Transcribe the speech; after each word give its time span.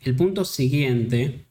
el 0.00 0.14
punto 0.16 0.44
siguiente 0.44 1.44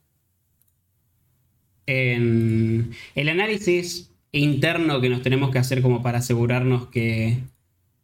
en 1.85 2.91
el 3.15 3.29
análisis 3.29 4.11
interno 4.31 5.01
que 5.01 5.09
nos 5.09 5.21
tenemos 5.21 5.51
que 5.51 5.59
hacer 5.59 5.81
como 5.81 6.03
para 6.03 6.19
asegurarnos 6.19 6.87
que, 6.87 7.39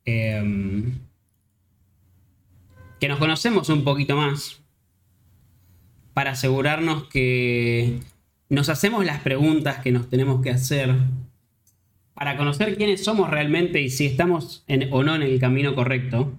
em, 0.05 0.99
que 2.99 3.07
nos 3.07 3.19
conocemos 3.19 3.69
un 3.69 3.83
poquito 3.83 4.15
más, 4.15 4.61
para 6.13 6.31
asegurarnos 6.31 7.05
que 7.09 7.99
nos 8.49 8.69
hacemos 8.69 9.05
las 9.05 9.21
preguntas 9.21 9.79
que 9.79 9.91
nos 9.91 10.09
tenemos 10.09 10.41
que 10.41 10.51
hacer, 10.51 10.95
para 12.13 12.37
conocer 12.37 12.77
quiénes 12.77 13.03
somos 13.03 13.29
realmente 13.29 13.81
y 13.81 13.89
si 13.89 14.05
estamos 14.05 14.63
o 14.91 15.03
no 15.03 15.15
en 15.15 15.23
el 15.23 15.39
camino 15.39 15.75
correcto. 15.75 16.31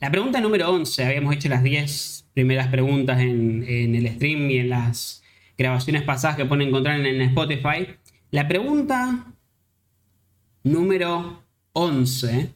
La 0.00 0.10
pregunta 0.10 0.40
número 0.40 0.70
11, 0.70 1.04
habíamos 1.04 1.34
hecho 1.34 1.48
las 1.48 1.62
10 1.62 2.21
primeras 2.34 2.68
preguntas 2.68 3.20
en, 3.20 3.64
en 3.66 3.94
el 3.94 4.08
stream 4.14 4.50
y 4.50 4.58
en 4.58 4.70
las 4.70 5.22
grabaciones 5.56 6.02
pasadas 6.02 6.36
que 6.36 6.44
pueden 6.44 6.68
encontrar 6.68 7.00
en 7.00 7.20
Spotify. 7.20 7.86
La 8.30 8.48
pregunta 8.48 9.26
número 10.62 11.42
11 11.72 12.54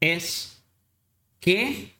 es 0.00 0.62
¿qué 1.40 1.92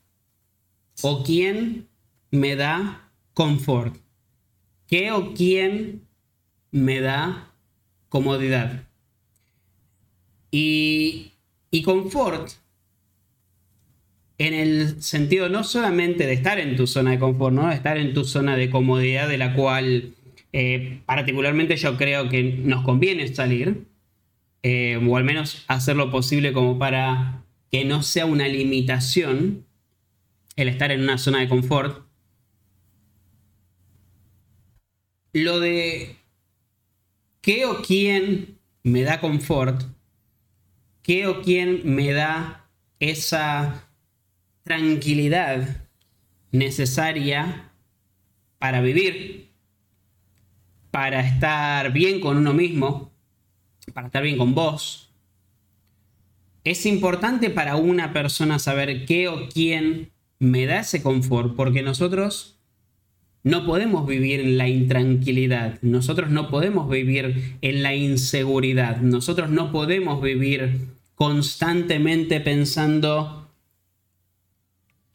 o 1.03 1.23
quién 1.23 1.89
me 2.31 2.57
da 2.57 3.11
confort? 3.35 3.97
¿Qué 4.87 5.13
o 5.13 5.35
quién 5.35 6.07
me 6.71 7.01
da 7.01 7.53
comodidad? 8.09 8.85
Y, 10.51 11.33
y 11.71 11.83
confort 11.83 12.51
en 14.41 14.55
el 14.55 15.03
sentido 15.03 15.51
no 15.51 15.65
solamente 15.65 16.27
de 16.27 16.33
estar 16.33 16.59
en 16.59 16.75
tu 16.75 16.87
zona 16.87 17.11
de 17.11 17.19
confort, 17.19 17.55
¿no? 17.55 17.71
Estar 17.71 17.99
en 17.99 18.15
tu 18.15 18.25
zona 18.25 18.57
de 18.57 18.71
comodidad 18.71 19.29
de 19.29 19.37
la 19.37 19.55
cual 19.55 20.15
eh, 20.55 21.03
particularmente 21.05 21.77
yo 21.77 21.99
creo 21.99 22.31
que 22.31 22.43
nos 22.43 22.83
conviene 22.83 23.29
salir, 23.35 23.85
eh, 24.63 24.99
o 25.07 25.17
al 25.19 25.25
menos 25.25 25.67
hacer 25.69 25.95
lo 25.97 26.11
posible 26.11 26.55
como 26.55 26.79
para 26.79 27.45
que 27.71 27.85
no 27.85 28.03
sea 28.03 28.25
una 28.25 28.49
limitación 28.49 29.67
el 30.57 30.69
estar 30.71 30.91
en 30.91 31.03
una 31.03 31.19
zona 31.19 31.41
de 31.41 31.49
confort. 31.51 32.03
Lo 35.35 35.61
de 35.61 36.17
qué 37.43 37.67
o 37.67 37.83
quién 37.83 38.59
me 38.85 39.03
da 39.03 39.21
confort, 39.21 39.83
qué 41.03 41.27
o 41.27 41.43
quién 41.43 41.83
me 41.85 42.13
da 42.13 42.67
esa 43.01 43.87
tranquilidad 44.63 45.87
necesaria 46.53 47.73
para 48.59 48.81
vivir, 48.81 49.51
para 50.91 51.21
estar 51.21 51.93
bien 51.93 52.21
con 52.21 52.37
uno 52.37 52.53
mismo, 52.53 53.13
para 53.95 54.09
estar 54.09 54.23
bien 54.23 54.37
con 54.37 54.55
vos. 54.55 55.11
Es 56.65 56.85
importante 56.85 57.49
para 57.51 57.77
una 57.77 58.13
persona 58.13 58.59
saber 58.59 59.07
qué 59.07 59.29
o 59.29 59.49
quién 59.49 60.11
me 60.39 60.67
da 60.67 60.81
ese 60.81 61.03
confort, 61.03 61.57
porque 61.57 61.83
nosotros 61.83 62.59
no 63.43 63.65
podemos 63.65 64.07
vivir 64.07 64.41
en 64.41 64.59
la 64.59 64.69
intranquilidad, 64.69 65.81
nosotros 65.81 66.31
no 66.31 66.51
podemos 66.51 66.91
vivir 66.91 67.57
en 67.63 67.83
la 67.83 67.95
inseguridad, 67.95 68.99
nosotros 68.99 69.49
no 69.49 69.73
podemos 69.73 70.21
vivir 70.21 70.89
constantemente 71.15 72.41
pensando 72.41 73.40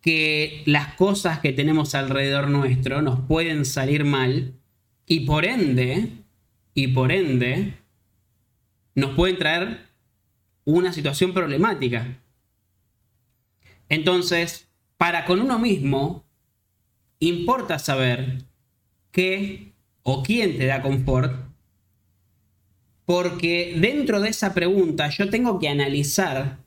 que 0.06 0.62
las 0.68 0.94
cosas 0.94 1.40
que 1.40 1.52
tenemos 1.52 1.96
alrededor 1.96 2.48
nuestro 2.48 3.02
nos 3.02 3.22
pueden 3.22 3.66
salir 3.66 4.06
mal 4.06 4.54
y 5.08 5.22
por 5.22 5.46
ende, 5.46 6.10
y 6.76 6.90
por 6.90 7.12
ende, 7.12 7.74
nos 8.94 9.16
pueden 9.16 9.40
traer 9.40 9.80
una 10.64 10.94
situación 10.94 11.34
problemática. 11.34 12.20
Entonces, 13.90 14.68
para 14.98 15.26
con 15.26 15.42
uno 15.42 15.58
mismo, 15.58 16.24
importa 17.18 17.80
saber 17.80 18.44
qué 19.12 19.72
o 20.04 20.22
quién 20.22 20.56
te 20.56 20.68
da 20.68 20.84
confort, 20.84 21.34
porque 23.06 23.76
dentro 23.80 24.22
de 24.22 24.30
esa 24.30 24.54
pregunta 24.54 25.10
yo 25.10 25.32
tengo 25.32 25.58
que 25.58 25.68
analizar 25.68 26.60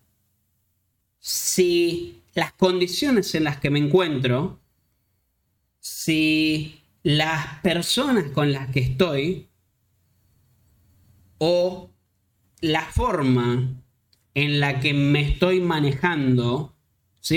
si 1.20 2.17
las 2.38 2.52
condiciones 2.52 3.34
en 3.34 3.44
las 3.44 3.58
que 3.58 3.70
me 3.70 3.80
encuentro, 3.80 4.60
si 5.80 6.80
las 7.02 7.60
personas 7.60 8.30
con 8.30 8.52
las 8.52 8.70
que 8.70 8.80
estoy 8.80 9.48
o 11.38 11.90
la 12.60 12.82
forma 12.82 13.82
en 14.34 14.60
la 14.60 14.78
que 14.78 14.94
me 14.94 15.20
estoy 15.20 15.60
manejando, 15.60 16.76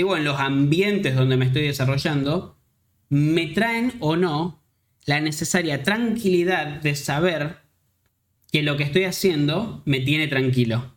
o 0.06 0.16
en 0.16 0.24
los 0.24 0.38
ambientes 0.38 1.16
donde 1.16 1.36
me 1.36 1.46
estoy 1.46 1.62
desarrollando, 1.62 2.56
me 3.08 3.48
traen 3.48 3.94
o 3.98 4.16
no 4.16 4.62
la 5.04 5.20
necesaria 5.20 5.82
tranquilidad 5.82 6.80
de 6.80 6.94
saber 6.94 7.56
que 8.52 8.62
lo 8.62 8.76
que 8.76 8.84
estoy 8.84 9.04
haciendo 9.04 9.82
me 9.84 10.00
tiene 10.00 10.28
tranquilo 10.28 10.91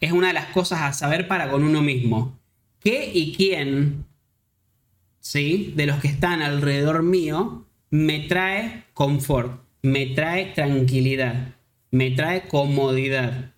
es 0.00 0.12
una 0.12 0.28
de 0.28 0.34
las 0.34 0.46
cosas 0.46 0.82
a 0.82 0.92
saber 0.92 1.28
para 1.28 1.50
con 1.50 1.64
uno 1.64 1.82
mismo. 1.82 2.38
¿Qué 2.80 3.10
y 3.12 3.34
quién, 3.34 4.06
¿sí? 5.20 5.72
De 5.76 5.86
los 5.86 6.00
que 6.00 6.08
están 6.08 6.42
alrededor 6.42 7.02
mío, 7.02 7.66
me 7.90 8.20
trae 8.20 8.84
confort, 8.94 9.62
me 9.82 10.06
trae 10.06 10.46
tranquilidad, 10.54 11.54
me 11.90 12.10
trae 12.10 12.48
comodidad. 12.48 13.52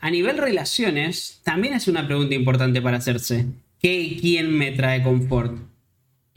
A 0.00 0.10
nivel 0.10 0.38
relaciones, 0.38 1.40
también 1.42 1.74
es 1.74 1.88
una 1.88 2.06
pregunta 2.06 2.34
importante 2.34 2.80
para 2.82 2.98
hacerse. 2.98 3.46
¿Qué 3.80 4.00
y 4.00 4.20
quién 4.20 4.56
me 4.56 4.72
trae 4.72 5.02
confort? 5.02 5.67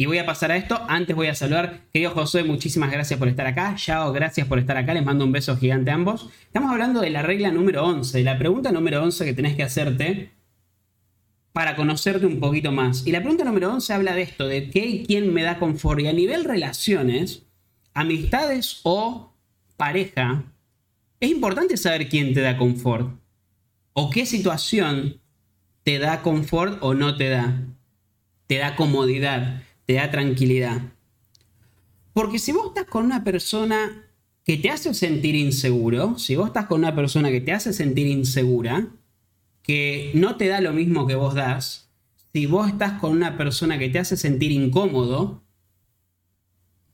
Y 0.02 0.08
voy 0.08 0.18
a 0.18 0.26
pasar 0.26 0.52
a 0.52 0.58
esto. 0.58 0.82
Antes 0.88 1.16
voy 1.16 1.28
a 1.28 1.36
saludar. 1.36 1.82
Querido 1.94 2.10
José, 2.10 2.44
muchísimas 2.44 2.92
gracias 2.92 3.20
por 3.20 3.28
estar 3.28 3.46
acá. 3.46 3.76
Yao, 3.76 4.12
gracias 4.12 4.48
por 4.48 4.58
estar 4.58 4.76
acá. 4.76 4.96
Les 4.96 5.06
mando 5.06 5.24
un 5.24 5.32
beso 5.32 5.56
gigante 5.56 5.92
a 5.92 5.94
ambos. 5.94 6.28
Estamos 6.42 6.72
hablando 6.72 7.02
de 7.02 7.12
la 7.12 7.22
regla 7.22 7.52
número 7.52 7.86
11, 7.86 8.24
la 8.24 8.40
pregunta 8.40 8.72
número 8.72 9.04
11 9.04 9.26
que 9.26 9.34
tenés 9.34 9.56
que 9.56 9.62
hacerte 9.62 10.32
para 11.54 11.76
conocerte 11.76 12.26
un 12.26 12.40
poquito 12.40 12.72
más. 12.72 13.06
Y 13.06 13.12
la 13.12 13.20
pregunta 13.20 13.44
número 13.44 13.72
11 13.76 13.94
habla 13.94 14.16
de 14.16 14.24
esto, 14.24 14.48
de 14.48 14.72
qué 14.72 14.88
y 14.88 15.06
quién 15.06 15.32
me 15.32 15.44
da 15.44 15.60
confort. 15.60 16.00
Y 16.02 16.08
a 16.08 16.14
nivel 16.14 16.46
relaciones, 16.46 17.44
amistades 17.94 18.80
o 18.82 19.32
pareja, 19.78 20.46
es 21.20 21.30
importante 21.30 21.78
saber 21.78 22.10
quién 22.10 22.34
te 22.34 22.42
da 22.42 22.58
confort. 22.58 23.20
O 23.94 24.10
qué 24.10 24.26
situación 24.26 25.22
te 25.84 26.00
da 26.00 26.24
confort 26.24 26.80
o 26.82 26.96
no 26.96 27.18
te 27.18 27.30
da. 27.30 27.68
Te 28.48 28.58
da 28.58 28.76
comodidad 28.76 29.62
te 29.92 29.98
da 29.98 30.10
tranquilidad. 30.10 30.82
Porque 32.14 32.40
si 32.40 32.54
vos 32.54 32.68
estás 32.68 32.86
con 32.86 33.04
una 33.04 33.26
persona 33.26 34.08
que 34.46 34.56
te 34.56 34.70
hace 34.70 34.94
sentir 34.94 35.36
inseguro, 35.36 36.18
si 36.18 36.38
vos 36.38 36.48
estás 36.48 36.68
con 36.68 36.80
una 36.80 36.96
persona 36.96 37.30
que 37.30 37.42
te 37.42 37.52
hace 37.52 37.74
sentir 37.74 38.08
insegura, 38.08 38.88
que 39.62 40.12
no 40.14 40.38
te 40.38 40.48
da 40.48 40.62
lo 40.62 40.72
mismo 40.72 41.08
que 41.08 41.16
vos 41.16 41.36
das, 41.36 41.90
si 42.32 42.46
vos 42.46 42.70
estás 42.70 43.02
con 43.02 43.12
una 43.12 43.38
persona 43.38 43.78
que 43.78 43.90
te 43.90 44.00
hace 44.00 44.16
sentir 44.16 44.54
incómodo, 44.54 45.44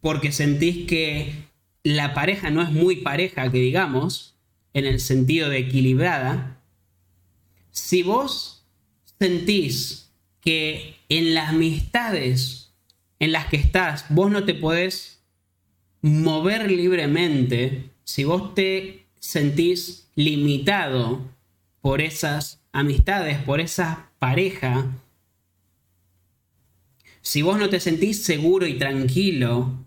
porque 0.01 0.31
sentís 0.31 0.87
que 0.87 1.49
la 1.83 2.15
pareja 2.15 2.49
no 2.49 2.63
es 2.63 2.71
muy 2.71 2.95
pareja, 2.95 3.51
que 3.51 3.59
digamos, 3.59 4.39
en 4.73 4.85
el 4.85 4.99
sentido 4.99 5.49
de 5.49 5.59
equilibrada, 5.59 6.63
si 7.69 8.01
vos 8.01 8.65
sentís 9.19 10.09
que 10.41 10.95
en 11.09 11.35
las 11.35 11.49
amistades 11.49 12.66
en 13.19 13.31
las 13.31 13.47
que 13.47 13.57
estás, 13.57 14.05
vos 14.09 14.31
no 14.31 14.43
te 14.45 14.53
podés 14.53 15.23
mover 16.01 16.71
libremente, 16.71 17.89
si 18.03 18.23
vos 18.23 18.53
te 18.53 19.05
sentís 19.19 20.09
limitado 20.15 21.21
por 21.81 22.01
esas 22.01 22.61
amistades, 22.71 23.39
por 23.39 23.59
esa 23.59 24.11
pareja, 24.19 24.91
si 27.21 27.41
vos 27.41 27.57
no 27.59 27.69
te 27.69 27.79
sentís 27.79 28.23
seguro 28.23 28.67
y 28.67 28.77
tranquilo 28.77 29.85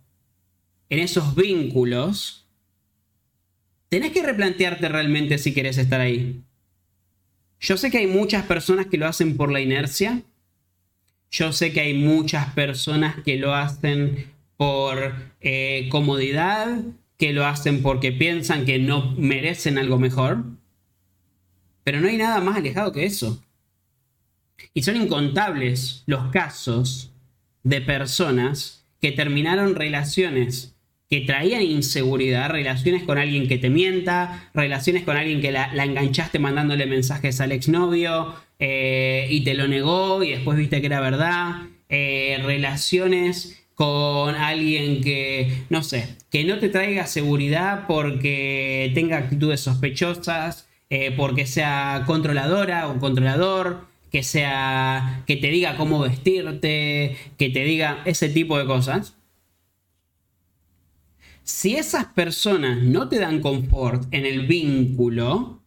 en 0.91 0.99
esos 0.99 1.35
vínculos, 1.35 2.47
tenés 3.89 4.13
que 4.13 4.23
replantearte 4.23 4.89
realmente 4.89 5.39
si 5.39 5.55
querés 5.55 5.79
estar 5.79 6.01
ahí. 6.01 6.43
Yo 7.61 7.77
sé 7.77 7.91
que 7.91 7.99
hay 7.99 8.07
muchas 8.07 8.45
personas 8.45 8.87
que 8.87 8.99
lo 8.99 9.07
hacen 9.07 9.37
por 9.37 9.51
la 9.51 9.61
inercia, 9.61 10.23
yo 11.31 11.53
sé 11.53 11.73
que 11.73 11.81
hay 11.81 11.95
muchas 11.95 12.53
personas 12.55 13.17
que 13.25 13.37
lo 13.37 13.55
hacen 13.55 14.33
por 14.57 15.15
eh, 15.41 15.89
comodidad, 15.91 16.83
que 17.17 17.33
lo 17.33 17.47
hacen 17.47 17.83
porque 17.83 18.13
piensan 18.13 18.65
que 18.65 18.79
no 18.79 19.15
merecen 19.17 19.79
algo 19.79 19.99
mejor. 19.99 20.45
Pero 21.85 22.01
no 22.01 22.09
hay 22.09 22.17
nada 22.17 22.41
más 22.41 22.57
alejado 22.57 22.93
que 22.93 23.07
eso. 23.07 23.43
Y 24.75 24.83
son 24.83 24.97
incontables 24.97 26.03
los 26.07 26.31
casos 26.31 27.13
de 27.63 27.81
personas 27.81 28.85
que 29.01 29.13
terminaron 29.13 29.75
relaciones 29.75 30.75
que 31.11 31.23
traían 31.23 31.63
inseguridad, 31.63 32.51
relaciones 32.51 33.03
con 33.03 33.19
alguien 33.19 33.49
que 33.49 33.59
te 33.59 33.69
mienta, 33.69 34.49
relaciones 34.55 35.03
con 35.03 35.17
alguien 35.17 35.41
que 35.41 35.51
la, 35.51 35.67
enganchaste 35.85 36.39
mandándole 36.39 36.87
mensajes 36.87 37.41
al 37.41 37.51
exnovio 37.51 38.33
eh, 38.61 39.27
y 39.29 39.43
te 39.43 39.55
lo 39.55 39.67
negó 39.67 40.23
y 40.23 40.31
después 40.31 40.57
viste 40.57 40.81
que 40.81 40.87
era 40.87 41.01
verdad, 41.01 41.63
eh, 41.89 42.39
relaciones 42.45 43.61
con 43.75 44.37
alguien 44.37 45.03
que, 45.03 45.65
no 45.69 45.83
sé, 45.83 46.17
que 46.31 46.45
no 46.45 46.59
te 46.61 46.69
traiga 46.69 47.07
seguridad 47.07 47.87
porque 47.89 48.93
tenga 48.95 49.17
actitudes 49.19 49.61
sospechosas, 49.61 50.69
eh, 50.91 51.13
porque 51.17 51.45
sea 51.47 52.05
controladora 52.07 52.89
o 52.89 53.01
controlador, 53.01 53.89
que 54.13 54.23
sea 54.23 55.25
que 55.27 55.37
te 55.37 55.49
diga 55.49 55.77
cómo 55.77 56.01
vestirte, 56.01 57.17
que 57.37 57.49
te 57.49 57.65
diga 57.65 58.03
ese 58.05 58.29
tipo 58.29 58.59
de 58.59 58.67
cosas. 58.67 59.17
Si 61.43 61.77
esas 61.77 62.07
personas 62.07 62.83
no 62.83 63.09
te 63.09 63.19
dan 63.19 63.41
confort 63.41 64.13
en 64.13 64.27
el 64.27 64.47
vínculo, 64.47 65.63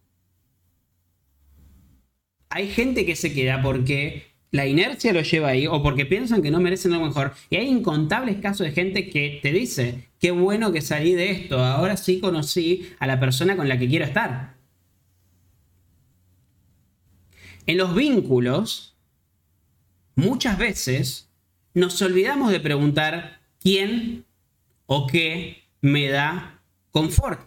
hay 2.50 2.70
gente 2.70 3.06
que 3.06 3.16
se 3.16 3.34
queda 3.34 3.62
porque 3.62 4.34
la 4.52 4.68
inercia 4.68 5.12
lo 5.14 5.22
lleva 5.22 5.50
ahí 5.50 5.66
o 5.66 5.82
porque 5.82 6.06
piensan 6.06 6.44
que 6.44 6.52
no 6.52 6.60
merecen 6.60 6.92
lo 6.92 7.02
mejor. 7.02 7.34
Y 7.50 7.56
hay 7.56 7.68
incontables 7.68 8.38
casos 8.38 8.68
de 8.68 8.72
gente 8.72 9.10
que 9.10 9.40
te 9.42 9.52
dice, 9.52 10.10
qué 10.20 10.30
bueno 10.30 10.72
que 10.72 10.82
salí 10.82 11.14
de 11.14 11.32
esto, 11.32 11.58
ahora 11.58 11.98
sí 11.98 12.20
conocí 12.20 12.92
a 13.00 13.08
la 13.08 13.20
persona 13.20 13.56
con 13.56 13.68
la 13.68 13.80
que 13.80 13.88
quiero 13.88 14.06
estar. 14.06 14.56
En 17.66 17.78
los 17.78 17.96
vínculos, 17.96 18.96
muchas 20.16 20.60
veces 20.60 21.32
nos 21.74 22.00
olvidamos 22.04 22.52
de 22.52 22.60
preguntar 22.60 23.42
quién 23.60 24.26
o 24.86 25.08
qué 25.08 25.63
me 25.84 26.08
da 26.08 26.62
confort. 26.92 27.42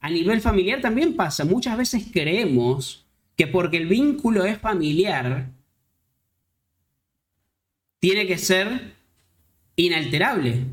A 0.00 0.10
nivel 0.10 0.40
familiar 0.40 0.80
también 0.80 1.14
pasa. 1.14 1.44
Muchas 1.44 1.78
veces 1.78 2.06
creemos 2.12 3.06
que 3.36 3.46
porque 3.46 3.76
el 3.76 3.86
vínculo 3.86 4.44
es 4.44 4.58
familiar, 4.58 5.52
tiene 8.00 8.26
que 8.26 8.36
ser 8.36 8.94
inalterable. 9.76 10.64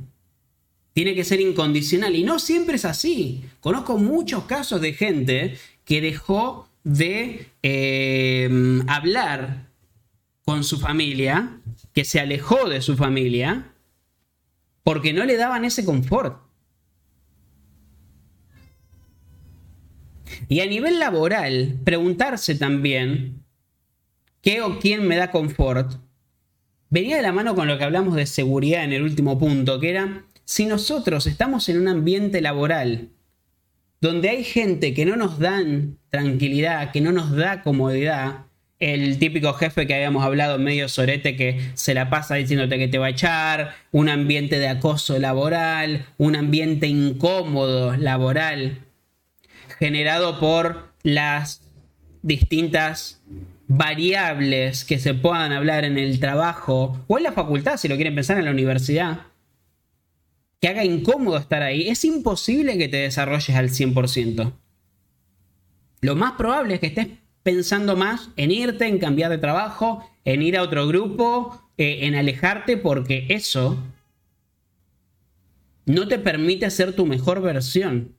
Tiene 0.94 1.14
que 1.14 1.24
ser 1.24 1.42
incondicional. 1.42 2.16
Y 2.16 2.24
no 2.24 2.40
siempre 2.40 2.78
es 2.78 2.86
así. 2.86 3.44
Conozco 3.60 3.98
muchos 3.98 4.46
casos 4.46 4.82
de 4.82 4.94
gente 4.94 5.58
que 5.84 6.02
dejó 6.02 6.70
de 6.84 7.50
eh, 7.62 8.82
hablar 8.88 9.68
con 10.44 10.64
su 10.64 10.80
familia, 10.80 11.60
que 11.94 12.06
se 12.06 12.20
alejó 12.20 12.68
de 12.68 12.82
su 12.82 12.98
familia, 12.98 13.74
porque 14.84 15.14
no 15.14 15.26
le 15.26 15.38
daban 15.38 15.66
ese 15.66 15.86
confort. 15.86 16.45
Y 20.48 20.60
a 20.60 20.66
nivel 20.66 21.00
laboral, 21.00 21.76
preguntarse 21.84 22.56
también 22.56 23.44
qué 24.42 24.62
o 24.62 24.80
quién 24.80 25.08
me 25.08 25.16
da 25.16 25.32
confort, 25.32 25.94
venía 26.90 27.18
de 27.18 27.24
la 27.24 27.32
mano 27.32 27.56
con 27.56 27.68
lo 27.68 27.78
que 27.78 27.84
hablamos 27.84 28.16
de 28.16 28.26
seguridad 28.26 28.84
en 28.84 28.94
el 28.94 29.02
último 29.02 29.40
punto, 29.40 29.80
que 29.80 29.90
era 29.90 30.26
si 30.46 30.66
nosotros 30.66 31.28
estamos 31.28 31.68
en 31.70 31.80
un 31.80 31.88
ambiente 31.88 32.42
laboral 32.42 33.10
donde 34.02 34.30
hay 34.30 34.44
gente 34.44 34.94
que 34.94 35.06
no 35.06 35.16
nos 35.16 35.40
dan 35.40 35.98
tranquilidad, 36.12 36.92
que 36.92 37.02
no 37.02 37.12
nos 37.12 37.36
da 37.36 37.64
comodidad, 37.64 38.46
el 38.80 39.18
típico 39.18 39.54
jefe 39.54 39.88
que 39.88 39.96
habíamos 39.96 40.24
hablado 40.24 40.60
medio 40.60 40.90
sorete 40.90 41.36
que 41.36 41.60
se 41.74 41.94
la 41.94 42.10
pasa 42.10 42.36
diciéndote 42.36 42.78
que 42.78 42.88
te 42.88 42.98
va 42.98 43.08
a 43.08 43.12
echar, 43.12 43.76
un 43.92 44.10
ambiente 44.10 44.60
de 44.60 44.68
acoso 44.68 45.18
laboral, 45.18 46.06
un 46.18 46.36
ambiente 46.36 46.88
incómodo 46.88 47.96
laboral, 47.98 48.80
generado 49.80 50.40
por 50.40 50.94
las 51.04 51.62
distintas 52.22 53.22
variables 53.68 54.86
que 54.86 55.00
se 55.00 55.14
puedan 55.14 55.52
hablar 55.52 55.86
en 55.86 55.98
el 55.98 56.20
trabajo 56.20 57.04
o 57.08 57.18
en 57.18 57.24
la 57.24 57.32
facultad, 57.32 57.78
si 57.78 57.88
lo 57.88 57.96
quieren 57.96 58.16
pensar 58.16 58.38
en 58.38 58.46
la 58.46 58.52
universidad, 58.52 59.28
que 60.60 60.68
haga 60.68 60.84
incómodo 60.84 61.38
estar 61.38 61.62
ahí, 61.62 61.90
es 61.90 62.04
imposible 62.06 62.78
que 62.78 62.88
te 62.88 62.98
desarrolles 62.98 63.56
al 63.56 63.70
100%. 63.70 64.54
Lo 66.02 66.16
más 66.16 66.34
probable 66.34 66.76
es 66.76 66.80
que 66.80 66.88
estés 66.88 67.08
pensando 67.44 67.96
más 67.96 68.30
en 68.38 68.52
irte, 68.52 68.88
en 68.88 68.98
cambiar 68.98 69.30
de 69.30 69.38
trabajo, 69.38 70.10
en 70.24 70.42
ir 70.42 70.58
a 70.58 70.64
otro 70.64 70.88
grupo, 70.88 71.70
eh, 71.78 72.00
en 72.02 72.16
alejarte, 72.16 72.78
porque 72.78 73.28
eso 73.30 73.78
no 75.86 76.08
te 76.08 76.18
permite 76.18 76.70
ser 76.72 76.94
tu 76.94 77.06
mejor 77.06 77.42
versión. 77.42 78.16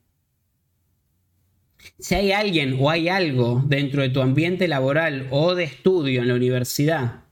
Si 1.99 2.15
hay 2.15 2.31
alguien 2.31 2.77
o 2.79 2.89
hay 2.89 3.09
algo 3.09 3.63
dentro 3.65 4.01
de 4.01 4.09
tu 4.09 4.21
ambiente 4.21 4.67
laboral 4.67 5.27
o 5.31 5.55
de 5.55 5.63
estudio 5.63 6.21
en 6.21 6.27
la 6.27 6.35
universidad 6.35 7.23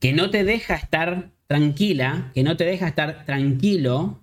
que 0.00 0.12
no 0.12 0.30
te 0.30 0.44
deja 0.44 0.74
estar 0.74 1.32
tranquila, 1.46 2.30
que 2.34 2.42
no 2.42 2.56
te 2.56 2.64
deja 2.64 2.88
estar 2.88 3.24
tranquilo, 3.24 4.20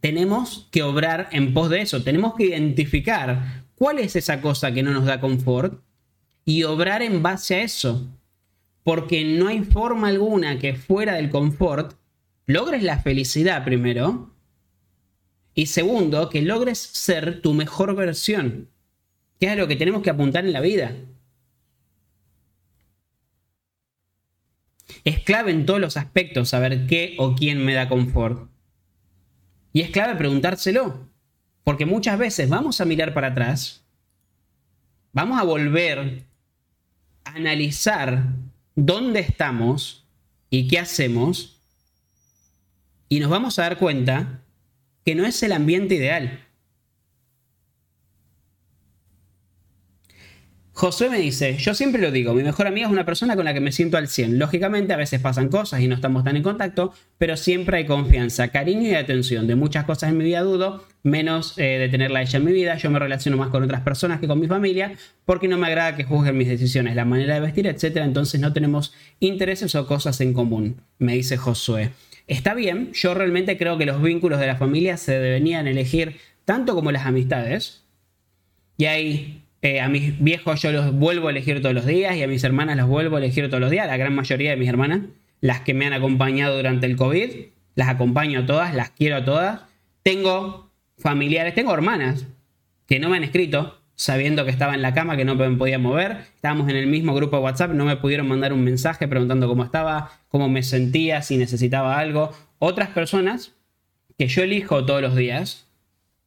tenemos 0.00 0.68
que 0.70 0.82
obrar 0.82 1.28
en 1.32 1.52
pos 1.52 1.70
de 1.70 1.82
eso. 1.82 2.02
Tenemos 2.02 2.34
que 2.34 2.44
identificar 2.44 3.64
cuál 3.74 3.98
es 3.98 4.16
esa 4.16 4.40
cosa 4.40 4.72
que 4.72 4.82
no 4.82 4.92
nos 4.92 5.04
da 5.04 5.20
confort 5.20 5.82
y 6.44 6.62
obrar 6.62 7.02
en 7.02 7.22
base 7.22 7.56
a 7.56 7.62
eso. 7.62 8.08
Porque 8.84 9.24
no 9.24 9.48
hay 9.48 9.64
forma 9.64 10.08
alguna 10.08 10.58
que 10.58 10.74
fuera 10.74 11.14
del 11.14 11.30
confort 11.30 11.94
logres 12.46 12.82
la 12.82 12.98
felicidad 12.98 13.64
primero 13.64 14.30
y 15.58 15.66
segundo, 15.66 16.30
que 16.30 16.40
logres 16.40 16.78
ser 16.78 17.42
tu 17.42 17.52
mejor 17.52 17.96
versión, 17.96 18.68
que 19.40 19.50
es 19.50 19.56
lo 19.56 19.66
que 19.66 19.74
tenemos 19.74 20.02
que 20.02 20.10
apuntar 20.10 20.46
en 20.46 20.52
la 20.52 20.60
vida. 20.60 20.94
Es 25.02 25.18
clave 25.18 25.50
en 25.50 25.66
todos 25.66 25.80
los 25.80 25.96
aspectos 25.96 26.50
saber 26.50 26.86
qué 26.86 27.16
o 27.18 27.34
quién 27.34 27.64
me 27.64 27.74
da 27.74 27.88
confort. 27.88 28.48
Y 29.72 29.80
es 29.80 29.90
clave 29.90 30.14
preguntárselo, 30.14 31.08
porque 31.64 31.86
muchas 31.86 32.20
veces 32.20 32.48
vamos 32.48 32.80
a 32.80 32.84
mirar 32.84 33.12
para 33.12 33.26
atrás, 33.26 33.84
vamos 35.12 35.40
a 35.40 35.42
volver 35.42 36.22
a 37.24 37.30
analizar 37.32 38.26
dónde 38.76 39.18
estamos 39.18 40.06
y 40.50 40.68
qué 40.68 40.78
hacemos, 40.78 41.60
y 43.08 43.18
nos 43.18 43.28
vamos 43.28 43.58
a 43.58 43.62
dar 43.62 43.78
cuenta 43.78 44.44
que 45.08 45.14
no 45.14 45.24
es 45.24 45.42
el 45.42 45.52
ambiente 45.52 45.94
ideal. 45.94 46.44
Josué 50.72 51.08
me 51.08 51.18
dice, 51.18 51.56
yo 51.56 51.72
siempre 51.72 52.02
lo 52.02 52.10
digo, 52.10 52.34
mi 52.34 52.42
mejor 52.42 52.66
amiga 52.66 52.88
es 52.88 52.92
una 52.92 53.06
persona 53.06 53.34
con 53.34 53.46
la 53.46 53.54
que 53.54 53.60
me 53.60 53.72
siento 53.72 53.96
al 53.96 54.08
100. 54.08 54.38
Lógicamente 54.38 54.92
a 54.92 54.98
veces 54.98 55.18
pasan 55.18 55.48
cosas 55.48 55.80
y 55.80 55.88
no 55.88 55.94
estamos 55.94 56.24
tan 56.24 56.36
en 56.36 56.42
contacto, 56.42 56.92
pero 57.16 57.38
siempre 57.38 57.78
hay 57.78 57.86
confianza, 57.86 58.48
cariño 58.48 58.90
y 58.90 58.96
atención. 58.96 59.46
De 59.46 59.54
muchas 59.54 59.86
cosas 59.86 60.10
en 60.10 60.18
mi 60.18 60.24
vida 60.24 60.42
dudo, 60.42 60.84
menos 61.02 61.56
eh, 61.56 61.78
de 61.78 61.88
tenerla 61.88 62.20
ella 62.20 62.36
en 62.36 62.44
mi 62.44 62.52
vida. 62.52 62.76
Yo 62.76 62.90
me 62.90 62.98
relaciono 62.98 63.38
más 63.38 63.48
con 63.48 63.62
otras 63.62 63.80
personas 63.80 64.20
que 64.20 64.28
con 64.28 64.38
mi 64.38 64.46
familia 64.46 64.92
porque 65.24 65.48
no 65.48 65.56
me 65.56 65.68
agrada 65.68 65.96
que 65.96 66.04
juzguen 66.04 66.36
mis 66.36 66.48
decisiones, 66.48 66.94
la 66.94 67.06
manera 67.06 67.32
de 67.32 67.40
vestir, 67.40 67.66
etc. 67.66 67.96
Entonces 68.02 68.42
no 68.42 68.52
tenemos 68.52 68.92
intereses 69.20 69.74
o 69.74 69.86
cosas 69.86 70.20
en 70.20 70.34
común, 70.34 70.82
me 70.98 71.14
dice 71.14 71.38
Josué. 71.38 71.92
Está 72.28 72.52
bien, 72.52 72.92
yo 72.92 73.14
realmente 73.14 73.56
creo 73.56 73.78
que 73.78 73.86
los 73.86 74.02
vínculos 74.02 74.38
de 74.38 74.46
la 74.46 74.56
familia 74.56 74.98
se 74.98 75.18
deberían 75.18 75.66
elegir 75.66 76.18
tanto 76.44 76.74
como 76.74 76.92
las 76.92 77.06
amistades. 77.06 77.84
Y 78.76 78.84
ahí 78.84 79.42
eh, 79.62 79.80
a 79.80 79.88
mis 79.88 80.22
viejos 80.22 80.60
yo 80.60 80.70
los 80.70 80.92
vuelvo 80.92 81.28
a 81.28 81.30
elegir 81.30 81.62
todos 81.62 81.74
los 81.74 81.86
días 81.86 82.14
y 82.16 82.22
a 82.22 82.28
mis 82.28 82.44
hermanas 82.44 82.76
los 82.76 82.86
vuelvo 82.86 83.16
a 83.16 83.18
elegir 83.18 83.48
todos 83.48 83.60
los 83.60 83.70
días, 83.70 83.86
la 83.86 83.96
gran 83.96 84.14
mayoría 84.14 84.50
de 84.50 84.56
mis 84.56 84.68
hermanas, 84.68 85.00
las 85.40 85.62
que 85.62 85.72
me 85.72 85.86
han 85.86 85.94
acompañado 85.94 86.56
durante 86.56 86.86
el 86.86 86.96
COVID, 86.96 87.30
las 87.74 87.88
acompaño 87.88 88.40
a 88.40 88.46
todas, 88.46 88.74
las 88.74 88.90
quiero 88.90 89.16
a 89.16 89.24
todas. 89.24 89.62
Tengo 90.02 90.70
familiares, 90.98 91.54
tengo 91.54 91.72
hermanas 91.72 92.26
que 92.86 93.00
no 93.00 93.08
me 93.08 93.16
han 93.16 93.24
escrito 93.24 93.80
sabiendo 93.98 94.44
que 94.44 94.52
estaba 94.52 94.74
en 94.74 94.82
la 94.82 94.94
cama, 94.94 95.16
que 95.16 95.24
no 95.24 95.34
me 95.34 95.50
podía 95.56 95.78
mover. 95.78 96.18
Estábamos 96.36 96.68
en 96.70 96.76
el 96.76 96.86
mismo 96.86 97.14
grupo 97.14 97.36
de 97.36 97.42
WhatsApp, 97.42 97.72
no 97.72 97.84
me 97.84 97.96
pudieron 97.96 98.28
mandar 98.28 98.52
un 98.52 98.62
mensaje 98.62 99.08
preguntando 99.08 99.48
cómo 99.48 99.64
estaba, 99.64 100.12
cómo 100.28 100.48
me 100.48 100.62
sentía, 100.62 101.20
si 101.20 101.36
necesitaba 101.36 101.98
algo. 101.98 102.32
Otras 102.60 102.90
personas 102.90 103.56
que 104.16 104.28
yo 104.28 104.44
elijo 104.44 104.86
todos 104.86 105.02
los 105.02 105.16
días 105.16 105.66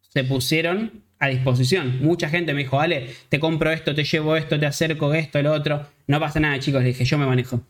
se 0.01 0.25
pusieron 0.25 1.04
a 1.18 1.28
disposición. 1.28 2.00
Mucha 2.01 2.28
gente 2.28 2.54
me 2.54 2.63
dijo, 2.63 2.82
Ale, 2.82 3.16
te 3.30 3.40
compro 3.40 3.72
esto, 3.72 3.96
te 3.96 4.04
llevo 4.04 4.36
esto, 4.36 4.60
te 4.60 4.66
acerco 4.66 5.13
esto, 5.13 5.42
lo 5.42 5.54
otro. 5.54 5.88
No 6.08 6.20
pasa 6.20 6.42
nada, 6.42 6.60
chicos, 6.60 6.82
le 6.82 6.90
dije, 6.90 7.06
yo 7.06 7.18
me 7.18 7.25
manejo. 7.25 7.62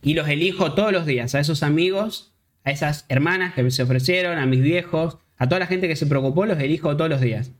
Y 0.00 0.14
los 0.14 0.26
elijo 0.28 0.72
todos 0.72 0.92
los 0.92 1.04
días, 1.04 1.34
a 1.34 1.40
esos 1.40 1.62
amigos, 1.62 2.32
a 2.64 2.70
esas 2.70 3.04
hermanas 3.10 3.52
que 3.52 3.70
se 3.70 3.82
ofrecieron, 3.82 4.38
a 4.38 4.46
mis 4.46 4.62
viejos, 4.62 5.18
a 5.36 5.46
toda 5.46 5.58
la 5.58 5.66
gente 5.66 5.88
que 5.88 5.96
se 5.96 6.06
preocupó, 6.06 6.46
los 6.46 6.58
elijo 6.58 6.96
todos 6.96 7.10
los 7.10 7.20
días. 7.20 7.52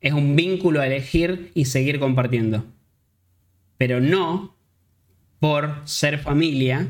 Es 0.00 0.12
un 0.12 0.36
vínculo 0.36 0.80
a 0.80 0.86
elegir 0.86 1.50
y 1.54 1.66
seguir 1.66 1.98
compartiendo. 1.98 2.64
Pero 3.76 4.00
no 4.00 4.56
por 5.38 5.82
ser 5.84 6.18
familia, 6.18 6.88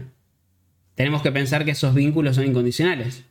tenemos 0.94 1.22
que 1.22 1.32
pensar 1.32 1.64
que 1.64 1.72
esos 1.72 1.94
vínculos 1.94 2.36
son 2.36 2.46
incondicionales. 2.46 3.24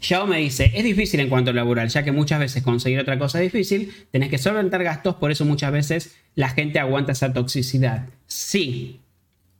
Yao 0.00 0.26
me 0.26 0.38
dice, 0.38 0.70
es 0.74 0.84
difícil 0.84 1.20
en 1.20 1.28
cuanto 1.28 1.50
a 1.50 1.54
laboral, 1.54 1.88
ya 1.88 2.04
que 2.04 2.12
muchas 2.12 2.38
veces 2.38 2.62
conseguir 2.62 3.00
otra 3.00 3.18
cosa 3.18 3.42
es 3.42 3.52
difícil, 3.52 3.92
tenés 4.10 4.30
que 4.30 4.38
solventar 4.38 4.82
gastos, 4.82 5.16
por 5.16 5.30
eso 5.30 5.44
muchas 5.44 5.72
veces 5.72 6.16
la 6.34 6.48
gente 6.50 6.78
aguanta 6.78 7.12
esa 7.12 7.32
toxicidad. 7.32 8.08
Sí, 8.26 9.00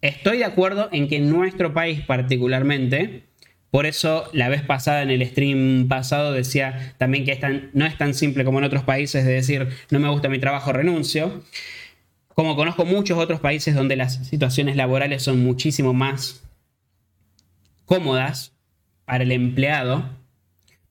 estoy 0.00 0.38
de 0.38 0.44
acuerdo 0.44 0.88
en 0.92 1.08
que 1.08 1.16
en 1.16 1.30
nuestro 1.30 1.74
país 1.74 2.00
particularmente, 2.02 3.24
por 3.70 3.86
eso 3.86 4.28
la 4.32 4.48
vez 4.48 4.62
pasada 4.62 5.02
en 5.02 5.10
el 5.10 5.26
stream 5.26 5.88
pasado 5.88 6.32
decía 6.32 6.94
también 6.98 7.24
que 7.24 7.70
no 7.74 7.86
es 7.86 7.98
tan 7.98 8.14
simple 8.14 8.44
como 8.44 8.58
en 8.58 8.64
otros 8.64 8.84
países 8.84 9.24
de 9.24 9.32
decir 9.32 9.68
no 9.90 10.00
me 10.00 10.08
gusta 10.08 10.28
mi 10.28 10.38
trabajo, 10.38 10.72
renuncio. 10.72 11.42
Como 12.28 12.56
conozco 12.56 12.84
muchos 12.84 13.18
otros 13.18 13.40
países 13.40 13.74
donde 13.74 13.96
las 13.96 14.26
situaciones 14.26 14.76
laborales 14.76 15.22
son 15.22 15.40
muchísimo 15.40 15.92
más 15.92 16.44
cómodas 17.84 18.52
para 19.04 19.24
el 19.24 19.32
empleado, 19.32 20.08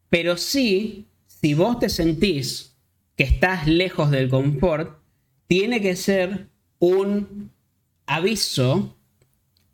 pero 0.10 0.38
sí, 0.38 1.06
si 1.28 1.54
vos 1.54 1.80
te 1.80 1.90
sentís 1.90 2.76
que 3.16 3.24
estás 3.24 3.68
lejos 3.68 4.12
del 4.12 4.30
confort, 4.30 5.00
tiene 5.48 5.82
que 5.82 5.96
ser 5.96 6.48
un 6.80 7.52
aviso 8.06 8.98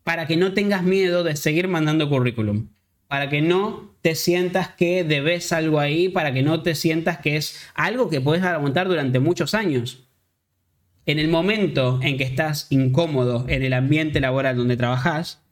para 0.04 0.28
que 0.28 0.38
no 0.38 0.54
tengas 0.54 0.84
miedo 0.84 1.24
de 1.24 1.36
seguir 1.36 1.68
mandando 1.68 2.10
currículum, 2.10 2.68
para 3.14 3.30
que 3.30 3.44
no 3.44 3.92
te 4.02 4.16
sientas 4.16 4.70
que 4.70 5.04
debes 5.04 5.54
algo 5.54 5.80
ahí, 5.80 6.10
para 6.10 6.34
que 6.34 6.42
no 6.42 6.64
te 6.64 6.74
sientas 6.74 7.20
que 7.20 7.38
es 7.38 7.64
algo 7.76 8.10
que 8.10 8.20
puedes 8.20 8.44
aguantar 8.44 8.88
durante 8.88 9.20
muchos 9.20 9.54
años. 9.54 10.08
En 11.06 11.20
el 11.20 11.28
momento 11.28 12.00
en 12.02 12.18
que 12.18 12.24
estás 12.24 12.66
incómodo 12.72 13.46
en 13.48 13.62
el 13.62 13.74
ambiente 13.74 14.20
laboral 14.20 14.58
donde 14.58 14.78
trabajas, 14.78 15.44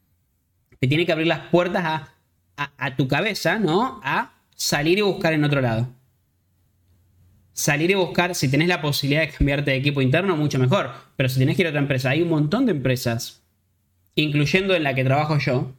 te 0.80 0.88
tiene 0.88 1.06
que 1.06 1.12
abrir 1.12 1.28
las 1.28 1.50
puertas 1.52 2.10
a, 2.56 2.96
tu 2.96 3.06
cabeza, 3.06 3.60
¿no? 3.60 4.00
A 4.02 4.34
salir 4.56 4.98
y 4.98 5.02
buscar 5.02 5.32
en 5.32 5.44
otro 5.44 5.60
lado. 5.60 5.88
Salir 7.52 7.92
y 7.92 7.94
buscar, 7.94 8.34
si 8.34 8.50
tenés 8.50 8.66
la 8.66 8.82
posibilidad 8.82 9.20
de 9.20 9.28
cambiarte 9.28 9.70
de 9.70 9.76
equipo 9.76 10.02
interno, 10.02 10.36
mucho 10.36 10.58
mejor. 10.58 10.90
Pero 11.14 11.28
si 11.28 11.38
tenés 11.38 11.54
que 11.54 11.62
ir 11.62 11.68
a 11.68 11.70
otra 11.70 11.80
empresa, 11.80 12.10
hay 12.10 12.22
un 12.22 12.28
montón 12.28 12.66
de 12.66 12.72
empresas, 12.72 13.44
incluyendo 14.16 14.74
en 14.74 14.82
la 14.82 14.96
que 14.96 15.04
trabajo 15.04 15.38
yo, 15.38 15.76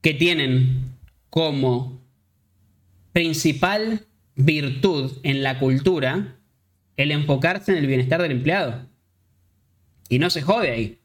que 0.00 0.14
tienen 0.14 0.96
como 1.28 2.00
principal 3.12 4.06
virtud 4.34 5.18
en 5.22 5.42
la 5.42 5.58
cultura 5.58 6.36
el 6.96 7.12
enfocarse 7.12 7.72
en 7.72 7.78
el 7.78 7.86
bienestar 7.86 8.20
del 8.22 8.32
empleado. 8.32 8.86
Y 10.08 10.18
no 10.18 10.30
se 10.30 10.42
jode 10.42 10.70
ahí. 10.70 11.00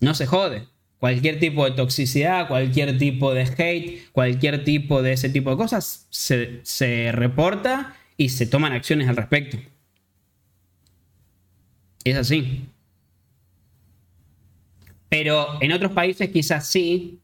No 0.00 0.14
se 0.14 0.26
jode 0.26 0.66
cualquier 1.00 1.40
tipo 1.40 1.64
de 1.64 1.72
toxicidad, 1.72 2.46
cualquier 2.46 2.98
tipo 2.98 3.32
de 3.32 3.42
hate, 3.42 4.12
cualquier 4.12 4.64
tipo 4.64 5.02
de 5.02 5.14
ese 5.14 5.30
tipo 5.30 5.50
de 5.50 5.56
cosas, 5.56 6.06
se, 6.10 7.10
reporta 7.10 7.96
y 8.18 8.28
se 8.28 8.46
toman 8.46 8.74
acciones 8.74 9.08
al 9.08 9.16
respecto. 9.16 9.56
Es 12.04 12.16
así. 12.16 12.66
Pero 15.08 15.60
en 15.62 15.72
otros 15.72 15.92
países 15.92 16.28
quizás 16.28 16.68
sí, 16.68 17.20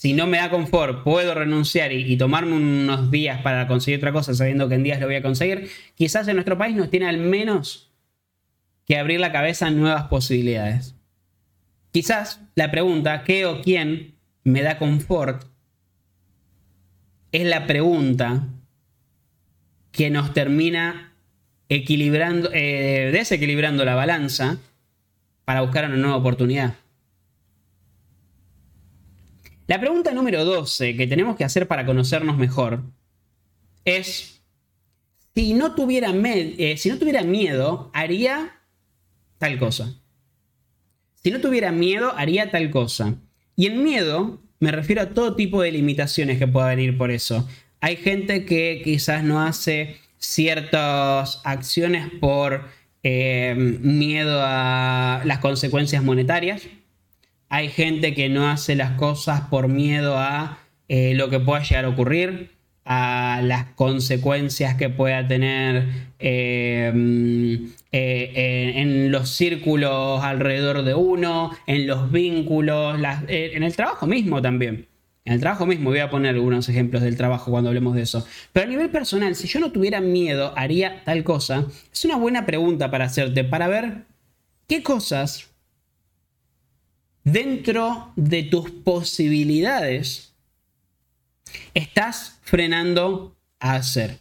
si 0.00 0.12
no 0.12 0.26
me 0.26 0.36
da 0.36 0.50
confort, 0.50 1.02
puedo 1.02 1.34
renunciar 1.34 1.90
y, 1.90 2.16
tomarme 2.18 2.52
unos 2.52 3.10
días 3.10 3.40
para 3.40 3.66
conseguir 3.66 3.98
otra 3.98 4.12
cosa 4.12 4.34
sabiendo 4.34 4.68
que 4.68 4.74
en 4.74 4.82
días 4.82 5.00
lo 5.00 5.06
voy 5.06 5.16
a 5.16 5.22
conseguir. 5.22 5.70
Quizás 5.94 6.28
en 6.28 6.34
nuestro 6.36 6.58
país 6.58 6.76
nos 6.76 6.90
tiene 6.90 7.08
al 7.08 7.16
menos 7.16 7.90
que 8.84 8.98
abrir 8.98 9.20
la 9.20 9.32
cabeza 9.32 9.68
a 9.68 9.70
nuevas 9.70 10.04
posibilidades. 10.04 10.94
Quizás 11.92 12.42
la 12.56 12.70
pregunta, 12.70 13.24
¿qué 13.24 13.46
o 13.46 13.62
quién 13.62 14.16
me 14.44 14.60
da 14.60 14.76
confort? 14.76 15.44
Es 17.32 17.46
la 17.46 17.66
pregunta 17.66 18.48
que 19.92 20.10
nos 20.10 20.34
termina 20.34 21.14
equilibrando, 21.70 22.50
eh, 22.52 23.08
desequilibrando 23.12 23.86
la 23.86 23.94
balanza 23.94 24.58
para 25.46 25.62
buscar 25.62 25.86
una 25.86 25.96
nueva 25.96 26.16
oportunidad. 26.16 26.74
La 29.66 29.80
pregunta 29.80 30.12
número 30.12 30.44
12 30.44 30.96
que 30.96 31.06
tenemos 31.06 31.36
que 31.36 31.44
hacer 31.44 31.66
para 31.66 31.84
conocernos 31.84 32.36
mejor 32.36 32.84
es, 33.84 34.42
si 35.34 35.54
no 35.54 35.74
tuviera, 35.74 36.12
eh, 36.14 36.76
si 36.76 36.88
no 36.88 36.98
tuviera 36.98 37.22
miedo, 37.22 37.90
haría 37.92 38.60
tal 39.38 39.58
cosa. 39.58 39.94
Si 41.22 41.30
no 41.30 41.40
tuviera 41.40 41.72
miedo, 41.72 42.12
haría 42.16 42.50
tal 42.50 42.70
cosa. 42.70 43.16
Y 43.56 43.66
en 43.66 43.82
miedo 43.82 44.40
me 44.60 44.70
refiero 44.70 45.02
a 45.02 45.10
todo 45.10 45.34
tipo 45.34 45.60
de 45.62 45.72
limitaciones 45.72 46.38
que 46.38 46.46
pueda 46.46 46.68
venir 46.68 46.96
por 46.96 47.10
eso. 47.10 47.48
Hay 47.80 47.96
gente 47.96 48.44
que 48.44 48.80
quizás 48.84 49.24
no 49.24 49.42
hace 49.42 49.96
ciertas 50.18 51.40
acciones 51.44 52.08
por 52.20 52.68
eh, 53.02 53.54
miedo 53.56 54.40
a 54.42 55.22
las 55.24 55.38
consecuencias 55.40 56.02
monetarias. 56.02 56.62
Hay 57.48 57.68
gente 57.68 58.14
que 58.14 58.28
no 58.28 58.48
hace 58.48 58.74
las 58.74 58.92
cosas 58.92 59.42
por 59.42 59.68
miedo 59.68 60.18
a 60.18 60.58
eh, 60.88 61.14
lo 61.14 61.30
que 61.30 61.40
pueda 61.40 61.62
llegar 61.62 61.84
a 61.84 61.88
ocurrir 61.88 62.50
a 62.84 63.40
las 63.42 63.64
consecuencias 63.74 64.76
que 64.76 64.88
pueda 64.88 65.26
tener 65.26 65.88
eh, 66.20 66.92
eh, 67.90 68.72
en, 68.76 69.10
los 69.10 69.28
círculos 69.30 70.22
alrededor 70.22 70.84
de 70.84 70.94
uno, 70.94 71.50
en 71.66 71.86
los 71.88 72.12
vínculos, 72.12 72.96
en 73.28 73.62
el 73.62 73.76
trabajo 73.76 74.06
mismo 74.06 74.40
también. 74.40 74.86
En 75.24 75.32
el 75.32 75.40
trabajo 75.40 75.66
mismo, 75.66 75.90
voy 75.90 75.98
a 75.98 76.08
poner 76.08 76.36
algunos 76.36 76.68
ejemplos 76.68 77.02
del 77.02 77.16
trabajo 77.16 77.50
cuando 77.50 77.70
hablemos 77.70 77.96
de 77.96 78.02
eso. 78.02 78.24
Pero 78.52 78.66
a 78.66 78.70
nivel 78.70 78.90
personal, 78.90 79.34
si 79.34 79.48
yo 79.48 79.58
no 79.58 79.72
tuviera 79.72 80.00
miedo, 80.00 80.52
haría 80.56 81.02
tal 81.04 81.24
cosa. 81.24 81.66
Es 81.92 82.04
una 82.04 82.16
buena 82.16 82.46
pregunta 82.46 82.92
para 82.92 83.06
hacerte, 83.06 83.42
para 83.42 83.66
ver 83.66 84.04
qué 84.68 84.84
cosas 84.84 85.50
dentro 87.26 88.12
de 88.14 88.44
tus 88.44 88.70
posibilidades 88.70 90.32
estás 91.74 92.38
frenando 92.42 93.36
a 93.58 93.74
hacer? 93.74 94.20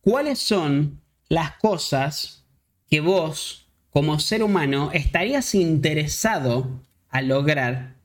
¿Cuáles 0.00 0.38
son 0.38 1.00
las 1.28 1.56
cosas 1.56 2.46
que 2.88 3.00
vos, 3.00 3.66
como 3.90 4.20
ser 4.20 4.44
humano, 4.44 4.90
estarías 4.92 5.56
interesado 5.56 6.80
a 7.08 7.20
lograr? 7.20 7.96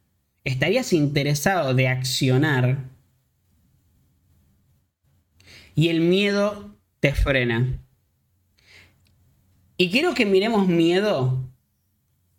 ¿Estarías 0.44 0.92
interesado 0.92 1.76
de 1.76 1.88
accionar? 1.88 2.90
Y 5.76 5.90
el 5.90 6.02
miedo 6.02 6.76
te 7.00 7.14
frena. 7.14 7.80
Y 9.78 9.92
quiero 9.92 10.16
que 10.16 10.26
miremos 10.26 10.68
miedo 10.68 11.49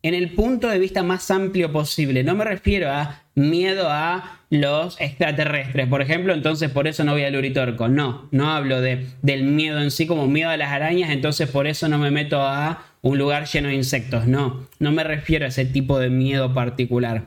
en 0.02 0.14
el 0.14 0.34
punto 0.34 0.68
de 0.68 0.78
vista 0.78 1.02
más 1.02 1.30
amplio 1.30 1.72
posible. 1.72 2.24
No 2.24 2.34
me 2.34 2.44
refiero 2.44 2.90
a 2.90 3.22
miedo 3.34 3.88
a 3.88 4.40
los 4.50 5.00
extraterrestres, 5.00 5.86
por 5.88 6.02
ejemplo, 6.02 6.32
entonces 6.32 6.70
por 6.70 6.88
eso 6.88 7.04
no 7.04 7.12
voy 7.12 7.24
al 7.24 7.36
Uritorco. 7.36 7.88
No, 7.88 8.28
no 8.30 8.50
hablo 8.50 8.80
de, 8.80 9.06
del 9.22 9.44
miedo 9.44 9.80
en 9.80 9.90
sí 9.90 10.06
como 10.06 10.26
miedo 10.26 10.50
a 10.50 10.56
las 10.56 10.70
arañas, 10.72 11.10
entonces 11.10 11.48
por 11.48 11.66
eso 11.66 11.88
no 11.88 11.98
me 11.98 12.10
meto 12.10 12.40
a 12.42 12.84
un 13.02 13.18
lugar 13.18 13.46
lleno 13.46 13.68
de 13.68 13.74
insectos. 13.74 14.26
No, 14.26 14.66
no 14.78 14.92
me 14.92 15.04
refiero 15.04 15.44
a 15.44 15.48
ese 15.48 15.64
tipo 15.64 15.98
de 15.98 16.10
miedo 16.10 16.52
particular. 16.54 17.26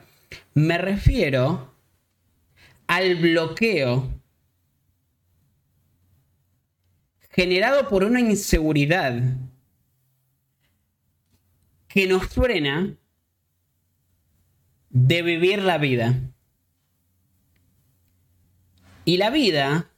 Me 0.54 0.78
refiero 0.78 1.72
al 2.86 3.14
bloqueo 3.16 4.08
generado 7.30 7.88
por 7.88 8.04
una 8.04 8.20
inseguridad 8.20 9.14
que 11.94 12.08
nos 12.08 12.26
frena 12.26 12.96
de 14.90 15.22
vivir 15.22 15.62
la 15.62 15.78
vida. 15.78 16.18
Y 19.04 19.16
la 19.18 19.30
vida, 19.30 19.92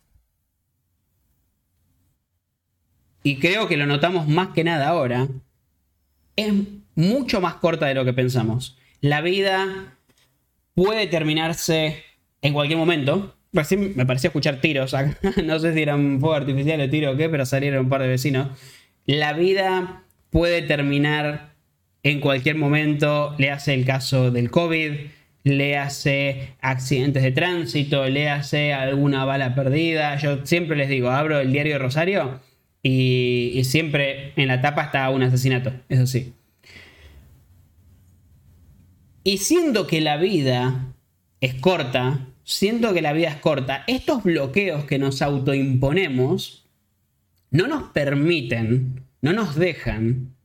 y 3.22 3.38
creo 3.38 3.66
que 3.66 3.78
lo 3.78 3.86
notamos 3.86 4.28
más 4.28 4.48
que 4.48 4.62
nada 4.62 4.88
ahora, 4.88 5.26
es 6.36 6.52
mucho 6.96 7.40
más 7.40 7.54
corta 7.54 7.86
de 7.86 7.94
lo 7.94 8.04
que 8.04 8.12
pensamos. 8.12 8.76
La 9.00 9.22
vida 9.22 9.96
puede 10.74 11.06
terminarse 11.06 12.04
en 12.42 12.52
cualquier 12.52 12.78
momento. 12.78 13.38
me 13.52 14.04
parecía 14.04 14.28
escuchar 14.28 14.60
tiros. 14.60 14.94
no 15.44 15.58
sé 15.60 15.72
si 15.72 15.80
eran 15.80 16.20
fuego 16.20 16.34
artificial 16.34 16.78
o 16.78 16.90
tiro 16.90 17.12
o 17.12 17.16
qué, 17.16 17.30
pero 17.30 17.46
salieron 17.46 17.86
un 17.86 17.88
par 17.88 18.02
de 18.02 18.08
vecinos. 18.08 18.48
La 19.06 19.32
vida 19.32 20.04
puede 20.28 20.60
terminar 20.60 21.55
en 22.06 22.20
cualquier 22.20 22.54
momento, 22.54 23.34
le 23.36 23.50
hace 23.50 23.74
el 23.74 23.84
caso 23.84 24.30
del 24.30 24.48
COVID, 24.48 24.92
léase 25.42 26.54
accidentes 26.60 27.24
de 27.24 27.32
tránsito, 27.32 28.08
léase 28.08 28.72
alguna 28.72 29.24
bala 29.24 29.56
perdida. 29.56 30.16
Yo 30.16 30.46
siempre 30.46 30.76
les 30.76 30.88
digo, 30.88 31.10
abro 31.10 31.40
el 31.40 31.50
diario 31.50 31.72
de 31.72 31.78
Rosario 31.80 32.40
y, 32.80 33.50
y 33.54 33.64
siempre 33.64 34.32
en 34.36 34.46
la 34.46 34.60
tapa 34.60 34.84
está 34.84 35.10
un 35.10 35.24
asesinato, 35.24 35.72
eso 35.88 36.06
sí. 36.06 36.32
Y 39.24 39.38
siendo 39.38 39.88
que 39.88 40.00
la 40.00 40.16
vida 40.16 40.94
es 41.40 41.54
corta, 41.54 42.28
siendo 42.44 42.94
que 42.94 43.02
la 43.02 43.14
vida 43.14 43.30
es 43.30 43.36
corta, 43.36 43.82
estos 43.88 44.22
bloqueos 44.22 44.84
que 44.84 45.00
nos 45.00 45.22
autoimponemos 45.22 46.68
no 47.50 47.66
nos 47.66 47.90
permiten, 47.90 49.02
no 49.22 49.32
nos 49.32 49.56
dejan 49.56 50.35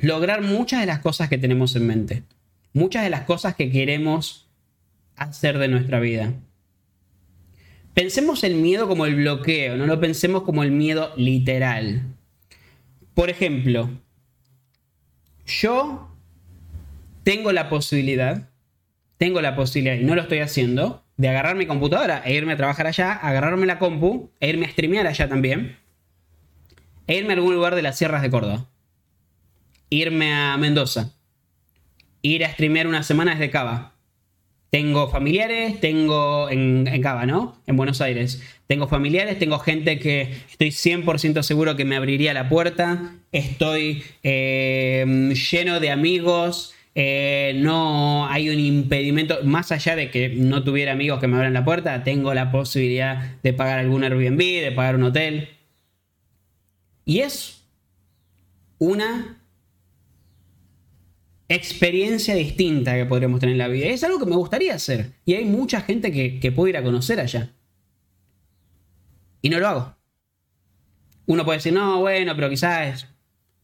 lograr 0.00 0.42
muchas 0.42 0.80
de 0.80 0.86
las 0.86 1.00
cosas 1.00 1.28
que 1.28 1.38
tenemos 1.38 1.76
en 1.76 1.86
mente, 1.86 2.22
muchas 2.72 3.02
de 3.02 3.10
las 3.10 3.22
cosas 3.22 3.54
que 3.54 3.70
queremos 3.70 4.48
hacer 5.16 5.58
de 5.58 5.68
nuestra 5.68 6.00
vida. 6.00 6.32
Pensemos 7.94 8.44
el 8.44 8.54
miedo 8.54 8.88
como 8.88 9.04
el 9.04 9.16
bloqueo, 9.16 9.76
no 9.76 9.86
lo 9.86 10.00
pensemos 10.00 10.42
como 10.42 10.62
el 10.62 10.70
miedo 10.70 11.12
literal. 11.16 12.02
Por 13.14 13.28
ejemplo, 13.28 13.90
yo 15.46 16.08
tengo 17.24 17.52
la 17.52 17.68
posibilidad, 17.68 18.48
tengo 19.18 19.42
la 19.42 19.56
posibilidad, 19.56 19.96
y 19.96 20.04
no 20.04 20.14
lo 20.14 20.22
estoy 20.22 20.38
haciendo, 20.38 21.04
de 21.16 21.28
agarrar 21.28 21.56
mi 21.56 21.66
computadora 21.66 22.22
e 22.24 22.34
irme 22.34 22.54
a 22.54 22.56
trabajar 22.56 22.86
allá, 22.86 23.12
agarrarme 23.12 23.66
la 23.66 23.78
compu 23.78 24.30
e 24.40 24.48
irme 24.48 24.64
a 24.64 24.70
streamear 24.70 25.06
allá 25.06 25.28
también, 25.28 25.76
e 27.06 27.18
irme 27.18 27.34
a 27.34 27.36
algún 27.36 27.54
lugar 27.54 27.74
de 27.74 27.82
las 27.82 27.98
sierras 27.98 28.22
de 28.22 28.30
Córdoba 28.30 28.70
irme 29.90 30.32
a 30.32 30.56
Mendoza, 30.56 31.12
ir 32.22 32.44
a 32.44 32.52
streamear 32.52 32.86
unas 32.86 33.06
semanas 33.06 33.38
de 33.38 33.50
Cava. 33.50 33.94
Tengo 34.70 35.10
familiares, 35.10 35.80
tengo 35.80 36.48
en, 36.48 36.86
Cava, 37.02 37.26
¿no? 37.26 37.60
En 37.66 37.76
Buenos 37.76 38.00
Aires. 38.00 38.40
Tengo 38.68 38.86
familiares, 38.86 39.36
tengo 39.38 39.58
gente 39.58 39.98
que 39.98 40.32
estoy 40.48 40.68
100% 40.68 41.42
seguro 41.42 41.76
que 41.76 41.84
me 41.84 41.96
abriría 41.96 42.32
la 42.32 42.48
puerta. 42.48 43.16
Estoy 43.32 44.04
eh, 44.22 45.34
lleno 45.50 45.80
de 45.80 45.90
amigos. 45.90 46.72
Eh, 46.94 47.54
no 47.56 48.28
hay 48.28 48.48
un 48.48 48.60
impedimento, 48.60 49.38
más 49.42 49.72
allá 49.72 49.96
de 49.96 50.10
que 50.10 50.28
no 50.28 50.62
tuviera 50.62 50.92
amigos 50.92 51.20
que 51.20 51.26
me 51.26 51.36
abran 51.36 51.52
la 51.52 51.64
puerta, 51.64 52.02
tengo 52.02 52.34
la 52.34 52.50
posibilidad 52.50 53.38
de 53.42 53.52
pagar 53.52 53.78
algún 53.78 54.02
Airbnb, 54.02 54.38
de 54.38 54.72
pagar 54.72 54.96
un 54.96 55.04
hotel. 55.04 55.48
Y 57.04 57.20
es 57.20 57.64
una 58.78 59.39
experiencia 61.50 62.36
distinta 62.36 62.94
que 62.94 63.04
podríamos 63.06 63.40
tener 63.40 63.54
en 63.54 63.58
la 63.58 63.68
vida. 63.68 63.88
Es 63.88 64.04
algo 64.04 64.20
que 64.20 64.26
me 64.26 64.36
gustaría 64.36 64.74
hacer. 64.74 65.10
Y 65.24 65.34
hay 65.34 65.44
mucha 65.44 65.80
gente 65.80 66.12
que, 66.12 66.38
que 66.38 66.52
puedo 66.52 66.68
ir 66.68 66.76
a 66.76 66.82
conocer 66.82 67.18
allá. 67.18 67.50
Y 69.42 69.50
no 69.50 69.58
lo 69.58 69.68
hago. 69.68 69.96
Uno 71.26 71.44
puede 71.44 71.58
decir, 71.58 71.72
no, 71.72 72.00
bueno, 72.00 72.36
pero 72.36 72.48
quizás 72.48 73.08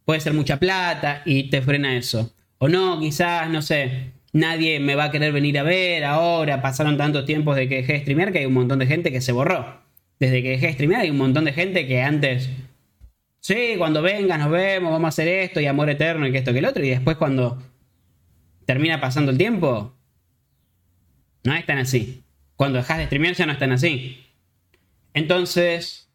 puede 0.04 0.20
ser 0.20 0.32
mucha 0.32 0.58
plata 0.58 1.22
y 1.24 1.48
te 1.48 1.62
frena 1.62 1.96
eso. 1.96 2.34
O 2.58 2.68
no, 2.68 2.98
quizás, 2.98 3.48
no 3.50 3.62
sé, 3.62 4.12
nadie 4.32 4.80
me 4.80 4.96
va 4.96 5.04
a 5.04 5.10
querer 5.12 5.32
venir 5.32 5.56
a 5.58 5.62
ver 5.62 6.04
ahora. 6.04 6.60
Pasaron 6.60 6.96
tantos 6.96 7.24
tiempos 7.24 7.54
de 7.54 7.68
que 7.68 7.76
dejé 7.76 7.92
de 7.94 8.00
streamear 8.00 8.32
que 8.32 8.40
hay 8.40 8.46
un 8.46 8.54
montón 8.54 8.80
de 8.80 8.86
gente 8.86 9.12
que 9.12 9.20
se 9.20 9.30
borró. 9.30 9.80
Desde 10.18 10.42
que 10.42 10.50
dejé 10.50 10.66
de 10.66 10.72
streamear 10.72 11.02
hay 11.02 11.10
un 11.10 11.18
montón 11.18 11.44
de 11.44 11.52
gente 11.52 11.86
que 11.86 12.02
antes, 12.02 12.48
sí, 13.38 13.74
cuando 13.78 14.02
vengas 14.02 14.40
nos 14.40 14.50
vemos, 14.50 14.90
vamos 14.90 15.06
a 15.06 15.08
hacer 15.08 15.28
esto 15.28 15.60
y 15.60 15.66
amor 15.66 15.88
eterno 15.88 16.26
y 16.26 16.32
que 16.32 16.38
esto 16.38 16.52
que 16.52 16.58
el 16.58 16.64
otro. 16.64 16.84
Y 16.84 16.88
después 16.90 17.16
cuando 17.16 17.62
termina 18.66 19.00
pasando 19.00 19.30
el 19.30 19.38
tiempo, 19.38 19.96
no 21.44 21.54
es 21.54 21.64
tan 21.64 21.78
así. 21.78 22.24
Cuando 22.56 22.78
dejas 22.78 22.98
de 22.98 23.06
streamear 23.06 23.34
ya 23.34 23.46
no 23.46 23.52
es 23.52 23.58
tan 23.58 23.72
así. 23.72 24.26
Entonces, 25.14 26.10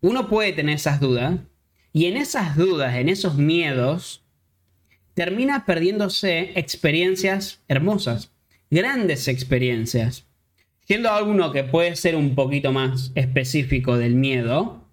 uno 0.00 0.28
puede 0.28 0.52
tener 0.52 0.74
esas 0.74 1.00
dudas 1.00 1.40
y 1.92 2.06
en 2.06 2.16
esas 2.16 2.56
dudas, 2.56 2.94
en 2.96 3.08
esos 3.08 3.36
miedos, 3.36 4.24
termina 5.14 5.64
perdiéndose 5.64 6.52
experiencias 6.56 7.62
hermosas, 7.68 8.32
grandes 8.70 9.28
experiencias. 9.28 10.26
Siendo 10.86 11.10
alguno 11.10 11.52
que 11.52 11.64
puede 11.64 11.96
ser 11.96 12.16
un 12.16 12.34
poquito 12.34 12.72
más 12.72 13.12
específico 13.14 13.96
del 13.96 14.14
miedo, 14.14 14.84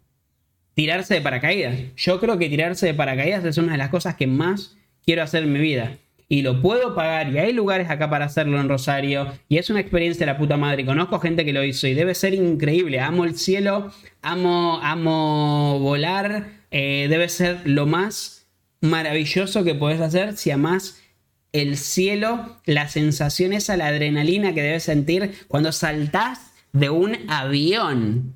tirarse 0.74 1.16
de 1.16 1.22
paracaídas. 1.22 1.80
Yo 1.96 2.20
creo 2.20 2.38
que 2.38 2.50
tirarse 2.50 2.86
de 2.86 2.94
paracaídas 2.94 3.44
es 3.46 3.58
una 3.58 3.74
de 3.74 3.78
las 3.78 3.90
cosas 3.90 4.16
que 4.16 4.28
más 4.28 4.78
quiero 5.04 5.24
hacer 5.24 5.44
en 5.44 5.54
mi 5.54 5.60
vida 5.60 5.98
y 6.34 6.42
lo 6.42 6.64
puedo 6.64 6.96
pagar 6.96 7.32
y 7.32 7.38
hay 7.38 7.54
lugares 7.54 7.92
acá 7.92 8.10
para 8.10 8.26
hacerlo 8.26 8.60
en 8.60 8.68
Rosario 8.68 9.32
y 9.50 9.60
es 9.60 9.70
una 9.70 9.82
experiencia 9.82 10.26
de 10.26 10.32
la 10.32 10.40
puta 10.40 10.58
madre. 10.58 10.84
Conozco 10.84 11.20
gente 11.20 11.46
que 11.46 11.54
lo 11.54 11.64
hizo 11.64 11.86
y 11.86 11.94
debe 11.94 12.16
ser 12.16 12.34
increíble. 12.34 13.00
Amo 13.00 13.24
el 13.24 13.38
cielo, 13.38 13.92
amo, 14.24 14.80
amo 14.82 15.78
volar. 15.80 16.64
Eh, 16.72 17.06
debe 17.08 17.30
ser 17.30 17.62
lo 17.66 17.86
más 17.86 18.48
maravilloso 18.82 19.64
que 19.64 19.76
puedes 19.76 20.02
hacer 20.02 20.36
si 20.36 20.50
amas 20.50 21.04
el 21.52 21.78
cielo, 21.78 22.58
la 22.66 22.88
sensación 22.88 23.54
esa, 23.54 23.78
la 23.78 23.86
adrenalina 23.86 24.56
que 24.56 24.64
debes 24.64 24.82
sentir 24.82 25.36
cuando 25.48 25.72
saltás 25.72 26.52
de 26.72 26.90
un 26.90 27.16
avión. 27.30 28.34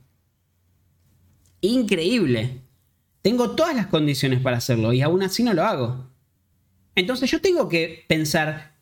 Increíble. 1.62 2.62
Tengo 3.24 3.56
todas 3.56 3.76
las 3.76 3.88
condiciones 3.88 4.40
para 4.40 4.58
hacerlo 4.58 4.94
y 4.94 5.02
aún 5.02 5.24
así 5.24 5.42
no 5.42 5.56
lo 5.56 5.64
hago. 5.64 6.17
Entonces 6.98 7.30
yo 7.30 7.40
tengo 7.40 7.70
que 7.70 8.06
pensar, 8.08 8.74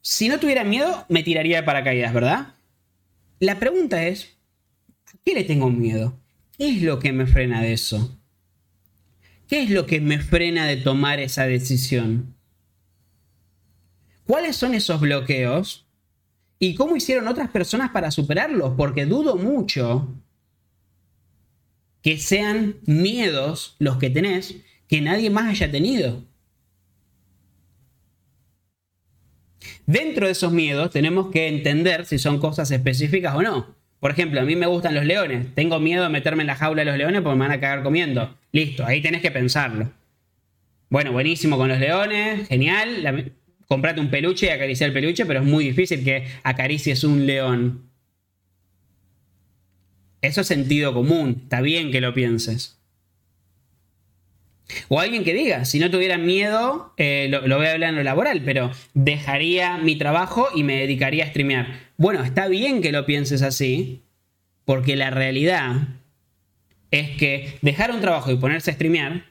si 0.00 0.28
no 0.28 0.38
tuviera 0.38 0.62
miedo, 0.62 1.04
me 1.08 1.24
tiraría 1.24 1.56
de 1.56 1.62
paracaídas, 1.64 2.14
¿verdad? 2.14 2.54
La 3.40 3.58
pregunta 3.58 4.06
es, 4.06 4.36
¿a 5.08 5.18
qué 5.24 5.34
le 5.34 5.42
tengo 5.42 5.68
miedo? 5.68 6.16
¿Qué 6.56 6.68
es 6.68 6.82
lo 6.82 7.00
que 7.00 7.12
me 7.12 7.26
frena 7.26 7.60
de 7.60 7.72
eso? 7.72 8.16
¿Qué 9.48 9.64
es 9.64 9.70
lo 9.70 9.86
que 9.86 10.00
me 10.00 10.20
frena 10.20 10.66
de 10.66 10.76
tomar 10.76 11.18
esa 11.18 11.46
decisión? 11.48 12.36
¿Cuáles 14.24 14.54
son 14.54 14.74
esos 14.74 15.00
bloqueos? 15.00 15.84
¿Y 16.60 16.76
cómo 16.76 16.94
hicieron 16.94 17.26
otras 17.26 17.50
personas 17.50 17.90
para 17.90 18.12
superarlos? 18.12 18.74
Porque 18.76 19.04
dudo 19.04 19.34
mucho 19.34 20.14
que 22.02 22.18
sean 22.18 22.76
miedos 22.86 23.74
los 23.80 23.96
que 23.96 24.10
tenés 24.10 24.54
que 24.86 25.00
nadie 25.00 25.28
más 25.28 25.48
haya 25.48 25.72
tenido. 25.72 26.28
Dentro 29.88 30.26
de 30.26 30.32
esos 30.32 30.52
miedos 30.52 30.90
tenemos 30.90 31.30
que 31.30 31.48
entender 31.48 32.04
si 32.04 32.18
son 32.18 32.38
cosas 32.40 32.70
específicas 32.70 33.34
o 33.34 33.40
no. 33.40 33.74
Por 34.00 34.10
ejemplo, 34.10 34.38
a 34.38 34.44
mí 34.44 34.54
me 34.54 34.66
gustan 34.66 34.94
los 34.94 35.06
leones. 35.06 35.54
Tengo 35.54 35.80
miedo 35.80 36.02
de 36.02 36.10
meterme 36.10 36.42
en 36.42 36.48
la 36.48 36.56
jaula 36.56 36.82
de 36.82 36.90
los 36.90 36.98
leones 36.98 37.22
porque 37.22 37.38
me 37.38 37.46
van 37.46 37.52
a 37.52 37.60
cagar 37.60 37.82
comiendo. 37.82 38.36
Listo, 38.52 38.84
ahí 38.84 39.00
tenés 39.00 39.22
que 39.22 39.30
pensarlo. 39.30 39.90
Bueno, 40.90 41.12
buenísimo 41.12 41.56
con 41.56 41.70
los 41.70 41.78
leones, 41.78 42.46
genial. 42.48 43.32
comprate 43.66 43.98
un 44.02 44.10
peluche 44.10 44.48
y 44.48 44.50
acariciar 44.50 44.88
el 44.88 44.92
peluche, 44.92 45.24
pero 45.24 45.40
es 45.40 45.46
muy 45.46 45.64
difícil 45.64 46.04
que 46.04 46.26
acaricies 46.42 47.02
un 47.02 47.24
león. 47.24 47.88
Eso 50.20 50.42
es 50.42 50.46
sentido 50.46 50.92
común, 50.92 51.40
está 51.44 51.62
bien 51.62 51.90
que 51.90 52.02
lo 52.02 52.12
pienses. 52.12 52.77
O 54.88 55.00
alguien 55.00 55.24
que 55.24 55.34
diga, 55.34 55.64
si 55.64 55.78
no 55.78 55.90
tuviera 55.90 56.18
miedo, 56.18 56.92
eh, 56.96 57.28
lo, 57.30 57.40
voy 57.56 57.66
a 57.66 57.72
hablar 57.72 57.90
en 57.90 57.96
lo 57.96 58.02
laboral, 58.02 58.42
pero 58.44 58.70
dejaría 58.94 59.78
mi 59.78 59.96
trabajo 59.96 60.48
y 60.54 60.62
me 60.62 60.76
dedicaría 60.76 61.24
a 61.24 61.28
streamear. 61.28 61.66
Bueno, 61.96 62.22
está 62.22 62.48
bien 62.48 62.82
que 62.82 62.92
lo 62.92 63.06
pienses 63.06 63.42
así, 63.42 64.02
porque 64.64 64.96
la 64.96 65.10
realidad 65.10 65.88
es 66.90 67.16
que 67.16 67.58
dejar 67.62 67.90
un 67.90 68.00
trabajo 68.00 68.30
y 68.30 68.36
ponerse 68.36 68.70
a 68.70 68.74
streamear 68.74 69.24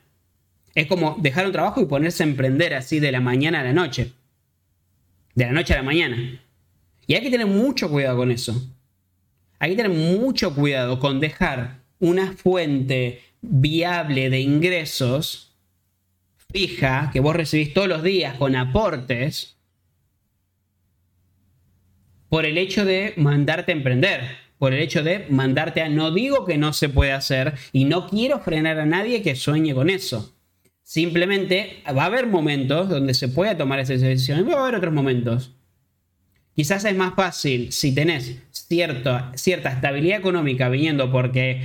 es 0.75 0.87
como 0.87 1.17
dejar 1.19 1.45
un 1.45 1.51
trabajo 1.51 1.81
y 1.81 1.85
ponerse 1.85 2.23
a 2.23 2.27
emprender 2.27 2.73
así 2.73 2.99
de 2.99 3.11
la 3.11 3.19
mañana 3.19 3.61
a 3.61 3.63
la 3.63 3.73
noche. 3.73 4.13
De 5.33 5.45
la 5.45 5.51
noche 5.51 5.73
a 5.73 5.77
la 5.77 5.83
mañana. 5.83 6.39
Y 7.07 7.15
hay 7.15 7.21
que 7.21 7.31
tener 7.31 7.47
mucho 7.47 7.89
cuidado 7.89 8.17
con 8.17 8.31
eso. 8.31 8.69
Hay 9.59 9.71
que 9.71 9.77
tener 9.77 9.91
mucho 9.91 10.53
cuidado 10.53 10.99
con 10.99 11.19
dejar 11.19 11.79
una 11.99 12.33
fuente 12.33 13.23
viable 13.41 14.29
de 14.29 14.39
ingresos 14.39 15.47
fija 16.51 17.09
que 17.11 17.19
vos 17.19 17.35
recibís 17.35 17.73
todos 17.73 17.87
los 17.87 18.03
días 18.03 18.35
con 18.35 18.55
aportes 18.55 19.57
por 22.29 22.45
el 22.45 22.57
hecho 22.57 22.85
de 22.85 23.13
mandarte 23.17 23.71
a 23.71 23.75
emprender, 23.75 24.21
por 24.57 24.73
el 24.73 24.81
hecho 24.81 25.03
de 25.03 25.25
mandarte 25.29 25.81
a... 25.81 25.89
No 25.89 26.11
digo 26.11 26.45
que 26.45 26.57
no 26.57 26.73
se 26.73 26.89
puede 26.89 27.13
hacer 27.13 27.53
y 27.71 27.85
no 27.85 28.07
quiero 28.07 28.39
frenar 28.39 28.79
a 28.79 28.85
nadie 28.85 29.21
que 29.21 29.35
sueñe 29.35 29.73
con 29.73 29.89
eso. 29.89 30.33
Simplemente 30.83 31.83
va 31.95 32.03
a 32.03 32.07
haber 32.07 32.27
momentos 32.27 32.89
donde 32.89 33.13
se 33.13 33.27
pueda 33.27 33.57
tomar 33.57 33.79
esa 33.79 33.93
decisión 33.93 34.39
y 34.39 34.43
va 34.43 34.59
a 34.59 34.63
haber 34.63 34.75
otros 34.75 34.93
momentos. 34.93 35.53
Quizás 36.55 36.85
es 36.85 36.95
más 36.95 37.13
fácil 37.13 37.71
si 37.71 37.93
tenés 37.93 38.41
cierta 38.51 39.31
estabilidad 39.35 40.19
económica 40.19 40.69
viniendo 40.69 41.11
porque 41.11 41.61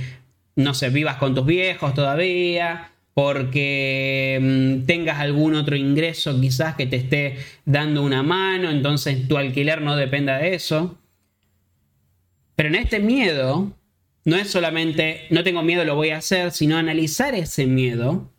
no 0.55 0.73
sé, 0.73 0.89
vivas 0.89 1.17
con 1.17 1.35
tus 1.35 1.45
viejos 1.45 1.93
todavía, 1.93 2.91
porque 3.13 4.39
mm, 4.41 4.85
tengas 4.85 5.19
algún 5.19 5.55
otro 5.55 5.75
ingreso 5.75 6.39
quizás 6.39 6.75
que 6.75 6.87
te 6.87 6.97
esté 6.97 7.37
dando 7.65 8.03
una 8.03 8.23
mano, 8.23 8.69
entonces 8.69 9.27
tu 9.27 9.37
alquiler 9.37 9.81
no 9.81 9.95
dependa 9.95 10.37
de 10.37 10.55
eso. 10.55 10.97
Pero 12.55 12.69
en 12.69 12.75
este 12.75 12.99
miedo, 12.99 13.71
no 14.25 14.35
es 14.35 14.49
solamente, 14.49 15.27
no 15.29 15.43
tengo 15.43 15.63
miedo, 15.63 15.85
lo 15.85 15.95
voy 15.95 16.09
a 16.09 16.17
hacer, 16.17 16.51
sino 16.51 16.77
analizar 16.77 17.35
ese 17.35 17.65
miedo 17.65 18.31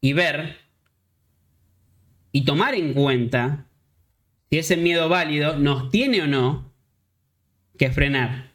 y 0.00 0.12
ver 0.12 0.56
y 2.32 2.44
tomar 2.44 2.74
en 2.74 2.94
cuenta 2.94 3.66
si 4.50 4.58
ese 4.58 4.76
miedo 4.76 5.08
válido 5.08 5.58
nos 5.58 5.90
tiene 5.90 6.22
o 6.22 6.26
no 6.26 6.72
que 7.78 7.90
frenar. 7.90 8.49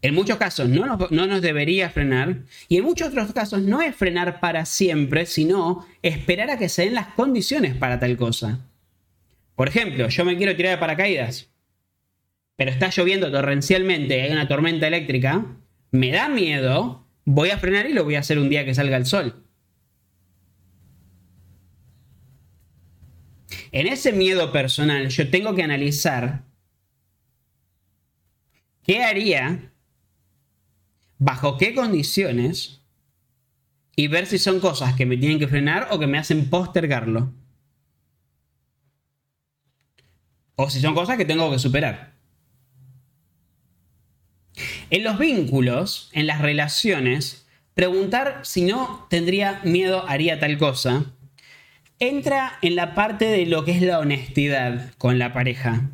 En 0.00 0.14
muchos 0.14 0.36
casos 0.36 0.68
no 0.68 0.86
nos, 0.86 1.10
no 1.10 1.26
nos, 1.26 1.42
debería 1.42 1.90
frenar 1.90 2.42
y 2.68 2.76
en 2.76 2.84
muchos 2.84 3.08
otros 3.08 3.32
casos 3.32 3.62
no 3.62 3.82
es 3.82 3.96
frenar 3.96 4.38
para 4.38 4.64
siempre, 4.64 5.26
sino 5.26 5.86
esperar 6.02 6.50
a 6.50 6.58
que 6.58 6.68
se 6.68 6.82
den 6.82 6.94
las 6.94 7.08
condiciones 7.08 7.74
para 7.74 7.98
tal 7.98 8.16
cosa. 8.16 8.60
Por 9.56 9.66
ejemplo, 9.66 10.08
yo 10.08 10.24
me 10.24 10.36
quiero 10.36 10.54
tirar 10.54 10.72
de 10.72 10.78
paracaídas, 10.78 11.50
pero 12.54 12.70
está 12.70 12.90
lloviendo 12.90 13.32
torrencialmente, 13.32 14.22
hay 14.22 14.30
una 14.30 14.46
tormenta 14.46 14.86
eléctrica, 14.86 15.46
me 15.90 16.12
da 16.12 16.28
miedo, 16.28 17.04
voy 17.24 17.50
a 17.50 17.58
frenar 17.58 17.86
y 17.86 17.92
lo 17.92 18.04
voy 18.04 18.14
a 18.14 18.20
hacer 18.20 18.38
un 18.38 18.48
día 18.48 18.64
que 18.64 18.74
salga 18.74 18.96
el 18.96 19.04
sol. 19.04 19.44
En 23.72 23.86
ese 23.86 24.12
miedo 24.12 24.52
personal 24.52 25.08
yo 25.08 25.28
tengo 25.28 25.54
que 25.54 25.62
analizar 25.62 26.44
qué 28.82 29.02
haría, 29.02 29.67
bajo 31.18 31.58
qué 31.58 31.74
condiciones 31.74 32.80
y 33.96 34.06
ver 34.06 34.26
si 34.26 34.38
son 34.38 34.60
cosas 34.60 34.94
que 34.94 35.06
me 35.06 35.16
tienen 35.16 35.38
que 35.38 35.48
frenar 35.48 35.88
o 35.90 35.98
que 35.98 36.06
me 36.06 36.18
hacen 36.18 36.48
postergarlo. 36.48 37.32
O 40.54 40.70
si 40.70 40.80
son 40.80 40.94
cosas 40.94 41.16
que 41.16 41.24
tengo 41.24 41.50
que 41.50 41.58
superar. 41.58 42.14
En 44.90 45.04
los 45.04 45.18
vínculos, 45.18 46.10
en 46.12 46.26
las 46.26 46.40
relaciones, 46.40 47.46
preguntar 47.74 48.40
si 48.42 48.62
no 48.62 49.06
tendría 49.10 49.60
miedo, 49.64 50.08
haría 50.08 50.40
tal 50.40 50.58
cosa, 50.58 51.06
entra 51.98 52.58
en 52.62 52.76
la 52.76 52.94
parte 52.94 53.26
de 53.26 53.46
lo 53.46 53.64
que 53.64 53.72
es 53.72 53.82
la 53.82 53.98
honestidad 53.98 54.92
con 54.98 55.18
la 55.18 55.32
pareja. 55.32 55.90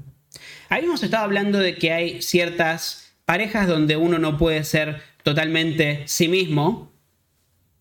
Ahí 0.68 0.84
hemos 0.84 1.02
estado 1.02 1.24
hablando 1.24 1.58
de 1.58 1.76
que 1.76 1.92
hay 1.92 2.22
ciertas 2.22 3.16
parejas 3.24 3.66
donde 3.66 3.96
uno 3.96 4.18
no 4.18 4.36
puede 4.36 4.64
ser 4.64 5.02
totalmente 5.24 6.02
sí 6.06 6.28
mismo, 6.28 6.92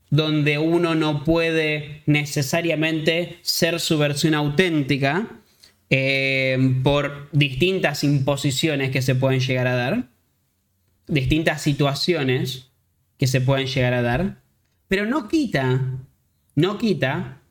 donde 0.09 0.57
uno 0.57 0.95
no 0.95 1.23
puede 1.23 2.01
necesariamente 2.05 3.37
ser 3.41 3.79
su 3.79 3.97
versión 3.97 4.33
auténtica 4.33 5.41
eh, 5.89 6.57
por 6.83 7.29
distintas 7.33 8.03
imposiciones 8.03 8.91
que 8.91 9.01
se 9.01 9.13
pueden 9.13 9.41
llegar 9.41 9.67
a 9.67 9.75
dar, 9.75 10.09
distintas 11.07 11.61
situaciones 11.61 12.71
que 13.17 13.27
se 13.27 13.41
pueden 13.41 13.67
llegar 13.67 13.93
a 13.93 14.01
dar, 14.01 14.41
pero 14.87 15.05
no 15.05 15.27
quita, 15.27 15.99
no 16.55 16.77
quita 16.77 17.41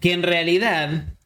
que 0.00 0.12
en 0.12 0.22
realidad 0.22 1.16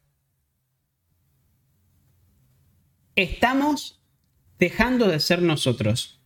estamos 3.14 4.01
dejando 4.62 5.08
de 5.08 5.18
ser 5.18 5.42
nosotros. 5.42 6.20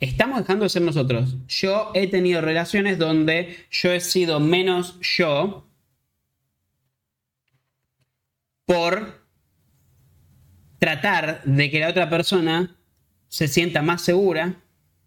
Estamos 0.00 0.40
dejando 0.40 0.64
de 0.64 0.68
ser 0.68 0.82
nosotros. 0.82 1.34
Yo 1.48 1.90
he 1.94 2.08
tenido 2.08 2.42
relaciones 2.42 2.98
donde 2.98 3.56
yo 3.70 3.90
he 3.90 4.00
sido 4.00 4.38
menos 4.38 5.00
yo 5.00 5.66
por 8.66 9.24
tratar 10.78 11.42
de 11.44 11.70
que 11.70 11.80
la 11.80 11.88
otra 11.88 12.10
persona 12.10 12.76
se 13.28 13.48
sienta 13.48 13.80
más 13.80 14.02
segura, 14.02 14.62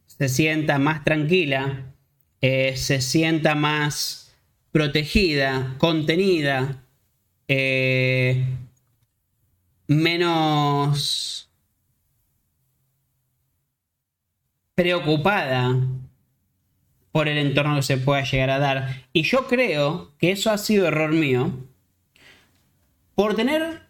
se 0.07 0.29
sienta 0.29 0.79
más 0.79 1.03
tranquila, 1.03 1.93
eh, 2.41 2.75
se 2.75 3.01
sienta 3.01 3.53
más 3.53 4.35
protegida, 4.71 5.75
contenida, 5.77 6.83
eh, 7.47 8.47
menos 9.85 11.48
preocupada 14.79 15.75
por 17.11 17.27
el 17.27 17.37
entorno 17.37 17.75
que 17.75 17.81
se 17.81 17.97
pueda 17.97 18.23
llegar 18.23 18.49
a 18.49 18.59
dar. 18.59 19.03
Y 19.11 19.23
yo 19.23 19.45
creo 19.45 20.13
que 20.17 20.31
eso 20.31 20.51
ha 20.51 20.57
sido 20.57 20.87
error 20.87 21.11
mío 21.11 21.51
por 23.13 23.35
tener 23.35 23.81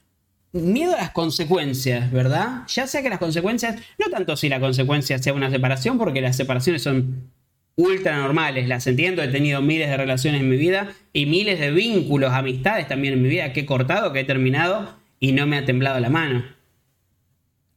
miedo 0.52 0.96
a 0.96 0.98
las 0.98 1.12
consecuencias, 1.12 2.12
¿verdad? 2.12 2.64
Ya 2.70 2.88
sea 2.88 3.04
que 3.04 3.10
las 3.12 3.20
consecuencias, 3.20 3.80
no 4.00 4.10
tanto 4.10 4.36
si 4.36 4.50
la 4.50 4.60
consecuencia 4.60 5.20
sea 5.20 5.36
una 5.36 5.52
separación, 5.52 6.00
porque 6.00 6.22
las 6.22 6.36
separaciones 6.36 6.82
son 6.82 7.30
ultra 7.76 8.18
normales, 8.18 8.68
las 8.68 8.88
entiendo, 8.88 9.22
he 9.22 9.28
tenido 9.28 9.62
miles 9.62 9.90
de 9.90 9.98
relaciones 9.98 10.42
en 10.42 10.50
mi 10.50 10.58
vida 10.58 10.92
y 11.14 11.28
miles 11.28 11.60
de 11.60 11.70
vínculos, 11.70 12.34
amistades 12.34 12.88
también 12.88 13.14
en 13.14 13.22
mi 13.22 13.30
vida 13.30 13.54
que 13.54 13.60
he 13.60 13.66
cortado, 13.68 14.12
que 14.12 14.22
he 14.22 14.26
terminado 14.26 14.98
y 15.20 15.34
no 15.34 15.46
me 15.46 15.60
ha 15.60 15.66
temblado 15.66 16.00
la 16.00 16.10
mano. 16.10 16.46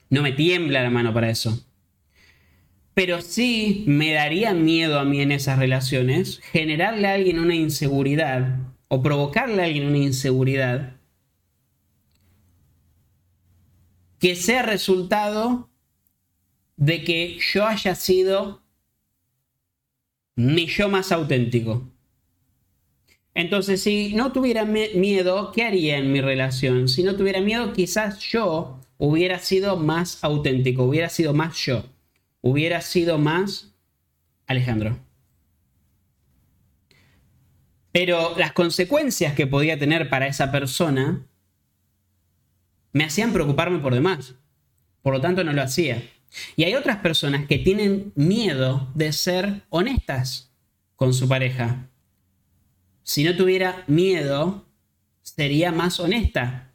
No 0.08 0.22
me 0.22 0.32
tiembla 0.32 0.82
la 0.82 0.88
mano 0.88 1.12
para 1.12 1.28
eso. 1.28 1.62
Pero 2.94 3.22
sí 3.22 3.84
me 3.86 4.12
daría 4.12 4.52
miedo 4.52 4.98
a 4.98 5.04
mí 5.04 5.20
en 5.20 5.32
esas 5.32 5.58
relaciones 5.58 6.40
generarle 6.52 7.08
a 7.08 7.14
alguien 7.14 7.38
una 7.38 7.54
inseguridad 7.54 8.58
o 8.88 9.02
provocarle 9.02 9.62
a 9.62 9.64
alguien 9.64 9.86
una 9.86 9.98
inseguridad 9.98 10.96
que 14.18 14.36
sea 14.36 14.62
resultado 14.62 15.70
de 16.76 17.02
que 17.02 17.38
yo 17.52 17.66
haya 17.66 17.94
sido 17.94 18.62
mi 20.36 20.66
yo 20.66 20.88
más 20.88 21.12
auténtico. 21.12 21.90
Entonces, 23.34 23.82
si 23.82 24.14
no 24.14 24.32
tuviera 24.32 24.64
miedo, 24.64 25.52
¿qué 25.52 25.62
haría 25.64 25.96
en 25.96 26.12
mi 26.12 26.20
relación? 26.20 26.88
Si 26.88 27.02
no 27.02 27.16
tuviera 27.16 27.40
miedo, 27.40 27.72
quizás 27.72 28.20
yo 28.20 28.78
hubiera 28.98 29.38
sido 29.38 29.76
más 29.76 30.22
auténtico, 30.22 30.84
hubiera 30.84 31.08
sido 31.08 31.32
más 31.32 31.56
yo, 31.56 31.84
hubiera 32.42 32.82
sido 32.82 33.16
más 33.16 33.74
Alejandro. 34.46 34.98
Pero 37.92 38.36
las 38.36 38.52
consecuencias 38.52 39.34
que 39.34 39.46
podía 39.46 39.78
tener 39.78 40.10
para 40.10 40.26
esa 40.26 40.50
persona 40.52 41.26
me 42.92 43.04
hacían 43.04 43.32
preocuparme 43.32 43.78
por 43.78 43.94
demás. 43.94 44.34
Por 45.02 45.14
lo 45.14 45.20
tanto, 45.20 45.44
no 45.44 45.52
lo 45.52 45.62
hacía. 45.62 46.02
Y 46.56 46.64
hay 46.64 46.74
otras 46.74 46.98
personas 46.98 47.46
que 47.46 47.58
tienen 47.58 48.12
miedo 48.14 48.90
de 48.94 49.12
ser 49.12 49.62
honestas 49.68 50.52
con 50.96 51.12
su 51.12 51.28
pareja. 51.28 51.88
Si 53.02 53.24
no 53.24 53.36
tuviera 53.36 53.84
miedo, 53.86 54.66
sería 55.22 55.72
más 55.72 56.00
honesta. 56.00 56.72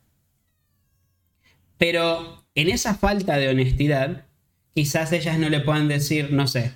Pero 1.78 2.46
en 2.54 2.70
esa 2.70 2.96
falta 2.96 3.38
de 3.38 3.50
honestidad, 3.50 4.27
quizás 4.78 5.12
ellas 5.12 5.40
no 5.40 5.50
le 5.50 5.62
puedan 5.62 5.88
decir, 5.88 6.32
no 6.32 6.46
sé, 6.46 6.72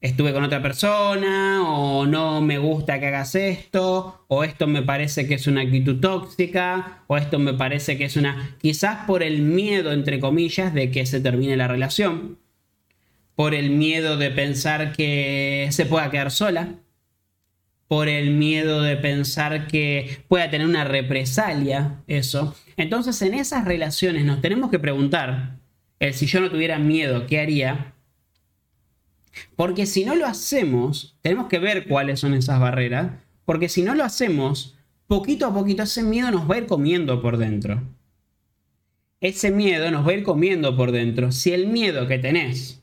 estuve 0.00 0.32
con 0.32 0.42
otra 0.42 0.60
persona, 0.60 1.62
o 1.68 2.04
no 2.04 2.40
me 2.40 2.58
gusta 2.58 2.98
que 2.98 3.06
hagas 3.06 3.36
esto, 3.36 4.24
o 4.26 4.42
esto 4.42 4.66
me 4.66 4.82
parece 4.82 5.28
que 5.28 5.34
es 5.34 5.46
una 5.46 5.60
actitud 5.60 6.00
tóxica, 6.00 7.04
o 7.06 7.16
esto 7.16 7.38
me 7.38 7.54
parece 7.54 7.96
que 7.96 8.06
es 8.06 8.16
una... 8.16 8.56
Quizás 8.60 9.06
por 9.06 9.22
el 9.22 9.42
miedo, 9.42 9.92
entre 9.92 10.18
comillas, 10.18 10.74
de 10.74 10.90
que 10.90 11.06
se 11.06 11.20
termine 11.20 11.56
la 11.56 11.68
relación, 11.68 12.38
por 13.36 13.54
el 13.54 13.70
miedo 13.70 14.16
de 14.16 14.32
pensar 14.32 14.90
que 14.90 15.68
se 15.70 15.86
pueda 15.86 16.10
quedar 16.10 16.32
sola, 16.32 16.74
por 17.86 18.08
el 18.08 18.30
miedo 18.30 18.82
de 18.82 18.96
pensar 18.96 19.68
que 19.68 20.24
pueda 20.26 20.50
tener 20.50 20.66
una 20.66 20.82
represalia, 20.82 22.02
eso. 22.08 22.56
Entonces 22.76 23.22
en 23.22 23.34
esas 23.34 23.64
relaciones 23.64 24.24
nos 24.24 24.40
tenemos 24.40 24.72
que 24.72 24.80
preguntar, 24.80 25.57
el 26.00 26.14
si 26.14 26.26
yo 26.26 26.40
no 26.40 26.50
tuviera 26.50 26.78
miedo, 26.78 27.26
¿qué 27.26 27.40
haría? 27.40 27.94
Porque 29.56 29.86
si 29.86 30.04
no 30.04 30.14
lo 30.14 30.26
hacemos, 30.26 31.16
tenemos 31.22 31.48
que 31.48 31.58
ver 31.58 31.86
cuáles 31.86 32.20
son 32.20 32.34
esas 32.34 32.60
barreras, 32.60 33.12
porque 33.44 33.68
si 33.68 33.82
no 33.82 33.94
lo 33.94 34.04
hacemos, 34.04 34.76
poquito 35.06 35.46
a 35.46 35.54
poquito 35.54 35.82
ese 35.82 36.02
miedo 36.02 36.30
nos 36.30 36.48
va 36.48 36.56
a 36.56 36.58
ir 36.58 36.66
comiendo 36.66 37.20
por 37.22 37.36
dentro. 37.36 37.82
Ese 39.20 39.50
miedo 39.50 39.90
nos 39.90 40.06
va 40.06 40.12
a 40.12 40.14
ir 40.14 40.22
comiendo 40.22 40.76
por 40.76 40.92
dentro. 40.92 41.32
Si 41.32 41.52
el 41.52 41.66
miedo 41.66 42.06
que 42.06 42.18
tenés 42.18 42.82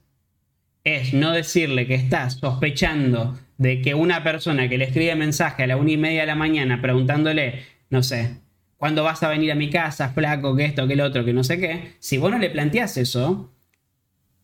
es 0.84 1.14
no 1.14 1.32
decirle 1.32 1.88
que 1.88 1.96
estás 1.96 2.36
sospechando 2.36 3.40
de 3.58 3.82
que 3.82 3.96
una 3.96 4.24
persona 4.24 4.68
que 4.68 4.78
le 4.78 4.86
escribe 4.86 5.16
mensaje 5.16 5.64
a 5.64 5.68
la 5.68 5.78
una 5.78 5.92
y 5.92 5.98
media 5.98 6.22
de 6.22 6.28
la 6.28 6.36
mañana 6.36 6.82
preguntándole, 6.82 7.64
no 7.90 8.04
sé, 8.04 8.38
¿cuándo 8.78 9.04
vas 9.04 9.24
a 9.24 9.30
venir 9.30 9.52
a 9.52 9.56
mi 9.56 9.70
casa, 9.70 10.10
flaco, 10.10 10.56
que 10.56 10.66
esto, 10.66 10.88
que 10.88 10.94
el 10.94 11.02
otro, 11.02 11.26
que 11.26 11.34
no 11.34 11.44
sé 11.44 11.60
qué? 11.60 11.96
Si 12.00 12.18
vos 12.18 12.32
no 12.32 12.40
le 12.40 12.50
planteás 12.50 12.98
eso, 12.98 13.52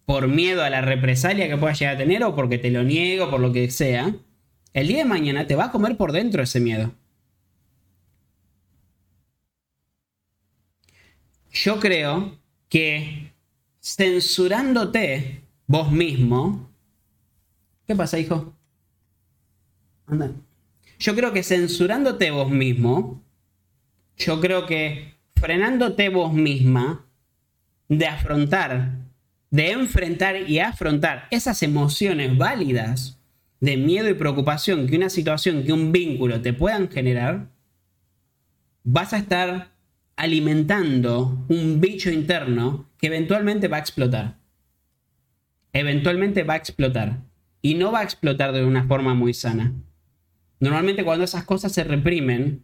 por 0.05 0.27
miedo 0.27 0.63
a 0.63 0.69
la 0.69 0.81
represalia 0.81 1.47
que 1.47 1.57
puedas 1.57 1.79
llegar 1.79 1.95
a 1.95 1.99
tener 1.99 2.23
o 2.23 2.35
porque 2.35 2.57
te 2.57 2.71
lo 2.71 2.83
niego, 2.83 3.29
por 3.29 3.39
lo 3.39 3.51
que 3.53 3.69
sea, 3.69 4.13
el 4.73 4.87
día 4.87 4.99
de 4.99 5.05
mañana 5.05 5.47
te 5.47 5.55
va 5.55 5.65
a 5.65 5.71
comer 5.71 5.97
por 5.97 6.11
dentro 6.11 6.43
ese 6.43 6.59
miedo. 6.59 6.93
Yo 11.51 11.79
creo 11.79 12.39
que 12.69 13.33
censurándote 13.81 15.43
vos 15.67 15.91
mismo. 15.91 16.71
¿Qué 17.85 17.95
pasa, 17.95 18.19
hijo? 18.19 18.53
Anda. 20.07 20.31
Yo 20.99 21.15
creo 21.15 21.33
que 21.33 21.43
censurándote 21.43 22.31
vos 22.31 22.49
mismo, 22.49 23.21
yo 24.25 24.39
creo 24.39 24.65
que 24.65 25.15
frenándote 25.35 26.09
vos 26.09 26.33
misma 26.33 27.05
de 27.89 28.07
afrontar, 28.07 28.91
de 29.49 29.71
enfrentar 29.71 30.49
y 30.49 30.59
afrontar 30.59 31.27
esas 31.31 31.61
emociones 31.63 32.37
válidas 32.37 33.19
de 33.59 33.77
miedo 33.77 34.09
y 34.09 34.13
preocupación 34.13 34.87
que 34.87 34.95
una 34.95 35.09
situación, 35.09 35.63
que 35.63 35.73
un 35.73 35.91
vínculo 35.91 36.41
te 36.41 36.53
puedan 36.53 36.89
generar, 36.89 37.47
vas 38.83 39.13
a 39.13 39.17
estar 39.17 39.71
alimentando 40.15 41.45
un 41.49 41.81
bicho 41.81 42.11
interno 42.11 42.89
que 42.97 43.07
eventualmente 43.07 43.67
va 43.67 43.77
a 43.77 43.81
explotar. 43.81 44.37
Eventualmente 45.73 46.43
va 46.43 46.55
a 46.55 46.57
explotar. 46.57 47.19
Y 47.61 47.75
no 47.75 47.91
va 47.91 47.99
a 47.99 48.03
explotar 48.03 48.51
de 48.51 48.65
una 48.65 48.85
forma 48.85 49.13
muy 49.13 49.33
sana. 49.33 49.73
Normalmente 50.59 51.03
cuando 51.03 51.25
esas 51.25 51.43
cosas 51.43 51.71
se 51.71 51.83
reprimen, 51.83 52.63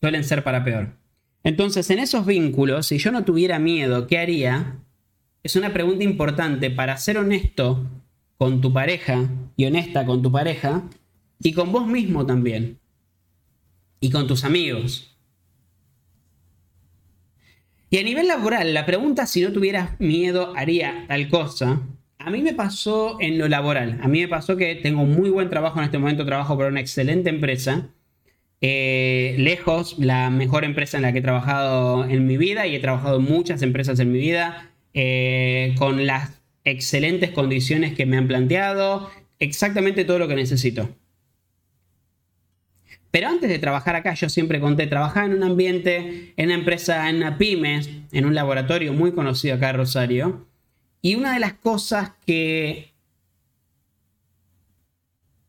suelen 0.00 0.24
ser 0.24 0.42
para 0.42 0.64
peor. 0.64 0.96
Entonces, 1.42 1.88
en 1.90 1.98
esos 1.98 2.26
vínculos, 2.26 2.86
si 2.86 2.98
yo 2.98 3.12
no 3.12 3.24
tuviera 3.24 3.58
miedo, 3.58 4.06
¿qué 4.06 4.18
haría? 4.18 4.78
Es 5.42 5.56
una 5.56 5.72
pregunta 5.72 6.04
importante 6.04 6.70
para 6.70 6.96
ser 6.96 7.18
honesto 7.18 7.86
con 8.36 8.60
tu 8.60 8.72
pareja 8.72 9.28
y 9.56 9.64
honesta 9.66 10.04
con 10.04 10.22
tu 10.22 10.32
pareja 10.32 10.84
y 11.42 11.52
con 11.52 11.72
vos 11.72 11.86
mismo 11.86 12.26
también. 12.26 12.78
Y 14.00 14.10
con 14.10 14.26
tus 14.26 14.44
amigos. 14.44 15.16
Y 17.90 17.98
a 17.98 18.02
nivel 18.02 18.28
laboral, 18.28 18.72
la 18.72 18.86
pregunta 18.86 19.26
si 19.26 19.42
no 19.42 19.52
tuvieras 19.52 19.98
miedo 19.98 20.54
haría 20.56 21.06
tal 21.08 21.28
cosa. 21.28 21.82
A 22.18 22.30
mí 22.30 22.40
me 22.42 22.54
pasó 22.54 23.16
en 23.20 23.36
lo 23.36 23.48
laboral. 23.48 23.98
A 24.02 24.08
mí 24.08 24.20
me 24.20 24.28
pasó 24.28 24.56
que 24.56 24.76
tengo 24.76 25.04
muy 25.04 25.30
buen 25.30 25.50
trabajo 25.50 25.78
en 25.78 25.86
este 25.86 25.98
momento. 25.98 26.24
Trabajo 26.24 26.56
por 26.56 26.66
una 26.66 26.80
excelente 26.80 27.30
empresa. 27.30 27.88
Eh, 28.60 29.36
lejos, 29.38 29.98
la 29.98 30.30
mejor 30.30 30.64
empresa 30.64 30.98
en 30.98 31.02
la 31.02 31.12
que 31.12 31.20
he 31.20 31.22
trabajado 31.22 32.04
en 32.04 32.26
mi 32.26 32.36
vida 32.36 32.66
y 32.66 32.76
he 32.76 32.80
trabajado 32.80 33.18
en 33.18 33.24
muchas 33.24 33.62
empresas 33.62 33.98
en 34.00 34.12
mi 34.12 34.18
vida. 34.18 34.70
Eh, 34.92 35.74
con 35.78 36.04
las 36.04 36.40
excelentes 36.64 37.30
condiciones 37.30 37.94
que 37.94 38.06
me 38.06 38.16
han 38.16 38.26
planteado. 38.26 39.10
Exactamente 39.38 40.04
todo 40.04 40.18
lo 40.18 40.28
que 40.28 40.34
necesito. 40.34 40.90
Pero 43.10 43.28
antes 43.28 43.48
de 43.48 43.58
trabajar 43.58 43.96
acá, 43.96 44.14
yo 44.14 44.28
siempre 44.28 44.60
conté, 44.60 44.86
trabajaba 44.86 45.26
en 45.26 45.34
un 45.34 45.42
ambiente, 45.42 46.32
en 46.36 46.46
una 46.46 46.54
empresa, 46.54 47.08
en 47.08 47.16
una 47.16 47.38
pymes, 47.38 47.90
en 48.12 48.24
un 48.24 48.34
laboratorio 48.34 48.92
muy 48.92 49.12
conocido 49.12 49.56
acá 49.56 49.70
en 49.70 49.76
Rosario. 49.76 50.46
Y 51.02 51.14
una 51.14 51.34
de 51.34 51.40
las 51.40 51.54
cosas 51.54 52.12
que 52.26 52.89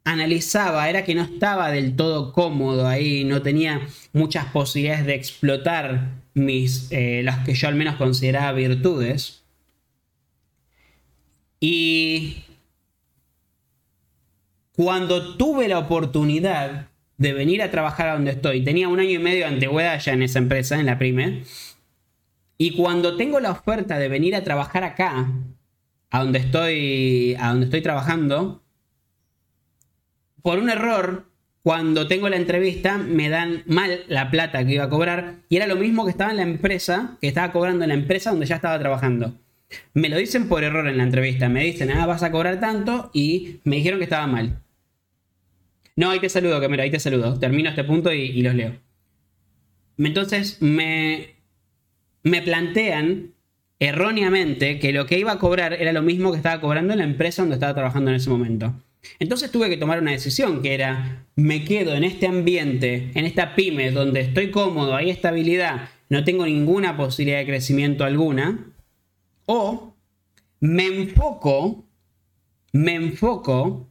analizaba 0.03 0.89
era 0.89 1.03
que 1.03 1.15
no 1.15 1.21
estaba 1.21 1.71
del 1.71 1.95
todo 1.95 2.33
cómodo 2.33 2.87
ahí, 2.87 3.23
no 3.23 3.41
tenía 3.41 3.87
muchas 4.13 4.45
posibilidades 4.47 5.05
de 5.05 5.15
explotar 5.15 6.21
mis, 6.33 6.91
eh, 6.91 7.21
las 7.23 7.45
que 7.45 7.53
yo 7.53 7.67
al 7.67 7.75
menos 7.75 7.95
consideraba 7.95 8.51
virtudes. 8.53 9.43
Y 11.59 12.43
cuando 14.73 15.37
tuve 15.37 15.67
la 15.67 15.79
oportunidad 15.79 16.91
de 17.21 17.33
venir 17.33 17.61
a 17.61 17.69
trabajar 17.69 18.09
a 18.09 18.13
donde 18.13 18.31
estoy. 18.31 18.63
Tenía 18.63 18.87
un 18.87 18.99
año 18.99 19.11
y 19.11 19.19
medio 19.19 19.45
de 19.45 19.53
antigüedad 19.53 19.99
ya 19.99 20.13
en 20.13 20.23
esa 20.23 20.39
empresa, 20.39 20.79
en 20.79 20.87
la 20.87 20.97
Prime. 20.97 21.43
Y 22.57 22.75
cuando 22.75 23.15
tengo 23.15 23.39
la 23.39 23.51
oferta 23.51 23.99
de 23.99 24.09
venir 24.09 24.35
a 24.35 24.43
trabajar 24.43 24.83
acá, 24.83 25.31
a 26.09 26.19
donde 26.19 26.39
estoy, 26.39 27.35
a 27.39 27.49
donde 27.49 27.65
estoy 27.65 27.81
trabajando, 27.81 28.63
por 30.41 30.59
un 30.59 30.69
error, 30.69 31.25
cuando 31.63 32.07
tengo 32.07 32.27
la 32.29 32.37
entrevista, 32.37 32.97
me 32.97 33.29
dan 33.29 33.63
mal 33.67 34.01
la 34.07 34.31
plata 34.31 34.65
que 34.65 34.73
iba 34.73 34.85
a 34.85 34.89
cobrar. 34.89 35.35
Y 35.47 35.57
era 35.57 35.67
lo 35.67 35.75
mismo 35.75 36.05
que 36.05 36.11
estaba 36.11 36.31
en 36.31 36.37
la 36.37 36.43
empresa, 36.43 37.17
que 37.21 37.27
estaba 37.27 37.51
cobrando 37.51 37.83
en 37.83 37.89
la 37.89 37.95
empresa 37.95 38.31
donde 38.31 38.45
ya 38.47 38.55
estaba 38.55 38.79
trabajando. 38.79 39.35
Me 39.93 40.09
lo 40.09 40.17
dicen 40.17 40.47
por 40.47 40.63
error 40.63 40.87
en 40.87 40.97
la 40.97 41.03
entrevista. 41.03 41.49
Me 41.49 41.63
dicen, 41.63 41.91
ah, 41.91 42.05
vas 42.05 42.23
a 42.23 42.31
cobrar 42.31 42.59
tanto. 42.59 43.11
Y 43.13 43.59
me 43.63 43.77
dijeron 43.77 43.99
que 43.99 44.05
estaba 44.05 44.27
mal. 44.27 44.59
No, 45.95 46.09
ahí 46.09 46.19
te 46.19 46.29
saludo, 46.29 46.67
mira, 46.67 46.83
ahí 46.83 46.91
te 46.91 46.99
saludo. 46.99 47.37
Termino 47.37 47.69
este 47.69 47.83
punto 47.83 48.11
y, 48.11 48.41
los 48.41 48.55
leo. 48.55 48.73
Entonces 49.97 50.61
me, 50.61 51.35
me 52.23 52.41
plantean 52.41 53.33
erróneamente 53.79 54.79
que 54.79 54.93
lo 54.93 55.05
que 55.05 55.19
iba 55.19 55.33
a 55.33 55.39
cobrar 55.39 55.73
era 55.73 55.93
lo 55.93 56.01
mismo 56.01 56.31
que 56.31 56.37
estaba 56.37 56.61
cobrando 56.61 56.93
en 56.93 56.99
la 56.99 57.05
empresa 57.05 57.43
donde 57.43 57.55
estaba 57.55 57.73
trabajando 57.73 58.09
en 58.09 58.15
ese 58.15 58.29
momento. 58.29 58.73
Entonces 59.19 59.51
tuve 59.51 59.69
que 59.69 59.77
tomar 59.77 59.99
una 59.99 60.11
decisión 60.11 60.61
que 60.61 60.73
era, 60.73 61.25
me 61.35 61.63
quedo 61.63 61.95
en 61.95 62.03
este 62.03 62.27
ambiente, 62.27 63.11
en 63.15 63.25
esta 63.25 63.55
pyme 63.55 63.91
donde 63.91 64.21
estoy 64.21 64.51
cómodo, 64.51 64.95
hay 64.95 65.09
estabilidad, 65.09 65.89
no 66.09 66.23
tengo 66.23 66.45
ninguna 66.45 66.97
posibilidad 66.97 67.39
de 67.39 67.45
crecimiento 67.45 68.03
alguna, 68.03 68.73
o 69.45 69.95
me 70.59 70.85
enfoco, 70.85 71.85
me 72.73 72.95
enfoco 72.95 73.89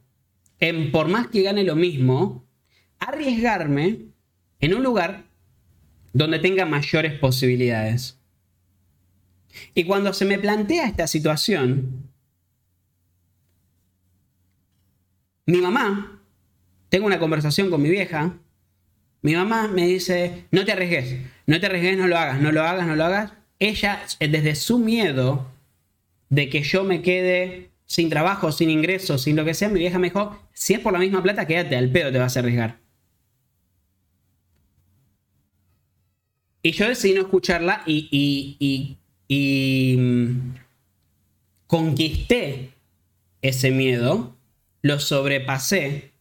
en, 0.59 0.91
por 0.91 1.07
más 1.07 1.27
que 1.27 1.41
gane 1.41 1.63
lo 1.63 1.75
mismo, 1.75 2.45
arriesgarme 2.99 4.05
en 4.59 4.73
un 4.73 4.83
lugar 4.83 5.25
donde 6.13 6.39
tenga 6.39 6.65
mayores 6.65 7.17
posibilidades. 7.19 8.17
Y 9.75 9.83
cuando 9.83 10.13
se 10.13 10.25
me 10.25 10.39
plantea 10.39 10.87
esta 10.87 11.07
situación, 11.07 12.10
mi 15.51 15.59
mamá, 15.59 16.21
tengo 16.89 17.05
una 17.05 17.19
conversación 17.19 17.69
con 17.69 17.81
mi 17.81 17.89
vieja, 17.89 18.37
mi 19.21 19.35
mamá 19.35 19.67
me 19.67 19.85
dice, 19.87 20.45
no 20.51 20.65
te 20.65 20.71
arriesgues, 20.71 21.19
no 21.45 21.59
te 21.59 21.65
arriesgues, 21.67 21.97
no 21.97 22.07
lo 22.07 22.17
hagas, 22.17 22.41
no 22.41 22.51
lo 22.51 22.63
hagas, 22.63 22.87
no 22.87 22.95
lo 22.95 23.05
hagas. 23.05 23.33
Ella, 23.59 24.01
desde 24.19 24.55
su 24.55 24.79
miedo 24.79 25.51
de 26.29 26.49
que 26.49 26.63
yo 26.63 26.83
me 26.83 27.01
quede 27.01 27.69
sin 27.85 28.09
trabajo, 28.09 28.51
sin 28.51 28.69
ingresos, 28.69 29.21
sin 29.21 29.35
lo 29.35 29.45
que 29.45 29.53
sea, 29.53 29.69
mi 29.69 29.79
vieja 29.79 29.99
me 29.99 30.07
dijo, 30.07 30.41
si 30.53 30.73
es 30.73 30.79
por 30.79 30.93
la 30.93 30.99
misma 30.99 31.21
plata, 31.21 31.45
quédate, 31.45 31.75
al 31.75 31.91
pedo 31.91 32.11
te 32.11 32.17
vas 32.17 32.35
a 32.35 32.39
arriesgar. 32.39 32.79
Y 36.63 36.71
yo 36.71 36.87
decidí 36.87 37.13
no 37.13 37.21
escucharla 37.21 37.83
y, 37.85 38.07
y, 38.11 38.97
y, 39.27 39.97
mm, 39.97 40.55
conquisté 41.67 42.71
ese 43.41 43.71
miedo, 43.71 44.35
lo 44.81 44.99
sobrepasé, 44.99 46.11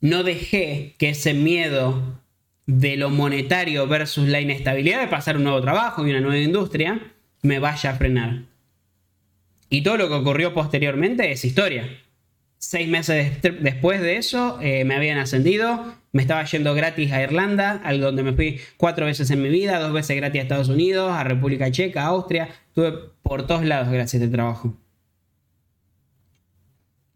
no 0.00 0.22
dejé 0.22 0.94
que 0.98 1.10
ese 1.10 1.34
miedo 1.34 2.20
de 2.66 2.96
lo 2.96 3.10
monetario 3.10 3.86
versus 3.86 4.28
la 4.28 4.40
inestabilidad 4.40 5.00
de 5.00 5.08
pasar 5.08 5.36
un 5.36 5.44
nuevo 5.44 5.60
trabajo 5.60 6.06
y 6.06 6.10
una 6.10 6.20
nueva 6.20 6.38
industria 6.38 7.12
me 7.42 7.58
vaya 7.58 7.90
a 7.90 7.94
frenar. 7.94 8.42
Y 9.68 9.82
todo 9.82 9.96
lo 9.96 10.08
que 10.08 10.14
ocurrió 10.14 10.54
posteriormente 10.54 11.30
es 11.30 11.44
historia. 11.44 11.88
Seis 12.58 12.88
meses 12.88 13.40
después 13.40 14.00
de 14.00 14.16
eso 14.16 14.58
eh, 14.60 14.84
me 14.84 14.94
habían 14.94 15.18
ascendido, 15.18 15.94
me 16.12 16.22
estaba 16.22 16.44
yendo 16.44 16.74
gratis 16.74 17.10
a 17.12 17.22
Irlanda, 17.22 17.80
al 17.84 18.00
donde 18.00 18.22
me 18.22 18.32
fui 18.34 18.60
cuatro 18.76 19.06
veces 19.06 19.30
en 19.30 19.40
mi 19.40 19.48
vida, 19.48 19.78
dos 19.78 19.92
veces 19.92 20.16
gratis 20.16 20.40
a 20.40 20.42
Estados 20.42 20.68
Unidos, 20.68 21.12
a 21.12 21.24
República 21.24 21.70
Checa, 21.70 22.02
a 22.02 22.06
Austria, 22.06 22.48
estuve 22.68 22.92
por 23.22 23.46
todos 23.46 23.64
lados 23.64 23.88
gracias 23.88 24.20
a 24.20 24.24
este 24.24 24.34
trabajo. 24.34 24.76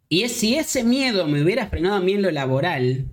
Y 0.09 0.29
si 0.29 0.57
ese 0.57 0.85
miedo 0.85 1.27
me 1.27 1.43
hubiera 1.43 1.67
frenado 1.67 1.97
a 1.97 2.01
mí 2.01 2.13
en 2.13 2.23
lo 2.23 2.31
laboral, 2.31 3.07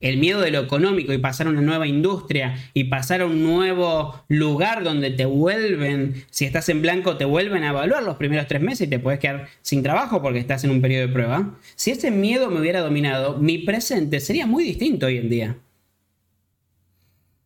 el 0.00 0.18
miedo 0.18 0.40
de 0.40 0.50
lo 0.50 0.60
económico 0.60 1.12
y 1.12 1.18
pasar 1.18 1.46
a 1.46 1.50
una 1.50 1.62
nueva 1.62 1.86
industria 1.86 2.56
y 2.74 2.84
pasar 2.84 3.22
a 3.22 3.26
un 3.26 3.42
nuevo 3.42 4.24
lugar 4.28 4.84
donde 4.84 5.10
te 5.10 5.24
vuelven, 5.24 6.24
si 6.30 6.44
estás 6.44 6.68
en 6.68 6.82
blanco, 6.82 7.16
te 7.16 7.24
vuelven 7.24 7.64
a 7.64 7.70
evaluar 7.70 8.02
los 8.02 8.16
primeros 8.16 8.46
tres 8.46 8.60
meses 8.60 8.86
y 8.86 8.90
te 8.90 8.98
puedes 8.98 9.20
quedar 9.20 9.48
sin 9.62 9.82
trabajo 9.82 10.22
porque 10.22 10.38
estás 10.38 10.64
en 10.64 10.70
un 10.70 10.82
periodo 10.82 11.06
de 11.06 11.12
prueba. 11.12 11.58
Si 11.74 11.90
ese 11.90 12.10
miedo 12.10 12.50
me 12.50 12.60
hubiera 12.60 12.80
dominado, 12.80 13.38
mi 13.38 13.58
presente 13.58 14.20
sería 14.20 14.46
muy 14.46 14.64
distinto 14.64 15.06
hoy 15.06 15.18
en 15.18 15.30
día. 15.30 15.56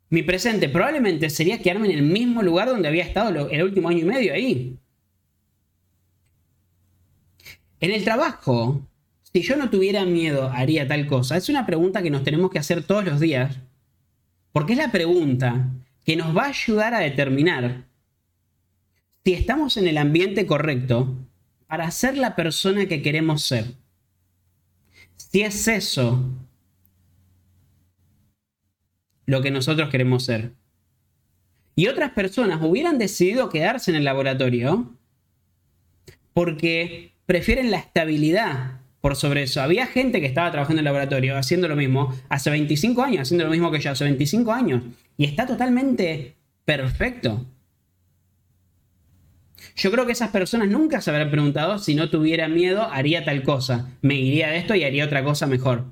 Mi 0.09 0.25
presente 0.25 0.69
probablemente 0.69 1.31
sería 1.31 1.63
quedarme 1.63 1.93
en 1.93 1.99
el 1.99 2.03
mismo 2.03 2.43
lugar 2.43 2.69
donde 2.69 2.89
había 2.89 3.05
estado 3.05 3.49
el 3.49 3.63
último 3.63 3.89
año 3.89 4.01
y 4.01 4.05
medio 4.05 4.35
ahí. 4.35 4.77
En 7.81 7.93
el 7.93 8.05
trabajo, 8.05 8.87
si 9.33 9.43
yo 9.43 9.57
no 9.57 9.71
tuviera 9.71 10.05
miedo, 10.05 10.51
haría 10.51 10.87
tal 10.87 11.07
cosa? 11.07 11.37
Es 11.37 11.49
una 11.49 11.67
pregunta 11.67 12.03
que 12.03 12.11
nos 12.11 12.25
tenemos 12.25 12.51
que 12.51 12.59
hacer 12.59 12.83
todos 12.83 13.05
los 13.05 13.21
días, 13.21 13.57
porque 14.53 14.75
es 14.75 14.79
la 14.79 14.93
pregunta 14.93 15.69
que 16.05 16.17
nos 16.17 16.37
va 16.37 16.45
a 16.45 16.49
ayudar 16.49 16.95
a 16.95 17.01
determinar 17.01 17.85
si 19.25 19.35
estamos 19.35 19.77
en 19.77 19.87
el 19.87 19.99
ambiente 19.99 20.47
correcto 20.47 21.15
para 21.67 21.91
ser 21.91 22.17
la 22.17 22.37
persona 22.37 22.87
que 22.87 23.03
queremos 23.03 23.43
ser. 23.43 23.75
Si 25.17 25.43
es 25.43 25.69
eso 25.69 26.25
lo 29.27 29.43
que 29.43 29.51
nosotros 29.51 29.89
queremos 29.91 30.25
ser. 30.25 30.53
Y 31.77 31.87
otras 31.87 32.11
personas 32.13 32.61
hubieran 32.63 32.99
decidido 32.99 33.49
quedarse 33.49 33.91
en 33.91 33.97
el 33.97 34.05
laboratorio 34.05 34.93
porque 36.33 37.13
prefieren 37.31 37.71
la 37.71 37.77
estabilidad 37.77 38.81
por 39.01 39.15
sobre 39.15 39.45
eso. 39.45 39.63
Había 39.63 39.87
gente 39.87 40.21
que 40.21 40.27
estaba 40.27 40.51
trabajando 40.51 40.81
en 40.81 40.87
el 40.89 40.93
laboratorio 40.93 41.37
haciendo 41.37 41.69
lo 41.69 41.77
mismo 41.77 42.13
hace 42.29 42.51
25 42.51 43.05
años, 43.05 43.21
haciendo 43.21 43.45
lo 43.45 43.53
mismo 43.53 43.71
que 43.71 43.79
yo 43.79 43.93
hace 43.93 44.03
25 44.03 44.51
años. 44.53 44.83
Y 45.17 45.27
está 45.27 45.47
totalmente 45.47 46.35
perfecto. 46.65 47.47
Yo 49.77 49.93
creo 49.93 50.07
que 50.07 50.13
esas 50.13 50.31
personas 50.31 50.71
nunca 50.71 51.01
se 51.01 51.11
habrán 51.11 51.31
preguntado 51.31 51.79
si 51.79 51.95
no 51.95 52.11
tuviera 52.11 52.49
miedo, 52.49 52.83
haría 52.91 53.25
tal 53.25 53.45
cosa. 53.45 53.93
Me 54.03 54.17
iría 54.17 54.49
de 54.49 54.57
esto 54.57 54.75
y 54.75 54.83
haría 54.83 55.05
otra 55.05 55.23
cosa 55.23 55.47
mejor. 55.47 55.85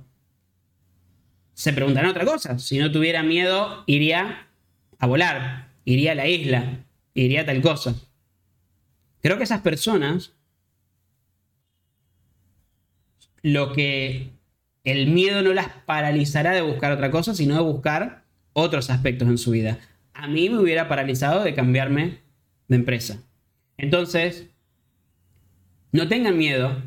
Se 1.54 1.72
preguntarán 1.72 2.10
otra 2.10 2.24
cosa. 2.24 2.58
Si 2.58 2.78
no 2.78 2.90
tuviera 2.90 3.22
miedo, 3.22 3.84
iría 3.86 4.48
a 4.98 5.06
volar, 5.06 5.68
iría 5.84 6.10
a 6.10 6.16
la 6.16 6.26
isla, 6.26 6.84
iría 7.14 7.42
a 7.42 7.46
tal 7.46 7.60
cosa. 7.60 7.94
Creo 9.22 9.38
que 9.38 9.44
esas 9.44 9.60
personas 9.60 10.32
lo 13.42 13.72
que 13.72 14.30
el 14.84 15.08
miedo 15.08 15.42
no 15.42 15.52
las 15.52 15.68
paralizará 15.86 16.52
de 16.52 16.62
buscar 16.62 16.92
otra 16.92 17.10
cosa, 17.10 17.34
sino 17.34 17.54
de 17.54 17.60
buscar 17.60 18.24
otros 18.52 18.90
aspectos 18.90 19.28
en 19.28 19.38
su 19.38 19.50
vida. 19.50 19.78
A 20.14 20.26
mí 20.26 20.48
me 20.48 20.58
hubiera 20.58 20.88
paralizado 20.88 21.44
de 21.44 21.54
cambiarme 21.54 22.18
de 22.68 22.76
empresa. 22.76 23.22
Entonces, 23.76 24.48
no 25.92 26.08
tengan 26.08 26.36
miedo. 26.36 26.82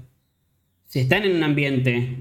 Si 0.88 1.00
están 1.00 1.24
en 1.24 1.36
un 1.38 1.44
ambiente 1.44 2.18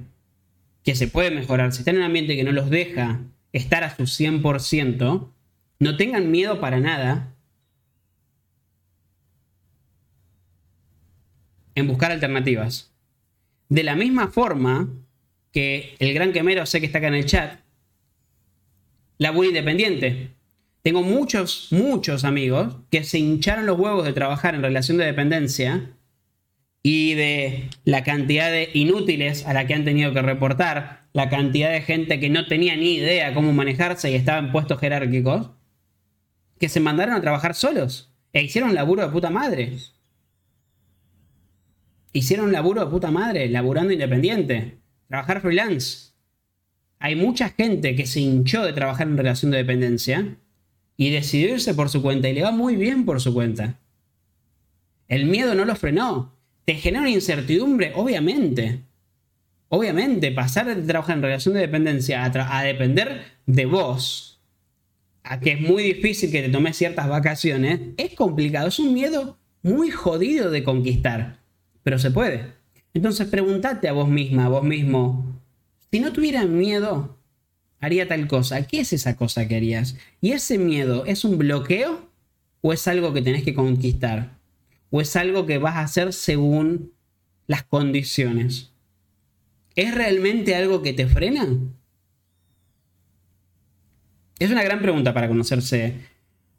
que 0.84 0.94
se 0.94 1.08
puede 1.08 1.30
mejorar, 1.30 1.72
si 1.72 1.80
están 1.80 1.96
en 1.96 2.02
un 2.02 2.06
ambiente 2.06 2.36
que 2.36 2.44
no 2.44 2.52
los 2.52 2.70
deja 2.70 3.20
estar 3.52 3.82
a 3.84 3.96
su 3.96 4.04
100%, 4.04 5.28
no 5.78 5.96
tengan 5.96 6.30
miedo 6.30 6.60
para 6.60 6.78
nada 6.78 7.34
en 11.74 11.88
buscar 11.88 12.12
alternativas. 12.12 12.92
De 13.70 13.84
la 13.84 13.94
misma 13.94 14.28
forma 14.28 14.88
que 15.52 15.94
el 16.00 16.12
gran 16.12 16.32
quemero, 16.32 16.66
sé 16.66 16.80
que 16.80 16.86
está 16.86 16.98
acá 16.98 17.06
en 17.06 17.14
el 17.14 17.24
chat, 17.24 17.60
laburo 19.16 19.48
independiente. 19.48 20.32
Tengo 20.82 21.02
muchos, 21.02 21.68
muchos 21.70 22.24
amigos 22.24 22.74
que 22.90 23.04
se 23.04 23.18
hincharon 23.18 23.66
los 23.66 23.78
huevos 23.78 24.04
de 24.04 24.12
trabajar 24.12 24.56
en 24.56 24.62
relación 24.62 24.98
de 24.98 25.04
dependencia 25.04 25.92
y 26.82 27.14
de 27.14 27.70
la 27.84 28.02
cantidad 28.02 28.50
de 28.50 28.70
inútiles 28.74 29.46
a 29.46 29.54
la 29.54 29.68
que 29.68 29.74
han 29.74 29.84
tenido 29.84 30.12
que 30.12 30.22
reportar, 30.22 31.04
la 31.12 31.28
cantidad 31.28 31.70
de 31.70 31.82
gente 31.82 32.18
que 32.18 32.28
no 32.28 32.46
tenía 32.46 32.74
ni 32.76 32.94
idea 32.94 33.34
cómo 33.34 33.52
manejarse 33.52 34.10
y 34.10 34.16
estaba 34.16 34.38
en 34.38 34.50
puestos 34.50 34.80
jerárquicos, 34.80 35.50
que 36.58 36.68
se 36.68 36.80
mandaron 36.80 37.14
a 37.14 37.20
trabajar 37.20 37.54
solos 37.54 38.12
e 38.32 38.42
hicieron 38.42 38.74
laburo 38.74 39.02
de 39.02 39.12
puta 39.12 39.30
madre 39.30 39.78
hicieron 42.12 42.52
laburo 42.52 42.84
de 42.84 42.90
puta 42.90 43.10
madre, 43.10 43.48
laburando 43.48 43.92
independiente, 43.92 44.78
trabajar 45.08 45.40
freelance. 45.40 46.10
Hay 46.98 47.16
mucha 47.16 47.50
gente 47.50 47.94
que 47.96 48.06
se 48.06 48.20
hinchó 48.20 48.64
de 48.64 48.72
trabajar 48.72 49.06
en 49.06 49.16
relación 49.16 49.50
de 49.50 49.58
dependencia 49.58 50.36
y 50.96 51.10
decidió 51.10 51.54
irse 51.54 51.74
por 51.74 51.88
su 51.88 52.02
cuenta 52.02 52.28
y 52.28 52.34
le 52.34 52.42
va 52.42 52.50
muy 52.50 52.76
bien 52.76 53.04
por 53.04 53.20
su 53.20 53.32
cuenta. 53.32 53.78
El 55.08 55.24
miedo 55.24 55.54
no 55.54 55.64
lo 55.64 55.74
frenó. 55.74 56.36
¿Te 56.64 56.74
genera 56.74 57.02
una 57.02 57.10
incertidumbre? 57.10 57.92
Obviamente. 57.94 58.82
Obviamente, 59.68 60.30
pasar 60.32 60.66
de 60.66 60.82
trabajar 60.82 61.16
en 61.16 61.22
relación 61.22 61.54
de 61.54 61.60
dependencia 61.60 62.24
a, 62.24 62.58
a 62.58 62.62
depender 62.64 63.22
de 63.46 63.66
vos, 63.66 64.40
a 65.22 65.40
que 65.40 65.52
es 65.52 65.60
muy 65.60 65.82
difícil 65.82 66.30
que 66.30 66.42
te 66.42 66.48
tomes 66.48 66.76
ciertas 66.76 67.08
vacaciones, 67.08 67.80
es 67.96 68.14
complicado. 68.14 68.68
Es 68.68 68.78
un 68.78 68.92
miedo 68.92 69.38
muy 69.62 69.90
jodido 69.90 70.50
de 70.50 70.64
conquistar 70.64 71.39
pero 71.82 71.98
se 71.98 72.10
puede. 72.10 72.52
Entonces 72.94 73.28
pregúntate 73.28 73.88
a 73.88 73.92
vos 73.92 74.08
misma, 74.08 74.46
a 74.46 74.48
vos 74.48 74.64
mismo, 74.64 75.40
si 75.90 75.98
no 75.98 76.12
tuvieras 76.12 76.48
miedo, 76.48 77.18
haría 77.80 78.06
tal 78.06 78.28
cosa. 78.28 78.66
¿Qué 78.66 78.80
es 78.80 78.92
esa 78.92 79.16
cosa 79.16 79.48
que 79.48 79.56
harías? 79.56 79.96
¿Y 80.20 80.32
ese 80.32 80.56
miedo 80.56 81.04
es 81.04 81.24
un 81.24 81.36
bloqueo 81.36 82.08
o 82.60 82.72
es 82.72 82.86
algo 82.86 83.12
que 83.12 83.22
tenés 83.22 83.42
que 83.42 83.54
conquistar? 83.54 84.38
¿O 84.90 85.00
es 85.00 85.16
algo 85.16 85.46
que 85.46 85.58
vas 85.58 85.76
a 85.76 85.82
hacer 85.82 86.12
según 86.12 86.92
las 87.48 87.64
condiciones? 87.64 88.70
¿Es 89.74 89.94
realmente 89.94 90.54
algo 90.54 90.82
que 90.82 90.92
te 90.92 91.06
frena? 91.08 91.48
Es 94.38 94.50
una 94.50 94.62
gran 94.62 94.80
pregunta 94.80 95.12
para 95.12 95.28
conocerse 95.28 95.94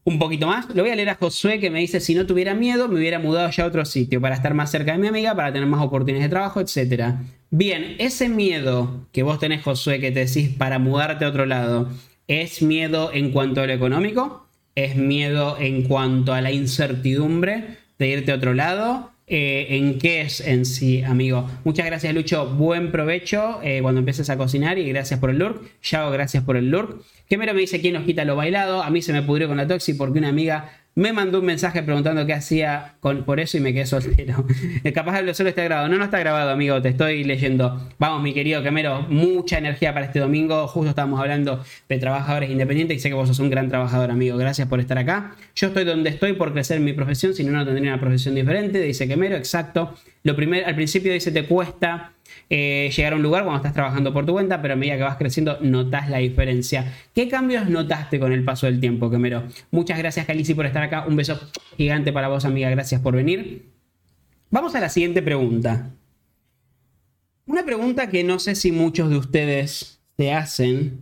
un 0.04 0.20
poquito 0.20 0.48
más. 0.48 0.68
Lo 0.74 0.84
voy 0.84 0.92
a 0.92 0.96
leer 0.96 1.10
a 1.10 1.16
Josué 1.16 1.60
que 1.60 1.70
me 1.70 1.80
dice, 1.80 2.00
si 2.00 2.16
no 2.16 2.26
tuviera 2.26 2.54
miedo, 2.54 2.88
me 2.88 3.00
hubiera 3.00 3.20
mudado 3.20 3.50
ya 3.50 3.64
a 3.64 3.68
otro 3.68 3.86
sitio 3.86 4.20
para 4.20 4.36
estar 4.36 4.54
más 4.54 4.72
cerca 4.72 4.94
de 4.94 4.98
mi 4.98 5.08
amiga, 5.08 5.36
para 5.36 5.54
tener 5.54 5.68
más 5.68 5.82
oportunidades 5.82 6.30
de 6.30 6.30
trabajo, 6.30 6.62
etc. 6.62 7.16
Bien, 7.50 7.96
ese 8.00 8.30
miedo 8.30 9.08
que 9.12 9.24
vos 9.24 9.40
tenés, 9.40 9.64
Josué, 9.64 10.00
que 10.00 10.12
te 10.12 10.26
decís 10.26 10.50
para 10.50 10.80
mudarte 10.80 11.26
a 11.26 11.30
otro 11.30 11.46
lado, 11.46 11.90
¿es 12.28 12.62
miedo 12.62 13.12
en 13.14 13.32
cuanto 13.32 13.62
a 13.62 13.68
lo 13.68 13.74
económico? 13.74 14.48
¿Es 14.76 14.96
miedo 14.96 15.58
en 15.60 15.84
cuanto 15.84 16.34
a 16.34 16.42
la 16.42 16.52
incertidumbre 16.52 17.78
de 18.00 18.08
irte 18.08 18.32
a 18.32 18.36
otro 18.36 18.54
lado? 18.54 19.11
Eh, 19.34 19.78
en 19.78 19.98
qué 19.98 20.20
es 20.20 20.42
en 20.42 20.66
sí, 20.66 21.04
amigo. 21.04 21.50
Muchas 21.64 21.86
gracias, 21.86 22.14
Lucho. 22.14 22.48
Buen 22.48 22.92
provecho 22.92 23.62
eh, 23.64 23.80
cuando 23.82 24.00
empieces 24.00 24.30
a 24.30 24.36
cocinar 24.36 24.78
y 24.78 24.84
gracias 24.90 25.22
por 25.22 25.30
el 25.30 25.38
lurk. 25.38 25.62
Yao, 25.84 26.12
gracias 26.12 26.44
por 26.44 26.58
el 26.58 26.70
lurk. 26.70 27.02
Quemero 27.30 27.54
me 27.54 27.62
dice 27.62 27.80
quién 27.80 27.94
nos 27.94 28.04
quita 28.04 28.26
lo 28.26 28.36
bailado. 28.36 28.84
A 28.84 28.90
mí 28.90 29.02
se 29.02 29.14
me 29.14 29.22
pudrió 29.22 29.48
con 29.48 29.56
la 29.56 29.66
toxi 29.66 29.94
porque 29.94 30.20
una 30.20 30.28
amiga 30.28 30.81
me 30.94 31.14
mandó 31.14 31.40
un 31.40 31.46
mensaje 31.46 31.82
preguntando 31.84 32.26
qué 32.26 32.34
hacía 32.34 32.96
con, 33.00 33.24
por 33.24 33.40
eso 33.40 33.58
y 33.58 33.62
me 33.62 33.74
quedé 33.74 33.86
soltero. 33.86 34.46
Capaz 34.94 35.20
el 35.20 35.34
solo 35.34 35.50
está 35.50 35.64
grabado. 35.64 35.88
No, 35.88 35.98
no 35.98 36.04
está 36.04 36.20
grabado, 36.20 36.50
amigo. 36.50 36.82
Te 36.82 36.90
estoy 36.90 37.24
leyendo. 37.24 37.90
Vamos, 37.98 38.22
mi 38.22 38.34
querido 38.34 38.62
Quemero. 38.62 39.04
Mucha 39.04 39.58
energía 39.58 39.94
para 39.94 40.08
este 40.08 40.20
domingo. 40.20 40.68
Justo 40.68 40.90
estábamos 40.90 41.20
hablando 41.22 41.64
de 41.88 41.98
trabajadores 41.98 42.50
independientes 42.50 42.98
y 42.98 43.00
sé 43.00 43.10
que 43.10 43.16
vos 43.16 43.30
sos 43.30 43.40
un 43.40 43.50
gran 43.50 43.70
trabajador, 43.70 44.12
amigo. 44.12 44.38
Gracias 44.38 44.68
por 44.68 44.82
estar 44.82 44.98
acá. 44.98 45.36
Yo 45.56 45.68
estoy 45.68 45.86
donde 45.86 46.10
estoy 46.10 46.34
por 46.34 46.52
crecer 46.52 46.78
en 46.78 46.84
mi 46.84 46.94
profesión. 46.94 47.34
Si 47.34 47.44
no, 47.46 47.52
no 47.54 47.66
tendría 47.66 47.94
una 47.94 48.02
profesión 48.02 48.36
diferente. 48.36 48.82
Dice 48.82 49.08
Quemero, 49.08 49.38
exacto. 49.38 49.96
Lo 50.24 50.36
primero, 50.36 50.68
al 50.68 50.76
principio 50.76 51.14
dice 51.14 51.32
te 51.32 51.46
cuesta 51.46 52.12
eh, 52.50 52.92
llegar 52.96 53.14
a 53.14 53.16
un 53.16 53.24
lugar 53.24 53.44
cuando 53.44 53.58
estás 53.58 53.74
trabajando 53.74 54.14
por 54.14 54.26
tu 54.26 54.34
cuenta, 54.34 54.62
pero 54.62 54.74
a 54.74 54.78
medida 54.78 54.98
que 54.98 55.04
vas 55.04 55.18
creciendo 55.18 55.60
notas 55.62 56.10
la 56.10 56.18
diferencia. 56.18 56.94
¿Qué 57.14 57.28
cambios 57.28 57.70
notaste 57.70 58.20
con 58.20 58.32
el 58.32 58.44
paso 58.44 58.66
del 58.66 58.80
tiempo, 58.80 59.10
Quemero? 59.10 59.44
Muchas 59.72 59.98
gracias, 59.98 60.26
Calici, 60.26 60.54
por 60.54 60.66
estar 60.66 60.84
acá. 60.84 61.06
Un 61.08 61.16
beso 61.16 61.40
gigante 61.78 62.12
para 62.12 62.28
vos, 62.28 62.46
amiga. 62.46 62.70
Gracias 62.70 63.02
por 63.02 63.16
venir. 63.16 63.66
Vamos 64.50 64.76
a 64.76 64.80
la 64.80 64.90
siguiente 64.90 65.22
pregunta. 65.22 65.92
Una 67.46 67.66
pregunta 67.66 68.10
que 68.10 68.24
no 68.24 68.40
sé 68.40 68.56
si 68.56 68.72
muchos 68.72 69.10
de 69.10 69.18
ustedes 69.18 70.02
se 70.18 70.34
hacen. 70.34 71.02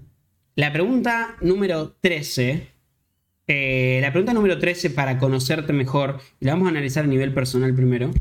La 0.55 0.71
pregunta 0.71 1.35
número 1.41 1.95
13. 2.01 2.67
Eh, 3.47 3.99
la 4.01 4.11
pregunta 4.11 4.33
número 4.33 4.59
13 4.59 4.91
para 4.91 5.17
conocerte 5.17 5.73
mejor. 5.73 6.19
La 6.39 6.53
vamos 6.53 6.67
a 6.67 6.69
analizar 6.69 7.03
a 7.03 7.07
nivel 7.07 7.33
personal 7.33 7.73
primero. 7.73 8.11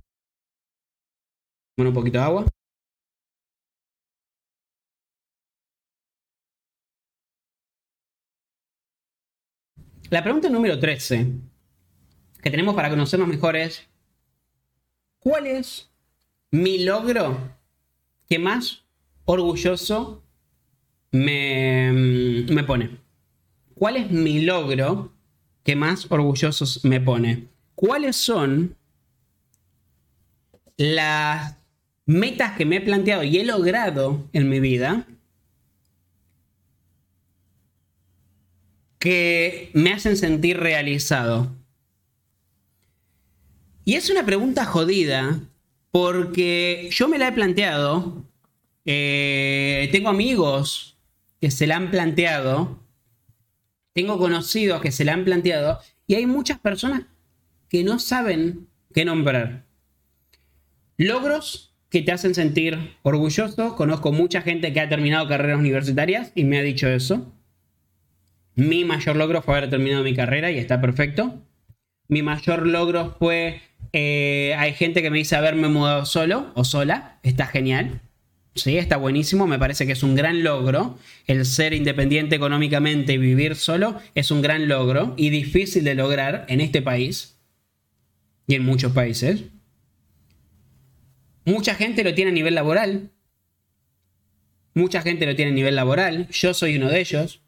Bueno, 1.77 1.91
un 1.91 1.95
poquito 1.95 2.19
de 2.19 2.25
agua. 2.25 2.47
La 10.11 10.23
pregunta 10.23 10.49
número 10.49 10.79
13 10.79 11.33
que 12.43 12.51
tenemos 12.51 12.75
para 12.75 12.89
conocernos 12.89 13.29
mejor 13.29 13.57
es, 13.57 13.87
¿cuál 15.19 15.47
es 15.47 15.91
mi 16.51 16.79
logro 16.85 17.37
que 18.27 18.39
más 18.39 18.85
orgulloso 19.27 20.23
me, 21.11 21.93
me 21.93 22.65
pone? 22.65 22.97
¿Cuál 23.75 23.97
es 23.97 24.11
mi 24.11 24.41
logro 24.41 25.13
que 25.63 25.77
más 25.77 26.11
orgulloso 26.11 26.65
me 26.89 27.03
pone? 27.03 27.49
¿Cuáles 27.75 28.17
son 28.17 28.77
las 30.79 31.59
metas 32.07 32.57
que 32.57 32.65
me 32.65 32.77
he 32.77 32.81
planteado 32.81 33.25
y 33.25 33.37
he 33.37 33.45
logrado 33.45 34.27
en 34.33 34.49
mi 34.49 34.59
vida 34.59 35.07
que 38.99 39.71
me 39.75 39.93
hacen 39.93 40.17
sentir 40.17 40.59
realizado? 40.59 41.55
Y 43.85 43.95
es 43.95 44.11
una 44.11 44.27
pregunta 44.27 44.65
jodida 44.65 45.41
porque 45.91 46.89
yo 46.93 47.09
me 47.09 47.19
la 47.19 47.29
he 47.29 47.33
planteado, 47.33 48.25
eh, 48.85 49.89
tengo 49.93 50.09
amigos 50.09 50.97
que 51.41 51.51
se 51.51 51.67
la 51.67 51.77
han 51.77 51.91
planteado, 51.91 52.79
tengo 53.95 54.19
conocidos 54.19 54.83
que 54.83 54.93
se 54.93 55.05
la 55.05 55.15
han 55.15 55.25
planteado 55.25 55.81
y 56.07 56.15
hay 56.15 56.27
muchas 56.27 56.59
personas 56.59 57.03
que 57.69 57.85
no 57.85 57.99
saben 57.99 58.69
qué 58.93 59.05
nombrar. 59.05 59.65
Logros 60.97 61.69
que 61.91 62.03
te 62.03 62.13
hacen 62.13 62.35
sentir 62.35 62.97
orgulloso. 63.03 63.77
Conozco 63.77 64.13
mucha 64.13 64.43
gente 64.43 64.73
que 64.73 64.81
ha 64.81 64.89
terminado 64.89 65.29
carreras 65.29 65.59
universitarias 65.59 66.33
y 66.35 66.45
me 66.45 66.59
ha 66.59 66.63
dicho 66.63 66.89
eso. 66.89 67.33
Mi 68.59 68.85
mayor 68.85 69.15
logro 69.15 69.41
fue 69.41 69.57
haber 69.57 69.71
terminado 69.71 70.03
mi 70.03 70.17
carrera 70.17 70.51
y 70.51 70.59
está 70.59 70.81
perfecto. 70.81 71.41
Mi 72.09 72.23
mayor 72.23 72.67
logro 72.67 73.15
fue, 73.17 73.61
eh, 73.93 74.53
hay 74.59 74.73
gente 74.73 75.01
que 75.01 75.11
me 75.11 75.19
dice 75.19 75.37
haberme 75.37 75.69
mudado 75.69 76.05
solo 76.07 76.51
o 76.57 76.65
sola, 76.65 77.21
está 77.23 77.47
genial. 77.47 78.01
Sí, 78.57 78.77
está 78.77 78.97
buenísimo, 78.97 79.47
me 79.47 79.61
parece 79.61 79.87
que 79.87 79.93
es 79.93 80.03
un 80.03 80.17
gran 80.17 80.43
logro. 80.43 80.99
El 81.29 81.47
ser 81.47 81.73
independiente 81.73 82.35
económicamente 82.35 83.13
y 83.13 83.19
vivir 83.19 83.55
solo 83.55 84.01
es 84.17 84.33
un 84.33 84.43
gran 84.43 84.67
logro 84.67 85.15
y 85.17 85.31
difícil 85.31 85.85
de 85.85 85.95
lograr 85.95 86.45
en 86.49 86.61
este 86.61 86.83
país 86.83 87.39
y 88.49 88.57
en 88.57 88.65
muchos 88.65 88.91
países. 88.91 89.45
Mucha 91.45 91.77
gente 91.77 92.03
lo 92.03 92.13
tiene 92.13 92.33
a 92.33 92.35
nivel 92.35 92.57
laboral. 92.57 93.13
Mucha 94.75 95.01
gente 95.01 95.27
lo 95.27 95.37
tiene 95.37 95.53
a 95.53 95.55
nivel 95.55 95.77
laboral. 95.77 96.27
Yo 96.31 96.55
soy 96.55 96.75
uno 96.75 96.89
de 96.89 96.99
ellos. 96.99 97.41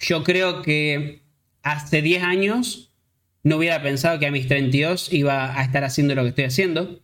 Yo 0.00 0.24
creo 0.24 0.62
que 0.62 1.22
hace 1.62 2.00
10 2.00 2.22
años 2.22 2.90
no 3.42 3.56
hubiera 3.56 3.82
pensado 3.82 4.18
que 4.18 4.26
a 4.26 4.30
mis 4.30 4.48
32 4.48 5.12
iba 5.12 5.58
a 5.58 5.62
estar 5.62 5.84
haciendo 5.84 6.14
lo 6.14 6.22
que 6.22 6.30
estoy 6.30 6.44
haciendo. 6.44 7.00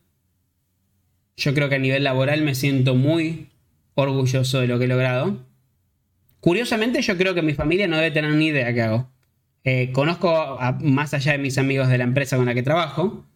Yo 1.37 1.53
creo 1.53 1.69
que 1.69 1.75
a 1.75 1.79
nivel 1.79 2.05
laboral 2.05 2.43
me 2.43 2.55
siento 2.55 2.95
muy 2.95 3.49
orgulloso 3.95 4.61
de 4.61 4.67
lo 4.67 4.79
que 4.79 4.87
he 4.87 4.89
logrado. 4.89 5.45
Curiosamente, 6.41 7.03
yo 7.03 7.17
creo 7.19 7.35
que 7.35 7.43
mi 7.43 7.53
familia 7.53 7.87
no 7.87 7.97
debe 7.97 8.11
tener 8.11 8.33
ni 8.33 8.47
idea 8.47 8.73
qué 8.73 8.83
hago. 8.83 9.11
Eh, 9.65 9.91
conozco 9.93 10.59
más 10.81 11.13
allá 11.13 11.33
de 11.33 11.39
mis 11.39 11.59
amigos 11.59 11.89
de 11.89 11.99
la 11.99 12.05
empresa 12.05 12.37
con 12.37 12.47
la 12.47 12.55
que 12.55 12.63
trabajo. 12.63 13.27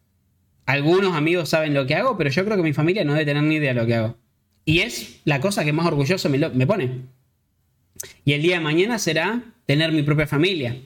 Algunos 0.65 1.17
amigos 1.17 1.51
saben 1.51 1.75
lo 1.75 1.87
que 1.87 1.97
hago, 1.97 2.17
pero 2.17 2.31
yo 2.31 2.45
creo 2.45 2.57
que 2.57 2.63
mi 2.63 2.73
familia 2.73 3.05
no 3.05 3.13
debe 3.13 3.27
tener 3.27 3.43
ni 3.43 3.57
idea 3.57 3.75
de 3.75 3.81
lo 3.81 3.87
que 3.87 3.95
hago. 3.95 4.17
Y 4.65 4.81
es 4.81 5.21
la 5.25 5.41
cosa 5.41 5.65
que 5.65 5.73
más 5.73 5.87
orgulloso 5.87 6.31
me 6.31 6.67
pone. 6.67 7.03
Y 8.25 8.33
el 8.33 8.43
día 8.43 8.57
de 8.57 8.65
mañana 8.65 8.99
será 8.99 9.43
tener 9.67 9.93
mi 9.93 10.03
propia 10.03 10.27
familia. 10.27 10.77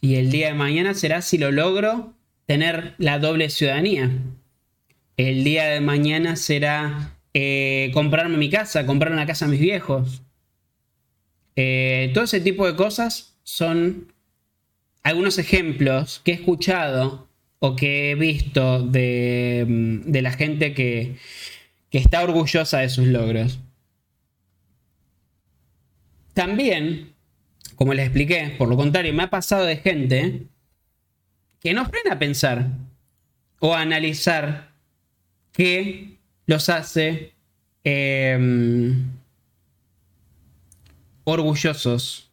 Y 0.00 0.16
el 0.16 0.30
día 0.30 0.48
de 0.48 0.54
mañana 0.54 0.94
será 0.94 1.22
si 1.22 1.38
lo 1.38 1.52
logro 1.52 2.14
tener 2.46 2.94
la 2.98 3.18
doble 3.18 3.50
ciudadanía. 3.50 4.10
El 5.16 5.44
día 5.44 5.66
de 5.66 5.80
mañana 5.80 6.36
será 6.36 7.16
eh, 7.34 7.90
comprarme 7.94 8.36
mi 8.36 8.50
casa, 8.50 8.84
comprar 8.86 9.12
una 9.12 9.26
casa 9.26 9.44
a 9.44 9.48
mis 9.48 9.60
viejos. 9.60 10.22
Eh, 11.56 12.10
todo 12.14 12.24
ese 12.24 12.40
tipo 12.40 12.66
de 12.66 12.76
cosas 12.76 13.36
son 13.44 14.12
algunos 15.02 15.38
ejemplos 15.38 16.20
que 16.24 16.32
he 16.32 16.34
escuchado 16.34 17.28
o 17.58 17.76
que 17.76 18.10
he 18.10 18.14
visto 18.14 18.82
de, 18.82 20.02
la 20.06 20.32
gente 20.32 20.74
que, 20.74 21.16
que 21.90 21.98
está 21.98 22.22
orgullosa 22.22 22.78
de 22.78 22.88
sus 22.88 23.06
logros. 23.06 23.60
También, 26.34 27.14
como 27.76 27.94
les 27.94 28.06
expliqué, 28.06 28.54
por 28.58 28.68
lo 28.68 28.76
contrario, 28.76 29.12
me 29.12 29.24
ha 29.24 29.30
pasado 29.30 29.64
de 29.64 29.76
gente 29.76 30.42
que 31.60 31.74
no 31.74 31.86
frena 31.86 32.14
a 32.14 32.18
pensar 32.18 32.68
o 33.60 33.74
a 33.74 33.80
analizar 33.80 34.72
qué 35.52 36.16
los 36.46 36.68
hace 36.68 37.32
em, 37.84 39.10
orgullosos, 41.24 42.30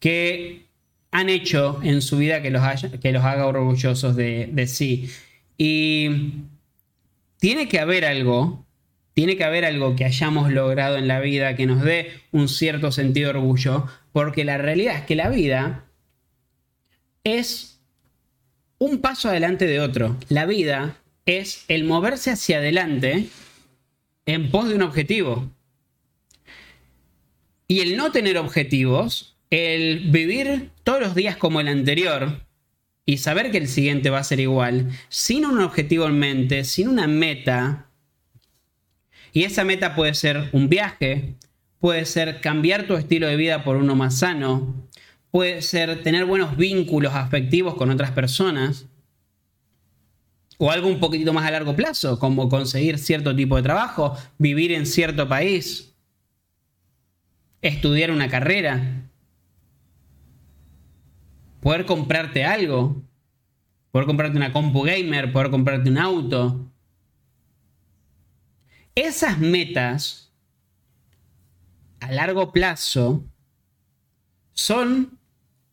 que 0.00 0.66
han 1.12 1.28
hecho 1.28 1.80
en 1.82 2.02
su 2.02 2.18
vida 2.18 2.42
que 2.42 2.50
los, 2.50 2.62
haga 2.62 3.46
orgullosos 3.46 4.16
de 4.16 4.66
sí. 4.66 5.10
Y 5.56 6.08
tiene 7.38 7.68
que 7.68 7.78
haber 7.78 8.04
algo 8.04 8.65
tiene 9.16 9.38
que 9.38 9.44
haber 9.44 9.64
algo 9.64 9.96
que 9.96 10.04
hayamos 10.04 10.52
logrado 10.52 10.98
en 10.98 11.08
la 11.08 11.20
vida 11.20 11.56
que 11.56 11.64
nos 11.64 11.82
dé 11.82 12.12
un 12.32 12.50
cierto 12.50 12.92
sentido 12.92 13.32
de 13.32 13.38
orgullo, 13.38 13.86
porque 14.12 14.44
la 14.44 14.58
realidad 14.58 14.96
es 14.96 15.04
que 15.06 15.16
la 15.16 15.30
vida 15.30 15.86
es 17.24 17.80
un 18.76 18.98
paso 19.00 19.30
adelante 19.30 19.66
de 19.66 19.80
otro. 19.80 20.18
La 20.28 20.44
vida 20.44 20.98
es 21.24 21.64
el 21.68 21.84
moverse 21.84 22.30
hacia 22.30 22.58
adelante 22.58 23.28
en 24.26 24.50
pos 24.50 24.68
de 24.68 24.74
un 24.74 24.82
objetivo. 24.82 25.50
Y 27.68 27.80
el 27.80 27.96
no 27.96 28.12
tener 28.12 28.36
objetivos, 28.36 29.38
el 29.48 30.10
vivir 30.10 30.68
todos 30.84 31.00
los 31.00 31.14
días 31.14 31.38
como 31.38 31.62
el 31.62 31.68
anterior 31.68 32.42
y 33.06 33.16
saber 33.16 33.50
que 33.50 33.56
el 33.56 33.68
siguiente 33.68 34.10
va 34.10 34.18
a 34.18 34.24
ser 34.24 34.40
igual, 34.40 34.90
sin 35.08 35.46
un 35.46 35.62
objetivo 35.62 36.04
en 36.04 36.18
mente, 36.18 36.64
sin 36.64 36.88
una 36.88 37.06
meta, 37.06 37.85
y 39.36 39.44
esa 39.44 39.64
meta 39.64 39.94
puede 39.94 40.14
ser 40.14 40.48
un 40.52 40.70
viaje, 40.70 41.36
puede 41.78 42.06
ser 42.06 42.40
cambiar 42.40 42.86
tu 42.86 42.94
estilo 42.94 43.26
de 43.26 43.36
vida 43.36 43.64
por 43.64 43.76
uno 43.76 43.94
más 43.94 44.20
sano, 44.20 44.88
puede 45.30 45.60
ser 45.60 46.02
tener 46.02 46.24
buenos 46.24 46.56
vínculos 46.56 47.14
afectivos 47.14 47.74
con 47.74 47.90
otras 47.90 48.12
personas, 48.12 48.86
o 50.56 50.70
algo 50.70 50.88
un 50.88 51.00
poquitito 51.00 51.34
más 51.34 51.44
a 51.44 51.50
largo 51.50 51.76
plazo, 51.76 52.18
como 52.18 52.48
conseguir 52.48 52.98
cierto 52.98 53.36
tipo 53.36 53.56
de 53.56 53.62
trabajo, 53.62 54.16
vivir 54.38 54.72
en 54.72 54.86
cierto 54.86 55.28
país, 55.28 55.94
estudiar 57.60 58.12
una 58.12 58.30
carrera, 58.30 59.02
poder 61.60 61.84
comprarte 61.84 62.42
algo, 62.42 63.02
poder 63.90 64.06
comprarte 64.06 64.38
una 64.38 64.54
compu 64.54 64.80
gamer, 64.80 65.30
poder 65.30 65.50
comprarte 65.50 65.90
un 65.90 65.98
auto, 65.98 66.72
esas 68.96 69.38
metas 69.38 70.32
a 72.00 72.10
largo 72.10 72.50
plazo 72.50 73.22
son 74.52 75.18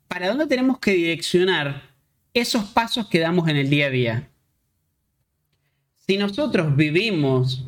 para 0.07 0.28
dónde 0.28 0.45
tenemos 0.45 0.78
que 0.80 0.91
direccionar 0.91 1.95
esos 2.34 2.65
pasos 2.65 3.07
que 3.07 3.19
damos 3.19 3.47
en 3.47 3.57
el 3.57 3.69
día 3.69 3.88
a 3.88 3.89
día. 3.89 4.30
Si 6.05 6.17
nosotros 6.17 6.76
vivimos 6.76 7.63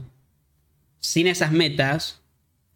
sin 1.00 1.28
esas 1.28 1.52
metas, 1.52 2.22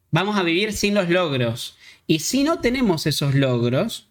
vamos 0.09 0.38
a 0.38 0.43
vivir 0.43 0.71
sin 0.71 0.95
los 0.95 1.09
logros. 1.09 1.77
Y 2.07 2.19
si 2.19 2.43
no 2.43 2.59
tenemos 2.59 3.05
esos 3.05 3.36
logros, 3.36 4.09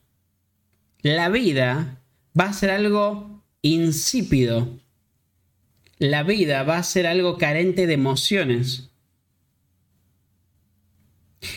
la 1.01 1.31
vida 1.31 2.03
va 2.39 2.45
a 2.45 2.53
ser 2.53 2.71
algo 2.71 3.43
insípido, 3.63 4.79
la 5.99 6.23
vida 6.23 6.63
va 6.63 6.79
a 6.79 6.83
ser 6.83 7.07
algo 7.07 7.39
carente 7.39 7.87
de 7.87 7.95
emociones. 7.95 8.91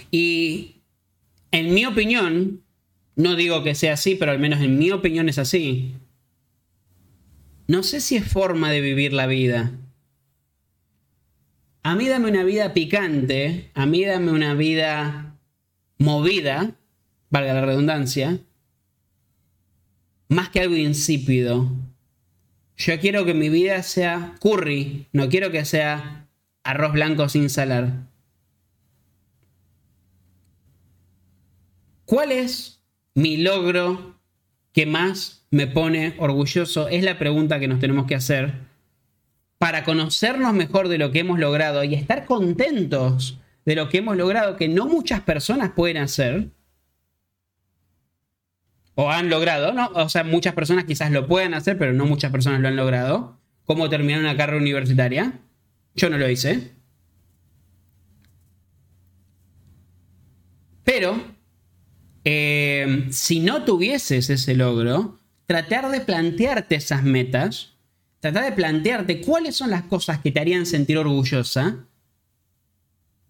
Y 0.10 0.82
en 1.52 1.74
mi 1.74 1.86
opinión, 1.86 2.64
no 3.16 3.36
digo 3.36 3.64
que 3.64 3.76
sea 3.76 3.94
así, 3.94 4.16
pero 4.16 4.32
al 4.32 4.40
menos 4.40 4.62
en 4.62 4.78
mi 4.78 4.92
opinión 4.92 5.30
es 5.30 5.38
así. 5.38 5.94
No 7.68 7.84
sé 7.84 8.02
si 8.02 8.16
es 8.16 8.28
forma 8.28 8.72
de 8.72 8.82
vivir 8.82 9.14
la 9.14 9.28
vida. 9.28 9.72
A 11.84 11.96
mí 11.96 12.08
dame 12.08 12.30
una 12.30 12.44
vida 12.44 12.74
picante, 12.74 13.72
a 13.74 13.86
mí 13.86 14.06
dame 14.06 14.32
una 14.32 14.54
vida 14.54 15.36
movida, 15.98 16.76
valga 17.30 17.54
la 17.54 17.66
redundancia, 17.66 18.40
más 20.30 20.50
que 20.50 20.62
algo 20.62 20.76
insípido, 20.76 21.72
yo 22.86 23.00
quiero 23.00 23.26
que 23.26 23.34
mi 23.34 23.50
vida 23.50 23.84
sea 23.84 24.36
curry, 24.40 25.08
no 25.14 25.30
quiero 25.30 25.52
que 25.52 25.66
sea 25.66 26.28
arroz 26.64 26.94
blanco 26.94 27.30
sin 27.30 27.50
salar. 27.50 28.08
¿Cuál 32.06 32.32
es 32.32 32.82
mi 33.14 33.38
logro 33.38 34.20
que 34.74 34.86
más 34.86 35.46
me 35.52 35.68
pone 35.68 36.16
orgulloso? 36.18 36.88
Es 36.88 37.04
la 37.04 37.20
pregunta 37.20 37.60
que 37.60 37.68
nos 37.68 37.80
tenemos 37.80 38.08
que 38.08 38.16
hacer 38.16 38.54
para 39.60 39.84
conocernos 39.84 40.54
mejor 40.54 40.88
de 40.88 40.98
lo 40.98 41.12
que 41.12 41.20
hemos 41.20 41.40
logrado 41.40 41.84
y 41.84 41.94
estar 41.94 42.26
contentos 42.26 43.38
de 43.64 43.76
lo 43.76 43.90
que 43.90 44.00
hemos 44.00 44.18
logrado, 44.18 44.58
que 44.58 44.68
no 44.68 44.88
muchas 44.88 45.22
personas 45.22 45.72
pueden 45.76 45.98
hacer 45.98 46.50
o 49.02 49.10
han 49.10 49.32
logrado, 49.32 49.74
¿no? 49.74 49.90
O 49.96 50.10
sea, 50.10 50.24
muchas 50.24 50.54
personas 50.54 50.86
quizás 50.86 51.10
lo 51.10 51.26
puedan 51.26 51.56
hacer, 51.56 51.76
pero 51.76 51.92
no 51.92 52.06
muchas 52.06 52.32
personas 52.32 52.62
lo 52.62 52.68
han 52.68 52.76
logrado. 52.76 53.36
¿Cómo 53.66 53.90
terminar 53.90 54.20
una 54.20 54.38
carrera 54.38 54.62
universitaria? 54.62 55.40
Yo 55.96 56.12
no 56.12 56.20
lo 56.20 56.30
hice. 56.30 56.74
Pero, 60.84 61.20
eh, 62.26 63.08
si 63.10 63.40
no 63.40 63.64
tuvieses 63.66 64.30
ese 64.30 64.54
logro, 64.54 65.18
tratar 65.48 65.90
de 65.90 66.02
plantearte 66.02 66.76
esas 66.76 67.02
metas, 67.02 67.78
tratar 68.20 68.46
de 68.46 68.52
plantearte 68.52 69.22
cuáles 69.22 69.56
son 69.56 69.72
las 69.72 69.82
cosas 69.84 70.20
que 70.20 70.32
te 70.32 70.40
harían 70.40 70.68
sentir 70.68 71.00
orgullosa 71.00 71.88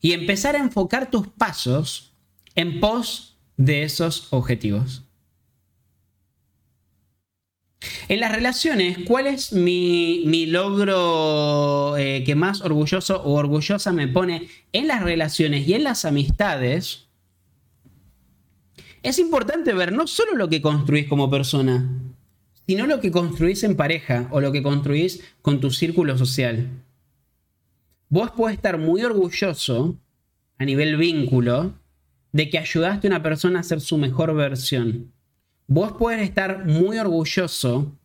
y 0.01 0.11
empezar 0.11 0.57
a 0.57 0.59
enfocar 0.59 1.09
tus 1.09 1.29
pasos 1.29 2.11
en 2.55 2.81
pos 2.81 3.37
de 3.55 3.83
esos 3.83 4.27
objetivos. 4.31 5.05
En 8.07 8.19
las 8.19 8.31
relaciones, 8.31 8.99
¿cuál 9.05 9.27
es 9.27 9.53
mi, 9.53 10.45
logro 10.47 11.97
eh, 11.97 12.23
que 12.23 12.35
más 12.35 12.61
orgulloso 12.61 13.21
o 13.23 13.33
orgullosa 13.33 13.91
me 13.91 14.07
pone 14.07 14.47
en 14.71 14.87
las 14.87 15.01
relaciones 15.01 15.67
y 15.67 15.73
en 15.73 15.83
las 15.83 16.05
amistades? 16.05 17.07
Es 19.01 19.17
importante 19.17 19.73
ver 19.73 19.91
no 19.91 20.05
solo 20.05 20.35
lo 20.35 20.47
que 20.47 20.61
construís 20.61 21.07
como 21.07 21.31
persona, 21.31 21.89
sino 22.67 22.85
lo 22.85 22.99
que 22.99 23.11
construís 23.11 23.63
en 23.63 23.75
pareja 23.75 24.27
o 24.31 24.41
lo 24.41 24.51
que 24.51 24.61
construís 24.61 25.21
con 25.41 25.59
tu 25.59 25.71
círculo 25.71 26.17
social. 26.17 26.69
Vos 28.09 28.31
podés 28.31 28.57
estar 28.57 28.77
muy 28.77 29.03
orgulloso 29.03 29.97
a 30.59 30.65
nivel 30.65 30.97
vínculo 30.97 31.73
de 32.31 32.49
que 32.49 32.59
ayudaste 32.59 33.07
a 33.07 33.09
una 33.09 33.23
persona 33.23 33.61
a 33.61 33.63
ser 33.63 33.81
su 33.81 33.97
mejor 33.97 34.35
versión. 34.35 35.11
Vos 35.73 35.93
podés 35.93 36.21
estar 36.21 36.65
muy 36.65 36.99
orgulloso 36.99 37.95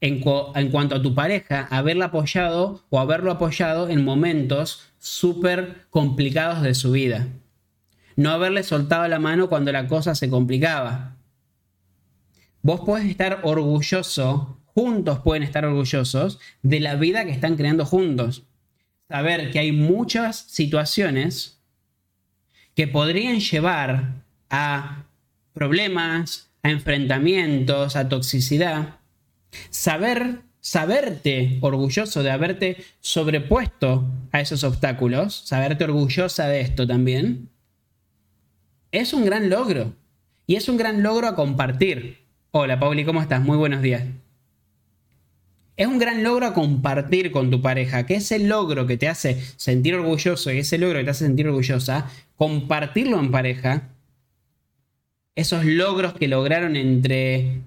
en, 0.00 0.22
en, 0.54 0.70
cuanto 0.70 0.94
a 0.94 1.02
tu 1.02 1.14
pareja, 1.14 1.66
haberla 1.70 2.06
apoyado 2.06 2.84
o 2.90 3.00
haberlo 3.00 3.30
apoyado 3.30 3.88
en 3.88 4.04
momentos 4.04 4.92
súper 4.98 5.86
complicados 5.90 6.62
de 6.62 6.74
su 6.74 6.92
vida 6.92 7.26
no 8.16 8.30
haberle 8.30 8.62
soltado 8.62 9.06
la 9.08 9.18
mano 9.18 9.48
cuando 9.48 9.70
la 9.70 9.86
cosa 9.86 10.14
se 10.14 10.28
complicaba. 10.28 11.16
Vos 12.62 12.80
podés 12.80 13.06
estar 13.06 13.40
orgulloso, 13.44 14.58
juntos 14.64 15.20
pueden 15.20 15.42
estar 15.42 15.64
orgullosos 15.64 16.40
de 16.62 16.80
la 16.80 16.96
vida 16.96 17.24
que 17.24 17.30
están 17.30 17.56
creando 17.56 17.84
juntos. 17.84 18.44
Saber 19.08 19.52
que 19.52 19.60
hay 19.60 19.70
muchas 19.70 20.36
situaciones 20.36 21.60
que 22.74 22.88
podrían 22.88 23.38
llevar 23.38 24.24
a 24.50 25.04
problemas, 25.52 26.50
a 26.66 26.70
enfrentamientos, 26.70 27.94
a 27.94 28.08
toxicidad. 28.08 28.98
Saber, 29.70 30.40
saberte 30.60 31.58
orgulloso 31.60 32.24
de 32.24 32.30
haberte 32.32 32.78
sobrepuesto 33.00 34.04
a 34.32 34.40
esos 34.40 34.64
obstáculos, 34.64 35.42
saberte 35.46 35.84
orgullosa 35.84 36.48
de 36.48 36.60
esto 36.60 36.86
también, 36.86 37.50
es 38.90 39.12
un 39.12 39.24
gran 39.24 39.48
logro. 39.48 39.94
Y 40.48 40.56
es 40.56 40.68
un 40.68 40.76
gran 40.76 41.02
logro 41.02 41.28
a 41.28 41.36
compartir. 41.36 42.18
Hola, 42.50 42.78
Pauli, 42.78 43.04
¿cómo 43.04 43.22
estás? 43.22 43.40
Muy 43.40 43.56
buenos 43.56 43.82
días. 43.82 44.02
Es 45.76 45.86
un 45.86 45.98
gran 45.98 46.22
logro 46.24 46.46
a 46.46 46.54
compartir 46.54 47.30
con 47.30 47.50
tu 47.50 47.60
pareja, 47.62 48.06
que 48.06 48.14
ese 48.14 48.38
logro 48.38 48.86
que 48.86 48.96
te 48.96 49.08
hace 49.08 49.40
sentir 49.56 49.94
orgulloso 49.94 50.50
y 50.50 50.58
ese 50.58 50.78
logro 50.78 50.98
que 50.98 51.04
te 51.04 51.10
hace 51.10 51.26
sentir 51.26 51.46
orgullosa, 51.48 52.10
compartirlo 52.36 53.20
en 53.20 53.30
pareja, 53.30 53.90
esos 55.36 55.64
logros 55.64 56.14
que 56.14 56.28
lograron 56.28 56.76
entre 56.76 57.60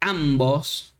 ambos, 0.00 0.94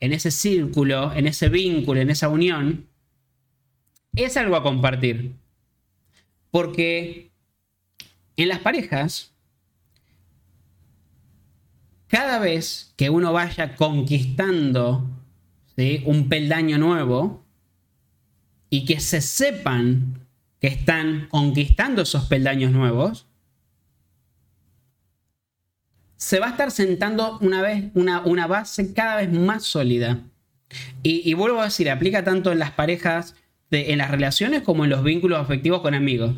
en 0.00 0.12
ese 0.12 0.30
círculo, 0.30 1.12
en 1.12 1.26
ese 1.26 1.48
vínculo, 1.48 2.00
en 2.00 2.10
esa 2.10 2.28
unión, 2.28 2.86
es 4.14 4.36
algo 4.36 4.56
a 4.56 4.62
compartir. 4.62 5.32
Porque 6.52 7.30
en 8.36 8.48
las 8.48 8.60
parejas, 8.60 9.32
cada 12.06 12.38
vez 12.38 12.94
que 12.96 13.10
uno 13.10 13.32
vaya 13.32 13.74
conquistando 13.74 15.10
un 16.04 16.28
peldaño 16.28 16.78
nuevo 16.78 17.44
y 18.70 18.84
que 18.84 18.98
se 19.00 19.20
sepan 19.20 20.26
que 20.60 20.66
están 20.66 21.28
conquistando 21.30 22.02
esos 22.02 22.24
peldaños 22.24 22.72
nuevos, 22.72 23.27
se 26.18 26.40
va 26.40 26.48
a 26.48 26.50
estar 26.50 26.70
sentando 26.70 27.38
una, 27.40 27.62
vez, 27.62 27.90
una, 27.94 28.46
base 28.46 28.92
cada 28.92 29.16
vez 29.16 29.32
más 29.32 29.64
sólida. 29.64 30.24
Y, 31.02 31.32
vuelvo 31.32 31.60
a 31.60 31.64
decir, 31.64 31.88
aplica 31.88 32.24
tanto 32.24 32.52
en 32.52 32.58
las 32.58 32.72
parejas, 32.72 33.34
en 33.70 33.96
las 33.96 34.10
relaciones 34.10 34.62
como 34.62 34.84
en 34.84 34.90
los 34.90 35.02
vínculos 35.02 35.40
afectivos 35.40 35.80
con 35.80 35.94
amigos. 35.94 36.34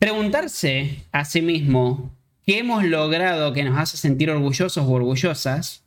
Preguntarse 0.00 1.04
a 1.12 1.24
sí 1.24 1.42
mismo 1.42 2.16
qué 2.44 2.58
hemos 2.58 2.84
logrado 2.84 3.52
que 3.52 3.62
nos 3.62 3.78
hace 3.78 3.96
sentir 3.96 4.30
orgullosos 4.30 4.84
o 4.84 4.90
orgullosas 4.90 5.84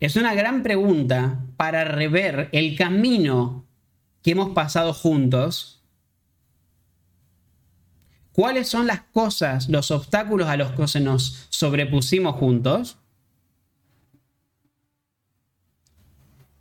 es 0.00 0.16
una 0.16 0.34
gran 0.34 0.62
pregunta 0.62 1.44
para 1.56 1.84
rever 1.84 2.48
el 2.52 2.76
camino 2.76 3.66
que 4.22 4.32
hemos 4.32 4.50
pasado 4.50 4.92
juntos. 4.92 5.73
¿Cuáles 8.34 8.68
son 8.68 8.88
las 8.88 9.02
cosas, 9.12 9.68
los 9.68 9.92
obstáculos 9.92 10.48
a 10.48 10.56
los 10.56 10.72
que 10.72 10.98
nos 10.98 11.46
sobrepusimos 11.50 12.34
juntos? 12.34 12.98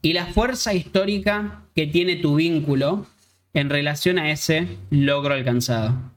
Y 0.03 0.13
la 0.13 0.28
fuerza 0.28 0.76
histórica 0.76 1.63
que 1.74 1.88
tiene 1.88 2.17
tu 2.17 2.36
vínculo 2.36 3.07
en 3.55 3.71
relación 3.71 4.19
a 4.19 4.30
ese 4.30 4.78
logro 4.91 5.34
alcanzado. 5.34 6.11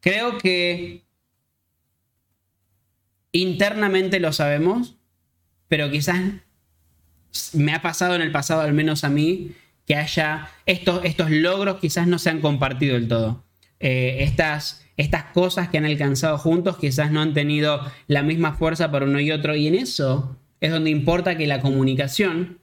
Creo 0.00 0.36
que 0.36 1.06
internamente 3.32 4.20
lo 4.20 4.34
sabemos, 4.34 4.96
pero 5.68 5.90
quizás 5.90 6.18
me 7.54 7.72
ha 7.72 7.80
pasado 7.80 8.14
en 8.14 8.20
el 8.20 8.30
pasado, 8.30 8.60
al 8.60 8.74
menos 8.74 9.04
a 9.04 9.08
mí, 9.08 9.52
que 9.86 9.96
haya 9.96 10.48
estos, 10.66 11.04
estos 11.04 11.30
logros 11.30 11.78
quizás 11.80 12.06
no 12.06 12.18
se 12.18 12.30
han 12.30 12.40
compartido 12.40 12.94
del 12.94 13.08
todo. 13.08 13.44
Eh, 13.78 14.18
estas, 14.20 14.84
estas 14.96 15.24
cosas 15.24 15.68
que 15.68 15.78
han 15.78 15.84
alcanzado 15.84 16.38
juntos 16.38 16.78
quizás 16.78 17.12
no 17.12 17.20
han 17.20 17.34
tenido 17.34 17.80
la 18.06 18.22
misma 18.22 18.54
fuerza 18.54 18.90
para 18.90 19.06
uno 19.06 19.20
y 19.20 19.30
otro. 19.30 19.54
Y 19.54 19.68
en 19.68 19.76
eso 19.76 20.36
es 20.60 20.70
donde 20.70 20.90
importa 20.90 21.36
que 21.36 21.46
la 21.46 21.60
comunicación 21.60 22.58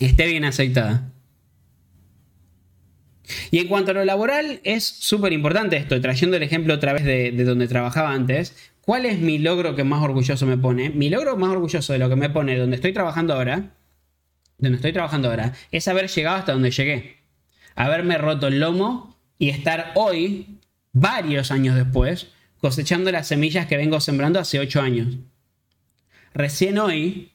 esté 0.00 0.26
bien 0.26 0.44
aceitada. 0.44 1.12
Y 3.50 3.58
en 3.58 3.68
cuanto 3.68 3.92
a 3.92 3.94
lo 3.94 4.04
laboral, 4.04 4.60
es 4.64 4.84
súper 4.84 5.32
importante 5.32 5.76
esto, 5.76 6.00
trayendo 6.00 6.36
el 6.36 6.42
ejemplo 6.42 6.74
otra 6.74 6.92
vez 6.92 7.04
de, 7.04 7.32
donde 7.44 7.68
trabajaba 7.68 8.12
antes. 8.12 8.72
¿Cuál 8.80 9.06
es 9.06 9.20
mi 9.20 9.38
logro 9.38 9.76
que 9.76 9.84
más 9.84 10.02
orgulloso 10.02 10.46
me 10.46 10.58
pone? 10.58 10.90
Mi 10.90 11.10
logro 11.10 11.36
más 11.36 11.50
orgulloso 11.50 11.92
de 11.92 11.98
lo 11.98 12.08
que 12.08 12.16
me 12.16 12.30
pone 12.30 12.56
donde 12.56 12.76
estoy 12.76 12.92
trabajando 12.92 13.34
ahora, 13.34 13.74
donde 14.60 14.76
estoy 14.76 14.92
trabajando 14.92 15.28
ahora, 15.28 15.54
es 15.70 15.88
haber 15.88 16.08
llegado 16.08 16.36
hasta 16.36 16.52
donde 16.52 16.70
llegué. 16.70 17.18
Haberme 17.74 18.18
roto 18.18 18.48
el 18.48 18.60
lomo 18.60 19.16
y 19.38 19.50
estar 19.50 19.92
hoy, 19.94 20.58
varios 20.92 21.50
años 21.50 21.76
después, 21.76 22.28
cosechando 22.58 23.10
las 23.10 23.28
semillas 23.28 23.66
que 23.66 23.76
vengo 23.76 24.00
sembrando 24.00 24.38
hace 24.38 24.58
ocho 24.58 24.80
años. 24.80 25.16
Recién 26.34 26.78
hoy, 26.78 27.32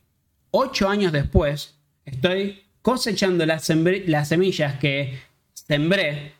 ocho 0.51 0.87
años 0.87 1.11
después, 1.11 1.75
Estoy 2.05 2.63
cosechando 2.81 3.45
las, 3.45 3.65
semillas 3.65 4.79
que 4.79 5.19
sembré 5.53 6.33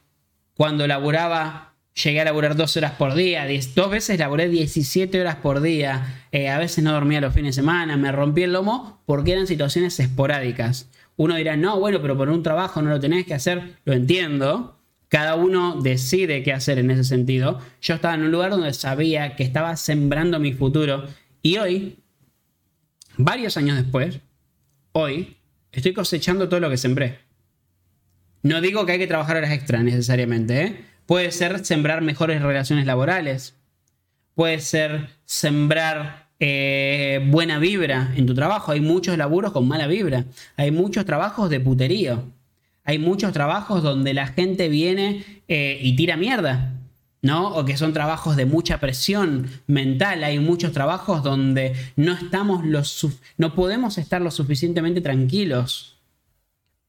cuando 0.54 0.88
laburaba, 0.88 1.75
llegué 2.04 2.22
a 2.22 2.26
laburar 2.26 2.56
dos 2.56 2.78
horas 2.78 2.92
por 2.94 3.16
día, 3.16 3.48
dos 3.74 3.90
veces 3.90 4.20
laburé 4.20 4.50
17 4.50 5.20
horas 5.20 5.38
por 5.38 5.62
día, 5.62 6.26
eh, 6.32 6.50
a 6.50 6.60
veces 6.60 6.84
no 6.84 6.92
dormía 6.92 7.22
los 7.22 7.34
fines 7.34 7.56
de 7.56 7.62
semana, 7.62 7.98
me 7.98 8.12
rompí 8.12 8.44
el 8.44 8.54
lomo 8.54 9.02
porque 9.06 9.32
eran 9.32 9.48
situaciones 9.48 10.00
esporádicas. 10.00 10.90
Uno 11.16 11.36
dirá, 11.36 11.56
no, 11.56 11.80
bueno, 11.80 12.02
pero 12.02 12.18
por 12.18 12.30
un 12.30 12.44
trabajo 12.44 12.82
no 12.82 12.90
lo 12.90 13.00
tenés 13.00 13.26
que 13.26 13.34
hacer, 13.34 13.78
lo 13.86 13.94
entiendo. 13.94 14.78
Cada 15.08 15.36
uno 15.36 15.82
decide 15.82 16.44
qué 16.44 16.52
hacer 16.52 16.78
en 16.78 16.92
ese 16.92 17.06
sentido. 17.06 17.60
Yo 17.82 17.96
estaba 17.96 18.16
en 18.16 18.24
un 18.24 18.32
lugar 18.32 18.52
donde 18.52 18.74
sabía 18.74 19.36
que 19.36 19.44
estaba 19.44 19.78
sembrando 19.78 20.40
mi 20.40 20.52
futuro 20.52 21.06
y 21.42 21.58
hoy, 21.58 21.98
varios 23.18 23.56
años 23.56 23.78
después, 23.78 24.20
hoy, 24.92 25.38
Estoy 25.76 25.92
cosechando 25.92 26.48
todo 26.48 26.62
lo 26.62 26.70
que 26.70 26.78
sembré. 26.78 27.20
No 28.44 28.62
digo 28.62 28.86
que 28.86 28.94
hay 28.94 28.98
que 28.98 29.08
trabajar 29.08 29.36
horas 29.36 29.52
extra 29.52 29.84
necesariamente. 29.84 30.62
¿eh? 30.62 30.86
Puede 31.06 31.32
ser 31.32 31.66
sembrar 31.66 32.02
mejores 32.02 32.42
relaciones 32.42 32.86
laborales. 32.86 33.56
Puede 34.34 34.60
ser 34.60 35.10
sembrar 35.26 36.28
eh, 36.40 37.26
buena 37.30 37.60
vibra 37.60 38.12
en 38.16 38.26
tu 38.26 38.34
trabajo. 38.34 38.72
Hay 38.72 38.82
muchos 38.82 39.18
laburos 39.18 39.52
con 39.52 39.68
mala 39.68 39.88
vibra. 39.88 40.26
Hay 40.58 40.72
muchos 40.72 41.06
trabajos 41.06 41.50
de 41.50 41.60
puterío. 41.60 42.24
Hay 42.84 43.00
muchos 43.00 43.34
trabajos 43.34 43.82
donde 43.84 44.14
la 44.14 44.28
gente 44.28 44.68
viene 44.70 45.24
eh, 45.48 45.80
y 45.82 45.96
tira 45.96 46.18
mierda. 46.18 46.74
¿no? 47.22 47.56
O 47.56 47.66
que 47.66 47.76
son 47.76 47.92
trabajos 47.92 48.36
de 48.36 48.46
mucha 48.46 48.80
presión 48.80 49.50
mental. 49.66 50.24
Hay 50.24 50.38
muchos 50.38 50.72
trabajos 50.74 51.24
donde 51.24 51.74
no 51.96 52.14
estamos 52.14 52.64
los 52.64 53.08
no 53.38 53.56
podemos 53.56 53.98
estar 53.98 54.22
lo 54.22 54.30
suficientemente 54.30 55.02
tranquilos 55.02 55.98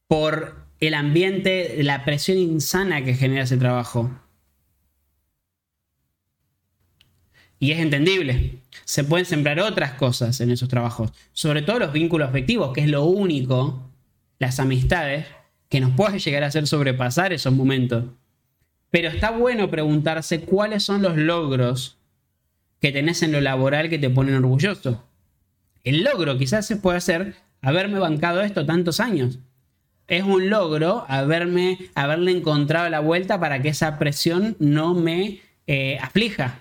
por 0.09 0.66
el 0.81 0.95
ambiente, 0.95 1.83
la 1.83 2.05
presión 2.05 2.39
insana 2.39 3.05
que 3.05 3.15
genera 3.15 3.45
ese 3.45 3.57
trabajo. 3.57 4.11
Y 7.59 7.73
es 7.73 7.81
entendible. 7.81 8.61
Se 8.85 9.03
pueden 9.05 9.25
sembrar 9.25 9.61
otras 9.61 9.93
cosas 9.93 10.41
en 10.41 10.51
esos 10.51 10.69
trabajos, 10.69 11.13
sobre 11.33 11.63
todo 11.63 11.79
los 11.79 11.93
vínculos 11.93 12.29
afectivos, 12.29 12.73
que 12.73 12.83
es 12.83 12.89
lo 12.89 13.05
único, 13.05 13.91
las 14.39 14.61
amistades, 14.61 15.27
que 15.69 15.81
nos 15.81 15.93
puede 15.93 16.19
llegar 16.19 16.45
a 16.45 16.49
hacer 16.49 16.67
sobrepasar 16.67 17.33
esos 17.33 17.53
momentos. 17.53 18.05
Pero 18.91 19.09
está 19.09 19.31
bueno 19.31 19.71
preguntarse 19.71 20.41
cuáles 20.43 20.85
son 20.85 21.03
los 21.03 21.17
logros 21.17 21.99
que 22.81 22.93
tenés 22.93 23.23
en 23.23 23.33
lo 23.33 23.41
laboral 23.41 23.89
que 23.89 23.99
te 23.99 24.11
ponen 24.11 24.37
orgulloso. 24.37 25.05
El 25.83 26.05
logro 26.05 26.39
quizás 26.39 26.67
se 26.67 26.77
puede 26.77 27.01
ser 27.01 27.35
haberme 27.63 27.99
bancado 27.99 28.43
esto 28.43 28.67
tantos 28.67 29.01
años. 29.01 29.39
Es 30.09 30.23
un 30.23 30.51
logro 30.51 31.05
haberme, 31.09 31.79
haberle 31.95 32.31
encontrado 32.31 32.89
la 32.89 33.01
vuelta 33.01 33.41
para 33.41 33.61
que 33.61 33.71
esa 33.71 33.99
presión 33.99 34.57
no 34.61 34.95
me 34.95 35.41
eh, 35.67 35.99
aflija. 36.01 36.61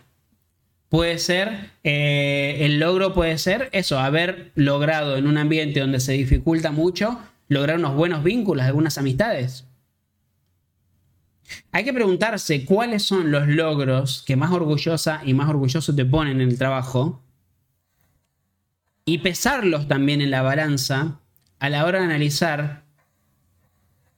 Puede 0.90 1.20
ser, 1.20 1.72
eh, 1.84 2.58
el 2.62 2.80
logro 2.80 3.14
puede 3.14 3.38
ser 3.38 3.70
eso, 3.72 4.00
haber 4.00 4.52
logrado 4.56 5.18
en 5.18 5.28
un 5.28 5.38
ambiente 5.38 5.80
donde 5.80 6.00
se 6.00 6.14
dificulta 6.14 6.72
mucho, 6.72 7.20
lograr 7.48 7.78
unos 7.78 7.96
buenos 7.96 8.24
vínculos, 8.24 8.66
algunas 8.66 8.98
amistades. 8.98 9.66
Hay 11.72 11.84
que 11.84 11.94
preguntarse 11.94 12.66
cuáles 12.66 13.04
son 13.04 13.32
los 13.32 13.48
logros 13.48 14.24
que 14.26 14.36
más 14.36 14.52
orgullosa 14.52 15.22
y 15.26 15.34
más 15.34 15.50
orgulloso 15.50 15.94
te 15.94 16.06
ponen 16.06 16.42
en 16.42 16.50
el 16.50 16.58
trabajo 16.58 17.22
y 19.06 19.20
pesarlos 19.20 19.88
también 19.88 20.22
en 20.22 20.32
la 20.32 20.42
balanza 20.42 21.20
a 21.60 21.70
la 21.70 21.86
hora 21.86 22.00
de 22.00 22.06
analizar 22.06 22.85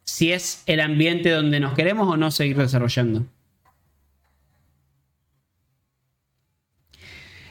si 0.08 0.32
es 0.32 0.64
el 0.66 0.80
ambiente 0.80 1.30
donde 1.30 1.60
nos 1.60 1.74
queremos 1.74 2.08
o 2.08 2.18
no 2.18 2.32
seguir 2.32 2.58
desarrollando. 2.58 3.26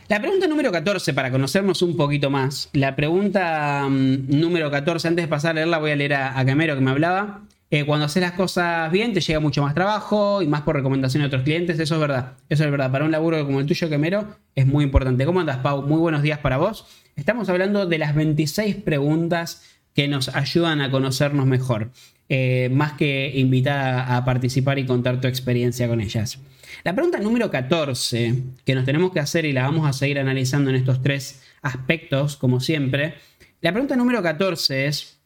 La 0.08 0.20
pregunta 0.20 0.46
número 0.46 0.72
14, 0.72 1.12
para 1.14 1.30
conocernos 1.30 1.82
un 1.82 1.96
poquito 1.96 2.30
más. 2.30 2.70
La 2.72 2.96
pregunta 2.96 3.86
mm, 3.88 4.28
número 4.30 4.70
14, 4.70 5.08
antes 5.08 5.24
de 5.24 5.28
pasar 5.28 5.50
a 5.50 5.54
leerla, 5.54 5.78
voy 5.78 5.90
a 5.90 5.96
leer 5.96 6.14
a, 6.14 6.44
Camero 6.46 6.74
que 6.74 6.80
me 6.80 6.92
hablaba. 6.92 7.42
Eh, 7.70 7.84
cuando 7.84 8.06
haces 8.06 8.22
las 8.22 8.32
cosas 8.32 8.90
bien, 8.92 9.12
te 9.12 9.20
llega 9.20 9.40
mucho 9.40 9.62
más 9.62 9.74
trabajo 9.74 10.40
y 10.40 10.46
más 10.46 10.62
por 10.62 10.76
recomendación 10.76 11.22
de 11.22 11.26
otros 11.26 11.42
clientes. 11.42 11.78
Eso 11.78 11.96
es 11.96 12.00
verdad. 12.00 12.34
Eso 12.48 12.64
es 12.64 12.70
verdad. 12.70 12.90
Para 12.90 13.04
un 13.04 13.10
laburo 13.10 13.44
como 13.44 13.60
el 13.60 13.66
tuyo, 13.66 13.90
Camero, 13.90 14.36
es 14.54 14.66
muy 14.66 14.84
importante. 14.84 15.26
¿Cómo 15.26 15.40
andas, 15.40 15.58
Pau? 15.58 15.82
Muy 15.82 15.98
buenos 15.98 16.22
días 16.22 16.38
para 16.38 16.56
vos. 16.56 16.86
Estamos 17.16 17.48
hablando 17.48 17.84
de 17.86 17.98
las 17.98 18.14
26 18.14 18.76
preguntas 18.76 19.62
que 19.92 20.06
nos 20.06 20.28
ayudan 20.28 20.82
a 20.82 20.90
conocernos 20.90 21.46
mejor. 21.46 21.90
Eh, 22.28 22.70
más 22.72 22.94
que 22.94 23.30
invitar 23.36 24.10
a 24.10 24.24
participar 24.24 24.80
y 24.80 24.86
contar 24.86 25.20
tu 25.20 25.28
experiencia 25.28 25.86
con 25.86 26.00
ellas. 26.00 26.40
La 26.82 26.92
pregunta 26.92 27.20
número 27.20 27.52
14 27.52 28.34
que 28.64 28.74
nos 28.74 28.84
tenemos 28.84 29.12
que 29.12 29.20
hacer 29.20 29.44
y 29.44 29.52
la 29.52 29.62
vamos 29.62 29.88
a 29.88 29.92
seguir 29.92 30.18
analizando 30.18 30.70
en 30.70 30.76
estos 30.76 31.02
tres 31.02 31.42
aspectos, 31.62 32.36
como 32.36 32.58
siempre. 32.58 33.14
La 33.60 33.70
pregunta 33.70 33.94
número 33.94 34.22
14 34.22 34.86
es, 34.86 35.20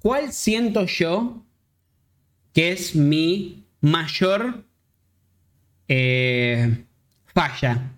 ¿cuál 0.00 0.32
siento 0.32 0.84
yo 0.84 1.46
que 2.52 2.72
es 2.72 2.94
mi 2.94 3.64
mayor 3.80 4.64
eh, 5.88 6.84
falla? 7.24 7.92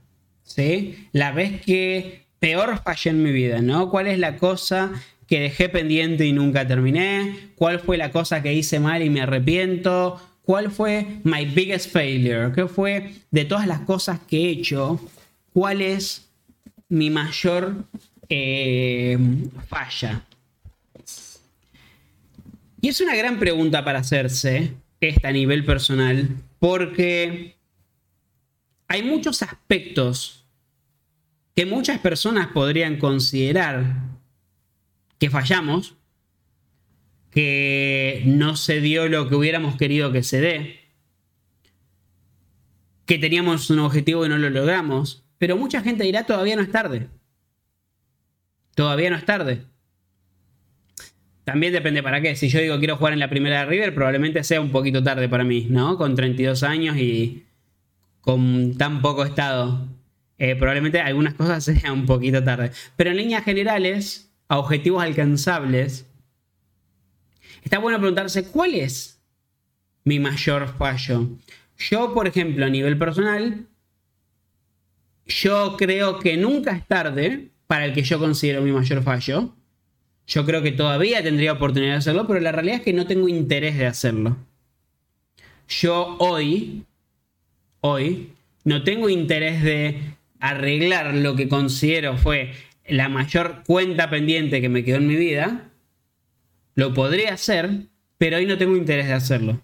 ¿Sí? 0.45 1.09
La 1.11 1.33
vez 1.33 1.61
que 1.63 2.27
peor 2.39 2.81
fallé 2.83 3.11
en 3.11 3.23
mi 3.23 3.33
vida, 3.33 3.61
¿no? 3.61 3.91
¿Cuál 3.91 4.07
es 4.07 4.19
la 4.21 4.37
cosa 4.37 4.93
que 5.33 5.41
dejé 5.41 5.71
pendiente 5.71 6.27
y 6.27 6.33
nunca 6.35 6.67
terminé? 6.67 7.53
¿Cuál 7.55 7.81
fue 7.81 7.97
la 7.97 8.11
cosa 8.11 8.43
que 8.43 8.53
hice 8.53 8.79
mal 8.81 9.03
y 9.03 9.09
me 9.09 9.23
arrepiento? 9.23 10.21
¿Cuál 10.43 10.71
fue 10.71 11.07
my 11.25 11.47
biggest 11.47 11.91
failure? 11.91 12.53
¿Qué 12.55 12.67
fue 12.67 13.15
de 13.31 13.47
todas 13.47 13.67
las 13.67 13.81
cosas 13.81 14.21
que 14.29 14.37
he 14.37 14.51
hecho? 14.51 15.01
¿Cuál 15.55 15.81
es 15.81 16.29
mi 16.91 17.09
mayor 17.09 17.77
eh, 18.29 19.17
falla? 19.69 20.23
Y 22.83 22.89
es 22.89 23.01
una 23.01 23.17
gran 23.17 23.39
pregunta 23.39 23.83
para 23.83 24.01
hacerse, 24.01 24.75
esta 25.01 25.29
a 25.29 25.33
nivel 25.33 25.65
personal, 25.65 26.29
porque 26.59 27.57
hay 28.87 29.03
muchos 29.03 29.43
aspectos 29.43 30.45
que 31.57 31.65
muchas 31.65 32.01
personas 32.01 32.49
podrían 32.49 32.99
considerar 32.99 34.12
que 35.23 35.31
fallamos, 35.31 35.95
que 37.31 38.25
no 38.27 38.57
se 38.57 38.81
dio 38.81 39.09
lo 39.09 39.29
que 39.29 39.37
hubiéramos 39.37 39.77
querido 39.77 40.11
que 40.11 40.25
se 40.25 40.41
dé, 40.41 40.81
que 43.07 43.21
teníamos 43.21 43.71
un 43.71 43.79
objetivo 43.79 44.27
y 44.27 44.29
no 44.29 44.37
lo 44.37 44.51
logramos, 44.51 45.25
pero 45.39 45.57
mucha 45.57 45.81
gente 45.81 46.03
dirá 46.03 46.25
todavía 46.25 46.57
no 46.57 46.63
es 46.63 46.73
tarde. 46.73 47.07
Todavía 48.75 49.11
no 49.11 49.17
es 49.17 49.25
tarde. 49.25 49.65
También 51.45 51.73
depende 51.73 52.03
para 52.03 52.21
qué. 52.21 52.35
Si 52.35 52.49
yo 52.49 52.59
digo 52.59 52.81
quiero 52.81 52.97
jugar 52.97 53.13
en 53.13 53.21
la 53.21 53.31
primera 53.31 53.61
de 53.61 53.67
River, 53.67 53.95
probablemente 53.95 54.43
sea 54.43 54.61
un 54.61 54.73
poquito 54.73 55.05
tarde 55.05 55.29
para 55.29 55.45
mí, 55.45 55.69
¿no? 55.71 55.97
Con 55.99 56.17
32 56.17 56.65
años 56.65 56.97
y 56.97 57.47
con 58.23 58.77
tan 58.77 59.01
poco 59.01 59.25
estado. 59.25 59.87
Eh, 60.37 60.57
probablemente 60.57 61.01
algunas 61.01 61.35
cosas 61.35 61.63
sean 61.81 61.93
un 61.93 62.07
poquito 62.07 62.43
tarde. 62.43 62.73
Pero 62.97 63.11
en 63.11 63.19
líneas 63.19 63.45
generales, 63.45 64.32
a 64.53 64.59
objetivos 64.59 65.03
alcanzables, 65.03 66.05
está 67.65 67.79
bueno 67.79 67.97
preguntarse 67.97 68.45
cuál 68.45 68.75
es 68.75 69.19
mi 70.05 70.19
mayor 70.19 70.77
fallo. 70.77 71.27
Yo, 71.79 72.13
por 72.13 72.27
ejemplo, 72.27 72.67
a 72.67 72.69
nivel 72.69 72.99
personal, 72.99 73.67
yo 75.25 75.79
creo 75.79 76.19
que 76.19 76.37
nunca 76.37 76.73
es 76.73 76.87
tarde 76.87 77.49
para 77.67 77.87
el 77.87 77.95
que 77.95 78.03
yo 78.03 78.19
considero 78.19 78.61
mi 78.61 78.73
mayor 78.73 79.03
fallo. 79.03 79.57
Yo 80.27 80.45
creo 80.45 80.61
que 80.61 80.73
todavía 80.73 81.23
tendría 81.23 81.55
oportunidad 81.55 81.93
de 81.93 81.99
hacerlo, 81.99 82.27
pero 82.27 82.39
la 82.39 82.53
realidad 82.53 82.77
es 82.77 82.83
que 82.83 82.93
no 82.93 83.07
tengo 83.07 83.31
interés 83.31 83.79
de 83.79 83.87
hacerlo. 83.87 84.37
Yo 85.67 86.19
hoy, 86.19 86.85
hoy, 87.81 88.33
no 88.65 88.85
tengo 88.85 89.09
interés 89.09 89.63
de 89.63 90.15
arreglar 90.41 91.15
lo 91.15 91.37
que 91.37 91.49
considero 91.49 92.19
fue 92.19 92.53
la 92.93 93.09
mayor 93.09 93.63
cuenta 93.67 94.11
pendiente 94.11 94.61
que 94.61 94.69
me 94.69 94.85
quedó 94.85 94.99
en 94.99 95.07
mi 95.07 95.17
vida 95.17 95.71
lo 96.75 96.93
podría 96.93 97.33
hacer, 97.33 97.87
pero 98.19 98.37
hoy 98.37 98.45
no 98.45 98.59
tengo 98.59 98.77
interés 98.77 99.07
de 99.07 99.15
hacerlo. 99.15 99.63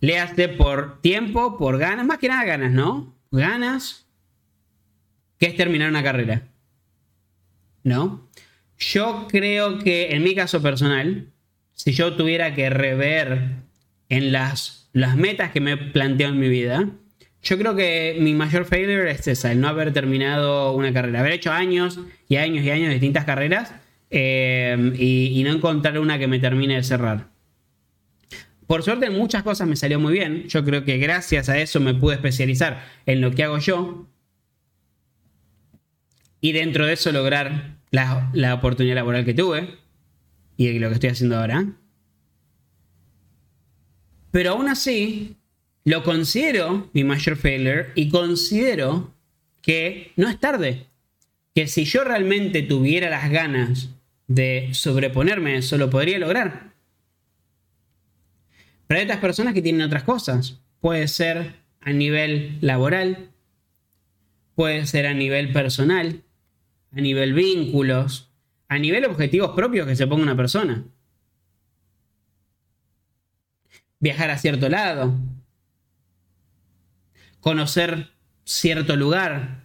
Léaste 0.00 0.50
por 0.50 1.00
tiempo, 1.00 1.56
por 1.56 1.78
ganas, 1.78 2.04
más 2.04 2.18
que 2.18 2.28
nada 2.28 2.44
ganas, 2.44 2.72
¿no? 2.72 3.16
Ganas, 3.30 4.06
que 5.38 5.46
es 5.46 5.56
terminar 5.56 5.88
una 5.88 6.02
carrera. 6.02 6.42
¿No? 7.84 8.28
Yo 8.78 9.26
creo 9.30 9.78
que 9.78 10.10
en 10.10 10.22
mi 10.22 10.34
caso 10.34 10.60
personal, 10.60 11.32
si 11.72 11.92
yo 11.92 12.16
tuviera 12.16 12.54
que 12.54 12.68
rever 12.68 13.62
en 14.10 14.30
las, 14.30 14.90
las 14.92 15.16
metas 15.16 15.52
que 15.52 15.60
me 15.60 15.72
he 15.72 15.76
planteado 15.78 16.34
en 16.34 16.40
mi 16.40 16.50
vida, 16.50 16.90
yo 17.48 17.58
creo 17.58 17.76
que 17.76 18.16
mi 18.20 18.34
mayor 18.34 18.64
failure 18.64 19.10
es 19.10 19.26
esa, 19.28 19.52
el 19.52 19.60
no 19.60 19.68
haber 19.68 19.92
terminado 19.92 20.72
una 20.72 20.92
carrera. 20.92 21.20
Haber 21.20 21.32
hecho 21.32 21.52
años 21.52 22.00
y 22.28 22.36
años 22.36 22.64
y 22.64 22.70
años 22.70 22.88
de 22.88 22.94
distintas 22.94 23.24
carreras 23.24 23.72
Em, 24.10 24.94
y, 24.96 25.42
no 25.44 25.52
encontrar 25.52 25.98
una 25.98 26.18
que 26.18 26.26
me 26.26 26.38
termine 26.38 26.76
de 26.76 26.82
cerrar. 26.82 27.28
Por 28.66 28.82
suerte 28.82 29.06
en 29.06 29.14
muchas 29.14 29.42
cosas 29.42 29.68
me 29.68 29.76
salió 29.76 29.98
muy 29.98 30.12
bien. 30.12 30.48
Yo 30.48 30.64
creo 30.64 30.84
que 30.84 30.98
gracias 30.98 31.48
a 31.48 31.58
eso 31.58 31.80
me 31.80 31.94
pude 31.94 32.14
especializar 32.14 32.84
en 33.06 33.20
lo 33.20 33.30
que 33.32 33.44
hago 33.44 33.58
yo. 33.58 34.06
Y 36.40 36.52
dentro 36.52 36.86
de 36.86 36.94
eso 36.94 37.12
lograr 37.12 37.78
la 37.90 38.54
oportunidad 38.54 38.94
laboral 38.94 39.24
que 39.24 39.34
tuve. 39.34 39.78
Y 40.56 40.78
lo 40.78 40.88
que 40.88 40.94
estoy 40.94 41.10
haciendo 41.10 41.38
ahora. 41.38 41.66
Pero 44.30 44.52
aún 44.52 44.68
así, 44.68 45.36
lo 45.88 46.04
considero 46.04 46.90
mi 46.92 47.02
mayor 47.02 47.36
failure 47.36 47.92
y 47.94 48.10
considero 48.10 49.14
que 49.62 50.12
no 50.16 50.28
es 50.28 50.38
tarde. 50.38 50.86
Que 51.54 51.66
si 51.66 51.86
yo 51.86 52.04
realmente 52.04 52.62
tuviera 52.62 53.08
las 53.08 53.30
ganas 53.30 53.88
de 54.26 54.68
sobreponerme 54.72 55.56
eso, 55.56 55.78
lo 55.78 55.88
podría 55.88 56.18
lograr. 56.18 56.74
Pero 58.86 58.98
hay 58.98 59.04
otras 59.04 59.20
personas 59.20 59.54
que 59.54 59.62
tienen 59.62 59.80
otras 59.80 60.02
cosas. 60.02 60.60
Puede 60.80 61.08
ser 61.08 61.54
a 61.80 61.92
nivel 61.92 62.58
laboral, 62.60 63.30
puede 64.54 64.84
ser 64.84 65.06
a 65.06 65.14
nivel 65.14 65.52
personal, 65.54 66.22
a 66.92 67.00
nivel 67.00 67.32
vínculos, 67.32 68.30
a 68.68 68.78
nivel 68.78 69.06
objetivos 69.06 69.52
propios 69.56 69.86
que 69.86 69.96
se 69.96 70.06
ponga 70.06 70.22
una 70.22 70.36
persona. 70.36 70.84
Viajar 74.00 74.30
a 74.30 74.38
cierto 74.38 74.68
lado, 74.68 75.14
conocer 77.48 78.10
cierto 78.44 78.94
lugar, 78.94 79.64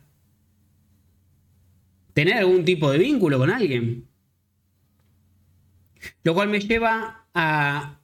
tener 2.13 2.35
algún 2.37 2.63
tipo 2.63 2.89
de 2.89 2.97
vínculo 2.97 3.37
con 3.37 3.49
alguien. 3.49 4.07
Lo 6.23 6.33
cual 6.33 6.47
me 6.47 6.61
lleva 6.61 7.27
a, 7.33 7.99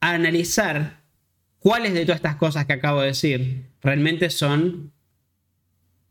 analizar 0.00 1.04
cuáles 1.60 1.94
de 1.94 2.04
todas 2.04 2.16
estas 2.16 2.34
cosas 2.34 2.66
que 2.66 2.72
acabo 2.72 3.00
de 3.00 3.08
decir 3.08 3.70
realmente 3.80 4.28
son 4.28 4.92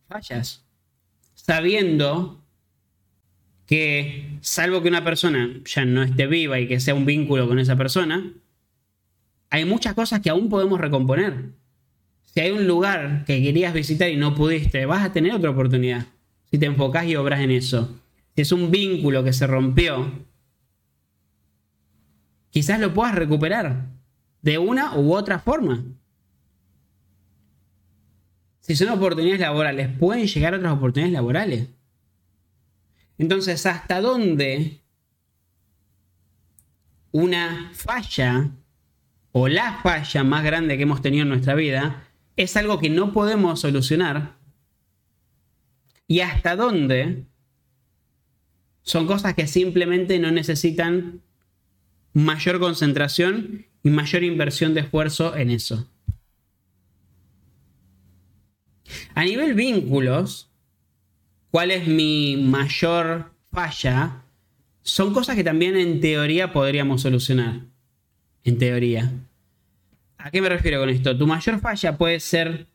fallas. 0.07 0.63
Sabiendo 1.33 2.45
que, 3.65 4.37
salvo 4.39 4.81
que 4.81 4.87
una 4.87 5.03
persona 5.03 5.59
ya 5.65 5.83
no 5.83 6.01
esté 6.01 6.27
viva 6.27 6.61
y 6.61 6.67
que 6.69 6.79
sea 6.79 6.95
un 6.95 7.05
vínculo 7.05 7.45
con 7.45 7.59
esa 7.59 7.75
persona, 7.75 8.31
hay 9.49 9.65
muchas 9.65 9.95
cosas 9.95 10.21
que 10.21 10.29
aún 10.29 10.47
podemos 10.47 10.79
recomponer. 10.79 11.58
Hay 12.41 12.51
un 12.51 12.67
lugar 12.67 13.25
que 13.25 13.41
querías 13.41 13.73
visitar 13.73 14.09
y 14.09 14.15
no 14.15 14.35
pudiste, 14.35 14.85
vas 14.85 15.03
a 15.03 15.11
tener 15.11 15.33
otra 15.33 15.49
oportunidad. 15.49 16.05
Si 16.49 16.57
te 16.57 16.65
enfocas 16.65 17.05
y 17.05 17.15
obras 17.15 17.41
en 17.41 17.51
eso. 17.51 17.99
Si 18.35 18.41
es 18.41 18.51
un 18.51 18.71
vínculo 18.71 19.23
que 19.23 19.33
se 19.33 19.47
rompió, 19.47 20.11
quizás 22.49 22.79
lo 22.79 22.93
puedas 22.93 23.15
recuperar 23.15 23.87
de 24.41 24.57
una 24.57 24.97
u 24.97 25.13
otra 25.13 25.39
forma. 25.39 25.83
Si 28.59 28.75
son 28.75 28.89
oportunidades 28.89 29.41
laborales, 29.41 29.89
pueden 29.97 30.27
llegar 30.27 30.53
otras 30.53 30.73
oportunidades 30.73 31.13
laborales. 31.13 31.67
Entonces, 33.17 33.65
¿hasta 33.65 33.99
dónde 33.99 34.79
una 37.11 37.71
falla 37.73 38.51
o 39.31 39.47
la 39.47 39.79
falla 39.81 40.23
más 40.23 40.43
grande 40.43 40.77
que 40.77 40.83
hemos 40.83 41.01
tenido 41.01 41.23
en 41.23 41.29
nuestra 41.29 41.55
vida 41.55 42.08
es 42.39 42.55
algo 42.55 42.79
que 42.79 42.89
no 42.89 43.11
podemos 43.11 43.59
solucionar? 43.59 44.37
¿Y 46.07 46.21
hasta 46.21 46.55
dónde 46.55 47.25
son 48.81 49.07
cosas 49.07 49.33
que 49.35 49.45
simplemente 49.45 50.19
no 50.19 50.31
necesitan 50.31 51.21
mayor 52.13 52.61
concentración 52.61 53.65
y 53.83 53.89
mayor 53.89 54.23
inversión 54.23 54.73
de 54.73 54.79
esfuerzo 54.79 55.35
en 55.35 55.49
eso? 55.49 55.89
A 59.15 59.25
nivel 59.25 59.53
vínculos, 59.53 60.49
¿cuál 61.51 61.71
es 61.71 61.87
mi 61.87 62.37
mayor 62.37 63.33
falla? 63.51 64.23
Son 64.81 65.13
cosas 65.13 65.35
que 65.35 65.43
también 65.43 65.75
en 65.75 65.99
teoría 65.99 66.53
podríamos 66.53 67.01
solucionar. 67.01 67.65
En 68.45 68.57
teoría. 68.57 69.11
¿A 70.19 70.31
qué 70.31 70.41
me 70.41 70.49
refiero 70.49 70.79
con 70.79 70.89
esto? 70.89 71.17
Tu 71.17 71.25
mayor 71.25 71.59
falla 71.59 71.97
puede 71.97 72.19
ser 72.19 72.67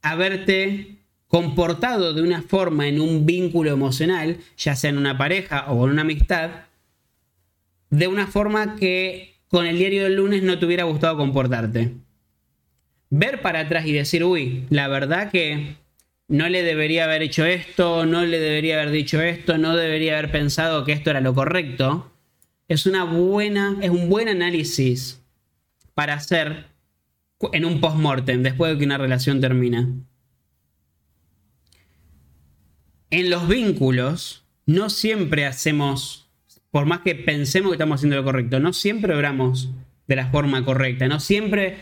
haberte 0.00 0.96
comportado 1.26 2.14
de 2.14 2.22
una 2.22 2.40
forma 2.40 2.86
en 2.86 3.00
un 3.00 3.26
vínculo 3.26 3.70
emocional, 3.70 4.38
ya 4.56 4.76
sea 4.76 4.90
en 4.90 4.98
una 4.98 5.18
pareja 5.18 5.70
o 5.70 5.84
en 5.84 5.90
una 5.90 6.02
amistad, 6.02 6.50
de 7.90 8.06
una 8.06 8.28
forma 8.28 8.76
que 8.76 9.34
con 9.48 9.66
el 9.66 9.76
diario 9.76 10.04
del 10.04 10.14
lunes 10.14 10.42
no 10.44 10.58
te 10.58 10.66
hubiera 10.66 10.84
gustado 10.84 11.16
comportarte 11.16 11.94
ver 13.10 13.42
para 13.42 13.60
atrás 13.60 13.86
y 13.86 13.92
decir, 13.92 14.22
uy, 14.22 14.66
la 14.70 14.86
verdad 14.88 15.30
que 15.30 15.76
no 16.28 16.48
le 16.48 16.62
debería 16.62 17.04
haber 17.04 17.22
hecho 17.22 17.44
esto, 17.44 18.06
no 18.06 18.24
le 18.24 18.38
debería 18.38 18.80
haber 18.80 18.92
dicho 18.92 19.20
esto, 19.20 19.58
no 19.58 19.76
debería 19.76 20.18
haber 20.18 20.30
pensado 20.30 20.84
que 20.84 20.92
esto 20.92 21.10
era 21.10 21.20
lo 21.20 21.34
correcto, 21.34 22.12
es 22.68 22.86
una 22.86 23.04
buena, 23.04 23.78
es 23.80 23.90
un 23.90 24.08
buen 24.08 24.28
análisis 24.28 25.22
para 25.98 26.14
hacer 26.14 26.66
en 27.52 27.64
un 27.64 27.80
post-mortem, 27.80 28.44
después 28.44 28.70
de 28.70 28.78
que 28.78 28.84
una 28.84 28.98
relación 28.98 29.40
termina. 29.40 29.88
En 33.10 33.30
los 33.30 33.48
vínculos, 33.48 34.44
no 34.64 34.90
siempre 34.90 35.44
hacemos, 35.44 36.30
por 36.70 36.86
más 36.86 37.00
que 37.00 37.16
pensemos 37.16 37.70
que 37.70 37.74
estamos 37.74 37.96
haciendo 37.96 38.14
lo 38.14 38.22
correcto, 38.22 38.60
no 38.60 38.72
siempre 38.72 39.12
obramos 39.12 39.70
de 40.06 40.14
la 40.14 40.30
forma 40.30 40.64
correcta, 40.64 41.08
no 41.08 41.18
siempre 41.18 41.78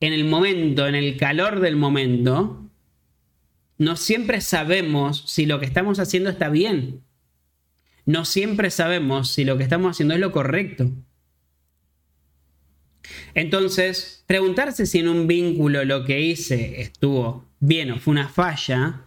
en 0.00 0.14
el 0.14 0.24
momento, 0.24 0.86
en 0.86 0.94
el 0.94 1.18
calor 1.18 1.60
del 1.60 1.76
momento, 1.76 2.66
no 3.76 3.96
siempre 3.96 4.40
sabemos 4.40 5.24
si 5.26 5.44
lo 5.44 5.60
que 5.60 5.66
estamos 5.66 5.98
haciendo 5.98 6.30
está 6.30 6.48
bien. 6.48 7.02
No 8.06 8.24
siempre 8.24 8.70
sabemos 8.70 9.30
si 9.30 9.44
lo 9.44 9.58
que 9.58 9.64
estamos 9.64 9.90
haciendo 9.90 10.14
es 10.14 10.20
lo 10.20 10.32
correcto. 10.32 10.90
Entonces, 13.34 14.24
preguntarse 14.26 14.86
si 14.86 14.98
en 14.98 15.08
un 15.08 15.26
vínculo 15.26 15.84
lo 15.84 16.04
que 16.04 16.20
hice 16.20 16.80
estuvo 16.80 17.46
bien 17.60 17.90
o 17.92 17.98
fue 17.98 18.12
una 18.12 18.28
falla, 18.28 19.02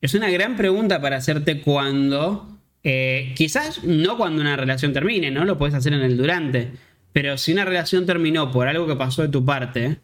es 0.00 0.14
una 0.14 0.30
gran 0.30 0.56
pregunta 0.56 1.00
para 1.00 1.16
hacerte 1.16 1.60
cuando, 1.60 2.58
eh, 2.82 3.32
quizás 3.36 3.84
no 3.84 4.16
cuando 4.16 4.40
una 4.40 4.56
relación 4.56 4.92
termine, 4.92 5.30
¿no? 5.30 5.44
Lo 5.44 5.58
puedes 5.58 5.74
hacer 5.74 5.92
en 5.92 6.02
el 6.02 6.16
durante 6.16 6.72
pero 7.12 7.36
si 7.36 7.52
una 7.52 7.64
relación 7.64 8.06
terminó 8.06 8.50
por 8.50 8.68
algo 8.68 8.86
que 8.86 8.96
pasó 8.96 9.22
de 9.22 9.28
tu 9.28 9.44
parte, 9.44 9.98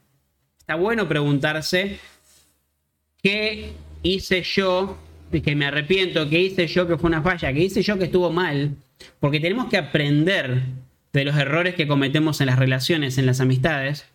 está 0.58 0.74
bueno 0.74 1.08
preguntarse 1.08 1.98
qué 3.22 3.72
hice 4.02 4.42
yo, 4.42 4.98
que 5.42 5.56
me 5.56 5.66
arrepiento, 5.66 6.28
qué 6.28 6.40
hice 6.40 6.66
yo 6.66 6.86
que 6.86 6.98
fue 6.98 7.08
una 7.08 7.22
falla, 7.22 7.52
qué 7.52 7.60
hice 7.60 7.82
yo 7.82 7.98
que 7.98 8.04
estuvo 8.04 8.30
mal, 8.30 8.76
porque 9.20 9.40
tenemos 9.40 9.68
que 9.68 9.78
aprender 9.78 10.60
de 11.12 11.24
los 11.24 11.36
errores 11.36 11.74
que 11.74 11.88
cometemos 11.88 12.40
en 12.40 12.46
las 12.46 12.58
relaciones, 12.58 13.18
en 13.18 13.26
las 13.26 13.40
amistades, 13.40 14.06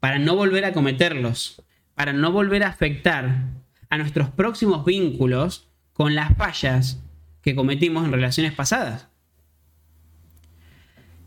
para 0.00 0.18
no 0.18 0.36
volver 0.36 0.64
a 0.64 0.72
cometerlos, 0.72 1.62
para 1.94 2.12
no 2.12 2.32
volver 2.32 2.62
a 2.62 2.68
afectar 2.68 3.44
a 3.90 3.98
nuestros 3.98 4.30
próximos 4.30 4.84
vínculos 4.84 5.68
con 5.92 6.14
las 6.14 6.36
fallas 6.36 7.02
que 7.42 7.54
cometimos 7.54 8.04
en 8.04 8.12
relaciones 8.12 8.52
pasadas. 8.52 9.08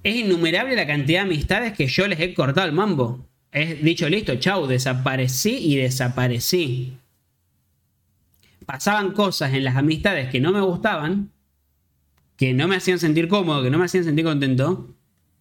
Es 0.03 0.15
innumerable 0.15 0.75
la 0.75 0.87
cantidad 0.87 1.21
de 1.21 1.27
amistades 1.27 1.73
que 1.73 1.87
yo 1.87 2.07
les 2.07 2.19
he 2.19 2.33
cortado 2.33 2.67
el 2.67 2.73
mambo. 2.73 3.27
Es 3.51 3.83
dicho, 3.83 4.09
listo, 4.09 4.35
chau, 4.35 4.65
desaparecí 4.65 5.57
y 5.57 5.75
desaparecí. 5.75 6.97
Pasaban 8.65 9.11
cosas 9.11 9.53
en 9.53 9.63
las 9.63 9.75
amistades 9.75 10.29
que 10.29 10.39
no 10.39 10.51
me 10.51 10.61
gustaban, 10.61 11.31
que 12.41 12.55
no 12.55 12.67
me 12.67 12.75
hacían 12.75 12.97
sentir 12.97 13.27
cómodo, 13.27 13.61
que 13.61 13.69
no 13.69 13.77
me 13.77 13.85
hacían 13.85 14.03
sentir 14.03 14.25
contento, 14.25 14.89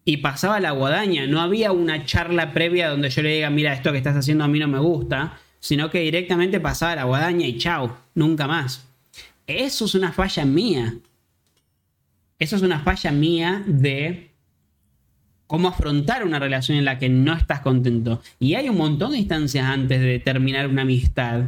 y 0.04 0.18
pasaba 0.18 0.60
la 0.60 0.72
guadaña. 0.72 1.26
No 1.26 1.40
había 1.40 1.72
una 1.72 2.04
charla 2.04 2.52
previa 2.52 2.90
donde 2.90 3.08
yo 3.08 3.22
le 3.22 3.36
diga, 3.36 3.48
mira, 3.48 3.72
esto 3.72 3.90
que 3.90 3.96
estás 3.96 4.18
haciendo 4.18 4.44
a 4.44 4.48
mí 4.48 4.58
no 4.58 4.68
me 4.68 4.80
gusta, 4.80 5.38
sino 5.60 5.88
que 5.88 6.00
directamente 6.00 6.60
pasaba 6.60 6.96
la 6.96 7.04
guadaña 7.04 7.46
y 7.46 7.56
chau, 7.56 7.96
nunca 8.14 8.46
más. 8.46 8.86
Eso 9.46 9.86
es 9.86 9.94
una 9.94 10.12
falla 10.12 10.44
mía. 10.44 10.94
Eso 12.38 12.56
es 12.56 12.60
una 12.60 12.80
falla 12.80 13.12
mía 13.12 13.64
de 13.66 14.32
cómo 15.46 15.68
afrontar 15.68 16.22
una 16.22 16.38
relación 16.38 16.76
en 16.76 16.84
la 16.84 16.98
que 16.98 17.08
no 17.08 17.32
estás 17.32 17.60
contento. 17.60 18.20
Y 18.38 18.56
hay 18.56 18.68
un 18.68 18.76
montón 18.76 19.12
de 19.12 19.18
instancias 19.20 19.64
antes 19.64 20.02
de 20.02 20.18
terminar 20.18 20.68
una 20.68 20.82
amistad. 20.82 21.44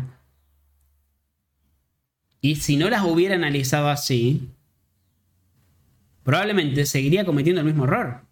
Y 2.40 2.56
si 2.56 2.78
no 2.78 2.88
las 2.88 3.04
hubiera 3.04 3.34
analizado 3.34 3.90
así, 3.90 4.48
probablemente 6.24 6.86
seguiría 6.86 7.24
cometiendo 7.24 7.60
el 7.60 7.66
mismo 7.66 7.84
error. 7.84 8.22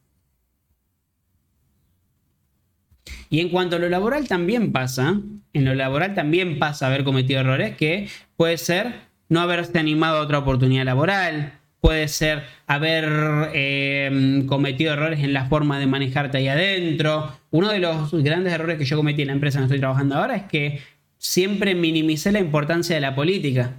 Y 3.30 3.41
en 3.41 3.49
cuanto 3.49 3.76
a 3.76 3.78
lo 3.78 3.88
laboral 3.88 4.26
también 4.26 4.72
pasa, 4.72 5.20
en 5.53 5.64
lo 5.64 5.74
laboral 5.74 6.14
también 6.14 6.59
pasa 6.59 6.88
haber 6.88 7.05
cometido 7.05 7.41
errores 7.41 7.76
que 7.76 8.09
puede 8.36 8.59
ser 8.59 9.09
no 9.28 9.41
haberse 9.41 9.78
animado 9.78 10.18
a 10.18 10.22
otra 10.22 10.38
oportunidad 10.38 10.84
laboral, 10.84 11.61
puede 11.80 12.09
ser 12.09 12.43
haber 12.66 13.51
em, 13.55 14.47
cometido 14.47 14.93
errores 14.93 15.20
en 15.20 15.32
la 15.32 15.47
forma 15.47 15.78
de 15.78 15.86
manejarte 15.86 16.38
ahí 16.38 16.49
adentro. 16.49 17.32
Uno 17.51 17.70
de 17.70 17.78
los 17.78 18.12
grandes 18.22 18.53
errores 18.53 18.76
que 18.76 18.84
yo 18.84 18.97
cometí 18.97 19.22
en 19.22 19.28
la 19.28 19.34
empresa 19.34 19.59
en 19.59 19.62
la 19.62 19.68
que 19.68 19.74
estoy 19.74 19.80
trabajando 19.80 20.16
ahora 20.16 20.36
es 20.36 20.43
que 20.43 20.80
siempre 21.16 21.74
minimicé 21.76 22.32
la 22.32 22.41
importancia 22.41 22.97
de 22.97 23.01
la 23.01 23.14
política. 23.14 23.74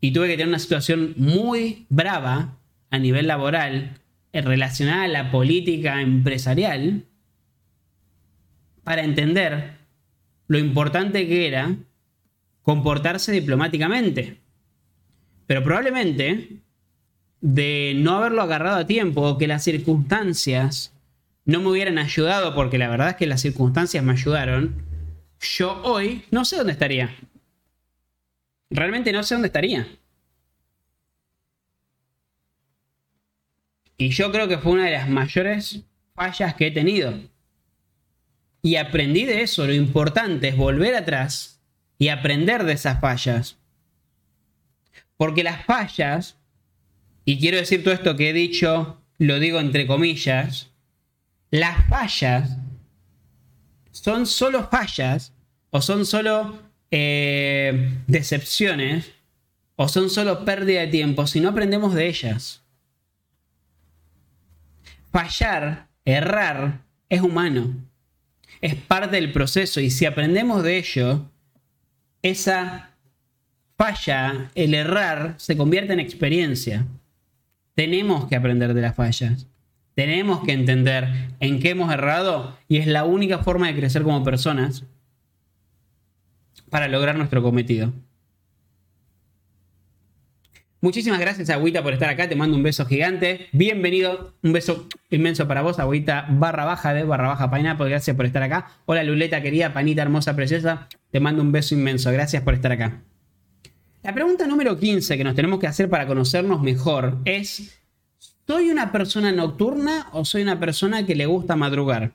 Y 0.00 0.12
tuve 0.12 0.26
que 0.26 0.34
tener 0.34 0.48
una 0.48 0.58
situación 0.58 1.14
muy 1.16 1.86
brava 1.88 2.58
a 2.92 2.98
nivel 2.98 3.26
laboral 3.26 3.98
relacionada 4.32 5.04
a 5.04 5.08
la 5.08 5.30
política 5.30 6.00
empresarial 6.00 7.04
para 8.84 9.02
entender 9.02 9.78
lo 10.46 10.58
importante 10.58 11.26
que 11.26 11.48
era 11.48 11.74
comportarse 12.62 13.32
diplomáticamente. 13.32 14.38
Pero 15.46 15.64
probablemente 15.64 16.60
de 17.40 17.94
no 17.96 18.16
haberlo 18.16 18.42
agarrado 18.42 18.76
a 18.76 18.86
tiempo 18.86 19.22
o 19.22 19.38
que 19.38 19.48
las 19.48 19.64
circunstancias 19.64 20.92
no 21.44 21.60
me 21.60 21.70
hubieran 21.70 21.98
ayudado, 21.98 22.54
porque 22.54 22.78
la 22.78 22.88
verdad 22.88 23.10
es 23.10 23.16
que 23.16 23.26
las 23.26 23.40
circunstancias 23.40 24.04
me 24.04 24.12
ayudaron, 24.12 24.84
yo 25.40 25.80
hoy 25.82 26.24
no 26.30 26.44
sé 26.44 26.56
dónde 26.56 26.72
estaría. 26.72 27.16
Realmente 28.70 29.12
no 29.12 29.22
sé 29.22 29.34
dónde 29.34 29.48
estaría. 29.48 29.88
Y 34.02 34.08
yo 34.08 34.32
creo 34.32 34.48
que 34.48 34.58
fue 34.58 34.72
una 34.72 34.86
de 34.86 34.90
las 34.90 35.08
mayores 35.08 35.82
fallas 36.16 36.56
que 36.56 36.66
he 36.66 36.70
tenido. 36.72 37.14
Y 38.60 38.74
aprendí 38.74 39.26
de 39.26 39.42
eso. 39.42 39.64
Lo 39.64 39.72
importante 39.72 40.48
es 40.48 40.56
volver 40.56 40.96
atrás 40.96 41.60
y 41.98 42.08
aprender 42.08 42.64
de 42.64 42.72
esas 42.72 43.00
fallas. 43.00 43.58
Porque 45.16 45.44
las 45.44 45.64
fallas, 45.66 46.36
y 47.24 47.38
quiero 47.38 47.58
decir 47.58 47.84
todo 47.84 47.94
esto 47.94 48.16
que 48.16 48.30
he 48.30 48.32
dicho, 48.32 49.00
lo 49.18 49.38
digo 49.38 49.60
entre 49.60 49.86
comillas, 49.86 50.72
las 51.52 51.86
fallas 51.86 52.56
son 53.92 54.26
solo 54.26 54.68
fallas 54.68 55.32
o 55.70 55.80
son 55.80 56.06
solo 56.06 56.58
eh, 56.90 58.00
decepciones 58.08 59.12
o 59.76 59.86
son 59.86 60.10
solo 60.10 60.44
pérdida 60.44 60.80
de 60.80 60.88
tiempo 60.88 61.28
si 61.28 61.38
no 61.38 61.50
aprendemos 61.50 61.94
de 61.94 62.08
ellas. 62.08 62.61
Fallar 65.12 65.88
errar 66.06 66.80
es 67.10 67.20
humano. 67.20 67.74
Es 68.62 68.74
parte 68.74 69.16
del 69.16 69.30
proceso 69.30 69.80
y 69.80 69.90
si 69.90 70.06
aprendemos 70.06 70.62
de 70.62 70.78
ello, 70.78 71.30
esa 72.22 72.90
falla, 73.76 74.50
el 74.54 74.72
errar, 74.72 75.34
se 75.36 75.56
convierte 75.56 75.92
en 75.92 76.00
experiencia. 76.00 76.86
Tenemos 77.74 78.26
que 78.26 78.36
aprender 78.36 78.72
de 78.72 78.80
las 78.80 78.94
fallas. 78.96 79.46
Tenemos 79.94 80.44
que 80.44 80.52
entender 80.52 81.34
en 81.40 81.60
qué 81.60 81.70
hemos 81.70 81.92
errado 81.92 82.56
y 82.66 82.78
es 82.78 82.86
la 82.86 83.04
única 83.04 83.40
forma 83.40 83.66
de 83.66 83.76
crecer 83.76 84.04
como 84.04 84.24
personas 84.24 84.84
para 86.70 86.88
lograr 86.88 87.16
nuestro 87.16 87.42
cometido. 87.42 87.92
Muchísimas 90.82 91.20
gracias, 91.20 91.48
Agüita, 91.48 91.80
por 91.80 91.92
estar 91.92 92.08
acá. 92.08 92.28
Te 92.28 92.34
mando 92.34 92.56
un 92.56 92.64
beso 92.64 92.84
gigante. 92.86 93.46
Bienvenido. 93.52 94.34
Un 94.42 94.52
beso 94.52 94.88
inmenso 95.10 95.46
para 95.46 95.62
vos, 95.62 95.78
Agüita 95.78 96.26
barra 96.28 96.64
baja 96.64 96.92
de 96.92 97.04
barra 97.04 97.28
baja 97.28 97.48
Pineapple. 97.52 97.88
Gracias 97.88 98.16
por 98.16 98.26
estar 98.26 98.42
acá. 98.42 98.68
Hola, 98.86 99.04
Luleta 99.04 99.40
querida, 99.40 99.72
panita 99.72 100.02
hermosa, 100.02 100.34
preciosa. 100.34 100.88
Te 101.12 101.20
mando 101.20 101.40
un 101.40 101.52
beso 101.52 101.76
inmenso. 101.76 102.10
Gracias 102.10 102.42
por 102.42 102.54
estar 102.54 102.72
acá. 102.72 103.00
La 104.02 104.12
pregunta 104.12 104.44
número 104.48 104.76
15 104.76 105.16
que 105.16 105.22
nos 105.22 105.36
tenemos 105.36 105.60
que 105.60 105.68
hacer 105.68 105.88
para 105.88 106.04
conocernos 106.04 106.60
mejor 106.60 107.18
es, 107.26 107.80
¿soy 108.48 108.70
una 108.70 108.90
persona 108.90 109.30
nocturna 109.30 110.08
o 110.10 110.24
soy 110.24 110.42
una 110.42 110.58
persona 110.58 111.06
que 111.06 111.14
le 111.14 111.26
gusta 111.26 111.54
madrugar? 111.54 112.10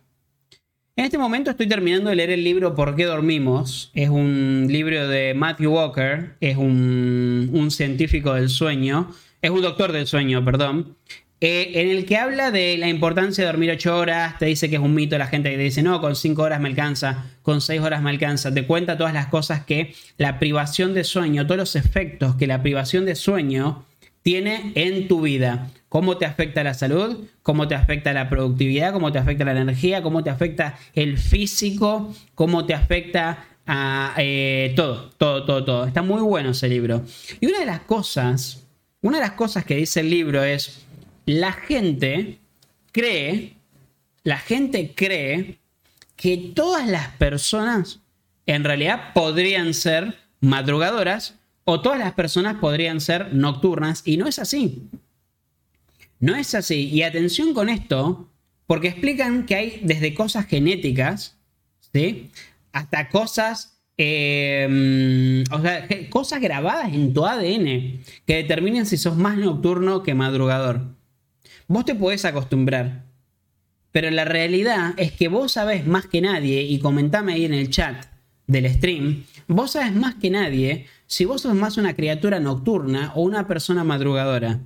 En 0.98 1.06
este 1.06 1.20
momento 1.20 1.52
estoy 1.52 1.68
terminando 1.68 2.10
de 2.10 2.16
leer 2.16 2.32
el 2.32 2.44
libro 2.44 2.74
¿Por 2.74 2.96
qué 2.96 3.06
dormimos? 3.06 3.92
Es 3.94 4.10
un 4.10 4.66
libro 4.68 5.08
de 5.08 5.36
Matthew 5.36 5.72
Walker, 5.72 6.34
es 6.42 6.58
un, 6.58 7.68
científico 7.70 8.34
del 8.34 8.50
sueño, 8.50 9.12
es 9.44 9.52
un 9.52 9.62
doctor 9.62 9.92
del 9.92 10.08
sueño, 10.08 10.44
perdón, 10.44 10.96
eh, 11.40 11.74
en 11.76 11.90
el 11.92 12.08
que 12.08 12.18
habla 12.18 12.50
de 12.50 12.80
la 12.80 12.90
importancia 12.90 13.44
de 13.44 13.52
dormir 13.52 13.70
8 13.70 13.96
horas, 13.96 14.40
te 14.40 14.48
dice 14.48 14.72
que 14.72 14.78
es 14.78 14.82
un 14.82 14.96
mito 14.96 15.20
la 15.20 15.28
gente 15.28 15.52
que 15.52 15.58
te 15.58 15.62
dice, 15.62 15.84
no, 15.84 16.02
con 16.02 16.16
5 16.16 16.42
horas 16.42 16.60
me 16.60 16.68
alcanza, 16.68 17.26
con 17.44 17.62
6 17.62 17.80
horas 17.80 18.02
me 18.02 18.10
alcanza, 18.10 18.52
te 18.52 18.66
cuenta 18.66 18.98
todas 18.98 19.14
las 19.14 19.28
cosas 19.28 19.66
que 19.66 19.94
la 20.18 20.40
privación 20.40 20.96
de 20.96 21.04
sueño, 21.04 21.46
todos 21.46 21.60
los 21.60 21.76
efectos 21.76 22.38
que 22.38 22.48
la 22.48 22.64
privación 22.64 23.06
de 23.06 23.14
sueño 23.14 23.86
tiene 24.28 24.74
en 24.76 25.08
tu 25.08 25.22
vida. 25.22 25.72
Cómo 25.88 26.18
te 26.18 26.26
afecta 26.26 26.62
la 26.62 26.74
salud, 26.74 27.30
cómo 27.44 27.70
te 27.70 27.76
afecta 27.76 28.12
la 28.12 28.30
productividad, 28.30 28.92
cómo 28.92 29.14
te 29.14 29.20
afecta 29.20 29.46
la 29.46 29.54
energía, 29.54 30.04
cómo 30.04 30.22
te 30.22 30.30
afecta 30.30 30.78
el 30.96 31.18
físico, 31.18 32.14
cómo 32.36 32.66
te 32.66 32.74
afecta 32.74 33.46
a 33.66 34.14
eh, 34.18 34.74
todo, 34.76 35.12
todo, 35.12 35.46
todo, 35.46 35.64
todo. 35.64 35.86
Está 35.86 36.02
muy 36.02 36.20
bueno 36.20 36.50
ese 36.50 36.68
libro. 36.68 37.06
Y 37.40 37.46
una 37.46 37.60
de 37.60 37.68
las 37.68 37.80
cosas, 37.80 38.66
una 39.02 39.20
de 39.20 39.24
las 39.24 39.32
cosas 39.32 39.64
que 39.64 39.78
dice 39.78 40.02
el 40.02 40.10
libro 40.10 40.44
es, 40.44 40.86
la 41.26 41.54
gente 41.54 42.40
cree, 42.92 43.54
la 44.24 44.40
gente 44.40 44.92
cree 44.94 45.58
que 46.18 46.52
todas 46.54 46.86
las 46.86 47.12
personas 47.12 48.02
en 48.46 48.66
realidad 48.66 49.14
podrían 49.14 49.74
ser 49.74 50.16
madrugadoras 50.42 51.36
o 51.70 51.82
todas 51.82 52.00
las 52.00 52.14
personas 52.14 52.56
podrían 52.62 53.02
ser 53.02 53.34
nocturnas 53.34 54.02
y 54.06 54.16
no 54.16 54.26
es 54.26 54.40
así. 54.40 54.88
No 56.22 56.34
es 56.34 56.56
así. 56.56 56.88
Y 56.88 57.02
atención 57.02 57.54
con 57.54 57.68
esto, 57.68 58.30
porque 58.68 58.88
explican 58.88 59.46
que 59.46 59.56
hay 59.56 59.82
desde 59.84 60.14
cosas 60.14 60.46
genéticas, 60.46 61.36
¿sí? 61.92 62.32
Hasta 62.72 63.10
cosas, 63.10 63.82
em, 63.98 65.44
o 65.52 65.62
sea, 65.62 65.86
cosas 66.10 66.40
grabadas 66.40 66.94
en 66.94 67.14
tu 67.14 67.26
ADN 67.26 68.00
que 68.26 68.36
determinen 68.36 68.86
si 68.86 68.96
sos 68.96 69.18
más 69.18 69.38
nocturno 69.38 70.04
que 70.04 70.14
madrugador. 70.14 70.96
Vos 71.68 71.84
te 71.84 71.96
podés 71.96 72.24
acostumbrar. 72.24 73.04
Pero 73.92 74.10
la 74.10 74.24
realidad 74.24 74.94
es 74.96 75.12
que 75.12 75.28
vos 75.28 75.52
sabés 75.52 75.86
más 75.86 76.06
que 76.06 76.22
nadie, 76.22 76.62
y 76.62 76.80
comentame 76.80 77.34
ahí 77.34 77.44
en 77.44 77.54
el 77.54 77.70
chat 77.70 78.06
del 78.48 78.74
stream, 78.74 79.26
vos 79.50 79.72
sabés 79.72 79.94
más 79.94 80.16
que 80.16 80.30
nadie 80.30 80.86
si 81.08 81.26
vos 81.26 81.42
sos 81.42 81.56
más 81.56 81.78
una 81.78 81.96
criatura 81.96 82.40
nocturna 82.40 83.14
o 83.16 83.22
una 83.22 83.48
persona 83.48 83.84
madrugadora. 83.84 84.60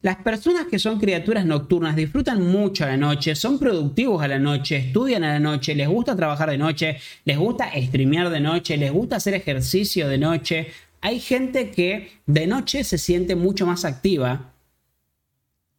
Las 0.00 0.16
personas 0.16 0.66
que 0.66 0.78
son 0.78 1.00
criaturas 1.00 1.44
nocturnas 1.44 1.96
disfrutan 1.96 2.40
mucho 2.40 2.84
a 2.84 2.88
la 2.88 2.96
noche, 2.96 3.34
son 3.34 3.58
productivos 3.58 4.22
a 4.22 4.28
la 4.28 4.38
noche, 4.38 4.76
estudian 4.76 5.24
a 5.24 5.32
la 5.32 5.40
noche, 5.40 5.74
les 5.74 5.88
gusta 5.88 6.14
trabajar 6.14 6.50
de 6.50 6.58
noche, 6.58 6.98
les 7.24 7.36
gusta 7.36 7.68
streamear 7.74 8.30
de 8.30 8.38
noche, 8.38 8.76
les 8.76 8.92
gusta 8.92 9.16
hacer 9.16 9.34
ejercicio 9.34 10.08
de 10.08 10.18
noche. 10.18 10.68
Hay 11.00 11.18
gente 11.18 11.72
que 11.72 12.12
de 12.26 12.46
noche 12.46 12.84
se 12.84 12.96
siente 12.96 13.34
mucho 13.34 13.66
más 13.66 13.84
activa 13.84 14.52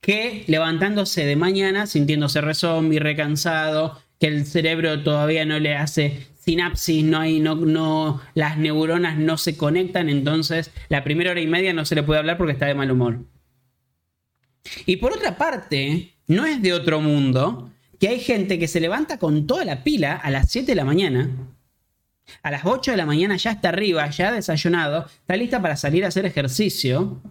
que 0.02 0.44
levantándose 0.48 1.26
de 1.26 1.36
mañana 1.38 1.88
sintiéndose 1.88 2.42
re 2.42 2.56
zombie, 2.56 3.00
recansado, 3.00 4.02
que 4.20 4.28
el 4.28 4.46
cerebro 4.46 5.02
todavía 5.02 5.46
no 5.46 5.60
le 5.60 5.76
hace 5.76 6.28
sinapsis, 6.50 7.04
no 7.04 7.20
hay, 7.20 7.40
no, 7.40 7.54
no, 7.54 8.22
las 8.34 8.58
neuronas 8.58 9.20
no 9.20 9.38
se 9.38 9.56
conectan, 9.56 10.10
entonces 10.10 10.72
la 10.90 11.04
primera 11.04 11.30
hora 11.30 11.42
y 11.42 11.46
media 11.46 11.74
no 11.74 11.86
se 11.86 11.94
le 11.94 12.02
puede 12.02 12.20
hablar 12.20 12.38
porque 12.38 12.54
está 12.54 12.66
de 12.66 12.74
mal 12.74 12.90
humor. 12.90 13.20
Y 14.88 14.98
por 14.98 15.14
otra 15.14 15.38
parte, 15.38 16.16
no 16.26 16.48
es 16.48 16.60
de 16.64 16.74
otro 16.74 17.02
mundo 17.02 17.70
que 18.00 18.08
hay 18.08 18.20
gente 18.20 18.58
que 18.58 18.68
se 18.68 18.80
levanta 18.80 19.20
con 19.20 19.46
toda 19.46 19.64
la 19.64 19.84
pila 19.84 20.16
a 20.16 20.32
las 20.32 20.50
7 20.50 20.72
de 20.72 20.76
la 20.76 20.86
mañana, 20.86 21.30
a 22.42 22.50
las 22.50 22.66
8 22.66 22.92
de 22.92 22.98
la 22.98 23.06
mañana 23.06 23.38
ya 23.38 23.52
está 23.52 23.70
arriba, 23.70 24.10
ya 24.10 24.32
desayunado, 24.32 25.06
está 25.06 25.36
lista 25.36 25.62
para 25.62 25.76
salir 25.76 26.04
a 26.04 26.08
hacer 26.08 26.26
ejercicio, 26.26 27.22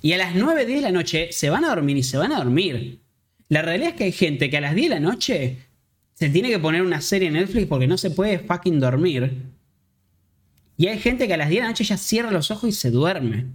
y 0.00 0.12
a 0.12 0.18
las 0.18 0.36
9, 0.36 0.64
10 0.64 0.78
de 0.78 0.86
la 0.86 0.92
noche 0.92 1.32
se 1.32 1.50
van 1.50 1.64
a 1.64 1.70
dormir 1.70 1.96
y 1.96 2.04
se 2.04 2.18
van 2.18 2.30
a 2.30 2.38
dormir. 2.38 3.00
La 3.48 3.62
realidad 3.62 3.90
es 3.90 3.96
que 3.96 4.04
hay 4.04 4.12
gente 4.12 4.48
que 4.48 4.58
a 4.58 4.60
las 4.60 4.76
10 4.76 4.90
de 4.90 4.94
la 4.94 5.00
noche 5.00 5.71
se 6.14 6.30
tiene 6.30 6.50
que 6.50 6.58
poner 6.58 6.82
una 6.82 7.00
serie 7.00 7.28
en 7.28 7.34
Netflix 7.34 7.66
porque 7.66 7.86
no 7.86 7.96
se 7.98 8.10
puede 8.10 8.38
fucking 8.38 8.80
dormir. 8.80 9.42
Y 10.76 10.86
hay 10.86 10.98
gente 10.98 11.26
que 11.26 11.34
a 11.34 11.36
las 11.36 11.48
10 11.48 11.60
de 11.60 11.62
la 11.62 11.68
noche 11.68 11.84
ya 11.84 11.96
cierra 11.96 12.30
los 12.30 12.50
ojos 12.50 12.68
y 12.68 12.72
se 12.72 12.90
duerme. 12.90 13.46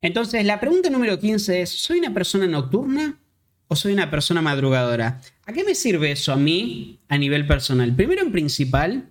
Entonces, 0.00 0.44
la 0.44 0.58
pregunta 0.58 0.90
número 0.90 1.18
15 1.18 1.62
es, 1.62 1.70
¿soy 1.70 2.00
una 2.00 2.12
persona 2.12 2.46
nocturna 2.46 3.20
o 3.68 3.76
soy 3.76 3.92
una 3.92 4.10
persona 4.10 4.42
madrugadora? 4.42 5.20
¿A 5.46 5.52
qué 5.52 5.62
me 5.62 5.76
sirve 5.76 6.10
eso 6.10 6.32
a 6.32 6.36
mí 6.36 6.98
a 7.08 7.16
nivel 7.16 7.46
personal? 7.46 7.94
Primero 7.94 8.22
en 8.22 8.32
principal, 8.32 9.10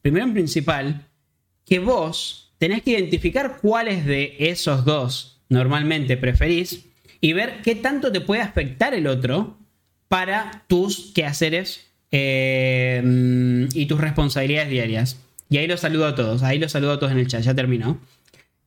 primero 0.00 0.24
en 0.24 0.32
principal, 0.32 1.06
que 1.66 1.78
vos 1.78 2.54
tenés 2.58 2.82
que 2.82 2.92
identificar 2.92 3.58
cuáles 3.60 4.06
de 4.06 4.36
esos 4.38 4.84
dos 4.84 5.42
normalmente 5.50 6.16
preferís 6.16 6.86
y 7.20 7.34
ver 7.34 7.60
qué 7.62 7.74
tanto 7.74 8.10
te 8.10 8.22
puede 8.22 8.40
afectar 8.40 8.94
el 8.94 9.06
otro 9.06 9.59
para 10.10 10.64
tus 10.66 11.12
quehaceres 11.14 11.86
eh, 12.10 13.00
y 13.72 13.86
tus 13.86 14.00
responsabilidades 14.00 14.68
diarias. 14.68 15.20
Y 15.48 15.58
ahí 15.58 15.68
los 15.68 15.78
saludo 15.78 16.06
a 16.06 16.16
todos, 16.16 16.42
ahí 16.42 16.58
los 16.58 16.72
saludo 16.72 16.94
a 16.94 16.98
todos 16.98 17.12
en 17.12 17.20
el 17.20 17.28
chat, 17.28 17.42
ya 17.42 17.54
terminó. 17.54 18.00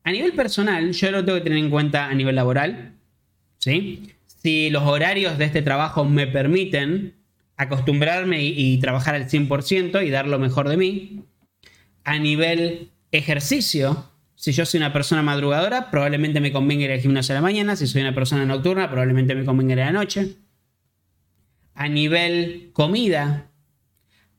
A 0.06 0.12
nivel 0.14 0.32
personal, 0.32 0.94
yo 0.94 1.12
lo 1.12 1.26
tengo 1.26 1.38
que 1.40 1.44
tener 1.44 1.60
en 1.60 1.70
cuenta 1.70 2.08
a 2.08 2.14
nivel 2.14 2.36
laboral, 2.36 2.94
¿sí? 3.58 4.14
Si 4.26 4.70
los 4.70 4.84
horarios 4.84 5.38
de 5.38 5.44
este 5.44 5.62
trabajo 5.62 6.06
me 6.06 6.28
permiten 6.28 7.14
acostumbrarme 7.58 8.42
y, 8.42 8.78
trabajar 8.78 9.14
al 9.14 9.28
100% 9.30 10.06
y 10.06 10.10
dar 10.10 10.28
lo 10.28 10.40
mejor 10.40 10.70
de 10.70 10.78
mí. 10.78 11.26
A 12.06 12.20
nivel 12.20 12.90
ejercicio, 13.12 14.10
si 14.36 14.54
yo 14.54 14.66
soy 14.66 14.78
una 14.78 14.94
persona 14.94 15.22
madrugadora, 15.22 15.92
probablemente 15.92 16.40
me 16.40 16.54
convenga 16.54 16.86
ir 16.86 16.92
al 16.92 17.02
gimnasio 17.02 17.36
a 17.36 17.40
la 17.40 17.42
mañana. 17.42 17.76
Si 17.76 17.86
soy 17.86 18.02
una 18.02 18.16
persona 18.16 18.46
nocturna, 18.46 18.90
probablemente 18.90 19.36
me 19.36 19.44
convenga 19.44 19.74
ir 19.74 19.82
a 19.82 19.86
la 19.88 19.92
noche 19.92 20.38
a 21.76 21.88
nivel 21.88 22.72
comida, 22.74 23.50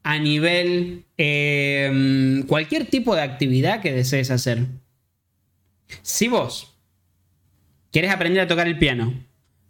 a 0.02 0.18
nivel 0.18 1.04
em, 1.16 2.42
cualquier 2.44 2.86
tipo 2.86 3.14
de 3.16 3.22
actividad 3.22 3.80
que 3.80 3.92
desees 3.92 4.30
hacer. 4.30 4.66
Si 6.02 6.28
vos 6.28 6.76
quieres 7.90 8.10
aprender 8.10 8.42
a 8.42 8.48
tocar 8.48 8.66
el 8.66 8.78
piano, 8.78 9.14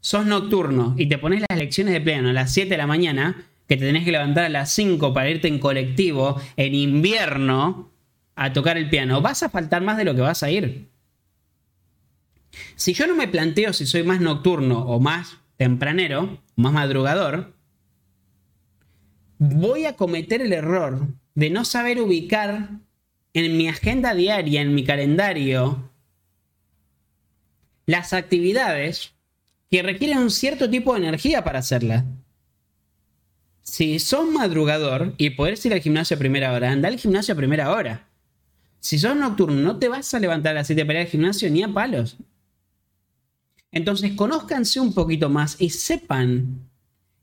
sos 0.01 0.27
nocturno 0.27 0.95
y 0.99 1.09
te 1.09 1.19
pones 1.19 1.43
las 1.49 1.59
lecciones 1.59 1.95
de 1.95 2.01
piano 2.01 2.31
a 2.31 2.33
las 2.33 2.53
7 2.53 2.69
de 2.69 2.77
la 2.77 2.87
mañana, 2.87 3.47
que 3.69 3.77
te 3.77 3.87
tenés 3.87 4.05
que 4.05 4.12
levantar 4.12 4.45
a 4.45 4.49
las 4.49 4.71
5 4.73 5.15
para 5.15 5.31
irte 5.31 5.49
en 5.49 5.59
colectivo 5.59 6.41
en 6.57 6.75
invierno 6.75 7.91
a 8.37 8.53
tocar 8.53 8.77
el 8.77 8.91
piano, 8.91 9.21
vas 9.21 9.43
a 9.43 9.49
faltar 9.49 9.83
más 9.83 9.97
de 9.97 10.05
lo 10.05 10.15
que 10.15 10.21
vas 10.21 10.43
a 10.43 10.51
ir. 10.51 10.89
Si 12.77 12.93
yo 12.93 13.07
no 13.07 13.15
me 13.15 13.29
planteo 13.29 13.73
si 13.73 13.87
soy 13.87 14.03
más 14.03 14.21
nocturno 14.21 14.81
o 14.81 15.01
más 15.01 15.39
tempranero, 15.57 16.43
más 16.57 16.73
madrugador, 16.73 17.54
voy 19.39 19.87
a 19.87 19.97
cometer 19.97 20.41
el 20.41 20.53
error 20.53 21.09
de 21.35 21.51
no 21.51 21.64
saber 21.64 22.01
ubicar 22.01 22.70
en 23.32 23.57
mi 23.57 23.68
agenda 23.68 24.14
diaria, 24.14 24.61
en 24.61 24.74
mi 24.74 24.85
calendario, 24.85 25.91
las 27.87 28.12
actividades 28.12 29.12
que 29.70 29.82
requieren 29.82 30.18
un 30.18 30.30
cierto 30.30 30.70
tipo 30.70 30.93
de 30.95 31.01
energía 31.01 31.43
para 31.43 31.59
hacerlas. 31.59 32.05
Si 33.62 33.99
sos 33.99 34.30
madrugador 34.30 35.14
y 35.18 35.30
podés 35.30 35.64
ir 35.66 35.72
al 35.72 35.80
gimnasio 35.80 36.16
a 36.16 36.18
primera 36.18 36.53
hora, 36.53 36.70
anda 36.70 36.89
al 36.89 36.99
gimnasio 36.99 37.35
a 37.35 37.37
primera 37.37 37.72
hora. 37.72 38.09
Si 38.78 38.99
sos 38.99 39.16
nocturno, 39.16 39.61
no 39.61 39.78
te 39.78 39.89
vas 39.89 40.12
a 40.14 40.20
levantar 40.20 40.53
a 40.53 40.61
las 40.61 40.66
7 40.68 40.85
para 40.85 41.01
ir 41.01 41.07
al 41.07 41.11
gimnasio 41.11 41.51
ni 41.51 41.62
a 41.62 41.68
palos. 41.68 42.18
Entonces, 43.72 44.12
conózcanse 44.12 44.78
un 44.78 44.95
poquito 44.95 45.28
más 45.28 45.57
y 45.59 45.70
sepan 45.70 46.68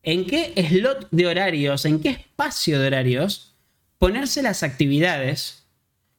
en 0.03 0.25
qué 0.25 0.53
slot 0.69 1.07
de 1.11 1.27
horarios, 1.27 1.85
en 1.85 1.99
qué 1.99 2.09
espacio 2.09 2.79
de 2.79 2.87
horarios 2.87 3.55
ponerse 3.99 4.41
las 4.41 4.63
actividades 4.63 5.65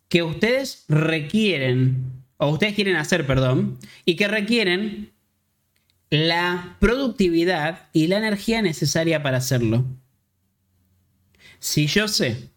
que 0.09 0.22
ustedes 0.22 0.85
requieren, 0.89 2.05
o 2.37 2.51
ustedes 2.51 2.74
quieren 2.74 2.97
hacer, 2.97 3.26
perdón, 3.26 3.78
y 4.05 4.16
que 4.16 4.28
requieren 4.28 5.11
la 6.11 6.76
productividad 6.78 7.89
y 7.93 8.07
la 8.07 8.18
energía 8.18 8.61
necesaria 8.61 9.22
para 9.22 9.39
hacerlo. 9.39 9.85
Si 11.59 11.87
yo 11.87 12.09
sé 12.09 12.51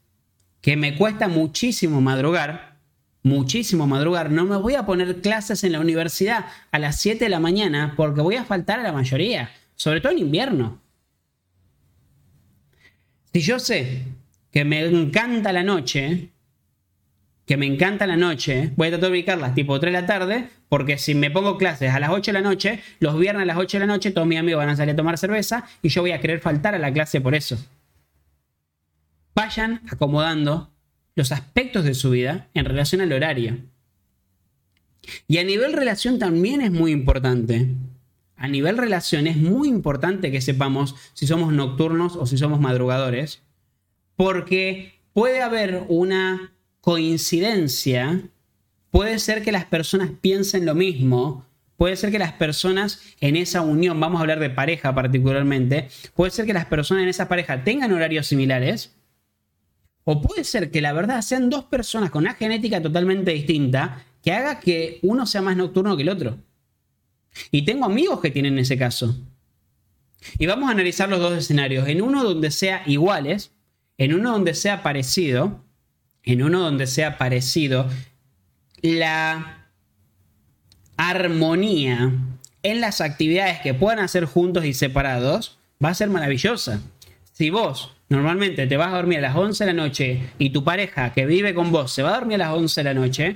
que 0.62 0.76
me 0.76 0.98
cuesta 0.98 1.28
muchísimo 1.28 2.02
madrugar, 2.02 2.80
muchísimo 3.24 3.88
madrugar, 3.88 4.30
no 4.30 4.46
me 4.46 4.58
voy 4.58 4.76
a 4.76 4.86
poner 4.86 5.22
clases 5.22 5.64
en 5.64 5.72
la 5.72 5.80
universidad 5.80 6.48
a 6.72 6.80
las 6.80 7.00
7 7.00 7.24
de 7.24 7.30
la 7.30 7.40
mañana 7.40 7.94
porque 7.96 8.22
voy 8.22 8.36
a 8.36 8.46
faltar 8.46 8.80
a 8.80 8.84
la 8.84 8.92
mayoría, 8.92 9.50
sobre 9.76 10.02
todo 10.02 10.12
en 10.12 10.20
invierno. 10.20 10.82
Si 13.36 13.42
yo 13.42 13.60
sé 13.60 14.04
que 14.50 14.64
me 14.64 14.80
encanta 14.86 15.52
la 15.52 15.62
noche, 15.62 16.30
que 17.46 17.58
me 17.58 17.66
encanta 17.66 18.08
la 18.08 18.16
noche, 18.16 18.72
voy 18.78 18.88
a 18.88 18.92
tratar 18.92 19.10
de 19.10 19.18
ubicarlas 19.18 19.54
tipo 19.54 19.78
3 19.78 19.94
de 19.94 20.02
la 20.02 20.08
tarde, 20.08 20.48
porque 20.70 20.98
si 20.98 21.16
me 21.16 21.30
pongo 21.30 21.58
clases 21.58 21.92
a 21.92 22.00
las 22.00 22.12
8 22.12 22.32
de 22.32 22.34
la 22.40 22.50
noche, 22.50 22.80
los 23.02 23.20
viernes 23.20 23.42
a 23.42 23.46
las 23.46 23.58
8 23.58 23.76
de 23.76 23.88
la 23.88 23.94
noche 23.94 24.12
todos 24.12 24.26
mis 24.26 24.40
amigos 24.40 24.60
van 24.60 24.70
a 24.70 24.78
salir 24.78 24.94
a 24.94 24.96
tomar 24.96 25.18
cerveza 25.18 25.68
y 25.82 25.90
yo 25.90 26.02
voy 26.02 26.12
a 26.12 26.22
querer 26.22 26.40
faltar 26.40 26.76
a 26.76 26.80
la 26.80 26.94
clase 26.94 27.20
por 27.20 27.36
eso. 27.36 27.58
Vayan 29.36 29.82
acomodando 29.90 30.72
los 31.16 31.34
aspectos 31.34 31.84
de 31.84 31.94
su 31.94 32.12
vida 32.12 32.48
en 32.54 32.64
relación 32.64 33.02
al 33.02 33.12
horario. 33.12 33.58
Y 35.28 35.40
a 35.40 35.44
nivel 35.44 35.74
relación 35.74 36.20
también 36.20 36.62
es 36.62 36.72
muy 36.72 36.94
importante. 36.94 37.68
A 38.38 38.48
nivel 38.48 38.78
relación 38.78 39.28
es 39.28 39.38
muy 39.38 39.70
importante 39.70 40.32
que 40.32 40.42
sepamos 40.42 40.96
si 41.14 41.26
somos 41.26 41.54
nocturnos 41.54 42.16
o 42.16 42.26
si 42.26 42.38
somos 42.38 42.60
madrugadores, 42.60 43.42
porque 44.16 45.00
puede 45.14 45.42
haber 45.42 45.86
una 45.88 46.54
coincidencia, 46.82 48.22
puede 48.92 49.20
ser 49.20 49.42
que 49.42 49.52
las 49.52 49.66
personas 49.66 50.12
piensen 50.22 50.66
lo 50.66 50.76
mismo, 50.76 51.46
puede 51.78 51.96
ser 51.96 52.12
que 52.12 52.20
las 52.20 52.34
personas 52.34 53.02
en 53.22 53.36
esa 53.36 53.62
unión, 53.62 54.00
vamos 54.00 54.20
a 54.20 54.22
hablar 54.22 54.40
de 54.40 54.50
pareja 54.50 54.94
particularmente, 54.94 55.88
puede 56.14 56.32
ser 56.32 56.46
que 56.46 56.54
las 56.54 56.66
personas 56.66 57.04
en 57.04 57.10
esa 57.10 57.28
pareja 57.28 57.64
tengan 57.64 57.94
horarios 57.94 58.28
similares, 58.28 58.96
o 60.04 60.22
puede 60.22 60.44
ser 60.44 60.70
que 60.70 60.82
la 60.82 60.94
verdad 60.94 61.22
sean 61.22 61.50
dos 61.50 61.66
personas 61.66 62.12
con 62.12 62.24
una 62.24 62.36
genética 62.36 62.82
totalmente 62.82 63.32
distinta 63.32 64.04
que 64.22 64.32
haga 64.32 64.60
que 64.60 65.00
uno 65.02 65.26
sea 65.26 65.42
más 65.42 65.58
nocturno 65.58 65.96
que 65.96 66.04
el 66.04 66.10
otro. 66.10 66.38
Y 67.52 67.64
tengo 67.64 67.86
amigos 67.86 68.22
que 68.22 68.32
tienen 68.32 68.58
ese 68.60 68.78
caso. 68.78 69.16
Y 70.38 70.46
vamos 70.46 70.70
a 70.70 70.72
analizar 70.72 71.10
los 71.10 71.20
dos 71.20 71.38
escenarios. 71.38 71.88
En 71.88 72.02
uno 72.02 72.24
donde 72.24 72.52
sea 72.52 72.84
iguales, 72.86 73.52
en 73.98 74.14
uno 74.14 74.32
donde 74.32 74.54
sea 74.54 74.84
parecido, 74.84 75.64
en 76.24 76.44
uno 76.44 76.60
donde 76.60 76.88
sea 76.88 77.18
parecido, 77.18 77.90
la 78.82 79.68
armonía 80.98 82.14
en 82.64 82.82
las 82.82 83.02
actividades 83.02 83.60
que 83.60 83.74
puedan 83.74 84.00
hacer 84.00 84.26
juntos 84.26 84.66
y 84.66 84.74
separados 84.74 85.60
va 85.84 85.90
a 85.90 85.94
ser 85.94 86.10
maravillosa. 86.10 86.82
Si 87.32 87.50
vos 87.50 87.92
normalmente 88.10 88.66
te 88.66 88.78
vas 88.78 88.94
a 88.94 88.98
dormir 88.98 89.20
a 89.20 89.22
las 89.22 89.36
11 89.36 89.66
de 89.66 89.74
la 89.74 89.84
noche 89.84 90.22
y 90.40 90.52
tu 90.52 90.64
pareja 90.64 91.14
que 91.14 91.26
vive 91.26 91.54
con 91.54 91.72
vos 91.72 91.92
se 91.92 92.02
va 92.02 92.10
a 92.10 92.20
dormir 92.20 92.36
a 92.36 92.48
las 92.50 92.58
11 92.58 92.80
de 92.80 92.84
la 92.84 92.94
noche, 92.94 93.36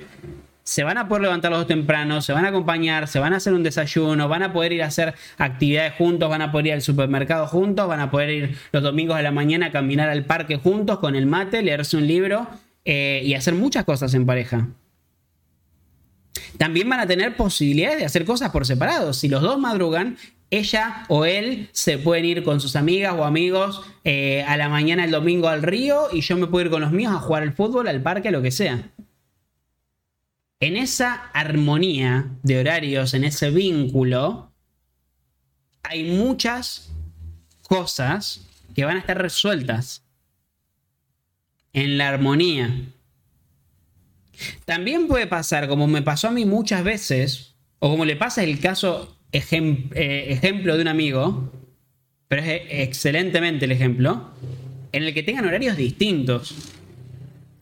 se 0.70 0.84
van 0.84 1.00
a 1.00 1.08
poder 1.08 1.24
levantar 1.24 1.50
los 1.50 1.62
dos 1.62 1.68
temprano, 1.68 2.22
se 2.22 2.32
van 2.32 2.46
a 2.46 2.50
acompañar, 2.50 3.08
se 3.08 3.18
van 3.18 3.34
a 3.34 3.38
hacer 3.38 3.54
un 3.54 3.64
desayuno, 3.64 4.28
van 4.28 4.44
a 4.44 4.54
poder 4.54 4.72
ir 4.72 4.84
a 4.84 4.86
hacer 4.86 5.16
actividades 5.40 5.94
juntos, 5.94 6.30
van 6.30 6.44
a 6.44 6.52
poder 6.52 6.68
ir 6.68 6.74
al 6.74 6.84
supermercado 6.84 7.48
juntos, 7.48 7.88
van 7.88 8.00
a 8.00 8.12
poder 8.12 8.30
ir 8.30 8.58
los 8.72 8.84
domingos 8.84 9.18
de 9.18 9.24
la 9.24 9.32
mañana 9.32 9.66
a 9.66 9.72
caminar 9.72 10.10
al 10.10 10.26
parque 10.26 10.58
juntos 10.58 11.00
con 11.00 11.16
el 11.16 11.26
mate, 11.26 11.64
leerse 11.64 11.98
un 11.98 12.06
libro 12.06 12.48
eh, 12.86 13.20
y 13.26 13.34
hacer 13.34 13.56
muchas 13.56 13.84
cosas 13.84 14.14
en 14.14 14.28
pareja. 14.28 14.68
También 16.60 16.88
van 16.88 17.00
a 17.00 17.08
tener 17.08 17.36
posibilidades 17.36 17.98
de 17.98 18.06
hacer 18.06 18.24
cosas 18.24 18.52
por 18.52 18.68
separado. 18.68 19.14
Si 19.14 19.28
los 19.28 19.42
dos 19.42 19.58
madrugan, 19.58 20.18
ella 20.52 21.06
o 21.08 21.26
él 21.26 21.70
se 21.72 21.98
pueden 21.98 22.26
ir 22.26 22.44
con 22.44 22.62
sus 22.62 22.76
amigas 22.76 23.16
o 23.18 23.26
amigos 23.26 23.82
eh, 24.04 24.46
a 24.48 24.56
la 24.56 24.70
mañana 24.70 25.04
el 25.04 25.10
domingo 25.10 25.48
al 25.48 25.64
río 25.64 26.10
y 26.14 26.22
yo 26.22 26.38
me 26.38 26.46
puedo 26.46 26.66
ir 26.66 26.72
con 26.72 26.82
los 26.82 26.92
míos 26.92 27.12
a 27.12 27.20
jugar 27.22 27.42
al 27.42 27.54
fútbol, 27.54 27.88
al 27.88 28.04
parque, 28.04 28.30
lo 28.30 28.44
que 28.44 28.52
sea 28.52 28.84
en 30.60 30.76
esa 30.76 31.14
armonía 31.34 32.30
de 32.44 32.60
horarios, 32.60 33.14
en 33.14 33.24
ese 33.24 33.50
vínculo, 33.50 34.52
hay 35.84 36.04
muchas 36.04 36.92
cosas 37.64 38.46
que 38.76 38.86
van 38.86 38.98
a 38.98 39.00
estar 39.00 39.22
resueltas 39.22 40.04
en 41.72 41.98
la 41.98 42.10
armonía. 42.10 42.74
También 44.66 45.08
puede 45.08 45.28
pasar, 45.28 45.68
como 45.68 45.88
me 45.88 46.02
pasó 46.02 46.28
a 46.28 46.32
mí 46.32 46.46
muchas 46.46 46.84
veces, 46.84 47.56
o 47.80 47.90
como 47.90 48.06
le 48.06 48.16
pasa 48.16 48.44
el 48.44 48.60
caso 48.60 49.18
eh, 49.32 50.26
ejemplo 50.30 50.76
de 50.76 50.82
un 50.82 50.88
amigo, 50.88 51.52
pero 52.28 52.42
es 52.42 52.62
excelentemente 52.70 53.66
el 53.66 53.72
ejemplo, 53.72 54.32
en 54.92 55.04
el 55.04 55.14
que 55.14 55.24
tengan 55.24 55.46
horarios 55.46 55.78
distintos 55.78 56.74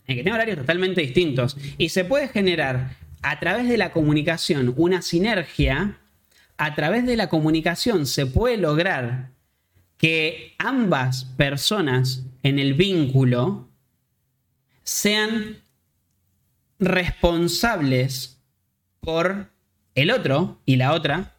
en 0.08 0.16
que 0.16 0.24
tiene 0.24 0.34
horarios 0.34 0.58
totalmente 0.58 1.02
distintos. 1.02 1.58
Y 1.78 1.90
se 1.90 2.06
puede 2.06 2.30
generar 2.30 2.96
a 3.22 3.40
través 3.40 3.68
de 3.68 3.78
la 3.78 3.92
comunicación 3.92 4.74
una 4.78 5.02
sinergia. 5.02 6.00
A 6.58 6.74
través 6.74 7.06
de 7.06 7.18
la 7.18 7.30
comunicación 7.30 8.08
se 8.08 8.26
puede 8.26 8.58
lograr 8.58 9.32
que 9.98 10.56
ambas 10.58 11.26
personas 11.26 12.26
en 12.42 12.58
el 12.58 12.74
vínculo 12.74 13.68
sean 14.84 15.58
responsables 16.80 18.40
por 19.02 19.52
el 19.96 20.12
otro 20.12 20.62
y 20.66 20.78
la 20.78 20.94
otra 20.94 21.36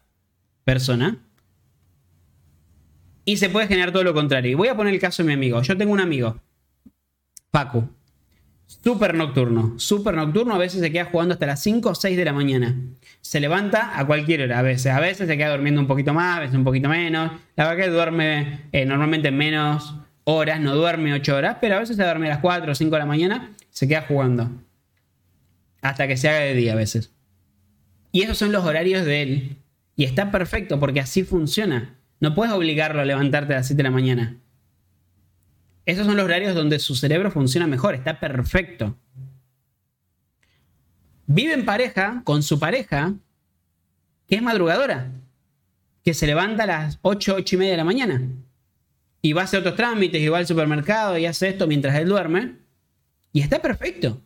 persona. 0.63 1.17
Y 3.25 3.37
se 3.37 3.49
puede 3.49 3.67
generar 3.67 3.91
todo 3.91 4.03
lo 4.03 4.13
contrario. 4.13 4.51
Y 4.51 4.55
voy 4.55 4.67
a 4.67 4.75
poner 4.75 4.93
el 4.93 4.99
caso 4.99 5.23
de 5.23 5.27
mi 5.27 5.33
amigo. 5.33 5.61
Yo 5.61 5.77
tengo 5.77 5.91
un 5.91 5.99
amigo, 5.99 6.39
Paco. 7.51 7.89
Súper 8.69 9.15
nocturno, 9.15 9.73
súper 9.79 10.13
nocturno, 10.13 10.53
a 10.53 10.59
veces 10.59 10.79
se 10.79 10.91
queda 10.91 11.05
jugando 11.05 11.33
hasta 11.33 11.47
las 11.47 11.59
5 11.63 11.89
o 11.89 11.95
6 11.95 12.15
de 12.15 12.23
la 12.23 12.33
mañana. 12.33 12.79
Se 13.19 13.39
levanta 13.39 13.99
a 13.99 14.05
cualquier 14.05 14.43
hora, 14.43 14.59
a 14.59 14.61
veces, 14.61 14.93
a 14.93 14.99
veces 14.99 15.27
se 15.27 15.37
queda 15.37 15.49
durmiendo 15.49 15.81
un 15.81 15.87
poquito 15.87 16.13
más, 16.13 16.37
a 16.37 16.39
veces 16.41 16.55
un 16.55 16.63
poquito 16.63 16.87
menos. 16.87 17.31
La 17.55 17.67
verdad 17.67 17.83
que 17.83 17.89
duerme 17.89 18.65
eh, 18.71 18.85
normalmente 18.85 19.31
menos 19.31 19.95
horas, 20.23 20.61
no 20.61 20.75
duerme 20.75 21.13
8 21.13 21.35
horas, 21.35 21.57
pero 21.59 21.77
a 21.77 21.79
veces 21.79 21.95
se 21.97 22.03
duerme 22.03 22.27
a 22.27 22.29
las 22.29 22.39
4 22.41 22.71
o 22.71 22.75
5 22.75 22.95
de 22.95 22.99
la 22.99 23.07
mañana, 23.07 23.55
se 23.71 23.87
queda 23.87 24.03
jugando. 24.03 24.51
Hasta 25.81 26.07
que 26.07 26.15
se 26.15 26.29
haga 26.29 26.41
de 26.41 26.53
día 26.53 26.73
a 26.73 26.75
veces. 26.75 27.11
Y 28.11 28.21
esos 28.21 28.37
son 28.37 28.51
los 28.51 28.65
horarios 28.65 29.03
de 29.03 29.23
él. 29.23 29.57
Y 29.95 30.03
está 30.03 30.29
perfecto 30.29 30.79
porque 30.79 30.99
así 30.99 31.23
funciona. 31.23 31.95
No 32.19 32.35
puedes 32.35 32.53
obligarlo 32.53 33.01
a 33.01 33.05
levantarte 33.05 33.53
a 33.53 33.57
las 33.57 33.67
7 33.67 33.77
de 33.77 33.83
la 33.83 33.91
mañana. 33.91 34.37
Esos 35.89 36.05
son 36.05 36.17
los 36.17 36.25
horarios 36.25 36.53
donde 36.53 36.77
su 36.77 36.95
cerebro 36.95 37.31
funciona 37.31 37.65
mejor, 37.65 37.95
está 37.95 38.19
perfecto. 38.19 38.95
Vive 41.25 41.53
en 41.53 41.65
pareja 41.65 42.21
con 42.25 42.43
su 42.43 42.59
pareja, 42.59 43.15
que 44.27 44.35
es 44.35 44.41
madrugadora, 44.43 45.11
que 46.03 46.13
se 46.13 46.27
levanta 46.27 46.65
a 46.65 46.67
las 46.67 46.99
8, 47.01 47.33
8 47.37 47.55
y 47.55 47.57
media 47.57 47.71
de 47.71 47.77
la 47.77 47.85
mañana. 47.85 48.21
Y 49.23 49.33
va 49.33 49.41
a 49.41 49.43
hacer 49.45 49.61
otros 49.61 49.75
trámites, 49.75 50.21
y 50.21 50.27
va 50.27 50.37
al 50.37 50.45
supermercado 50.45 51.17
y 51.17 51.25
hace 51.25 51.49
esto 51.49 51.65
mientras 51.65 51.95
él 51.95 52.07
duerme. 52.07 52.57
Y 53.33 53.41
está 53.41 53.59
perfecto. 53.59 54.21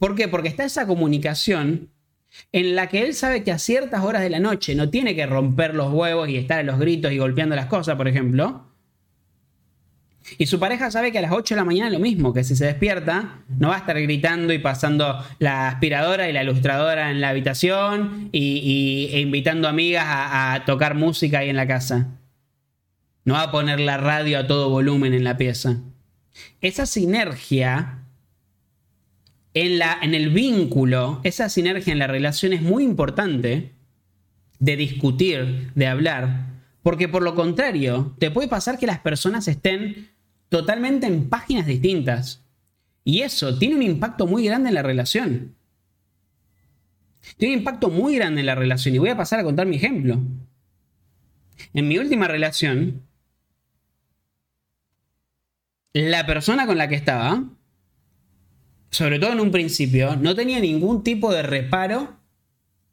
¿Por 0.00 0.16
qué? 0.16 0.26
Porque 0.26 0.48
está 0.48 0.64
esa 0.64 0.88
comunicación 0.88 1.88
en 2.50 2.74
la 2.74 2.88
que 2.88 3.04
él 3.04 3.14
sabe 3.14 3.44
que 3.44 3.52
a 3.52 3.60
ciertas 3.60 4.02
horas 4.02 4.22
de 4.22 4.30
la 4.30 4.40
noche 4.40 4.74
no 4.74 4.90
tiene 4.90 5.14
que 5.14 5.24
romper 5.24 5.76
los 5.76 5.92
huevos 5.92 6.28
y 6.28 6.36
estar 6.36 6.58
a 6.58 6.64
los 6.64 6.80
gritos 6.80 7.12
y 7.12 7.18
golpeando 7.18 7.54
las 7.54 7.66
cosas, 7.66 7.96
por 7.96 8.08
ejemplo, 8.08 8.73
y 10.38 10.46
su 10.46 10.58
pareja 10.58 10.90
sabe 10.90 11.12
que 11.12 11.18
a 11.18 11.22
las 11.22 11.32
8 11.32 11.54
de 11.54 11.60
la 11.60 11.64
mañana 11.64 11.88
es 11.88 11.92
lo 11.92 12.00
mismo, 12.00 12.32
que 12.32 12.44
si 12.44 12.56
se 12.56 12.64
despierta, 12.64 13.40
no 13.58 13.68
va 13.68 13.74
a 13.74 13.78
estar 13.78 14.00
gritando 14.00 14.52
y 14.52 14.58
pasando 14.58 15.22
la 15.38 15.68
aspiradora 15.68 16.28
y 16.28 16.32
la 16.32 16.42
ilustradora 16.42 17.10
en 17.10 17.20
la 17.20 17.28
habitación 17.28 18.30
y, 18.32 19.10
e 19.12 19.20
invitando 19.20 19.68
amigas 19.68 20.04
a, 20.06 20.62
tocar 20.66 20.94
música 20.94 21.40
ahí 21.40 21.50
en 21.50 21.56
la 21.56 21.66
casa. 21.66 22.08
No 23.24 23.34
va 23.34 23.42
a 23.42 23.50
poner 23.50 23.80
la 23.80 23.98
radio 23.98 24.38
a 24.38 24.46
todo 24.46 24.70
volumen 24.70 25.12
en 25.12 25.24
la 25.24 25.36
pieza. 25.36 25.80
Esa 26.60 26.86
sinergia 26.86 27.98
en, 29.52 29.78
la, 29.78 29.98
en 30.00 30.14
el 30.14 30.30
vínculo, 30.30 31.20
esa 31.22 31.48
sinergia 31.48 31.92
en 31.92 31.98
la 31.98 32.06
relación 32.06 32.52
es 32.54 32.62
muy 32.62 32.82
importante 32.82 33.72
de 34.58 34.76
discutir, 34.76 35.70
de 35.74 35.86
hablar, 35.86 36.54
porque 36.82 37.08
por 37.08 37.22
lo 37.22 37.34
contrario, 37.34 38.14
te 38.18 38.30
puede 38.30 38.48
pasar 38.48 38.78
que 38.78 38.86
las 38.86 39.00
personas 39.00 39.48
estén 39.48 40.13
totalmente 40.54 41.08
en 41.08 41.28
páginas 41.28 41.66
distintas. 41.66 42.44
Y 43.02 43.22
eso 43.22 43.58
tiene 43.58 43.74
un 43.74 43.82
impacto 43.82 44.28
muy 44.28 44.44
grande 44.44 44.68
en 44.68 44.76
la 44.76 44.84
relación. 44.84 45.56
Tiene 47.36 47.54
un 47.54 47.58
impacto 47.58 47.90
muy 47.90 48.14
grande 48.14 48.38
en 48.38 48.46
la 48.46 48.54
relación 48.54 48.94
y 48.94 48.98
voy 48.98 49.08
a 49.08 49.16
pasar 49.16 49.40
a 49.40 49.42
contar 49.42 49.66
mi 49.66 49.74
ejemplo. 49.74 50.22
En 51.72 51.88
mi 51.88 51.98
última 51.98 52.28
relación, 52.28 53.02
la 55.92 56.24
persona 56.24 56.68
con 56.68 56.78
la 56.78 56.86
que 56.88 56.94
estaba, 56.94 57.42
sobre 58.90 59.18
todo 59.18 59.32
en 59.32 59.40
un 59.40 59.50
principio, 59.50 60.14
no 60.14 60.36
tenía 60.36 60.60
ningún 60.60 61.02
tipo 61.02 61.34
de 61.34 61.42
reparo, 61.42 62.16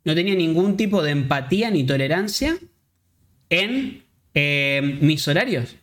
no 0.04 0.16
tenía 0.16 0.34
ningún 0.34 0.78
tipo 0.78 1.04
de 1.04 1.12
empatía 1.12 1.70
ni 1.70 1.84
tolerancia 1.84 2.58
en 3.52 4.04
eh, 4.34 4.98
mis 5.00 5.28
horarios. 5.28 5.76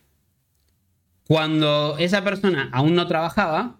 Cuando 1.29 1.95
esa 1.99 2.23
persona 2.23 2.69
aún 2.71 2.95
no 2.95 3.05
trabajaba, 3.05 3.77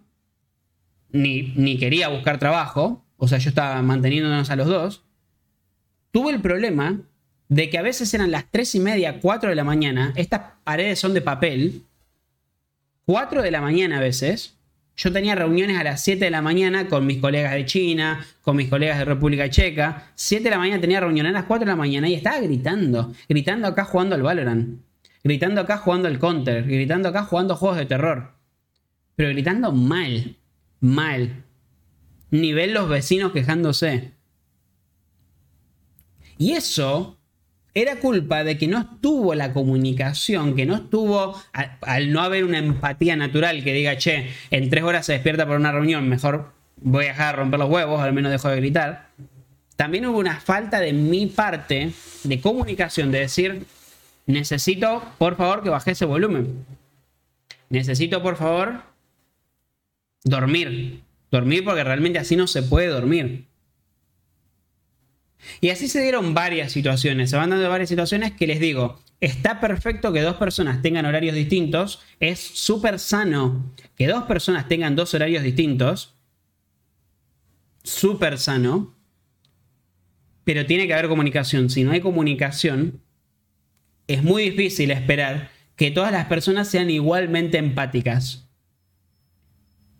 ni, 1.09 1.51
ni 1.55 1.79
quería 1.79 2.07
buscar 2.07 2.37
trabajo, 2.37 3.03
o 3.17 3.27
sea, 3.27 3.39
yo 3.39 3.49
estaba 3.49 3.81
manteniéndonos 3.81 4.51
a 4.51 4.55
los 4.55 4.67
dos, 4.67 5.03
tuve 6.11 6.31
el 6.31 6.41
problema 6.41 7.01
de 7.47 7.71
que 7.71 7.79
a 7.79 7.81
veces 7.81 8.13
eran 8.13 8.29
las 8.29 8.45
3 8.51 8.75
y 8.75 8.79
media, 8.81 9.19
4 9.19 9.49
de 9.49 9.55
la 9.55 9.63
mañana, 9.63 10.13
estas 10.15 10.41
paredes 10.63 10.99
son 10.99 11.15
de 11.15 11.21
papel, 11.21 11.81
4 13.07 13.41
de 13.41 13.49
la 13.49 13.61
mañana 13.61 13.97
a 13.97 14.01
veces, 14.01 14.55
yo 14.95 15.11
tenía 15.11 15.33
reuniones 15.33 15.79
a 15.79 15.83
las 15.83 16.03
7 16.03 16.25
de 16.25 16.29
la 16.29 16.43
mañana 16.43 16.87
con 16.87 17.07
mis 17.07 17.17
colegas 17.17 17.53
de 17.53 17.65
China, 17.65 18.23
con 18.43 18.57
mis 18.57 18.69
colegas 18.69 18.99
de 18.99 19.05
República 19.05 19.49
Checa, 19.49 20.11
7 20.13 20.43
de 20.43 20.49
la 20.51 20.59
mañana 20.59 20.81
tenía 20.81 20.99
reuniones 20.99 21.31
a 21.31 21.33
las 21.33 21.45
4 21.45 21.65
de 21.65 21.71
la 21.71 21.75
mañana 21.75 22.07
y 22.07 22.13
estaba 22.13 22.39
gritando, 22.41 23.11
gritando 23.27 23.67
acá 23.67 23.85
jugando 23.85 24.13
al 24.13 24.21
Valorant, 24.21 24.81
gritando 25.29 25.61
acá 25.61 25.77
jugando 25.77 26.07
al 26.07 26.17
Counter, 26.17 26.63
gritando 26.63 27.07
acá 27.07 27.23
jugando 27.23 27.55
juegos 27.55 27.77
de 27.77 27.85
terror, 27.85 28.33
pero 29.15 29.29
gritando 29.29 29.71
mal, 29.71 30.37
mal, 30.79 31.43
nivel 32.31 32.73
los 32.73 32.89
vecinos 32.89 33.31
quejándose. 33.31 34.13
Y 36.39 36.53
eso 36.53 37.19
era 37.75 37.97
culpa 37.97 38.43
de 38.43 38.57
que 38.57 38.67
no 38.67 38.79
estuvo 38.79 39.35
la 39.35 39.53
comunicación, 39.53 40.55
que 40.55 40.65
no 40.65 40.73
estuvo, 40.73 41.39
al, 41.53 42.11
no 42.11 42.21
haber 42.21 42.43
una 42.43 42.57
empatía 42.57 43.15
natural 43.15 43.63
que 43.63 43.73
diga, 43.73 43.97
che, 43.97 44.31
en 44.49 44.67
tres 44.71 44.83
horas 44.83 45.05
se 45.05 45.13
despierta 45.13 45.45
por 45.45 45.57
una 45.57 45.71
reunión, 45.71 46.09
mejor 46.09 46.53
voy 46.77 47.05
a 47.05 47.09
dejar 47.09 47.35
de 47.35 47.41
romper 47.43 47.59
los 47.59 47.69
huevos, 47.69 48.01
al 48.01 48.13
menos 48.13 48.31
dejo 48.31 48.49
de 48.49 48.55
gritar. 48.55 49.09
También 49.75 50.07
hubo 50.07 50.17
una 50.17 50.39
falta 50.39 50.79
de 50.79 50.91
mi 50.91 51.27
parte 51.27 51.91
de 52.23 52.41
comunicación, 52.41 53.11
de 53.11 53.19
decir, 53.19 53.67
necesito, 54.29 55.03
por 55.17 55.35
favor, 55.35 55.63
que 55.63 55.69
baje 55.69 55.91
ese 55.91 56.05
volumen. 56.05 56.65
Necesito, 57.69 58.21
por 58.21 58.35
favor, 58.35 58.83
dormir. 60.23 61.01
Dormir 61.31 61.63
porque 61.63 61.83
realmente 61.83 62.19
así 62.19 62.35
no 62.35 62.47
se 62.47 62.63
puede 62.63 62.87
dormir. 62.87 63.45
Y 65.61 65.69
así 65.69 65.87
se 65.87 66.01
dieron 66.01 66.33
varias 66.33 66.71
situaciones, 66.71 67.29
se 67.29 67.37
van 67.37 67.49
dando 67.49 67.69
varias 67.69 67.89
situaciones 67.89 68.33
que 68.33 68.45
les 68.45 68.59
digo, 68.59 68.99
está 69.21 69.59
perfecto 69.59 70.11
que 70.11 70.21
dos 70.21 70.35
personas 70.35 70.81
tengan 70.81 71.05
horarios 71.05 71.33
distintos, 71.33 72.01
es 72.19 72.39
súper 72.39 72.99
sano 72.99 73.73
que 73.95 74.07
dos 74.07 74.23
personas 74.23 74.67
tengan 74.67 74.95
dos 74.97 75.13
horarios 75.13 75.43
distintos, 75.43 76.15
súper 77.83 78.37
sano, 78.37 78.95
pero 80.43 80.65
tiene 80.65 80.87
que 80.87 80.93
haber 80.93 81.07
comunicación. 81.07 81.69
Si 81.69 81.83
no 81.83 81.91
hay 81.91 82.01
comunicación, 82.01 83.01
es 84.09 84.23
muy 84.23 84.43
difícil 84.49 84.89
esperar 84.89 85.49
que 85.75 85.91
todas 85.91 86.11
las 86.11 86.25
personas 86.25 86.67
sean 86.67 86.89
igualmente 86.89 87.59
empáticas 87.59 88.49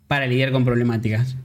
para 0.08 0.26
lidiar 0.26 0.50
con 0.50 0.64
problemáticas. 0.64 1.36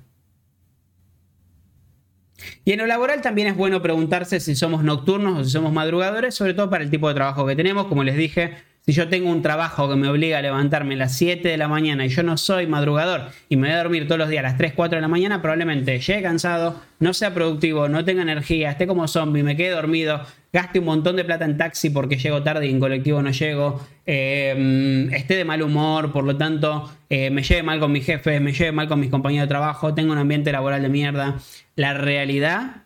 Y 2.65 2.71
en 2.71 2.79
lo 2.79 2.87
laboral 2.87 3.21
también 3.21 3.47
es 3.47 3.55
bueno 3.55 3.83
preguntarse 3.83 4.39
si 4.39 4.55
somos 4.55 4.83
nocturnos 4.83 5.39
o 5.39 5.43
si 5.43 5.51
somos 5.51 5.71
madrugadores, 5.71 6.33
sobre 6.33 6.55
todo 6.55 6.69
para 6.69 6.83
el 6.83 6.89
tipo 6.89 7.07
de 7.07 7.13
trabajo 7.13 7.45
que 7.45 7.55
tenemos. 7.55 7.85
Como 7.85 8.03
les 8.03 8.17
dije, 8.17 8.55
si 8.85 8.93
yo 8.93 9.07
tengo 9.09 9.31
un 9.31 9.41
trabajo 9.41 9.89
que 9.89 9.95
me 9.95 10.07
obliga 10.07 10.37
a 10.37 10.41
levantarme 10.41 10.93
a 10.93 10.97
las 10.97 11.17
7 11.17 11.47
de 11.47 11.57
la 11.57 11.67
mañana 11.67 12.05
y 12.05 12.09
yo 12.09 12.21
no 12.21 12.37
soy 12.37 12.67
madrugador 12.67 13.29
y 13.49 13.55
me 13.55 13.67
voy 13.67 13.75
a 13.75 13.83
dormir 13.83 14.07
todos 14.07 14.19
los 14.19 14.29
días 14.29 14.41
a 14.41 14.47
las 14.49 14.57
3, 14.57 14.73
4 14.73 14.97
de 14.97 15.01
la 15.01 15.07
mañana, 15.07 15.41
probablemente 15.41 15.99
llegue 15.99 16.21
cansado, 16.21 16.81
no 16.99 17.13
sea 17.13 17.33
productivo, 17.33 17.89
no 17.89 18.05
tenga 18.05 18.21
energía, 18.21 18.69
esté 18.69 18.85
como 18.85 19.07
zombie, 19.07 19.41
me 19.41 19.55
quede 19.55 19.71
dormido, 19.71 20.21
gaste 20.55 20.79
un 20.79 20.85
montón 20.85 21.17
de 21.17 21.25
plata 21.25 21.43
en 21.43 21.57
taxi 21.57 21.89
porque 21.89 22.15
llego 22.17 22.41
tarde 22.41 22.65
y 22.65 22.71
en 22.71 22.79
colectivo 22.79 23.21
no 23.21 23.29
llego, 23.29 23.85
eh, 24.05 25.09
esté 25.11 25.35
de 25.35 25.43
mal 25.43 25.61
humor, 25.61 26.13
por 26.13 26.23
lo 26.23 26.37
tanto 26.37 26.89
eh, 27.09 27.29
me 27.29 27.43
lleve 27.43 27.61
mal 27.61 27.81
con 27.81 27.91
mi 27.91 27.99
jefe, 27.99 28.39
me 28.39 28.53
lleve 28.53 28.71
mal 28.71 28.87
con 28.87 29.01
mis 29.01 29.09
compañeros 29.09 29.49
de 29.49 29.49
trabajo, 29.49 29.93
tengo 29.93 30.13
un 30.13 30.17
ambiente 30.17 30.53
laboral 30.53 30.81
de 30.81 30.87
mierda. 30.87 31.39
La 31.75 31.93
realidad 31.93 32.83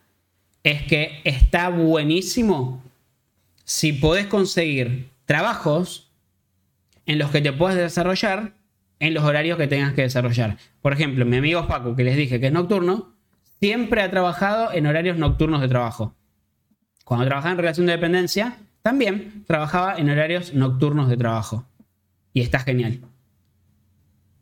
es 0.64 0.82
que 0.82 1.22
está 1.26 1.70
buenísimo 1.70 2.82
si 3.66 3.94
podés 3.94 4.26
conseguir 4.26 5.12
trabajos 5.26 6.10
en 7.06 7.20
los 7.20 7.30
que 7.30 7.40
te 7.40 7.54
puedas 7.54 7.78
desarrollar 7.78 8.54
en 9.00 9.14
los 9.14 9.24
horarios 9.24 9.60
que 9.60 9.68
tengas 9.68 9.94
que 9.94 10.02
desarrollar. 10.02 10.58
Por 10.82 10.94
ejemplo, 10.94 11.24
mi 11.24 11.38
amigo 11.38 11.68
Paco, 11.68 11.96
que 11.96 12.04
les 12.04 12.18
dije 12.18 12.40
que 12.40 12.48
es 12.48 12.52
nocturno, 12.52 13.14
siempre 13.60 14.02
ha 14.02 14.10
trabajado 14.10 14.74
en 14.74 14.88
horarios 14.88 15.18
nocturnos 15.18 15.62
de 15.62 15.68
trabajo. 15.68 16.16
Cuando 17.10 17.26
trabajaba 17.26 17.54
en 17.54 17.58
relación 17.58 17.88
de 17.88 17.94
dependencia, 17.94 18.58
también 18.84 19.44
trabajaba 19.48 19.98
en 19.98 20.12
horarios 20.12 20.54
nocturnos 20.54 21.10
de 21.10 21.18
trabajo. 21.18 21.66
Y 22.34 22.42
está 22.42 22.60
genial. 22.60 23.00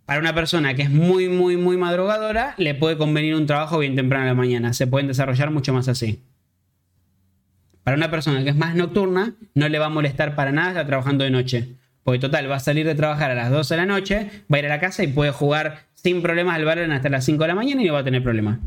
Para 0.06 0.20
una 0.20 0.36
persona 0.36 0.74
que 0.74 0.82
es 0.82 0.90
muy, 0.90 1.30
muy, 1.30 1.56
muy 1.56 1.78
madrugadora, 1.78 2.56
le 2.58 2.76
puede 2.76 2.98
convenir 2.98 3.36
un 3.36 3.46
trabajo 3.46 3.80
bien 3.80 3.96
temprano 3.96 4.26
en 4.26 4.32
la 4.32 4.34
mañana. 4.34 4.74
Se 4.74 4.86
pueden 4.86 5.08
desarrollar 5.08 5.50
mucho 5.50 5.72
más 5.72 5.88
así. 5.88 6.22
Para 7.84 7.96
una 7.96 8.12
persona 8.12 8.44
que 8.44 8.50
es 8.50 8.58
más 8.58 8.76
nocturna, 8.76 9.36
no 9.56 9.70
le 9.70 9.80
va 9.80 9.86
a 9.86 9.90
molestar 9.90 10.36
para 10.36 10.52
nada 10.52 10.72
estar 10.72 10.88
trabajando 10.88 11.24
de 11.24 11.32
noche. 11.32 11.70
Porque 12.04 12.20
total, 12.20 12.52
va 12.52 12.58
a 12.58 12.60
salir 12.60 12.86
de 12.86 12.96
trabajar 12.96 13.32
a 13.32 13.36
las 13.36 13.50
12 13.50 13.76
de 13.76 13.78
la 13.78 13.86
noche, 13.86 14.30
va 14.52 14.58
a 14.58 14.60
ir 14.60 14.66
a 14.66 14.70
la 14.70 14.82
casa 14.82 15.06
y 15.06 15.08
puede 15.08 15.32
jugar 15.32 15.86
sin 15.94 16.22
problemas 16.22 16.58
al 16.58 16.66
balón 16.66 16.92
hasta 16.92 17.08
las 17.08 17.24
5 17.24 17.42
de 17.42 17.48
la 17.48 17.56
mañana 17.56 17.82
y 17.82 17.86
no 17.86 17.94
va 17.94 18.00
a 18.00 18.04
tener 18.04 18.22
problemas. 18.22 18.60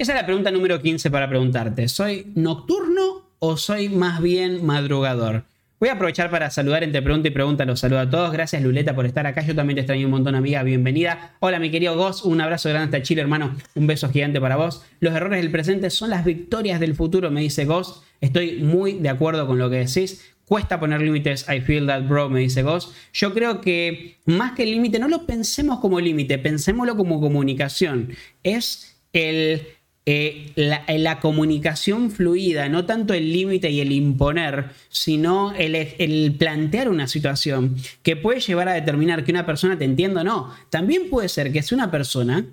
Esa 0.00 0.12
es 0.12 0.20
la 0.20 0.26
pregunta 0.26 0.52
número 0.52 0.80
15 0.80 1.10
para 1.10 1.28
preguntarte. 1.28 1.88
¿Soy 1.88 2.30
nocturno 2.36 3.32
o 3.40 3.56
soy 3.56 3.88
más 3.88 4.22
bien 4.22 4.64
madrugador? 4.64 5.42
Voy 5.80 5.88
a 5.88 5.94
aprovechar 5.94 6.30
para 6.30 6.52
saludar 6.52 6.84
entre 6.84 7.02
pregunta 7.02 7.26
y 7.26 7.32
pregunta. 7.32 7.64
Los 7.64 7.80
saludo 7.80 7.98
a 7.98 8.08
todos. 8.08 8.30
Gracias, 8.30 8.62
Luleta, 8.62 8.94
por 8.94 9.06
estar 9.06 9.26
acá. 9.26 9.42
Yo 9.42 9.56
también 9.56 9.74
te 9.74 9.80
extraño 9.80 10.06
un 10.06 10.12
montón, 10.12 10.36
amiga. 10.36 10.62
Bienvenida. 10.62 11.34
Hola, 11.40 11.58
mi 11.58 11.72
querido 11.72 11.96
Goss. 11.96 12.22
Un 12.22 12.40
abrazo 12.40 12.68
grande 12.68 12.96
hasta 12.96 13.04
Chile, 13.04 13.22
hermano. 13.22 13.56
Un 13.74 13.88
beso 13.88 14.08
gigante 14.08 14.40
para 14.40 14.54
vos. 14.54 14.84
Los 15.00 15.16
errores 15.16 15.42
del 15.42 15.50
presente 15.50 15.90
son 15.90 16.10
las 16.10 16.24
victorias 16.24 16.78
del 16.78 16.94
futuro, 16.94 17.32
me 17.32 17.40
dice 17.40 17.64
Goss. 17.64 18.04
Estoy 18.20 18.62
muy 18.62 19.00
de 19.00 19.08
acuerdo 19.08 19.48
con 19.48 19.58
lo 19.58 19.68
que 19.68 19.84
decís. 19.84 20.32
Cuesta 20.44 20.78
poner 20.78 21.02
límites, 21.02 21.44
I 21.48 21.60
feel 21.60 21.88
that 21.88 22.06
bro, 22.06 22.28
me 22.30 22.38
dice 22.38 22.62
Goss. 22.62 22.94
Yo 23.12 23.34
creo 23.34 23.60
que 23.60 24.18
más 24.26 24.52
que 24.52 24.64
límite, 24.64 25.00
no 25.00 25.08
lo 25.08 25.26
pensemos 25.26 25.80
como 25.80 25.98
límite, 25.98 26.38
pensémoslo 26.38 26.96
como 26.96 27.20
comunicación. 27.20 28.10
Es 28.44 28.94
el 29.12 29.66
eh, 30.10 30.52
la, 30.56 31.20
comunicación 31.20 32.10
fluida, 32.10 32.70
no 32.70 32.86
tanto 32.86 33.12
el 33.12 33.30
límite 33.30 33.68
y 33.68 33.82
el 33.82 33.92
imponer, 33.92 34.70
sino 34.88 35.52
el, 35.52 36.34
plantear 36.38 36.88
una 36.88 37.06
situación 37.06 37.76
que 38.02 38.16
puede 38.16 38.40
llevar 38.40 38.70
a 38.70 38.72
determinar 38.72 39.22
que 39.22 39.32
una 39.32 39.44
persona 39.44 39.76
te 39.76 39.84
entienda 39.84 40.22
o 40.22 40.24
no. 40.24 40.54
También 40.70 41.10
puede 41.10 41.28
ser 41.28 41.52
que 41.52 41.62
sea 41.62 41.76
una 41.76 41.90
persona 41.90 42.46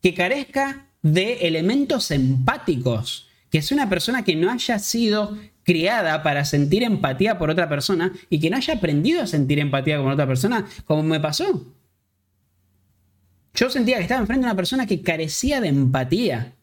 que 0.00 0.14
carezca 0.14 0.86
de 1.02 1.46
elementos 1.48 2.10
empáticos, 2.10 3.28
que 3.50 3.60
sea 3.60 3.76
una 3.76 3.90
persona 3.90 4.24
que 4.24 4.34
no 4.34 4.50
haya 4.50 4.78
sido 4.78 5.36
criada 5.64 6.22
para 6.22 6.46
sentir 6.46 6.82
empatía 6.82 7.36
por 7.36 7.50
otra 7.50 7.68
persona 7.68 8.10
y 8.30 8.40
que 8.40 8.48
no 8.48 8.56
haya 8.56 8.72
aprendido 8.72 9.20
a 9.20 9.26
sentir 9.26 9.58
empatía 9.58 9.98
con 9.98 10.08
otra 10.08 10.26
persona, 10.26 10.64
como 10.86 11.02
me 11.02 11.20
pasó. 11.20 11.74
Yo 13.54 13.70
sentía 13.70 13.98
que 13.98 14.02
estaba 14.02 14.20
enfrente 14.20 14.44
de 14.44 14.50
una 14.50 14.56
persona 14.56 14.86
que 14.86 15.02
carecía 15.02 15.60
de 15.60 15.68
empatía. 15.68 16.53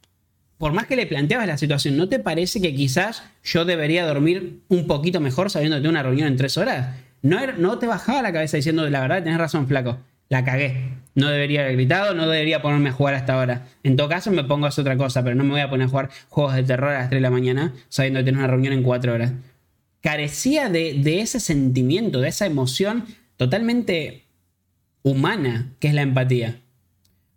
Por 0.62 0.74
más 0.74 0.86
que 0.86 0.96
le 0.96 1.08
planteabas 1.08 1.48
la 1.48 1.58
situación, 1.58 1.98
¿no 1.98 2.08
te 2.08 2.20
parece 2.20 2.62
que 2.62 2.76
quizás 2.76 3.24
yo 3.44 3.66
debería 3.66 4.06
dormir 4.06 4.60
un 4.68 4.86
poquito 4.86 5.20
mejor 5.20 5.50
sabiendo 5.50 5.78
que 5.78 5.82
tengo 5.82 5.90
una 5.90 6.04
reunión 6.04 6.28
en 6.28 6.38
tres 6.38 6.56
horas? 6.56 7.00
No, 7.24 7.80
te 7.80 7.88
bajaba 7.88 8.22
la 8.22 8.32
cabeza 8.32 8.58
diciendo, 8.58 8.88
la 8.88 9.02
verdad, 9.02 9.24
tenés 9.24 9.40
razón, 9.40 9.68
flaco. 9.68 9.98
La 10.30 10.44
cagué. 10.44 11.00
No 11.16 11.30
debería 11.30 11.62
haber 11.62 11.74
gritado, 11.74 12.14
no 12.14 12.30
debería 12.30 12.62
ponerme 12.62 12.90
a 12.90 12.92
jugar 12.92 13.16
hasta 13.16 13.34
ahora. 13.34 13.70
En 13.82 13.96
todo 13.96 14.08
caso, 14.08 14.30
me 14.30 14.44
pongo 14.44 14.68
a 14.68 14.70
hacer 14.70 14.84
otra 14.84 14.98
cosa, 14.98 15.24
pero 15.24 15.36
no 15.36 15.44
me 15.44 15.50
voy 15.50 15.62
a 15.62 15.70
poner 15.72 15.88
a 15.88 15.90
jugar 15.90 16.10
juegos 16.30 16.54
de 16.54 16.62
terror 16.62 16.92
a 16.92 17.00
las 17.00 17.10
3 17.10 17.18
de 17.18 17.22
la 17.22 17.32
mañana 17.32 17.74
sabiendo 17.90 18.20
que 18.20 18.26
tengo 18.26 18.38
una 18.38 18.48
reunión 18.48 18.74
en 18.74 18.84
cuatro 18.84 19.14
horas. 19.16 19.34
Carecía 20.00 20.70
de, 20.70 20.94
de 20.94 21.22
ese 21.22 21.40
sentimiento, 21.40 22.22
de 22.22 22.28
esa 22.28 22.46
emoción 22.46 23.06
totalmente 23.36 24.26
humana 25.02 25.74
que 25.80 25.88
es 25.88 25.96
la 25.96 26.04
empatía. 26.04 26.60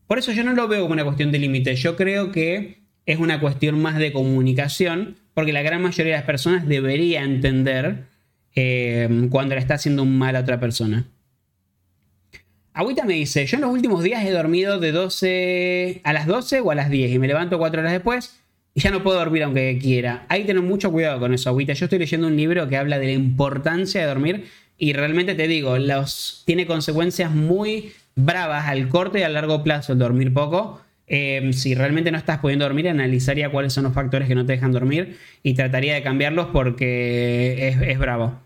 Por 0.09 0.18
eso 0.18 0.30
yo 0.32 0.44
no 0.44 0.52
lo 0.52 0.68
veo 0.68 0.82
como 0.82 0.92
una 0.92 1.05
cuestión 1.05 1.32
de 1.32 1.38
límite. 1.38 1.74
Yo 1.74 1.96
creo 1.96 2.30
que 2.30 2.84
es 3.06 3.18
una 3.18 3.40
cuestión 3.40 3.81
más 3.81 3.97
de 3.98 4.12
comunicación, 4.12 5.16
porque 5.35 5.52
la 5.52 5.62
gran 5.62 5.82
mayoría 5.82 6.12
de 6.12 6.18
las 6.18 6.26
personas 6.26 6.66
debería 6.66 7.22
entender 7.22 8.05
eh, 8.55 9.28
cuando 9.31 9.55
le 9.55 9.60
está 9.60 9.74
haciendo 9.74 10.02
un 10.02 10.16
mal 10.16 10.36
a 10.36 10.40
otra 10.40 10.60
persona. 10.60 11.06
Agüita 12.72 13.05
me 13.05 13.14
dice, 13.14 13.47
yo 13.47 13.56
en 13.56 13.62
los 13.62 13.70
últimos 13.70 14.02
días 14.02 14.24
he 14.24 14.31
dormido 14.31 14.81
de 14.81 14.90
12 14.90 16.01
a 16.02 16.12
las 16.12 16.26
12 16.26 16.60
o 16.60 16.70
a 16.72 16.74
las 16.74 16.90
10 16.90 17.12
y 17.12 17.18
me 17.20 17.28
levanto 17.28 17.59
4 17.59 17.81
horas 17.81 17.93
después 17.93 18.40
y 18.74 18.81
ya 18.81 18.90
no 18.90 19.05
puedo 19.05 19.16
dormir 19.18 19.44
aunque 19.44 19.78
quiera. 19.81 20.26
Hay 20.28 20.40
que 20.40 20.48
tener 20.48 20.62
mucho 20.62 20.90
cuidado 20.90 21.20
con 21.20 21.32
eso, 21.32 21.48
Agüita. 21.51 21.72
Yo 21.72 21.86
estoy 21.86 22.01
leyendo 22.01 22.26
un 22.26 22.36
libro 22.36 22.68
que 22.68 22.76
habla 22.76 22.98
de 22.98 23.06
la 23.06 23.12
importancia 23.12 24.01
de 24.01 24.09
dormir 24.09 24.47
y 24.76 24.93
realmente 24.93 25.36
te 25.36 25.47
digo, 25.47 25.78
los, 25.78 26.43
tiene 26.47 26.66
consecuencias 26.66 27.31
muy 27.31 27.93
bravas 28.16 28.66
al 28.66 28.89
corto 28.89 29.18
y 29.18 29.22
a 29.22 29.28
largo 29.28 29.62
plazo 29.62 29.93
el 29.93 30.01
dormir 30.01 30.35
poco. 30.35 30.81
Em, 31.06 31.52
si 31.52 31.74
realmente 31.74 32.10
no 32.10 32.18
estás 32.18 32.39
pudiendo 32.39 32.64
dormir, 32.64 32.89
analizaría 32.89 33.51
cuáles 33.51 33.72
son 33.72 33.85
los 33.85 33.93
factores 33.93 34.26
que 34.26 34.35
no 34.35 34.47
te 34.47 34.52
dejan 34.52 34.72
dormir 34.72 35.18
y 35.43 35.55
trataría 35.55 35.94
de 35.94 36.02
cambiarlos 36.02 36.48
porque 36.52 37.76
es, 37.86 37.98
bravo. 37.98 38.40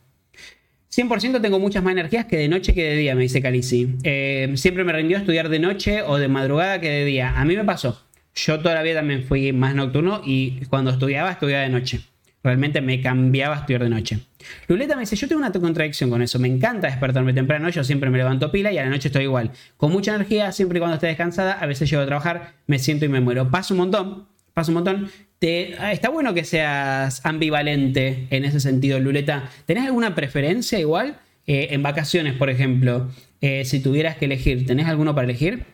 100% 0.90 1.40
tengo 1.40 1.60
muchas 1.60 1.84
más 1.84 1.92
energías 1.92 2.26
que 2.26 2.36
de 2.36 2.48
noche 2.48 2.74
que 2.74 2.82
de 2.82 2.96
día, 2.96 3.14
me 3.14 3.22
dice 3.22 3.40
Calici. 3.40 3.96
Em, 4.02 4.56
siempre 4.56 4.84
me 4.84 4.92
rindió 4.92 5.18
estudiar 5.18 5.48
de 5.48 5.58
noche 5.60 6.02
o 6.02 6.18
de 6.18 6.28
madrugada 6.28 6.80
que 6.80 6.90
de 6.90 7.04
día. 7.04 7.38
A 7.38 7.44
mí 7.44 7.56
me 7.56 7.64
pasó. 7.64 8.04
Yo 8.34 8.60
todavía 8.60 8.94
también 8.94 9.24
fui 9.24 9.52
más 9.52 9.74
nocturno 9.74 10.22
y 10.24 10.64
cuando 10.66 10.90
estudiaba, 10.90 11.30
estudiaba 11.30 11.62
de 11.62 11.68
noche. 11.70 12.00
Realmente 12.48 12.80
me 12.80 13.02
cambiaba 13.02 13.56
estudiar 13.56 13.82
de 13.82 13.90
noche. 13.90 14.20
Luleta 14.68 14.94
me 14.94 15.00
dice, 15.00 15.16
yo 15.16 15.28
tengo 15.28 15.38
una 15.38 15.52
contradicción 15.52 16.08
con 16.08 16.22
eso. 16.22 16.38
Me 16.38 16.48
encanta 16.48 16.86
despertarme 16.86 17.34
temprano, 17.34 17.68
yo 17.68 17.84
siempre 17.84 18.08
me 18.08 18.16
levanto 18.16 18.50
pila 18.50 18.72
y 18.72 18.78
a 18.78 18.84
la 18.84 18.88
noche 18.88 19.08
estoy 19.08 19.24
igual. 19.24 19.50
Con 19.76 19.92
mucha 19.92 20.14
energía, 20.14 20.50
siempre 20.50 20.78
y 20.78 20.80
cuando 20.80 20.94
esté 20.94 21.08
descansada, 21.08 21.52
a 21.52 21.66
veces 21.66 21.90
llego 21.90 22.02
a 22.02 22.06
trabajar, 22.06 22.54
me 22.66 22.78
siento 22.78 23.04
y 23.04 23.10
me 23.10 23.20
muero. 23.20 23.50
Paso 23.50 23.74
un 23.74 23.80
montón, 23.80 24.28
paso 24.54 24.70
un 24.70 24.76
montón. 24.76 25.10
Te, 25.38 25.76
ah, 25.78 25.92
está 25.92 26.08
bueno 26.08 26.32
que 26.32 26.44
seas 26.44 27.20
ambivalente 27.26 28.28
en 28.30 28.46
ese 28.46 28.60
sentido, 28.60 28.98
Luleta. 28.98 29.50
¿Tenés 29.66 29.84
alguna 29.84 30.14
preferencia 30.14 30.78
igual? 30.78 31.18
Eh, 31.46 31.74
en 31.74 31.82
vacaciones, 31.82 32.32
por 32.32 32.48
ejemplo, 32.48 33.10
eh, 33.42 33.66
si 33.66 33.80
tuvieras 33.80 34.16
que 34.16 34.24
elegir, 34.24 34.64
¿tenés 34.64 34.86
alguno 34.86 35.14
para 35.14 35.26
elegir? 35.26 35.66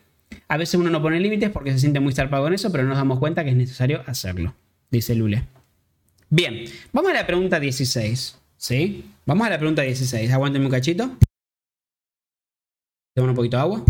A 0.49 0.57
veces 0.57 0.75
uno 0.75 0.91
no 0.91 1.01
pone 1.01 1.21
límites 1.21 1.51
porque 1.51 1.71
se 1.71 1.79
siente 1.79 2.01
muy 2.01 2.13
zarpado 2.13 2.43
con 2.43 2.53
eso, 2.53 2.73
pero 2.73 2.83
nos 2.83 2.97
damos 2.97 3.21
cuenta 3.21 3.45
que 3.45 3.51
es 3.51 3.57
necesario 3.57 4.03
hacerlo, 4.07 4.57
dice 4.91 5.15
Lule. 5.15 5.54
Bien, 6.37 6.65
vamos 6.93 7.13
a 7.13 7.15
la 7.15 7.27
pregunta 7.29 7.61
16. 7.61 8.41
¿Sí? 8.57 9.05
Vamos 9.25 9.47
a 9.47 9.51
la 9.51 9.59
pregunta 9.59 9.83
16. 9.83 10.33
Aguántenme 10.33 10.67
un 10.67 10.73
cachito. 10.73 11.17
Tengo 13.15 13.29
un 13.29 13.37
poquito 13.37 13.57
de 13.57 13.63
agua. 13.63 13.85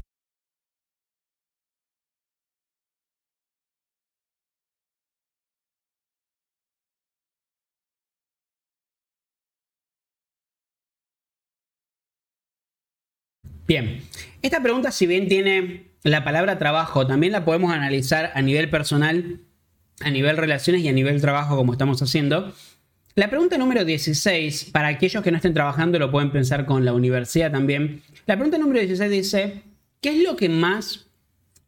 Bien, 13.67 14.03
esta 14.43 14.63
pregunta 14.63 14.91
si 14.93 15.07
bien 15.07 15.29
tiene 15.29 15.93
la 16.03 16.25
palabra 16.25 16.59
trabajo, 16.59 17.07
también 17.07 17.33
la 17.33 17.47
podemos 17.47 17.73
analizar 17.73 18.33
a 18.35 18.43
nivel 18.43 18.69
personal 18.69 19.41
a 20.01 20.11
nivel 20.11 20.37
relaciones 20.37 20.83
y 20.83 20.89
a 20.89 20.93
nivel 20.93 21.21
trabajo 21.21 21.57
como 21.57 21.73
estamos 21.73 22.01
haciendo. 22.03 22.53
La 23.17 23.31
pregunta 23.31 23.57
número 23.59 23.85
16, 23.85 24.71
para 24.73 24.89
aquellos 24.89 25.23
que 25.23 25.31
no 25.31 25.37
estén 25.37 25.55
trabajando 25.55 26.01
lo 26.01 26.11
pueden 26.11 26.33
pensar 26.33 26.67
con 26.67 26.85
la 26.85 26.93
universidad 26.93 27.53
también. 27.53 28.03
La 28.27 28.35
pregunta 28.35 28.59
número 28.59 28.81
16 28.81 29.11
dice, 29.11 29.63
¿qué 30.01 30.17
es 30.17 30.25
lo 30.25 30.35
que 30.35 30.49
más 30.49 31.07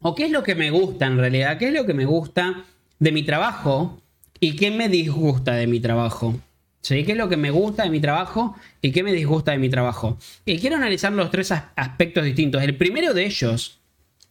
o 0.00 0.16
qué 0.16 0.24
es 0.24 0.32
lo 0.32 0.42
que 0.42 0.56
me 0.56 0.70
gusta 0.70 1.06
en 1.06 1.18
realidad? 1.18 1.56
¿Qué 1.56 1.68
es 1.68 1.72
lo 1.72 1.86
que 1.86 1.94
me 1.94 2.04
gusta 2.04 2.64
de 2.98 3.12
mi 3.12 3.22
trabajo 3.22 4.02
y 4.40 4.56
qué 4.56 4.72
me 4.72 4.88
disgusta 4.88 5.54
de 5.54 5.68
mi 5.68 5.78
trabajo? 5.78 6.34
¿Sí? 6.80 7.04
¿Qué 7.04 7.12
es 7.12 7.18
lo 7.18 7.28
que 7.28 7.36
me 7.36 7.50
gusta 7.50 7.84
de 7.84 7.90
mi 7.90 8.00
trabajo 8.00 8.56
y 8.82 8.90
qué 8.90 9.04
me 9.04 9.12
disgusta 9.12 9.52
de 9.52 9.58
mi 9.58 9.68
trabajo? 9.68 10.18
Y 10.44 10.58
quiero 10.58 10.74
analizar 10.74 11.12
los 11.12 11.30
tres 11.30 11.52
aspectos 11.52 12.24
distintos. 12.24 12.60
El 12.62 12.76
primero 12.76 13.14
de 13.14 13.24
ellos, 13.24 13.78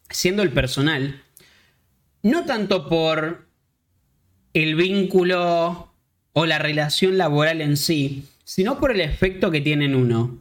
siendo 0.09 0.43
el 0.43 0.51
personal, 0.51 1.22
no 2.23 2.43
tanto 2.43 2.89
por 2.89 3.44
el 4.56 4.76
vínculo 4.76 5.91
o 6.32 6.45
la 6.45 6.57
relación 6.60 7.18
laboral 7.18 7.60
en 7.60 7.76
sí, 7.76 8.23
sino 8.45 8.80
por 8.80 8.91
el 8.91 9.02
efecto 9.02 9.52
que 9.52 9.60
tiene 9.60 9.86
en 9.86 9.95
uno. 9.95 10.38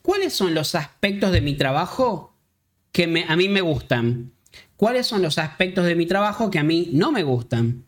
¿Cuáles 0.00 0.32
son 0.32 0.54
los 0.54 0.76
aspectos 0.76 1.32
de 1.32 1.40
mi 1.40 1.54
trabajo 1.54 2.32
que 2.92 3.04
a 3.28 3.36
mí 3.36 3.48
me 3.48 3.60
gustan? 3.60 4.30
¿Cuáles 4.76 5.08
son 5.08 5.22
los 5.22 5.38
aspectos 5.38 5.84
de 5.86 5.96
mi 5.96 6.06
trabajo 6.06 6.50
que 6.52 6.60
a 6.60 6.62
mí 6.62 6.90
no 6.92 7.10
me 7.10 7.24
gustan? 7.24 7.84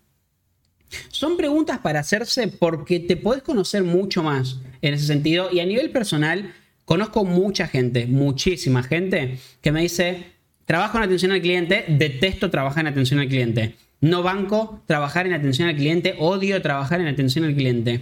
Son 1.09 1.37
preguntas 1.37 1.79
para 1.79 2.01
hacerse 2.01 2.49
porque 2.49 2.99
te 2.99 3.17
podés 3.17 3.45
conocer 3.45 3.85
mucho 3.85 4.25
más 4.25 4.59
en 4.83 4.95
ese 4.95 5.07
sentido 5.07 5.51
y 5.53 5.61
a 5.61 5.67
nivel 5.67 5.91
personal 5.91 6.53
conozco 6.85 7.25
mucha 7.25 7.69
gente, 7.69 8.09
muchísima 8.09 8.83
gente 8.83 9.39
que 9.61 9.71
me 9.71 9.83
dice, 9.83 10.33
trabajo 10.65 10.99
en 10.99 11.05
atención 11.05 11.31
al 11.31 11.41
cliente, 11.41 11.85
detesto 11.87 12.51
trabajar 12.51 12.81
en 12.81 12.89
atención 12.89 13.21
al 13.21 13.29
cliente. 13.29 13.77
No 14.01 14.23
banco 14.23 14.83
trabajar 14.87 15.27
en 15.27 15.35
atención 15.35 15.69
al 15.69 15.77
cliente, 15.77 16.17
odio 16.19 16.61
trabajar 16.63 17.01
en 17.01 17.09
atención 17.09 17.45
al 17.45 17.55
cliente. 17.55 18.01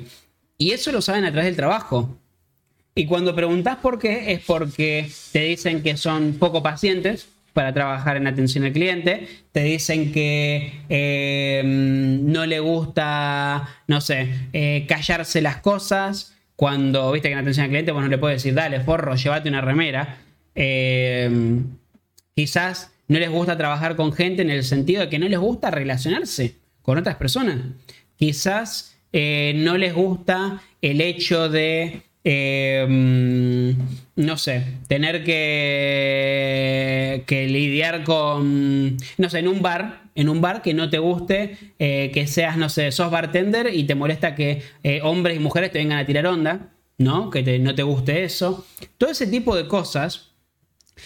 Y 0.57 0.73
eso 0.73 0.93
lo 0.93 1.01
saben 1.03 1.25
a 1.25 1.33
través 1.33 1.47
del 1.47 1.57
trabajo. 1.57 2.19
Y 2.95 3.07
cuando 3.07 3.35
preguntas 3.35 3.77
por 3.77 3.99
qué, 3.99 4.33
es 4.33 4.41
porque 4.45 5.09
te 5.33 5.43
dicen 5.45 5.83
que 5.83 5.97
son 5.97 6.35
poco 6.35 6.63
pacientes 6.63 7.29
para 7.53 7.73
trabajar 7.73 8.17
en 8.17 8.27
atención 8.27 8.65
al 8.65 8.73
cliente, 8.73 9.29
te 9.53 9.63
dicen 9.63 10.13
que 10.13 10.81
eh, 10.89 11.63
no 11.65 12.47
le 12.47 12.61
gusta, 12.61 13.69
no 13.87 14.01
sé, 14.01 14.29
eh, 14.53 14.85
callarse 14.89 15.41
las 15.41 15.59
cosas. 15.59 16.35
Cuando 16.57 17.13
viste 17.13 17.29
que 17.29 17.35
en 17.35 17.39
atención 17.39 17.65
al 17.65 17.71
cliente 17.71 17.93
vos 17.93 18.03
no 18.03 18.09
le 18.09 18.19
puedes 18.19 18.43
decir, 18.43 18.55
dale, 18.55 18.81
forro, 18.81 19.15
llévate 19.15 19.49
una 19.49 19.61
remera. 19.61 20.19
Eh, 20.55 21.31
quizás 22.35 22.93
no 23.09 23.19
les 23.19 23.31
gusta 23.31 23.57
trabajar 23.57 23.97
con 23.97 24.13
gente 24.13 24.43
en 24.43 24.51
el 24.51 24.63
sentido 24.63 25.01
de 25.01 25.09
que 25.09 25.19
no 25.19 25.29
les 25.29 25.39
gusta 25.39 25.71
relacionarse 25.71 26.57
con 26.83 26.99
otras 26.99 27.17
personas. 27.17 27.57
Quizás 28.17 28.99
eh, 29.13 29.55
no 29.57 29.79
les 29.79 29.95
gusta 29.95 30.63
el 30.83 31.01
hecho 31.01 31.49
de, 31.49 32.03
em, 32.25 33.75
no 34.17 34.37
sé, 34.37 34.65
tener 34.87 35.25
que, 35.25 37.25
lidiar 37.49 38.05
con, 38.05 38.97
no 39.17 39.31
sé, 39.31 39.39
en 39.39 39.49
un 39.49 39.63
bar, 39.63 40.03
en 40.15 40.29
un 40.29 40.41
bar 40.41 40.63
que 40.63 40.75
no 40.75 40.91
te 40.91 40.99
guste, 40.99 41.57
eh, 41.79 42.11
que 42.13 42.27
seas, 42.27 42.57
no 42.59 42.69
sé, 42.69 42.93
sos 42.93 43.11
bartender 43.11 43.75
y 43.75 43.85
te 43.85 43.95
molesta 43.95 44.35
que 44.35 44.63
eh, 44.83 45.01
hombres 45.03 45.37
y 45.37 45.41
mujeres 45.41 45.73
te 45.73 45.79
vengan 45.79 45.99
a 45.99 46.07
tirar 46.07 46.27
onda, 46.27 46.71
¿no? 46.99 47.31
Que 47.31 47.59
no 47.59 47.75
te 47.75 47.83
guste 47.83 48.25
eso. 48.25 48.67
Todo 48.99 49.11
ese 49.11 49.27
tipo 49.27 49.57
de 49.57 49.69
cosas 49.69 50.33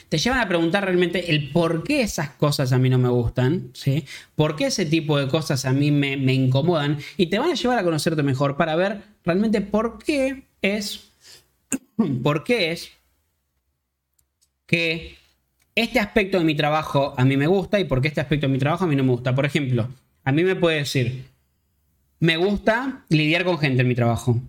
te 0.09 0.19
llevan 0.19 0.41
a 0.41 0.49
preguntar 0.49 0.85
realmente 0.85 1.31
el 1.31 1.51
por 1.51 1.83
qué 1.85 2.03
esas 2.03 2.31
cosas 2.31 2.73
a 2.73 2.79
mí 2.79 2.89
no 2.89 2.99
me 2.99 3.09
gustan, 3.09 3.71
¿sí? 3.73 4.05
¿Por 4.35 4.57
qué 4.57 4.67
ese 4.67 4.87
tipo 4.87 5.19
de 5.19 5.29
cosas 5.29 5.65
a 5.65 5.73
mí 5.73 5.91
me, 5.91 6.15
incomodan? 6.33 6.99
Y 7.17 7.27
te 7.27 7.39
van 7.39 7.51
a 7.51 7.55
llevar 7.55 7.79
a 7.79 7.85
conocerte 7.85 8.23
mejor 8.23 8.57
para 8.57 8.77
ver 8.77 9.03
realmente 9.25 9.61
por 9.61 9.99
qué 9.99 10.45
es, 10.63 11.11
por 12.23 12.45
qué 12.45 12.73
es 12.73 12.91
que 14.67 15.17
este 15.75 16.01
aspecto 16.01 16.39
de 16.39 16.45
mi 16.45 16.55
trabajo 16.55 17.15
a 17.17 17.25
mí 17.25 17.37
me 17.37 17.47
gusta 17.47 17.81
y 17.81 17.85
por 17.85 18.01
qué 18.01 18.09
este 18.09 18.21
aspecto 18.21 18.47
de 18.47 18.53
mi 18.53 18.59
trabajo 18.59 18.85
a 18.85 18.87
mí 18.87 18.97
no 18.97 19.05
me 19.05 19.11
gusta. 19.11 19.35
Por 19.35 19.47
ejemplo, 19.47 19.89
a 20.25 20.33
mí 20.33 20.45
me 20.45 20.57
puede 20.57 20.79
decir, 20.79 21.25
me 22.21 22.37
gusta 22.37 23.05
lidiar 23.09 23.45
con 23.45 23.59
gente 23.59 23.83
en 23.83 23.89
mi 23.89 23.95
trabajo. 23.95 24.41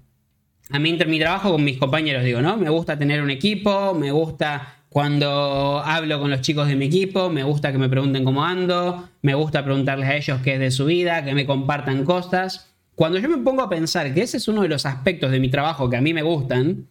A 0.70 0.80
mí 0.80 0.98
en 0.98 1.10
mi 1.10 1.20
trabajo 1.20 1.52
con 1.52 1.64
mis 1.64 1.78
compañeros 1.78 2.24
digo, 2.24 2.42
¿no? 2.42 2.58
Me 2.58 2.70
gusta 2.70 2.98
tener 2.98 3.22
un 3.22 3.30
equipo, 3.30 3.94
me 3.94 4.12
gusta 4.12 4.78
cuando 4.94 5.82
hablo 5.84 6.20
con 6.20 6.30
los 6.30 6.42
chicos 6.42 6.68
de 6.68 6.76
mi 6.76 6.86
equipo, 6.86 7.32
me 7.32 7.42
gusta 7.42 7.72
que 7.72 7.80
me 7.80 7.90
pregunten 7.90 8.24
cómo 8.24 8.46
ando, 8.46 9.10
me 9.24 9.34
gusta 9.34 9.64
preguntarles 9.64 10.08
a 10.08 10.16
ellos 10.16 10.40
qué 10.44 10.54
es 10.54 10.60
de 10.60 10.70
su 10.70 10.86
vida, 10.86 11.26
que 11.26 11.34
me 11.34 11.48
compartan 11.48 12.06
cosas. 12.06 12.76
Cuando 12.94 13.18
yo 13.18 13.28
me 13.28 13.40
pongo 13.40 13.64
a 13.64 13.72
pensar 13.72 14.14
que 14.14 14.22
ese 14.22 14.38
es 14.38 14.48
uno 14.48 14.62
de 14.62 14.68
los 14.68 14.86
aspectos 14.86 15.32
de 15.32 15.40
mi 15.40 15.50
trabajo 15.50 15.90
que 15.90 15.98
a 15.98 16.02
mí 16.02 16.14
me 16.14 16.22
gustan, 16.22 16.90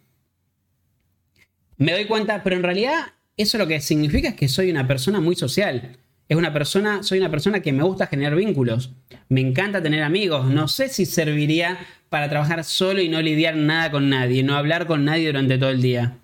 me 1.77 1.93
doy 1.93 2.03
cuenta, 2.03 2.43
pero 2.43 2.57
en 2.57 2.63
realidad 2.63 3.13
eso 3.37 3.57
lo 3.57 3.67
que 3.67 3.79
significa 3.79 4.27
es 4.27 4.35
que 4.35 4.49
soy 4.49 4.69
una 4.69 4.85
persona 4.85 5.21
muy 5.21 5.37
social. 5.37 5.95
Es 6.27 6.35
una 6.35 6.51
persona, 6.51 7.03
soy 7.03 7.19
una 7.19 7.31
persona 7.31 7.61
que 7.61 7.71
me 7.71 7.83
gusta 7.83 8.07
generar 8.07 8.35
vínculos. 8.35 8.91
Me 9.29 9.39
encanta 9.39 9.81
tener 9.81 10.03
amigos. 10.03 10.47
No 10.47 10.67
sé 10.67 10.89
si 10.89 11.05
serviría 11.05 11.79
para 12.09 12.27
trabajar 12.27 12.65
solo 12.65 13.01
y 13.01 13.07
no 13.07 13.21
lidiar 13.21 13.55
nada 13.55 13.91
con 13.91 14.09
nadie, 14.09 14.43
no 14.43 14.55
hablar 14.55 14.87
con 14.87 15.05
nadie 15.05 15.27
durante 15.27 15.57
todo 15.57 15.69
el 15.69 15.81
día 15.81 16.17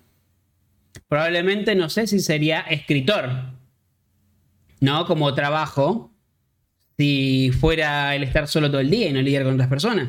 probablemente 1.10 1.74
no 1.74 1.90
sé 1.90 2.06
si 2.06 2.20
sería 2.20 2.60
escritor, 2.60 3.28
¿no? 4.78 5.06
Como 5.06 5.34
trabajo, 5.34 6.12
si 6.96 7.50
fuera 7.60 8.14
el 8.14 8.22
estar 8.22 8.46
solo 8.46 8.70
todo 8.70 8.80
el 8.80 8.90
día 8.90 9.08
y 9.08 9.12
no 9.12 9.20
lidiar 9.20 9.42
con 9.42 9.54
otras 9.54 9.68
personas. 9.68 10.06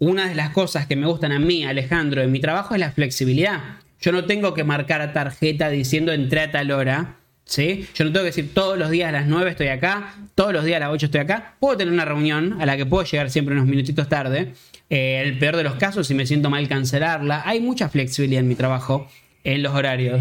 Una 0.00 0.28
de 0.28 0.34
las 0.34 0.50
cosas 0.50 0.86
que 0.88 0.96
me 0.96 1.06
gustan 1.06 1.30
a 1.30 1.38
mí, 1.38 1.64
Alejandro, 1.64 2.22
en 2.22 2.32
mi 2.32 2.40
trabajo 2.40 2.74
es 2.74 2.80
la 2.80 2.90
flexibilidad. 2.90 3.76
Yo 4.00 4.10
no 4.10 4.24
tengo 4.24 4.52
que 4.52 4.64
marcar 4.64 5.12
tarjeta 5.12 5.70
diciendo 5.70 6.12
entré 6.12 6.40
a 6.40 6.50
tal 6.50 6.72
hora. 6.72 7.14
¿Sí? 7.44 7.86
Yo 7.94 8.04
no 8.04 8.12
tengo 8.12 8.24
que 8.24 8.30
decir 8.30 8.52
todos 8.52 8.76
los 8.76 8.90
días 8.90 9.08
a 9.08 9.12
las 9.12 9.26
9 9.26 9.52
estoy 9.52 9.68
acá, 9.68 10.16
todos 10.34 10.52
los 10.52 10.64
días 10.64 10.76
a 10.76 10.80
las 10.80 10.90
8 10.90 11.06
estoy 11.06 11.20
acá. 11.20 11.54
Puedo 11.60 11.78
tener 11.78 11.94
una 11.94 12.04
reunión 12.04 12.60
a 12.60 12.66
la 12.66 12.76
que 12.76 12.84
puedo 12.84 13.04
llegar 13.04 13.30
siempre 13.30 13.54
unos 13.54 13.66
minutitos 13.66 14.08
tarde. 14.08 14.52
Eh, 14.90 15.22
el 15.24 15.38
peor 15.38 15.56
de 15.56 15.62
los 15.62 15.76
casos, 15.76 16.08
si 16.08 16.14
me 16.14 16.26
siento 16.26 16.50
mal, 16.50 16.68
cancelarla. 16.68 17.42
Hay 17.46 17.60
mucha 17.60 17.88
flexibilidad 17.88 18.40
en 18.40 18.48
mi 18.48 18.54
trabajo 18.54 19.08
en 19.44 19.62
los 19.62 19.74
horarios. 19.74 20.20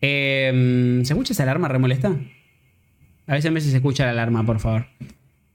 Em, 0.00 1.04
¿Se 1.04 1.12
escucha 1.12 1.32
esa 1.32 1.42
alarma 1.42 1.68
remolesta? 1.68 2.16
A 3.26 3.34
veces 3.34 3.64
se 3.64 3.76
escucha 3.76 4.04
la 4.06 4.10
alarma, 4.10 4.44
por 4.44 4.58
favor. 4.60 4.86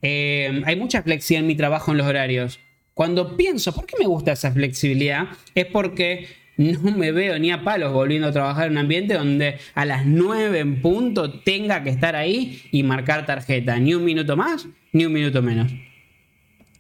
Em, 0.02 0.64
hay 0.66 0.76
mucha 0.76 1.02
flexibilidad 1.02 1.41
en 1.41 1.48
mi 1.48 1.56
trabajo 1.56 1.91
en 1.91 1.98
los 1.98 2.07
horarios. 2.07 2.60
Cuando 2.94 3.36
pienso, 3.36 3.74
¿por 3.74 3.86
qué 3.86 3.95
me 3.99 4.06
gusta 4.06 4.32
esa 4.32 4.52
flexibilidad? 4.52 5.28
Es 5.53 5.66
porque 5.66 6.28
no 6.57 6.95
me 6.95 7.12
veo 7.12 7.38
ni 7.40 7.52
a 7.52 7.64
palos 7.64 7.91
volviendo 7.91 8.28
a 8.28 8.32
trabajar 8.32 8.68
en 8.68 8.74
un 8.74 8.78
ambiente 8.78 9.16
donde 9.16 9.57
a 9.74 9.84
las 9.84 10.06
9 10.06 10.60
en 10.60 10.82
punto 10.82 11.41
tenga 11.41 11.84
que 11.84 11.90
estar 11.90 12.16
ahí 12.16 12.64
y 12.72 12.84
marcar 12.84 13.26
tarjeta. 13.26 13.78
Ni 13.78 13.94
un 13.94 14.06
minuto 14.06 14.38
más, 14.38 14.68
ni 14.94 15.06
un 15.06 15.12
minuto 15.12 15.41
menos. 15.41 15.72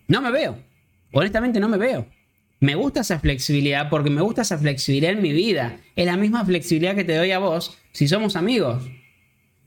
No 0.07 0.21
me 0.21 0.31
veo. 0.31 0.57
Honestamente 1.11 1.59
no 1.59 1.67
me 1.67 1.77
veo. 1.77 2.07
Me 2.59 2.75
gusta 2.75 3.01
esa 3.01 3.19
flexibilidad 3.19 3.89
porque 3.89 4.09
me 4.09 4.21
gusta 4.21 4.43
esa 4.43 4.57
flexibilidad 4.57 5.11
en 5.11 5.21
mi 5.21 5.33
vida. 5.33 5.77
Es 5.95 6.05
la 6.05 6.17
misma 6.17 6.45
flexibilidad 6.45 6.95
que 6.95 7.03
te 7.03 7.15
doy 7.15 7.31
a 7.31 7.39
vos 7.39 7.77
si 7.91 8.07
somos 8.07 8.35
amigos. 8.35 8.83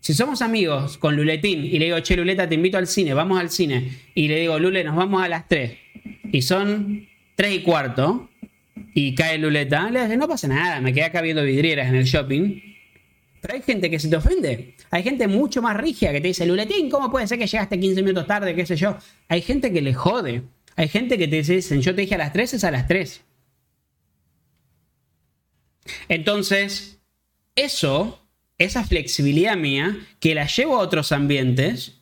Si 0.01 0.15
somos 0.15 0.43
amigos 0.43 0.97
con 0.97 1.16
Luletín 1.16 1.65
y 1.65 1.78
le 1.78 1.86
digo, 1.86 2.01
che, 2.01 2.16
Luleta, 2.16 2.48
te 2.48 2.55
invito 2.55 2.78
al 2.78 2.86
cine, 2.86 3.15
vamos 3.15 3.39
al 3.39 3.51
cine. 3.51 3.90
Y 4.15 4.28
le 4.28 4.40
digo, 4.40 4.59
Lule, 4.59 4.85
nos 4.85 4.97
vamos 4.97 5.23
a 5.23 5.28
las 5.28 5.48
3. 5.48 5.73
Y 6.32 6.43
son 6.43 7.06
3 7.35 7.56
y 7.56 7.62
cuarto. 7.62 8.31
Y 8.94 9.15
cae 9.15 9.39
Luleta. 9.39 9.90
Le 9.90 10.06
digo, 10.06 10.16
no 10.16 10.28
pasa 10.28 10.48
nada, 10.48 10.81
me 10.81 10.93
quedé 10.93 11.05
acá 11.05 11.20
viendo 11.20 11.43
vidrieras 11.43 11.89
en 11.89 11.97
el 11.97 12.05
shopping. 12.05 12.62
Pero 13.40 13.55
hay 13.55 13.62
gente 13.62 13.90
que 13.90 13.98
se 13.98 14.09
te 14.09 14.16
ofende. 14.16 14.74
Hay 14.90 15.02
gente 15.02 15.28
mucho 15.28 15.62
más 15.62 15.77
rígida 15.77 16.12
que 16.12 16.20
te 16.20 16.28
dice, 16.28 16.47
Luletín, 16.47 16.89
¿cómo 16.89 17.10
puede 17.10 17.27
ser 17.27 17.39
que 17.39 17.47
llegaste 17.47 17.78
15 17.78 18.02
minutos 18.02 18.27
tarde? 18.27 18.55
¿Qué 18.55 18.66
sé 18.66 18.77
yo? 18.77 18.97
Hay 19.28 19.43
gente 19.43 19.73
que 19.73 19.82
le 19.82 19.94
jode. 19.94 20.43
Hay 20.78 20.86
gente 20.88 21.18
que 21.18 21.26
te 21.26 21.42
dicen, 21.42 21.82
yo 21.82 21.92
te 21.92 22.02
dije 22.02 22.14
a 22.14 22.18
las 22.18 22.32
3, 22.32 22.55
es 22.55 22.62
a 22.62 22.70
las 22.70 22.86
3. 22.86 23.24
Entonces, 26.09 27.00
eso, 27.56 28.24
esa 28.59 28.84
flexibilidad 28.84 29.56
mía, 29.56 30.06
que 30.20 30.36
la 30.36 30.46
llevo 30.46 30.76
a 30.76 30.82
otros 30.82 31.10
ambientes, 31.10 32.00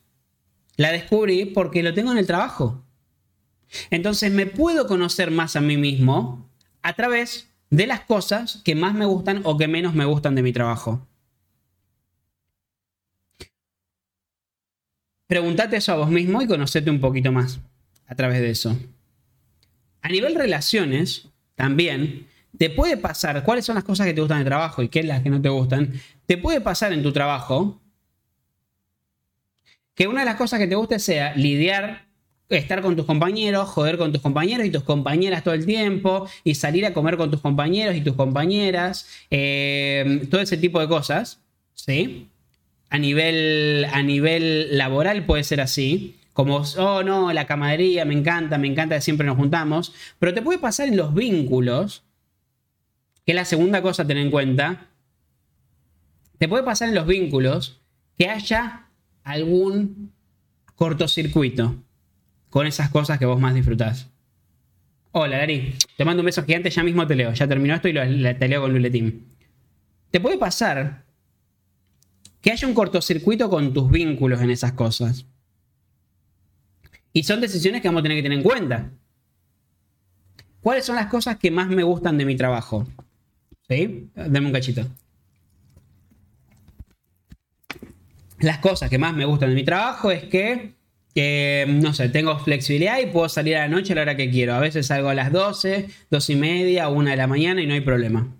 la 0.76 0.92
descubrí 0.92 1.46
porque 1.46 1.82
lo 1.82 1.94
tengo 1.94 2.12
en 2.12 2.18
el 2.18 2.26
trabajo. 2.26 2.84
Entonces 3.88 4.30
me 4.30 4.44
puedo 4.44 4.86
conocer 4.86 5.30
más 5.30 5.56
a 5.56 5.62
mí 5.62 5.78
mismo 5.78 6.46
a 6.82 6.92
través 6.92 7.48
de 7.70 7.86
las 7.86 8.00
cosas 8.00 8.60
que 8.62 8.74
más 8.74 8.92
me 8.92 9.06
gustan 9.06 9.40
o 9.44 9.56
que 9.56 9.68
menos 9.68 9.94
me 9.94 10.04
gustan 10.04 10.34
de 10.34 10.42
mi 10.42 10.52
trabajo. 10.52 11.08
Pregúntate 15.26 15.78
eso 15.78 15.92
a 15.92 15.96
vos 15.96 16.10
mismo 16.10 16.42
y 16.42 16.46
conocete 16.46 16.90
un 16.90 17.00
poquito 17.00 17.32
más 17.32 17.58
a 18.06 18.14
través 18.14 18.40
de 18.40 18.50
eso. 18.50 18.78
A 20.02 20.08
nivel 20.08 20.34
relaciones, 20.34 21.28
también, 21.54 22.26
te 22.56 22.70
puede 22.70 22.96
pasar, 22.96 23.42
¿cuáles 23.42 23.64
son 23.64 23.74
las 23.74 23.84
cosas 23.84 24.06
que 24.06 24.14
te 24.14 24.20
gustan 24.20 24.38
del 24.38 24.46
trabajo 24.46 24.82
y 24.82 24.88
qué 24.88 25.00
es 25.00 25.06
las 25.06 25.22
que 25.22 25.30
no 25.30 25.42
te 25.42 25.48
gustan? 25.48 25.92
Te 26.26 26.38
puede 26.38 26.60
pasar 26.60 26.92
en 26.92 27.02
tu 27.02 27.12
trabajo 27.12 27.80
que 29.94 30.06
una 30.06 30.20
de 30.20 30.26
las 30.26 30.36
cosas 30.36 30.58
que 30.58 30.66
te 30.66 30.74
guste 30.74 30.98
sea 30.98 31.34
lidiar, 31.34 32.06
estar 32.48 32.82
con 32.82 32.96
tus 32.96 33.06
compañeros, 33.06 33.68
joder 33.70 33.98
con 33.98 34.12
tus 34.12 34.20
compañeros 34.20 34.66
y 34.66 34.70
tus 34.70 34.82
compañeras 34.82 35.42
todo 35.42 35.54
el 35.54 35.66
tiempo, 35.66 36.28
y 36.44 36.54
salir 36.54 36.84
a 36.86 36.92
comer 36.92 37.16
con 37.16 37.30
tus 37.30 37.40
compañeros 37.40 37.96
y 37.96 38.02
tus 38.02 38.14
compañeras, 38.14 39.08
eh, 39.30 40.26
todo 40.30 40.40
ese 40.40 40.56
tipo 40.56 40.80
de 40.80 40.88
cosas, 40.88 41.40
¿sí? 41.74 42.28
A 42.90 42.98
nivel, 42.98 43.86
a 43.90 44.02
nivel 44.02 44.76
laboral 44.76 45.24
puede 45.24 45.44
ser 45.44 45.60
así. 45.60 46.15
Como, 46.36 46.62
oh 46.76 47.02
no, 47.02 47.32
la 47.32 47.46
camaradería, 47.46 48.04
me 48.04 48.12
encanta, 48.12 48.58
me 48.58 48.68
encanta 48.68 49.00
siempre 49.00 49.26
nos 49.26 49.38
juntamos. 49.38 49.94
Pero 50.18 50.34
te 50.34 50.42
puede 50.42 50.58
pasar 50.58 50.86
en 50.86 50.98
los 50.98 51.14
vínculos, 51.14 52.04
que 53.24 53.32
es 53.32 53.36
la 53.36 53.46
segunda 53.46 53.80
cosa 53.80 54.02
a 54.02 54.06
tener 54.06 54.22
en 54.22 54.30
cuenta. 54.30 54.90
Te 56.36 56.46
puede 56.46 56.62
pasar 56.62 56.90
en 56.90 56.94
los 56.94 57.06
vínculos 57.06 57.80
que 58.18 58.28
haya 58.28 58.90
algún 59.24 60.12
cortocircuito 60.74 61.76
con 62.50 62.66
esas 62.66 62.90
cosas 62.90 63.18
que 63.18 63.24
vos 63.24 63.40
más 63.40 63.54
disfrutás. 63.54 64.10
Hola, 65.12 65.38
Lari. 65.38 65.72
Te 65.96 66.04
mando 66.04 66.20
un 66.20 66.26
beso 66.26 66.44
gigante, 66.44 66.68
ya 66.68 66.82
mismo 66.82 67.06
te 67.06 67.14
leo. 67.14 67.32
Ya 67.32 67.48
terminó 67.48 67.74
esto 67.74 67.88
y 67.88 67.94
lo, 67.94 68.02
te 68.36 68.46
leo 68.46 68.60
con 68.60 68.74
Luletín. 68.74 69.24
Te 70.10 70.20
puede 70.20 70.36
pasar 70.36 71.06
que 72.42 72.50
haya 72.50 72.68
un 72.68 72.74
cortocircuito 72.74 73.48
con 73.48 73.72
tus 73.72 73.90
vínculos 73.90 74.42
en 74.42 74.50
esas 74.50 74.72
cosas. 74.72 75.24
Y 77.16 77.22
son 77.22 77.40
decisiones 77.40 77.80
que 77.80 77.88
vamos 77.88 78.00
a 78.00 78.02
tener 78.02 78.18
que 78.18 78.24
tener 78.24 78.36
en 78.36 78.44
cuenta. 78.44 78.90
¿Cuáles 80.60 80.84
son 80.84 80.96
las 80.96 81.06
cosas 81.06 81.38
que 81.38 81.50
más 81.50 81.66
me 81.66 81.82
gustan 81.82 82.18
de 82.18 82.26
mi 82.26 82.36
trabajo? 82.36 82.86
¿Sí? 83.66 84.10
Dame 84.14 84.48
un 84.48 84.52
cachito. 84.52 84.86
Las 88.40 88.58
cosas 88.58 88.90
que 88.90 88.98
más 88.98 89.14
me 89.14 89.24
gustan 89.24 89.48
de 89.48 89.54
mi 89.54 89.64
trabajo 89.64 90.10
es 90.10 90.24
que, 90.24 90.74
no 91.66 91.94
sé, 91.94 92.10
tengo 92.10 92.38
flexibilidad 92.38 92.98
y 93.00 93.06
puedo 93.06 93.30
salir 93.30 93.56
a 93.56 93.60
la 93.60 93.68
noche 93.68 93.94
a 93.94 93.96
la 93.96 94.02
hora 94.02 94.16
que 94.18 94.28
quiero. 94.28 94.52
A 94.52 94.60
veces 94.60 94.88
salgo 94.88 95.08
a 95.08 95.14
las 95.14 95.32
12, 95.32 95.88
2 96.10 96.30
y 96.30 96.36
media, 96.36 96.90
1 96.90 97.08
de 97.08 97.16
la 97.16 97.26
mañana 97.26 97.62
y 97.62 97.66
no 97.66 97.72
hay 97.72 97.80
problema. 97.80 98.30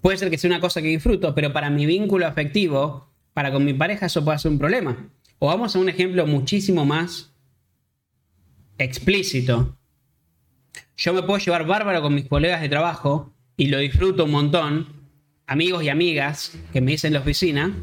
Puede 0.00 0.18
ser 0.18 0.30
que 0.30 0.38
sea 0.38 0.50
una 0.50 0.60
cosa 0.60 0.80
que 0.80 0.86
disfruto, 0.86 1.34
pero 1.34 1.52
para 1.52 1.68
mi 1.68 1.84
vínculo 1.84 2.28
afectivo, 2.28 3.10
para 3.32 3.50
con 3.50 3.64
mi 3.64 3.74
pareja, 3.74 4.06
eso 4.06 4.24
puede 4.24 4.38
ser 4.38 4.52
un 4.52 4.60
problema. 4.60 5.10
O 5.44 5.48
vamos 5.48 5.76
a 5.76 5.78
un 5.78 5.90
ejemplo 5.90 6.26
muchísimo 6.26 6.86
más 6.86 7.30
explícito. 8.78 9.76
Yo 10.96 11.12
me 11.12 11.22
puedo 11.22 11.38
llevar 11.38 11.66
bárbaro 11.66 12.00
con 12.00 12.14
mis 12.14 12.26
colegas 12.26 12.62
de 12.62 12.70
trabajo 12.70 13.34
y 13.54 13.66
lo 13.66 13.76
disfruto 13.76 14.24
un 14.24 14.30
montón, 14.30 14.88
amigos 15.46 15.84
y 15.84 15.90
amigas 15.90 16.56
que 16.72 16.80
me 16.80 16.92
dicen 16.92 17.08
en 17.08 17.12
la 17.12 17.20
oficina. 17.20 17.76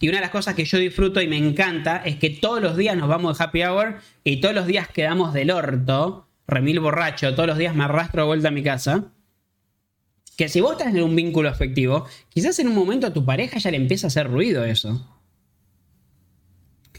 Y 0.00 0.10
una 0.10 0.18
de 0.18 0.20
las 0.20 0.30
cosas 0.30 0.54
que 0.54 0.66
yo 0.66 0.76
disfruto 0.76 1.22
y 1.22 1.28
me 1.28 1.38
encanta 1.38 2.02
es 2.04 2.16
que 2.16 2.28
todos 2.28 2.60
los 2.60 2.76
días 2.76 2.94
nos 2.94 3.08
vamos 3.08 3.38
de 3.38 3.42
happy 3.42 3.62
hour 3.62 4.00
y 4.22 4.42
todos 4.42 4.54
los 4.54 4.66
días 4.66 4.88
quedamos 4.88 5.32
del 5.32 5.50
orto, 5.50 6.28
remil 6.46 6.78
borracho, 6.78 7.34
todos 7.34 7.46
los 7.46 7.56
días 7.56 7.74
me 7.74 7.84
arrastro 7.84 8.20
de 8.20 8.26
vuelta 8.26 8.48
a 8.48 8.50
mi 8.50 8.62
casa. 8.62 9.14
Que 10.36 10.50
si 10.50 10.60
vos 10.60 10.72
estás 10.72 10.94
en 10.94 11.02
un 11.02 11.16
vínculo 11.16 11.48
afectivo, 11.48 12.04
quizás 12.28 12.58
en 12.58 12.68
un 12.68 12.74
momento 12.74 13.06
a 13.06 13.14
tu 13.14 13.24
pareja 13.24 13.58
ya 13.58 13.70
le 13.70 13.78
empieza 13.78 14.08
a 14.08 14.08
hacer 14.08 14.30
ruido 14.30 14.62
eso. 14.62 15.17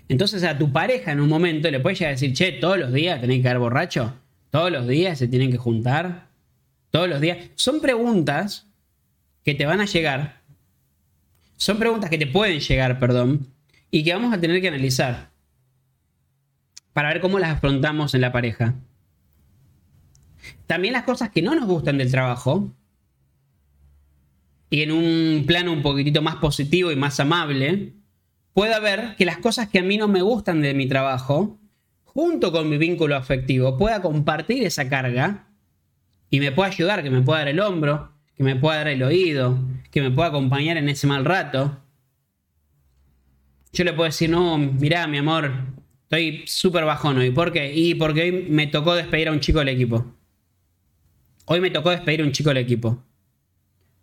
Entonces 0.09 0.43
a 0.43 0.57
tu 0.57 0.73
pareja 0.73 1.11
en 1.11 1.21
un 1.21 1.29
momento 1.29 1.69
le 1.69 1.79
puedes 1.79 1.99
llegar 1.99 2.09
a 2.09 2.15
decir, 2.15 2.33
che, 2.33 2.51
todos 2.51 2.77
los 2.77 2.91
días 2.91 3.21
tenés 3.21 3.37
que 3.37 3.43
quedar 3.43 3.59
borracho, 3.59 4.15
todos 4.49 4.71
los 4.71 4.87
días 4.87 5.17
se 5.19 5.27
tienen 5.27 5.51
que 5.51 5.57
juntar, 5.57 6.27
todos 6.89 7.07
los 7.07 7.21
días. 7.21 7.37
Son 7.55 7.79
preguntas 7.79 8.67
que 9.45 9.53
te 9.53 9.67
van 9.67 9.79
a 9.79 9.85
llegar, 9.85 10.41
son 11.57 11.77
preguntas 11.77 12.09
que 12.09 12.17
te 12.17 12.25
pueden 12.25 12.59
llegar, 12.59 12.99
perdón, 12.99 13.47
y 13.91 14.03
que 14.03 14.13
vamos 14.13 14.33
a 14.33 14.41
tener 14.41 14.59
que 14.59 14.67
analizar 14.67 15.29
para 16.93 17.09
ver 17.09 17.21
cómo 17.21 17.37
las 17.37 17.55
afrontamos 17.55 18.15
en 18.15 18.21
la 18.21 18.31
pareja. 18.31 18.75
También 20.65 20.93
las 20.93 21.03
cosas 21.03 21.29
que 21.29 21.43
no 21.43 21.53
nos 21.53 21.65
gustan 21.65 21.99
del 21.99 22.09
trabajo, 22.09 22.73
y 24.71 24.81
en 24.81 24.91
un 24.91 25.43
plano 25.45 25.71
un 25.71 25.81
poquitito 25.81 26.21
más 26.21 26.35
positivo 26.37 26.91
y 26.91 26.95
más 26.95 27.19
amable, 27.19 27.93
pueda 28.59 28.81
ver 28.81 29.15
que 29.15 29.23
las 29.23 29.37
cosas 29.37 29.69
que 29.69 29.79
a 29.79 29.83
mí 29.83 29.95
no 29.95 30.09
me 30.09 30.21
gustan 30.21 30.59
de 30.59 30.73
mi 30.73 30.85
trabajo, 30.85 31.57
junto 32.03 32.51
con 32.51 32.67
mi 32.67 32.77
vínculo 32.77 33.15
afectivo, 33.15 33.77
pueda 33.77 34.01
compartir 34.01 34.65
esa 34.65 34.89
carga 34.89 35.47
y 36.29 36.41
me 36.41 36.51
pueda 36.51 36.67
ayudar, 36.67 37.01
que 37.01 37.09
me 37.09 37.21
pueda 37.21 37.39
dar 37.39 37.47
el 37.47 37.61
hombro, 37.61 38.11
que 38.35 38.43
me 38.43 38.57
pueda 38.57 38.79
dar 38.79 38.89
el 38.89 39.01
oído, 39.01 39.57
que 39.91 40.01
me 40.01 40.11
pueda 40.11 40.27
acompañar 40.27 40.75
en 40.75 40.89
ese 40.89 41.07
mal 41.07 41.23
rato. 41.23 41.81
Yo 43.71 43.85
le 43.85 43.93
puedo 43.93 44.07
decir, 44.09 44.29
no, 44.29 44.57
mirá, 44.57 45.07
mi 45.07 45.19
amor, 45.19 45.53
estoy 46.03 46.43
súper 46.45 46.83
bajón 46.83 47.17
hoy. 47.17 47.31
¿Por 47.31 47.53
qué? 47.53 47.73
Y 47.73 47.95
porque 47.95 48.23
hoy 48.23 48.31
me 48.49 48.67
tocó 48.67 48.93
despedir 48.93 49.29
a 49.29 49.31
un 49.31 49.39
chico 49.39 49.59
del 49.59 49.69
equipo. 49.69 50.05
Hoy 51.45 51.61
me 51.61 51.71
tocó 51.71 51.91
despedir 51.91 52.19
a 52.19 52.25
un 52.25 52.33
chico 52.33 52.49
del 52.49 52.57
equipo. 52.57 53.01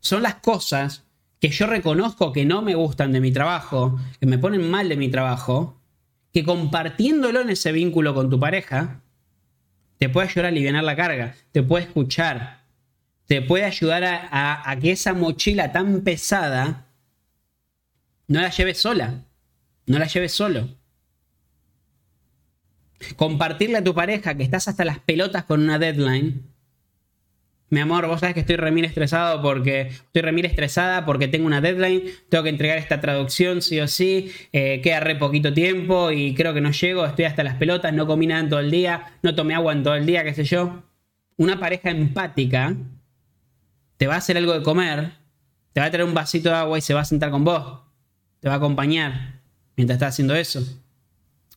Son 0.00 0.22
las 0.22 0.36
cosas 0.36 1.05
que 1.40 1.50
yo 1.50 1.66
reconozco 1.66 2.32
que 2.32 2.44
no 2.44 2.62
me 2.62 2.74
gustan 2.74 3.12
de 3.12 3.20
mi 3.20 3.32
trabajo, 3.32 3.98
que 4.20 4.26
me 4.26 4.38
ponen 4.38 4.70
mal 4.70 4.88
de 4.88 4.96
mi 4.96 5.08
trabajo, 5.10 5.80
que 6.32 6.44
compartiéndolo 6.44 7.40
en 7.40 7.50
ese 7.50 7.72
vínculo 7.72 8.14
con 8.14 8.30
tu 8.30 8.40
pareja, 8.40 9.00
te 9.98 10.08
puede 10.08 10.28
ayudar 10.28 10.46
a 10.46 10.48
aliviar 10.48 10.84
la 10.84 10.96
carga, 10.96 11.34
te 11.52 11.62
puede 11.62 11.84
escuchar, 11.84 12.64
te 13.26 13.42
puede 13.42 13.64
ayudar 13.64 14.04
a, 14.04 14.70
a 14.70 14.78
que 14.78 14.92
esa 14.92 15.14
mochila 15.14 15.72
tan 15.72 16.02
pesada 16.02 16.86
no 18.28 18.40
la 18.40 18.50
lleves 18.50 18.78
sola, 18.78 19.24
no 19.86 19.98
la 19.98 20.06
lleves 20.06 20.32
solo. 20.32 20.68
Compartirle 23.16 23.78
a 23.78 23.84
tu 23.84 23.94
pareja 23.94 24.34
que 24.34 24.42
estás 24.42 24.68
hasta 24.68 24.84
las 24.84 24.98
pelotas 24.98 25.44
con 25.44 25.62
una 25.62 25.78
deadline 25.78 26.42
mi 27.68 27.80
amor, 27.80 28.06
vos 28.06 28.20
sabes 28.20 28.34
que 28.34 28.40
estoy 28.40 28.56
remil 28.56 28.84
estresado 28.84 29.42
porque 29.42 29.88
estoy 29.88 30.22
remil 30.22 30.44
estresada 30.44 31.04
porque 31.04 31.26
tengo 31.26 31.46
una 31.46 31.60
deadline, 31.60 32.02
tengo 32.28 32.44
que 32.44 32.50
entregar 32.50 32.78
esta 32.78 33.00
traducción 33.00 33.60
sí 33.60 33.80
o 33.80 33.88
sí, 33.88 34.30
eh, 34.52 34.80
queda 34.82 35.00
re 35.00 35.16
poquito 35.16 35.52
tiempo 35.52 36.12
y 36.12 36.34
creo 36.34 36.54
que 36.54 36.60
no 36.60 36.70
llego, 36.70 37.04
estoy 37.04 37.24
hasta 37.24 37.42
las 37.42 37.56
pelotas, 37.56 37.92
no 37.92 38.06
comí 38.06 38.28
nada 38.28 38.40
en 38.40 38.48
todo 38.48 38.60
el 38.60 38.70
día, 38.70 39.18
no 39.22 39.34
tomé 39.34 39.54
agua 39.54 39.72
en 39.72 39.82
todo 39.82 39.96
el 39.96 40.06
día, 40.06 40.22
qué 40.22 40.32
sé 40.32 40.44
yo. 40.44 40.84
Una 41.36 41.58
pareja 41.58 41.90
empática 41.90 42.76
te 43.96 44.06
va 44.06 44.14
a 44.14 44.18
hacer 44.18 44.36
algo 44.36 44.52
de 44.52 44.62
comer, 44.62 45.12
te 45.72 45.80
va 45.80 45.86
a 45.86 45.90
traer 45.90 46.06
un 46.06 46.14
vasito 46.14 46.50
de 46.50 46.54
agua 46.54 46.78
y 46.78 46.82
se 46.82 46.94
va 46.94 47.00
a 47.00 47.04
sentar 47.04 47.30
con 47.30 47.44
vos. 47.44 47.80
Te 48.40 48.48
va 48.48 48.54
a 48.54 48.58
acompañar 48.58 49.40
mientras 49.76 49.96
estás 49.96 50.14
haciendo 50.14 50.34
eso. 50.34 50.62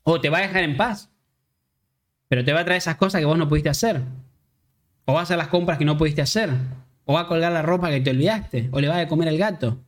O 0.04 0.20
te 0.20 0.30
va 0.30 0.40
a 0.40 0.42
dejar 0.42 0.64
en 0.64 0.76
paz. 0.76 1.10
Pero 2.28 2.44
te 2.44 2.52
va 2.52 2.62
a 2.62 2.66
traer 2.66 2.80
esas 2.80 2.96
cosas 2.96 3.20
que 3.20 3.26
vos 3.26 3.38
no 3.38 3.48
pudiste 3.48 3.70
hacer. 3.70 4.02
O 5.10 5.14
va 5.14 5.22
a 5.22 5.24
hacer 5.24 5.40
las 5.40 5.48
compras 5.48 5.80
que 5.80 5.86
no 5.86 5.98
pudiste 5.98 6.22
hacer. 6.22 6.52
O 7.06 7.14
va 7.14 7.22
a 7.22 7.28
colgar 7.28 7.52
la 7.52 7.64
ropa 7.64 7.90
que 7.90 8.00
te 8.00 8.12
olvidaste. 8.12 8.70
O 8.72 8.80
le 8.80 8.88
va 8.88 9.00
a 9.00 9.08
comer 9.08 9.28
al 9.28 9.40
gato. 9.40 9.84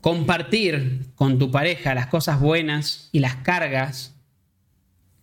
Compartir 0.00 1.12
con 1.14 1.38
tu 1.38 1.52
pareja 1.52 1.94
las 1.94 2.08
cosas 2.08 2.40
buenas 2.40 3.08
y 3.12 3.20
las 3.20 3.36
cargas 3.36 4.16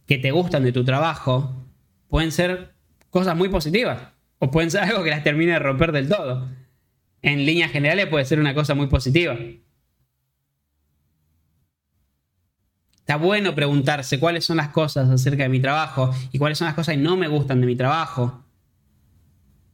que 0.05 0.17
te 0.17 0.31
gustan 0.31 0.63
de 0.63 0.71
tu 0.71 0.85
trabajo 0.85 1.53
pueden 2.07 2.31
ser 2.31 2.73
cosas 3.09 3.35
muy 3.35 3.49
positivas. 3.49 4.03
O 4.39 4.51
pueden 4.51 4.71
ser 4.71 4.83
algo 4.89 5.03
que 5.03 5.09
las 5.09 5.23
termine 5.25 5.51
de 5.51 5.59
romper 5.59 5.91
del 5.91 6.07
todo. 6.07 6.47
En 7.21 7.45
líneas 7.45 7.73
generales 7.73 8.05
puede 8.05 8.23
ser 8.23 8.39
una 8.39 8.53
cosa 8.53 8.73
muy 8.73 8.87
positiva. 8.87 9.37
Está 13.05 13.17
bueno 13.17 13.53
preguntarse 13.53 14.19
cuáles 14.19 14.45
son 14.45 14.57
las 14.57 14.69
cosas 14.69 15.07
acerca 15.07 15.43
de 15.43 15.49
mi 15.49 15.59
trabajo 15.59 16.09
y 16.31 16.39
cuáles 16.39 16.57
son 16.57 16.65
las 16.65 16.73
cosas 16.73 16.95
que 16.95 17.01
no 17.01 17.15
me 17.15 17.27
gustan 17.27 17.61
de 17.61 17.67
mi 17.67 17.75
trabajo. 17.75 18.43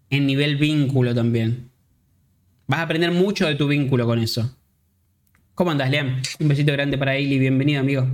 En 0.09 0.27
nivel 0.27 0.57
vínculo 0.57 1.15
también. 1.15 1.71
Vas 2.67 2.81
a 2.81 2.83
aprender 2.83 3.09
mucho 3.11 3.47
de 3.47 3.55
tu 3.55 3.69
vínculo 3.69 4.05
con 4.05 4.19
eso. 4.19 4.53
¿Cómo 5.55 5.71
andas, 5.71 5.89
Liam? 5.89 6.21
Un 6.41 6.47
besito 6.49 6.73
grande 6.73 6.97
para 6.97 7.11
Ailey. 7.11 7.39
Bienvenido, 7.39 7.79
amigo. 7.79 8.05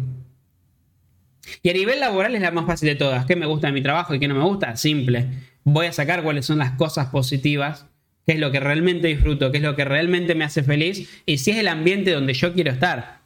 Y 1.63 1.69
a 1.71 1.73
nivel 1.73 1.99
laboral 1.99 2.35
es 2.35 2.41
la 2.43 2.51
más 2.51 2.67
fácil 2.67 2.87
de 2.87 2.95
todas. 2.95 3.25
¿Qué 3.25 3.35
me 3.35 3.47
gusta 3.47 3.65
de 3.65 3.73
mi 3.73 3.81
trabajo 3.81 4.13
y 4.13 4.19
qué 4.19 4.27
no 4.27 4.35
me 4.35 4.43
gusta? 4.43 4.75
Simple. 4.75 5.29
Voy 5.63 5.87
a 5.87 5.93
sacar 5.93 6.21
cuáles 6.21 6.45
son 6.45 6.59
las 6.59 6.73
cosas 6.73 7.07
positivas, 7.07 7.87
qué 8.27 8.33
es 8.33 8.39
lo 8.39 8.51
que 8.51 8.59
realmente 8.59 9.07
disfruto, 9.07 9.51
qué 9.51 9.57
es 9.57 9.63
lo 9.63 9.75
que 9.75 9.83
realmente 9.83 10.35
me 10.35 10.45
hace 10.45 10.61
feliz 10.61 11.09
y 11.25 11.39
si 11.39 11.49
es 11.49 11.57
el 11.57 11.69
ambiente 11.69 12.11
donde 12.11 12.35
yo 12.35 12.53
quiero 12.53 12.69
estar 12.69 13.16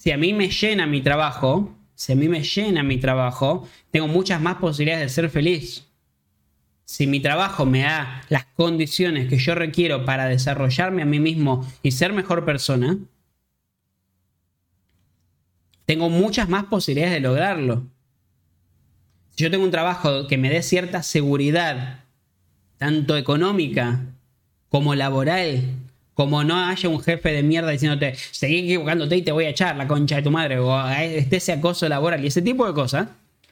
si 0.00 0.12
a 0.12 0.16
mí 0.16 0.32
me 0.32 0.48
llena 0.48 0.86
mi 0.86 1.02
trabajo, 1.02 1.76
si 1.94 2.12
a 2.12 2.16
mí 2.16 2.26
me 2.26 2.42
llena 2.42 2.82
mi 2.82 2.96
trabajo, 2.96 3.68
tengo 3.90 4.08
muchas 4.08 4.40
más 4.40 4.56
posibilidades 4.56 5.04
de 5.04 5.14
ser 5.14 5.28
feliz. 5.28 5.86
Si 6.86 7.06
mi 7.06 7.20
trabajo 7.20 7.66
me 7.66 7.82
da 7.82 8.22
las 8.30 8.46
condiciones 8.46 9.28
que 9.28 9.36
yo 9.36 9.54
requiero 9.54 10.06
para 10.06 10.24
desarrollarme 10.24 11.02
a 11.02 11.04
mí 11.04 11.20
mismo 11.20 11.70
y 11.82 11.90
ser 11.90 12.14
mejor 12.14 12.46
persona, 12.46 12.96
tengo 15.84 16.08
muchas 16.08 16.48
más 16.48 16.64
posibilidades 16.64 17.16
de 17.16 17.20
lograrlo. 17.20 17.86
Si 19.36 19.44
yo 19.44 19.50
tengo 19.50 19.64
un 19.64 19.70
trabajo 19.70 20.26
que 20.28 20.38
me 20.38 20.48
dé 20.48 20.62
cierta 20.62 21.02
seguridad, 21.02 22.04
tanto 22.78 23.18
económica 23.18 24.06
como 24.70 24.94
laboral, 24.94 25.74
como 26.14 26.44
no 26.44 26.56
haya 26.56 26.88
un 26.88 27.00
jefe 27.00 27.32
de 27.32 27.42
mierda 27.42 27.70
diciéndote, 27.70 28.14
seguí 28.30 28.58
equivocándote 28.58 29.16
y 29.16 29.22
te 29.22 29.32
voy 29.32 29.44
a 29.44 29.50
echar 29.50 29.76
la 29.76 29.88
concha 29.88 30.16
de 30.16 30.22
tu 30.22 30.30
madre, 30.30 30.58
o 30.58 30.88
esté 30.88 31.36
ese 31.36 31.52
acoso 31.52 31.88
laboral 31.88 32.22
y 32.22 32.28
ese 32.28 32.42
tipo 32.42 32.66
de 32.66 32.74
cosas, 32.74 33.08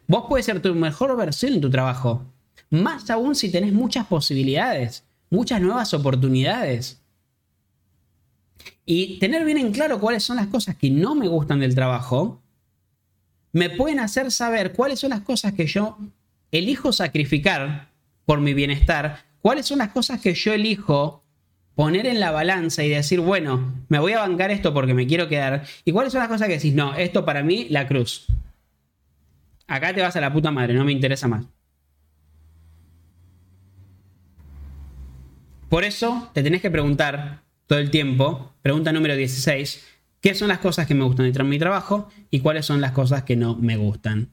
vos 0.07 0.25
puedes 0.29 0.47
ser 0.47 0.61
tu 0.61 0.75
mejor 0.75 1.17
versión 1.17 1.55
en 1.55 1.61
tu 1.61 1.71
trabajo. 1.71 2.25
Más 2.71 3.09
aún 3.11 3.35
si 3.35 3.51
tenés 3.51 3.73
muchas 3.73 4.07
posibilidades, 4.07 5.05
muchas 5.31 5.61
nuevas 5.61 5.95
oportunidades. 5.95 7.01
Y 8.85 9.19
tener 9.19 9.45
bien 9.45 9.59
en 9.59 9.73
claro 9.73 10.01
cuáles 10.01 10.23
son 10.23 10.37
las 10.37 10.49
cosas 10.49 10.77
que 10.77 10.91
no 10.91 11.15
me 11.15 11.29
gustan 11.29 11.61
del 11.61 11.75
trabajo, 11.75 12.41
me 13.53 13.71
pueden 13.71 14.01
hacer 14.01 14.31
saber 14.31 14.73
cuáles 14.73 15.01
son 15.01 15.11
las 15.11 15.21
cosas 15.23 15.53
que 15.53 15.67
yo 15.67 15.99
elijo 16.51 16.93
sacrificar 16.93 17.89
por 18.25 18.41
mi 18.41 18.55
bienestar, 18.55 19.25
cuáles 19.41 19.67
son 19.67 19.79
las 19.79 19.89
cosas 19.89 20.21
que 20.21 20.35
yo 20.35 20.53
elijo 20.53 21.23
poner 21.79 22.09
en 22.09 22.19
la 22.19 22.33
balanza 22.33 22.83
y 22.83 22.89
decir, 22.89 23.21
bueno, 23.21 23.73
me 23.89 24.01
voy 24.01 24.11
a 24.11 24.19
bancar 24.19 24.51
esto 24.51 24.75
porque 24.75 24.95
me 24.95 25.07
quiero 25.07 25.29
quedar. 25.29 25.63
¿Y 25.85 25.93
cuáles 25.93 26.13
son 26.13 26.19
las 26.19 26.29
cosas 26.29 26.49
que 26.49 26.55
decís? 26.55 26.75
No, 26.75 26.97
esto 26.97 27.25
para 27.25 27.45
mí, 27.45 27.69
la 27.71 27.87
cruz. 27.87 28.27
Acá 29.69 29.95
te 29.95 30.03
vas 30.03 30.17
a 30.17 30.21
la 30.21 30.33
puta 30.33 30.51
madre, 30.51 30.75
no 30.75 30.85
me 30.85 30.91
interesa 30.91 31.29
más. 31.29 31.45
Por 35.69 35.85
eso 35.85 36.29
te 36.35 36.43
tenés 36.43 36.63
que 36.63 36.71
preguntar 36.73 37.45
todo 37.69 37.79
el 37.79 37.93
tiempo, 37.93 38.55
pregunta 38.61 38.91
número 38.91 39.15
16, 39.15 39.87
¿qué 40.21 40.35
son 40.35 40.49
las 40.49 40.59
cosas 40.59 40.89
que 40.89 40.97
me 40.97 41.05
gustan 41.05 41.31
de 41.31 41.45
mi 41.45 41.61
trabajo 41.61 42.09
y 42.29 42.41
cuáles 42.41 42.67
son 42.67 42.81
las 42.81 42.91
cosas 42.91 43.23
que 43.23 43.37
no 43.37 43.55
me 43.55 43.77
gustan? 43.77 44.33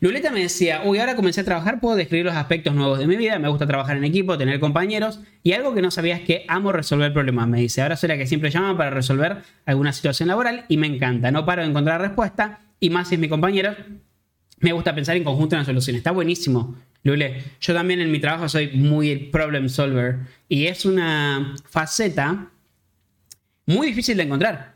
Luleta 0.00 0.30
me 0.30 0.40
decía, 0.40 0.82
uy, 0.84 0.98
ahora 0.98 1.14
comencé 1.14 1.42
a 1.42 1.44
trabajar, 1.44 1.80
puedo 1.80 1.96
describir 1.96 2.24
los 2.24 2.34
aspectos 2.34 2.74
nuevos 2.74 2.98
de 2.98 3.06
mi 3.06 3.16
vida, 3.16 3.38
me 3.38 3.48
gusta 3.48 3.66
trabajar 3.66 3.96
en 3.96 4.04
equipo, 4.04 4.38
tener 4.38 4.60
compañeros, 4.60 5.20
y 5.42 5.52
algo 5.52 5.74
que 5.74 5.82
no 5.82 5.90
sabía 5.90 6.16
es 6.16 6.22
que 6.22 6.44
amo 6.48 6.72
resolver 6.72 7.12
problemas. 7.12 7.48
Me 7.48 7.60
dice, 7.60 7.82
ahora 7.82 7.96
soy 7.96 8.08
la 8.08 8.16
que 8.16 8.26
siempre 8.26 8.50
llama 8.50 8.76
para 8.76 8.90
resolver 8.90 9.42
alguna 9.66 9.92
situación 9.92 10.28
laboral 10.28 10.64
y 10.68 10.76
me 10.78 10.86
encanta, 10.86 11.30
no 11.30 11.44
paro 11.44 11.62
de 11.62 11.68
encontrar 11.68 12.00
respuesta, 12.00 12.60
y 12.80 12.90
más 12.90 13.08
si 13.08 13.16
es 13.16 13.20
mi 13.20 13.28
compañero, 13.28 13.76
me 14.60 14.72
gusta 14.72 14.94
pensar 14.94 15.16
en 15.16 15.24
conjunto 15.24 15.54
en 15.54 15.60
la 15.60 15.66
solución. 15.66 15.96
Está 15.96 16.12
buenísimo, 16.12 16.76
Lule. 17.02 17.42
Yo 17.60 17.74
también 17.74 18.00
en 18.00 18.10
mi 18.10 18.20
trabajo 18.20 18.48
soy 18.48 18.68
muy 18.72 19.16
problem 19.16 19.68
solver, 19.68 20.20
y 20.48 20.66
es 20.66 20.86
una 20.86 21.54
faceta 21.64 22.50
muy 23.66 23.88
difícil 23.88 24.16
de 24.16 24.22
encontrar. 24.22 24.74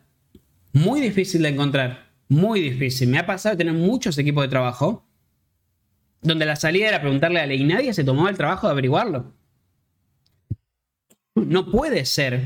Muy 0.75 1.01
difícil 1.01 1.43
de 1.43 1.49
encontrar 1.49 2.12
muy 2.33 2.61
difícil. 2.61 3.09
Me 3.09 3.19
ha 3.19 3.27
pasado 3.27 3.57
tener 3.57 3.75
muchos 3.75 4.19
equipos 4.19 4.43
de 4.43 4.49
trabajo 4.49 5.05
donde 6.23 6.47
la 6.47 6.57
salida 6.57 6.89
era 6.89 7.01
preguntarle 7.01 7.41
a 7.41 7.43
alguien 7.43 7.61
y 7.63 7.65
nadie 7.65 7.95
se 7.95 8.05
tomaba 8.05 8.31
el 8.31 8.37
trabajo 8.37 8.67
de 8.67 8.73
averiguarlo. 8.73 9.33
No 11.35 11.71
puede 11.71 12.05
ser, 12.05 12.43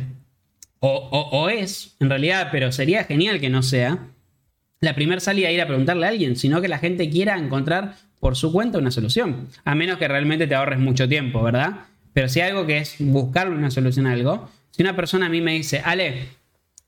o, 0.80 1.48
es, 1.48 1.96
en 2.00 2.08
realidad, 2.08 2.48
pero 2.52 2.72
sería 2.72 3.04
genial 3.04 3.40
que 3.40 3.50
no 3.50 3.62
sea, 3.62 4.08
la 4.80 4.94
primera 4.94 5.20
salida 5.20 5.50
ir 5.50 5.60
a 5.60 5.66
preguntarle 5.66 6.06
a 6.06 6.10
alguien, 6.10 6.36
sino 6.36 6.60
que 6.60 6.68
la 6.68 6.78
gente 6.78 7.10
quiera 7.10 7.36
encontrar 7.36 7.96
por 8.20 8.36
su 8.36 8.52
cuenta 8.52 8.78
una 8.78 8.90
solución. 8.90 9.48
A 9.64 9.74
menos 9.74 9.98
que 9.98 10.08
realmente 10.08 10.46
te 10.46 10.54
ahorres 10.54 10.78
mucho 10.78 11.08
tiempo, 11.08 11.42
¿verdad? 11.42 11.86
Pero 12.12 12.28
si 12.28 12.40
hay 12.40 12.50
algo 12.50 12.66
que 12.66 12.78
es 12.78 12.96
buscar 12.98 13.50
una 13.50 13.70
solución 13.70 14.06
a 14.06 14.12
algo, 14.12 14.48
si 14.70 14.82
una 14.82 14.96
persona 14.96 15.26
a 15.26 15.28
mí 15.28 15.40
me 15.40 15.52
dice, 15.52 15.82
Ale, 15.84 16.28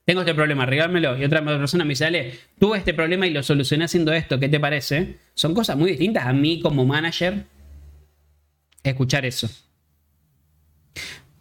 tengo 0.09 0.21
este 0.21 0.33
problema, 0.33 0.65
regálmelo. 0.65 1.19
Y 1.19 1.23
otra 1.23 1.45
persona 1.45 1.85
me 1.85 1.89
dice, 1.89 2.05
dale, 2.05 2.33
tuve 2.57 2.79
este 2.79 2.95
problema 2.95 3.27
y 3.27 3.29
lo 3.29 3.43
solucioné 3.43 3.85
haciendo 3.85 4.11
esto, 4.11 4.39
¿qué 4.39 4.49
te 4.49 4.59
parece? 4.59 5.17
Son 5.35 5.53
cosas 5.53 5.77
muy 5.77 5.91
distintas 5.91 6.25
a 6.25 6.33
mí 6.33 6.61
como 6.61 6.83
manager 6.83 7.45
escuchar 8.81 9.27
eso. 9.27 9.47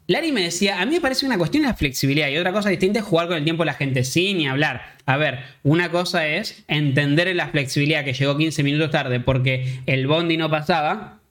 Larry 0.06 0.32
me 0.32 0.42
decía, 0.42 0.82
a 0.82 0.84
mí 0.84 0.92
me 0.92 1.00
parece 1.00 1.24
una 1.24 1.38
cuestión 1.38 1.62
la 1.62 1.72
flexibilidad 1.72 2.28
y 2.28 2.36
otra 2.36 2.52
cosa 2.52 2.68
distinta 2.68 2.98
es 2.98 3.06
jugar 3.06 3.28
con 3.28 3.38
el 3.38 3.44
tiempo 3.44 3.62
de 3.62 3.68
la 3.68 3.72
gente, 3.72 4.04
sin 4.04 4.36
ni 4.36 4.46
hablar. 4.46 4.98
A 5.06 5.16
ver, 5.16 5.38
una 5.62 5.90
cosa 5.90 6.28
es 6.28 6.62
entender 6.68 7.34
la 7.34 7.48
flexibilidad 7.48 8.04
que 8.04 8.12
llegó 8.12 8.36
15 8.36 8.62
minutos 8.64 8.90
tarde 8.90 9.18
porque 9.18 9.80
el 9.86 10.06
bondi 10.06 10.36
no 10.36 10.50
pasaba. 10.50 11.22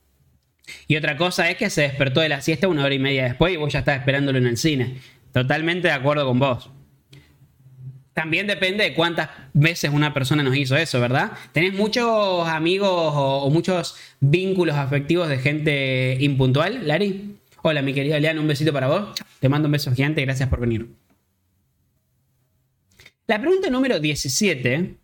Y 0.88 0.96
otra 0.96 1.18
cosa 1.18 1.52
es 1.52 1.58
que 1.58 1.70
se 1.70 1.84
despertó 1.84 2.22
de 2.22 2.30
la 2.30 2.42
siesta 2.42 2.68
una 2.68 2.84
hora 2.84 2.96
y 2.96 3.00
media 3.00 3.26
después 3.26 3.54
y 3.54 3.58
vos 3.58 3.72
ya 3.72 3.80
estás 3.80 4.00
esperándolo 4.00 4.40
en 4.40 4.48
el 4.48 4.58
cine. 4.58 4.96
Totalmente 5.34 5.90
de 5.90 5.94
acuerdo 5.94 6.26
con 6.26 6.40
vos. 6.40 6.72
También 8.18 8.48
depende 8.48 8.84
de 8.84 8.96
cuántas 8.96 9.30
veces 9.54 9.92
una 9.94 10.12
persona 10.12 10.42
nos 10.42 10.58
hizo 10.58 10.76
eso, 10.76 11.00
¿verdad? 11.00 11.34
¿Tenés 11.52 11.76
muchos 11.76 12.48
amigos 12.48 12.90
o, 12.90 13.48
muchos 13.52 13.96
vínculos 14.20 14.76
afectivos 14.76 15.30
de 15.30 15.38
gente 15.38 16.18
impuntual, 16.20 16.88
Lari? 16.88 17.38
Hola, 17.62 17.84
mi 17.84 17.94
querida 17.94 18.20
Leanne, 18.20 18.40
un 18.40 18.48
besito 18.48 18.74
para 18.74 18.88
vos. 18.88 19.10
Te 19.40 19.50
mando 19.50 19.68
un 19.68 19.74
beso 19.74 19.94
gigante, 19.94 20.26
gracias 20.26 20.50
por 20.50 20.60
venir. 20.60 20.90
La 23.28 23.40
pregunta 23.40 23.70
número 23.70 24.00
17. 24.00 24.96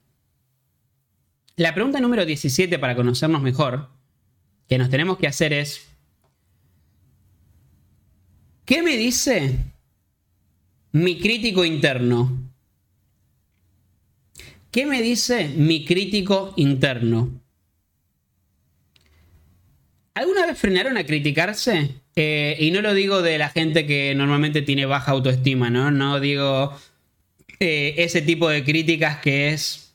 La 1.58 1.76
pregunta 1.76 2.00
número 2.00 2.26
17 2.26 2.80
para 2.80 2.96
conocernos 2.96 3.44
mejor, 3.44 3.90
que 4.68 4.80
nos 4.80 4.90
tenemos 4.90 5.20
que 5.20 5.28
hacer 5.28 5.54
es, 5.54 5.88
¿qué 8.66 8.82
me 8.82 8.98
dice 8.98 9.60
mi 10.92 11.20
crítico 11.20 11.64
interno? 11.64 12.43
¿Qué 14.74 14.88
me 14.88 15.04
dice 15.04 15.50
mi 15.50 15.86
crítico 15.86 16.52
interno? 16.56 17.30
¿Alguna 20.16 20.48
vez 20.48 20.58
frenaron 20.58 20.98
a 20.98 21.06
criticarse? 21.06 21.92
Eh, 22.16 22.58
y 22.60 22.72
no 22.72 22.82
lo 22.82 22.96
digo 22.96 23.22
de 23.22 23.38
la 23.38 23.50
gente 23.50 23.86
que 23.86 24.16
normalmente 24.16 24.64
tiene 24.64 24.88
baja 24.88 25.12
autoestima, 25.12 25.70
¿no? 25.70 25.92
No 25.92 26.20
digo 26.20 26.76
eh, 27.60 27.94
ese 28.00 28.24
tipo 28.24 28.50
de 28.50 28.64
críticas 28.64 29.20
que 29.20 29.50
es 29.50 29.94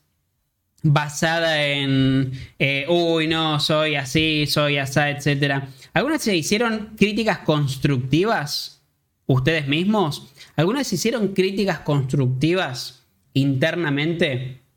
basada 0.85 1.61
en, 1.67 2.31
eh, 2.61 2.87
uy, 2.89 3.27
no, 3.27 3.59
soy 3.59 3.97
así, 3.97 4.47
soy 4.47 4.79
así, 4.79 5.01
etc. 5.01 5.65
¿Algunas 5.93 6.23
se 6.23 6.37
hicieron 6.37 6.95
críticas 6.97 7.39
constructivas 7.39 8.85
ustedes 9.27 9.67
mismos? 9.67 10.33
¿Algunas 10.55 10.87
se 10.87 10.95
hicieron 10.95 11.35
críticas 11.35 11.81
constructivas 11.81 13.09
internamente? 13.35 14.68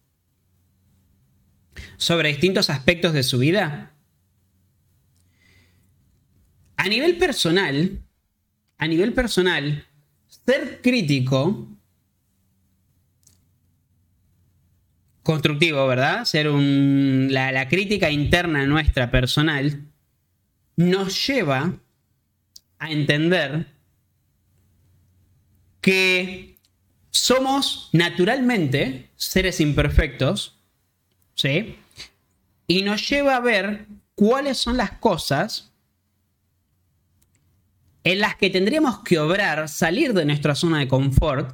Sobre 2.02 2.30
distintos 2.30 2.72
aspectos 2.72 3.14
de 3.14 3.22
su 3.22 3.38
vida? 3.38 3.92
A 6.76 6.88
nivel 6.88 7.18
personal, 7.18 8.02
a 8.80 8.88
nivel 8.88 9.14
personal, 9.14 9.86
ser 10.28 10.82
crítico, 10.82 11.70
constructivo, 15.22 15.86
¿verdad? 15.86 16.26
Ser 16.26 16.50
un, 16.50 17.28
la, 17.30 17.52
la 17.52 17.70
crítica 17.70 18.10
interna 18.10 18.66
nuestra 18.66 19.12
personal, 19.12 19.86
nos 20.78 21.28
lleva 21.28 21.78
a 22.80 22.92
entender 22.92 23.68
que 25.82 26.58
somos 27.12 27.90
naturalmente 27.94 29.12
seres 29.18 29.60
imperfectos, 29.60 30.58
¿sí? 31.36 31.76
Y 32.72 32.84
nos 32.84 33.10
lleva 33.10 33.36
a 33.36 33.42
ver 33.42 33.86
cuáles 34.16 34.58
son 34.58 34.78
las 34.78 34.92
cosas 34.92 35.74
en 38.06 38.22
las 38.22 38.38
que 38.38 38.50
tendríamos 38.50 39.00
que 39.00 39.20
obrar, 39.20 39.68
salir 39.68 40.14
de 40.14 40.24
nuestra 40.24 40.56
zona 40.56 40.80
de 40.80 40.88
confort 40.88 41.54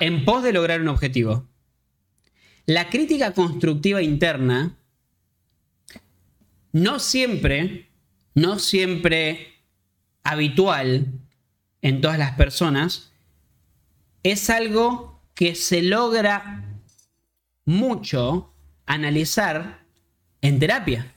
en 0.00 0.24
pos 0.24 0.42
de 0.42 0.52
lograr 0.52 0.80
un 0.80 0.88
objetivo. 0.88 1.46
La 2.66 2.90
crítica 2.90 3.32
constructiva 3.32 4.02
interna 4.02 4.76
no 6.72 6.98
siempre, 6.98 7.92
no 8.34 8.58
siempre 8.58 9.54
habitual 10.24 11.12
en 11.80 12.00
todas 12.00 12.18
las 12.18 12.32
personas, 12.32 13.12
es 14.24 14.50
algo 14.50 15.22
que 15.32 15.54
se 15.54 15.80
logra 15.80 16.74
mucho 17.64 18.50
analizar 18.86 19.84
en 20.40 20.58
terapia. 20.58 21.14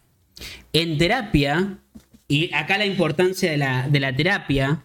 En 0.73 0.98
terapia, 0.98 1.80
y 2.27 2.53
acá 2.53 2.77
la 2.77 2.85
importancia 2.85 3.52
de 3.52 3.57
la, 3.57 3.88
de 3.89 3.99
la 3.99 4.15
terapia, 4.15 4.84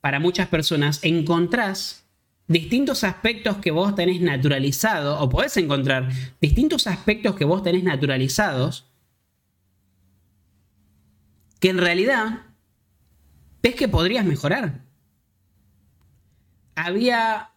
para 0.00 0.20
muchas 0.20 0.48
personas, 0.48 1.00
encontrás 1.02 2.04
distintos 2.46 3.04
aspectos 3.04 3.58
que 3.58 3.70
vos 3.70 3.94
tenés 3.94 4.20
naturalizado, 4.20 5.20
o 5.20 5.28
podés 5.28 5.56
encontrar 5.56 6.10
distintos 6.40 6.86
aspectos 6.86 7.34
que 7.36 7.44
vos 7.44 7.62
tenés 7.62 7.84
naturalizados, 7.84 8.90
que 11.60 11.70
en 11.70 11.78
realidad 11.78 12.42
ves 13.62 13.74
que 13.74 13.88
podrías 13.88 14.26
mejorar. 14.26 14.82
Había, 16.74 17.52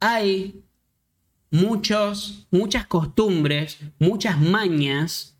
hay 0.00 0.64
muchos, 1.50 2.46
muchas 2.50 2.86
costumbres, 2.86 3.78
muchas 3.98 4.40
mañas 4.40 5.36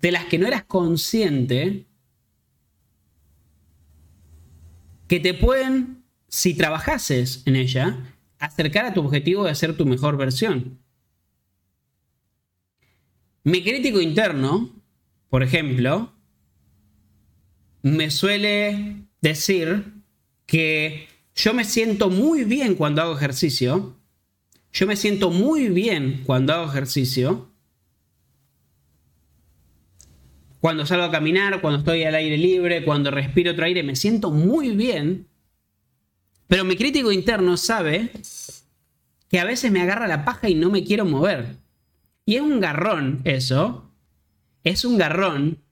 de 0.00 0.12
las 0.12 0.24
que 0.26 0.38
no 0.38 0.46
eras 0.46 0.64
consciente 0.64 1.86
que 5.08 5.20
te 5.20 5.34
pueden, 5.34 6.04
si 6.28 6.54
trabajases 6.54 7.42
en 7.46 7.56
ella, 7.56 8.16
acercar 8.38 8.86
a 8.86 8.94
tu 8.94 9.00
objetivo 9.00 9.44
de 9.44 9.54
ser 9.54 9.76
tu 9.76 9.84
mejor 9.84 10.16
versión. 10.16 10.78
Mi 13.42 13.62
crítico 13.62 14.00
interno, 14.00 14.70
por 15.28 15.42
ejemplo, 15.42 16.12
me 17.82 18.10
suele 18.10 19.06
decir 19.20 19.92
que 20.46 21.08
yo 21.34 21.54
me 21.54 21.64
siento 21.64 22.10
muy 22.10 22.44
bien 22.44 22.74
cuando 22.74 23.02
hago 23.02 23.16
ejercicio. 23.16 23.96
Yo 24.72 24.86
me 24.86 24.96
siento 24.96 25.30
muy 25.30 25.68
bien 25.68 26.22
cuando 26.24 26.52
hago 26.52 26.70
ejercicio. 26.70 27.50
Cuando 30.60 30.86
salgo 30.86 31.04
a 31.04 31.10
caminar, 31.10 31.60
cuando 31.60 31.78
estoy 31.78 32.04
al 32.04 32.14
aire 32.14 32.36
libre, 32.36 32.84
cuando 32.84 33.10
respiro 33.10 33.52
otro 33.52 33.64
aire, 33.64 33.82
me 33.82 33.96
siento 33.96 34.30
muy 34.30 34.70
bien. 34.70 35.26
Pero 36.46 36.64
mi 36.64 36.76
crítico 36.76 37.12
interno 37.12 37.56
sabe 37.56 38.10
que 39.28 39.40
a 39.40 39.44
veces 39.44 39.72
me 39.72 39.80
agarra 39.80 40.06
la 40.06 40.24
paja 40.24 40.48
y 40.48 40.54
no 40.54 40.70
me 40.70 40.84
quiero 40.84 41.04
mover. 41.04 41.56
Y 42.26 42.36
es 42.36 42.42
un 42.42 42.60
garrón 42.60 43.22
eso. 43.24 43.90
Es 44.62 44.84
un 44.84 44.98
garrón 44.98 45.62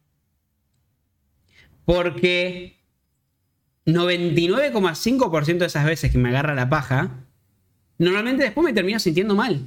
porque 1.85 2.79
99,5% 3.87 5.59
de 5.59 5.67
esas 5.67 5.87
veces 5.87 6.13
que 6.13 6.19
me 6.19 6.29
agarra 6.29 6.55
la 6.55 6.69
paja, 6.69 7.25
normalmente 7.99 8.45
después 8.45 8.65
me 8.65 8.73
termino 8.73 8.99
sintiendo 8.99 9.35
mal. 9.35 9.61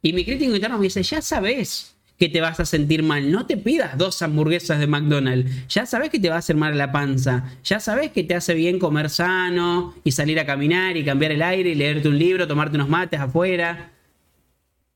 Y 0.00 0.12
mi 0.12 0.24
crítico 0.24 0.54
interno 0.54 0.78
me 0.78 0.84
dice, 0.84 1.02
ya 1.02 1.20
sabes 1.20 1.94
que 2.18 2.28
te 2.28 2.40
vas 2.40 2.58
a 2.58 2.64
sentir 2.64 3.02
mal, 3.02 3.30
no 3.30 3.46
te 3.46 3.56
pidas 3.56 3.96
dos 3.96 4.20
hamburguesas 4.22 4.80
de 4.80 4.88
McDonald's, 4.88 5.68
ya 5.68 5.86
sabes 5.86 6.10
que 6.10 6.18
te 6.18 6.28
va 6.28 6.34
a 6.34 6.38
hacer 6.38 6.56
mal 6.56 6.76
la 6.76 6.90
panza, 6.90 7.56
ya 7.62 7.78
sabes 7.78 8.10
que 8.10 8.24
te 8.24 8.34
hace 8.34 8.54
bien 8.54 8.80
comer 8.80 9.08
sano 9.08 9.94
y 10.02 10.10
salir 10.10 10.40
a 10.40 10.46
caminar 10.46 10.96
y 10.96 11.04
cambiar 11.04 11.30
el 11.30 11.42
aire 11.42 11.70
y 11.70 11.74
leerte 11.76 12.08
un 12.08 12.18
libro, 12.18 12.48
tomarte 12.48 12.76
unos 12.76 12.88
mates 12.88 13.20
afuera. 13.20 13.92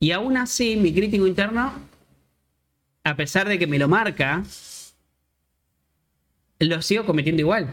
Y 0.01 0.11
aún 0.11 0.37
así, 0.37 0.75
mi 0.75 0.93
crítico 0.93 1.27
interno, 1.29 1.73
a 3.05 3.17
pesar 3.17 3.49
de 3.49 3.57
que 3.57 3.69
me 3.69 3.79
lo 3.79 3.87
marca, 3.89 4.43
lo 6.59 6.83
sigo 6.83 7.07
cometiendo 7.07 7.41
igual. 7.41 7.73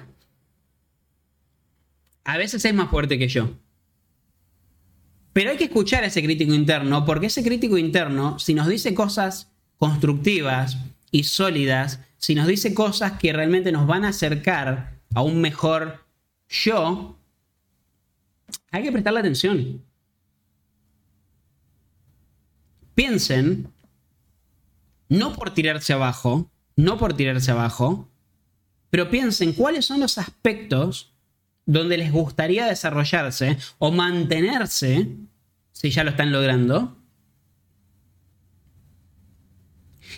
A 2.24 2.38
veces 2.38 2.64
es 2.64 2.74
más 2.74 2.92
fuerte 2.92 3.18
que 3.18 3.28
yo. 3.28 3.50
Pero 5.34 5.52
hay 5.52 5.58
que 5.58 5.66
escuchar 5.66 6.04
a 6.04 6.08
ese 6.08 6.24
crítico 6.24 6.54
interno, 6.54 7.06
porque 7.06 7.28
ese 7.28 7.44
crítico 7.44 7.78
interno, 7.78 8.40
si 8.40 8.54
nos 8.54 8.68
dice 8.68 8.94
cosas 8.94 9.52
constructivas 9.78 10.78
y 11.12 11.24
sólidas, 11.24 12.00
si 12.18 12.36
nos 12.36 12.48
dice 12.48 12.74
cosas 12.74 13.14
que 13.14 13.32
realmente 13.32 13.72
nos 13.72 13.88
van 13.88 14.06
a 14.06 14.10
acercar 14.10 15.00
a 15.14 15.22
un 15.22 15.40
mejor 15.40 16.06
yo, 16.50 17.18
hay 18.72 18.84
que 18.84 18.92
prestarle 18.92 19.20
atención. 19.20 19.84
Piensen, 22.96 23.72
no 25.08 25.34
por 25.34 25.54
tirarse 25.54 25.94
abajo, 25.94 26.50
no 26.76 26.98
por 26.98 27.14
tirarse 27.14 27.52
abajo, 27.52 28.10
pero 28.90 29.10
piensen 29.10 29.54
cuáles 29.54 29.86
son 29.86 30.00
los 30.00 30.18
aspectos 30.18 31.14
donde 31.70 31.98
les 31.98 32.12
gustaría 32.12 32.66
desarrollarse 32.66 33.56
o 33.78 33.92
mantenerse, 33.92 35.08
si 35.72 35.92
ya 35.92 36.04
lo 36.04 36.10
están 36.10 36.32
logrando. 36.32 36.98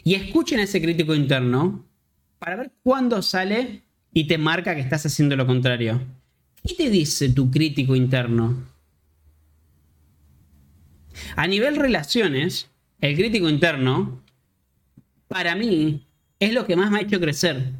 Y 0.05 0.13
escuchen 0.15 0.61
ese 0.61 0.81
crítico 0.81 1.13
interno 1.13 1.85
para 2.39 2.55
ver 2.55 2.71
cuándo 2.81 3.21
sale 3.21 3.81
y 4.13 4.27
te 4.27 4.37
marca 4.37 4.75
que 4.75 4.79
estás 4.79 5.05
haciendo 5.05 5.35
lo 5.35 5.45
contrario. 5.45 5.99
¿Qué 6.65 6.73
te 6.73 6.89
dice 6.89 7.27
tu 7.27 7.51
crítico 7.51 7.97
interno? 7.97 8.65
A 11.35 11.47
nivel 11.47 11.75
relaciones, 11.75 12.69
el 13.01 13.17
crítico 13.17 13.49
interno, 13.49 14.23
para 15.27 15.55
mí, 15.55 16.07
es 16.39 16.53
lo 16.53 16.65
que 16.65 16.77
más 16.77 16.91
me 16.91 16.99
ha 16.99 17.01
hecho 17.01 17.19
crecer 17.19 17.73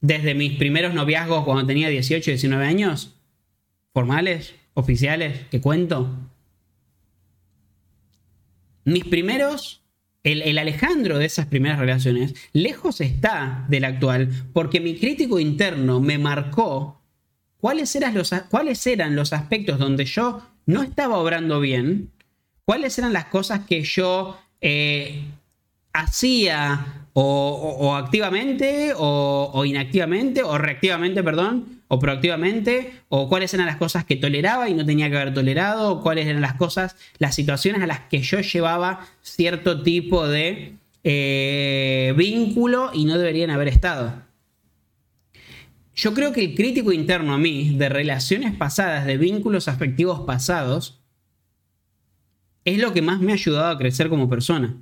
desde 0.00 0.34
mis 0.34 0.56
primeros 0.56 0.94
noviazgos 0.94 1.44
cuando 1.44 1.66
tenía 1.66 1.90
18, 1.90 2.30
19 2.30 2.64
años, 2.64 3.17
formales, 3.98 4.54
oficiales, 4.74 5.40
que 5.50 5.60
cuento. 5.60 6.08
Mis 8.84 9.04
primeros, 9.04 9.82
el, 10.22 10.56
Alejandro 10.56 11.18
de 11.18 11.24
esas 11.24 11.46
primeras 11.46 11.80
relaciones, 11.80 12.32
lejos 12.52 13.00
está 13.00 13.66
del 13.68 13.84
actual, 13.84 14.28
porque 14.52 14.78
mi 14.78 14.94
crítico 14.94 15.40
interno 15.40 16.00
me 16.00 16.16
marcó 16.16 17.02
cuáles 17.56 17.96
eran 17.96 18.14
los, 18.14 18.32
cuáles 18.48 18.86
eran 18.86 19.16
los 19.16 19.32
aspectos 19.32 19.80
donde 19.80 20.04
yo 20.04 20.42
no 20.64 20.84
estaba 20.84 21.18
obrando 21.18 21.58
bien, 21.58 22.12
cuáles 22.64 22.96
eran 23.00 23.12
las 23.12 23.24
cosas 23.24 23.66
que 23.66 23.82
yo 23.82 24.38
eh, 24.60 25.24
hacía 25.92 27.08
o, 27.14 27.96
activamente 27.96 28.92
o, 28.96 29.64
inactivamente 29.64 30.44
o 30.44 30.56
reactivamente, 30.56 31.24
perdón, 31.24 31.77
o 31.88 31.98
proactivamente, 31.98 32.92
o 33.08 33.28
cuáles 33.28 33.52
eran 33.54 33.66
las 33.66 33.76
cosas 33.76 34.04
que 34.04 34.16
toleraba 34.16 34.68
y 34.68 34.74
no 34.74 34.84
tenía 34.84 35.10
que 35.10 35.16
haber 35.16 35.34
tolerado, 35.34 35.90
o 35.92 36.02
cuáles 36.02 36.26
eran 36.26 36.42
las 36.42 36.54
cosas, 36.54 36.96
las 37.18 37.34
situaciones 37.34 37.82
a 37.82 37.86
las 37.86 38.00
que 38.00 38.20
yo 38.20 38.40
llevaba 38.40 39.06
cierto 39.22 39.82
tipo 39.82 40.28
de 40.28 40.74
eh, 41.04 42.14
vínculo 42.16 42.90
y 42.92 43.06
no 43.06 43.16
deberían 43.16 43.50
haber 43.50 43.68
estado. 43.68 44.22
Yo 45.94 46.14
creo 46.14 46.32
que 46.32 46.44
el 46.44 46.54
crítico 46.54 46.92
interno 46.92 47.34
a 47.34 47.38
mí 47.38 47.74
de 47.76 47.88
relaciones 47.88 48.54
pasadas, 48.54 49.04
de 49.04 49.16
vínculos 49.16 49.66
afectivos 49.66 50.20
pasados, 50.20 51.00
es 52.64 52.78
lo 52.78 52.92
que 52.92 53.02
más 53.02 53.20
me 53.20 53.32
ha 53.32 53.34
ayudado 53.34 53.68
a 53.68 53.78
crecer 53.78 54.08
como 54.08 54.28
persona. 54.28 54.76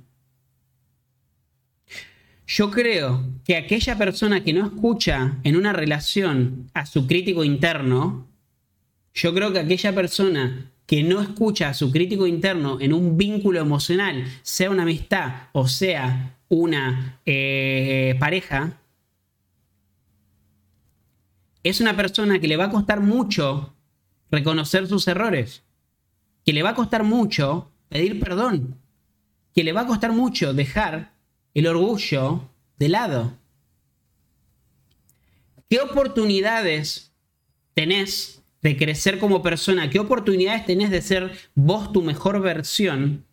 Yo 2.47 2.71
creo 2.71 3.25
que 3.43 3.57
aquella 3.57 3.97
persona 3.97 4.41
que 4.41 4.53
no 4.53 4.65
escucha 4.65 5.37
en 5.43 5.57
una 5.57 5.73
relación 5.73 6.71
a 6.73 6.85
su 6.85 7.05
crítico 7.05 7.43
interno, 7.43 8.25
yo 9.13 9.33
creo 9.33 9.51
que 9.51 9.59
aquella 9.59 9.93
persona 9.93 10.71
que 10.85 11.03
no 11.03 11.21
escucha 11.21 11.67
a 11.67 11.73
su 11.73 11.91
crítico 11.91 12.25
interno 12.25 12.77
en 12.79 12.93
un 12.93 13.17
vínculo 13.17 13.59
emocional, 13.59 14.25
sea 14.43 14.69
una 14.69 14.83
amistad 14.83 15.49
o 15.51 15.67
sea 15.67 16.37
una 16.47 17.19
eh, 17.25 18.15
pareja, 18.17 18.79
es 21.63 21.81
una 21.81 21.97
persona 21.97 22.39
que 22.39 22.47
le 22.47 22.55
va 22.55 22.65
a 22.65 22.71
costar 22.71 23.01
mucho 23.01 23.73
reconocer 24.31 24.87
sus 24.87 25.05
errores, 25.09 25.63
que 26.45 26.53
le 26.53 26.63
va 26.63 26.69
a 26.69 26.75
costar 26.75 27.03
mucho 27.03 27.69
pedir 27.89 28.21
perdón, 28.21 28.79
que 29.53 29.65
le 29.65 29.73
va 29.73 29.81
a 29.81 29.87
costar 29.87 30.13
mucho 30.13 30.53
dejar 30.53 31.16
el 31.57 31.65
orgullo 31.65 32.47
de 32.77 32.87
lado. 32.87 33.35
¿Qué 35.67 35.79
oportunidades 35.79 37.11
tenés 37.73 38.43
de 38.61 38.77
crecer 38.77 39.17
como 39.17 39.41
persona? 39.41 39.89
¿Qué 39.89 39.97
oportunidades 39.97 40.67
tenés 40.67 40.91
de 40.91 41.01
ser 41.01 41.35
vos 41.55 41.91
tu 41.91 42.03
mejor 42.03 42.39
versión? 42.41 43.25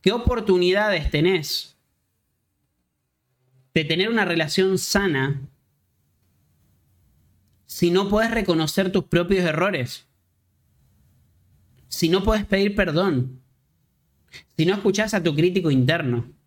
¿Qué 0.00 0.10
oportunidades 0.10 1.10
tenés 1.10 1.76
de 3.74 3.84
tener 3.84 4.08
una 4.08 4.24
relación 4.24 4.78
sana 4.78 5.42
si 7.66 7.90
no 7.90 8.08
puedes 8.08 8.30
reconocer 8.30 8.90
tus 8.90 9.04
propios 9.04 9.44
errores? 9.44 10.06
Si 11.88 12.08
no 12.08 12.22
puedes 12.22 12.46
pedir 12.46 12.74
perdón? 12.74 13.42
Si 14.56 14.64
no 14.64 14.72
escuchás 14.72 15.12
a 15.12 15.22
tu 15.22 15.34
crítico 15.34 15.70
interno? 15.70 16.39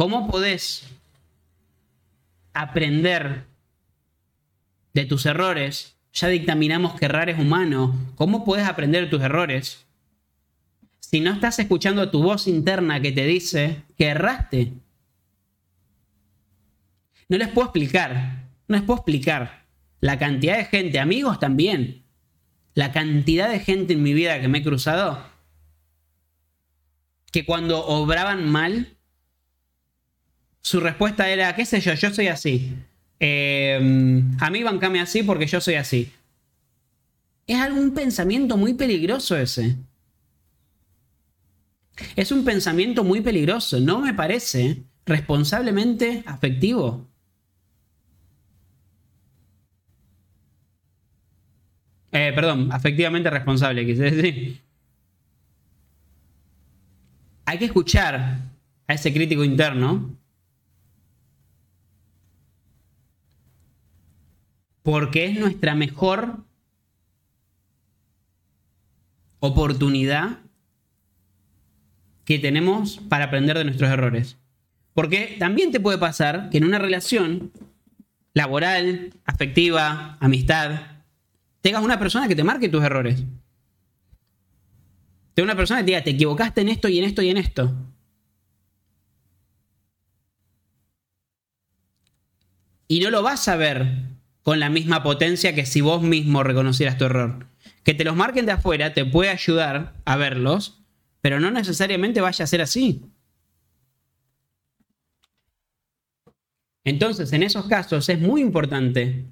¿Cómo 0.00 0.28
podés 0.28 0.88
aprender 2.54 3.44
de 4.94 5.04
tus 5.04 5.26
errores? 5.26 5.98
Ya 6.14 6.28
dictaminamos 6.28 6.98
que 6.98 7.04
errar 7.04 7.28
es 7.28 7.38
humano. 7.38 8.14
¿Cómo 8.14 8.42
puedes 8.42 8.66
aprender 8.66 9.04
de 9.04 9.10
tus 9.10 9.20
errores? 9.20 9.84
Si 11.00 11.20
no 11.20 11.30
estás 11.30 11.58
escuchando 11.58 12.10
tu 12.10 12.22
voz 12.22 12.48
interna 12.48 13.02
que 13.02 13.12
te 13.12 13.26
dice 13.26 13.82
que 13.98 14.06
erraste. 14.06 14.72
No 17.28 17.36
les 17.36 17.48
puedo 17.48 17.66
explicar. 17.66 18.46
No 18.68 18.76
les 18.76 18.84
puedo 18.86 19.00
explicar. 19.00 19.66
La 20.00 20.18
cantidad 20.18 20.56
de 20.56 20.64
gente, 20.64 20.98
amigos 20.98 21.38
también. 21.38 22.04
La 22.72 22.90
cantidad 22.90 23.50
de 23.50 23.60
gente 23.60 23.92
en 23.92 24.02
mi 24.02 24.14
vida 24.14 24.40
que 24.40 24.48
me 24.48 24.60
he 24.60 24.64
cruzado. 24.64 25.22
Que 27.30 27.44
cuando 27.44 27.84
obraban 27.84 28.48
mal, 28.48 28.96
su 30.62 30.80
respuesta 30.80 31.28
era, 31.28 31.54
qué 31.54 31.64
sé 31.64 31.80
yo, 31.80 31.94
yo 31.94 32.12
soy 32.12 32.28
así. 32.28 32.74
Em, 33.18 34.36
a 34.40 34.50
mí 34.50 34.62
bancame 34.62 35.00
así 35.00 35.22
porque 35.22 35.46
yo 35.46 35.60
soy 35.60 35.74
así. 35.74 36.12
Es 37.46 37.58
algún 37.60 37.92
pensamiento 37.92 38.56
muy 38.56 38.74
peligroso 38.74 39.36
ese. 39.36 39.76
Es 42.16 42.32
un 42.32 42.44
pensamiento 42.44 43.04
muy 43.04 43.20
peligroso, 43.20 43.78
no 43.80 44.00
me 44.00 44.14
parece 44.14 44.82
responsablemente 45.04 46.22
afectivo. 46.26 47.06
Eh, 52.12 52.32
perdón, 52.34 52.72
afectivamente 52.72 53.30
responsable, 53.30 53.86
quise 53.86 54.10
decir. 54.10 54.60
Hay 57.44 57.58
que 57.58 57.66
escuchar 57.66 58.38
a 58.86 58.94
ese 58.94 59.12
crítico 59.12 59.44
interno 59.44 60.19
porque 64.90 65.26
es 65.26 65.38
nuestra 65.38 65.76
mejor 65.76 66.38
oportunidad 69.38 70.40
que 72.24 72.40
tenemos 72.40 72.98
para 73.08 73.26
aprender 73.26 73.56
de 73.56 73.66
nuestros 73.66 73.88
errores. 73.88 74.36
Porque 74.92 75.36
también 75.38 75.70
te 75.70 75.78
puede 75.78 75.98
pasar 75.98 76.50
que 76.50 76.58
en 76.58 76.64
una 76.64 76.80
relación 76.80 77.52
laboral, 78.34 79.14
afectiva, 79.26 80.18
amistad, 80.18 80.80
tengas 81.60 81.84
una 81.84 82.00
persona 82.00 82.26
que 82.26 82.34
te 82.34 82.42
marque 82.42 82.68
tus 82.68 82.82
errores. 82.82 83.22
Tenga 85.34 85.44
una 85.44 85.56
persona 85.56 85.78
que 85.78 85.84
te 85.84 85.90
diga, 85.92 86.02
te 86.02 86.10
equivocaste 86.10 86.62
en 86.62 86.68
esto 86.68 86.88
y 86.88 86.98
en 86.98 87.04
esto 87.04 87.22
y 87.22 87.30
en 87.30 87.36
esto. 87.36 87.72
Y 92.88 92.98
no 92.98 93.10
lo 93.10 93.22
vas 93.22 93.46
a 93.46 93.54
ver 93.54 94.09
con 94.42 94.60
la 94.60 94.70
misma 94.70 95.02
potencia 95.02 95.54
que 95.54 95.66
si 95.66 95.80
vos 95.80 96.02
mismo 96.02 96.42
reconocieras 96.42 96.98
tu 96.98 97.04
error. 97.04 97.46
Que 97.84 97.94
te 97.94 98.04
los 98.04 98.16
marquen 98.16 98.46
de 98.46 98.52
afuera 98.52 98.94
te 98.94 99.04
puede 99.04 99.30
ayudar 99.30 99.94
a 100.04 100.16
verlos, 100.16 100.82
pero 101.20 101.40
no 101.40 101.50
necesariamente 101.50 102.20
vaya 102.20 102.44
a 102.44 102.48
ser 102.48 102.62
así. 102.62 103.04
Entonces, 106.84 107.32
en 107.32 107.42
esos 107.42 107.66
casos 107.66 108.08
es 108.08 108.20
muy 108.20 108.40
importante 108.40 109.26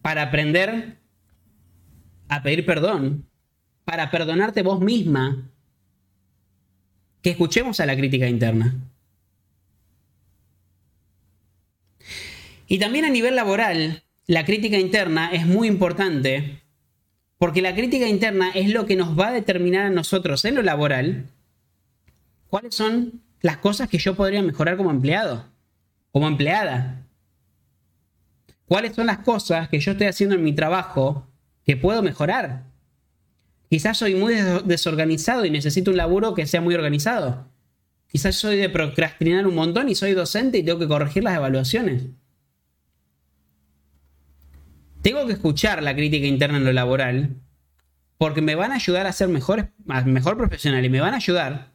para 0.00 0.22
aprender 0.22 0.98
a 2.28 2.42
pedir 2.42 2.64
perdón, 2.64 3.28
para 3.84 4.10
perdonarte 4.10 4.62
vos 4.62 4.80
misma, 4.80 5.50
que 7.22 7.30
escuchemos 7.30 7.80
a 7.80 7.86
la 7.86 7.96
crítica 7.96 8.28
interna. 8.28 8.74
Y 12.66 12.78
también 12.78 13.04
a 13.04 13.10
nivel 13.10 13.36
laboral, 13.36 14.02
la 14.26 14.44
crítica 14.44 14.78
interna 14.78 15.30
es 15.32 15.46
muy 15.46 15.68
importante 15.68 16.62
porque 17.38 17.62
la 17.62 17.74
crítica 17.74 18.08
interna 18.08 18.50
es 18.50 18.70
lo 18.70 18.86
que 18.86 18.96
nos 18.96 19.18
va 19.18 19.28
a 19.28 19.32
determinar 19.32 19.86
a 19.86 19.90
nosotros 19.90 20.44
en 20.44 20.54
lo 20.54 20.62
laboral 20.62 21.26
cuáles 22.48 22.74
son 22.74 23.22
las 23.42 23.58
cosas 23.58 23.88
que 23.88 23.98
yo 23.98 24.16
podría 24.16 24.42
mejorar 24.42 24.76
como 24.76 24.90
empleado, 24.90 25.44
como 26.10 26.26
empleada. 26.26 27.06
¿Cuáles 28.64 28.94
son 28.96 29.06
las 29.06 29.18
cosas 29.18 29.68
que 29.68 29.78
yo 29.78 29.92
estoy 29.92 30.08
haciendo 30.08 30.34
en 30.34 30.42
mi 30.42 30.52
trabajo 30.52 31.28
que 31.64 31.76
puedo 31.76 32.02
mejorar? 32.02 32.64
Quizás 33.68 33.98
soy 33.98 34.14
muy 34.14 34.34
desorganizado 34.64 35.44
y 35.44 35.50
necesito 35.50 35.90
un 35.90 35.96
laburo 35.96 36.34
que 36.34 36.46
sea 36.46 36.60
muy 36.60 36.74
organizado. 36.74 37.48
Quizás 38.08 38.34
soy 38.36 38.56
de 38.56 38.68
procrastinar 38.68 39.46
un 39.46 39.54
montón 39.54 39.88
y 39.88 39.94
soy 39.94 40.14
docente 40.14 40.58
y 40.58 40.62
tengo 40.62 40.78
que 40.78 40.88
corregir 40.88 41.22
las 41.22 41.36
evaluaciones. 41.36 42.04
Tengo 45.06 45.24
que 45.24 45.34
escuchar 45.34 45.84
la 45.84 45.94
crítica 45.94 46.26
interna 46.26 46.56
en 46.56 46.64
lo 46.64 46.72
laboral 46.72 47.36
porque 48.18 48.42
me 48.42 48.56
van 48.56 48.72
a 48.72 48.74
ayudar 48.74 49.06
a 49.06 49.12
ser 49.12 49.28
mejor, 49.28 49.70
mejor 50.04 50.36
profesional 50.36 50.84
y 50.84 50.88
me 50.90 51.00
van 51.00 51.14
a 51.14 51.18
ayudar 51.18 51.70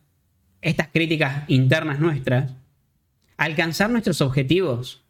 estas 0.59 0.89
críticas 0.89 1.45
internas 1.47 2.01
nuestras 2.01 2.51
a 3.37 3.43
alcanzar 3.45 3.89
nuestros 3.89 4.19
objetivos. 4.19 5.05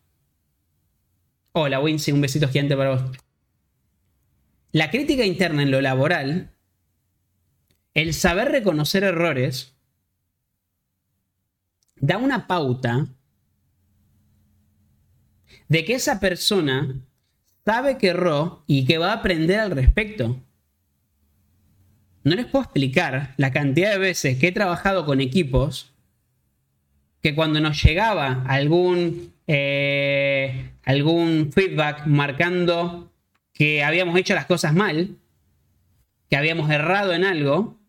Hola, 1.53 1.80
Wincy, 1.80 2.11
un 2.11 2.22
besito 2.22 2.48
gigante 2.48 2.77
para 2.77 2.91
vos. 2.91 3.18
La 4.72 4.91
crítica 4.91 5.26
interna 5.26 5.64
en 5.64 5.72
lo 5.72 5.81
laboral, 5.81 6.52
el 7.95 8.14
saber 8.14 8.49
reconocer 8.49 9.03
errores, 9.03 9.73
da 11.95 12.19
una 12.19 12.45
pauta 12.45 13.07
de 15.69 15.85
que 15.85 15.95
esa 15.95 16.19
persona 16.19 17.02
sabe 17.66 17.98
que 17.98 18.10
erró 18.10 18.64
y 18.68 18.86
que 18.86 18.98
va 18.98 19.12
a 19.12 19.16
aprender 19.16 19.60
al 19.60 19.72
respecto. 19.72 20.40
No 22.24 22.36
les 22.36 22.46
puedo 22.46 22.64
explicar 22.64 23.34
la 23.38 23.52
cantidad 23.52 23.92
de 23.92 23.98
veces 23.98 24.38
que 24.38 24.48
he 24.48 24.52
trabajado 24.52 25.06
con 25.06 25.22
equipos 25.22 25.94
que 27.22 27.36
cuando 27.36 27.60
nos 27.60 27.82
llegaba 27.84 28.44
algún, 28.48 29.34
eh, 29.48 30.72
algún 30.84 31.52
feedback 31.52 32.06
marcando 32.08 33.12
que 33.54 33.84
habíamos 33.84 34.18
hecho 34.18 34.34
las 34.34 34.46
cosas 34.46 34.74
mal, 34.74 35.18
que 36.30 36.38
habíamos 36.38 36.70
errado 36.72 37.14
en 37.14 37.24
algo, 37.24 37.80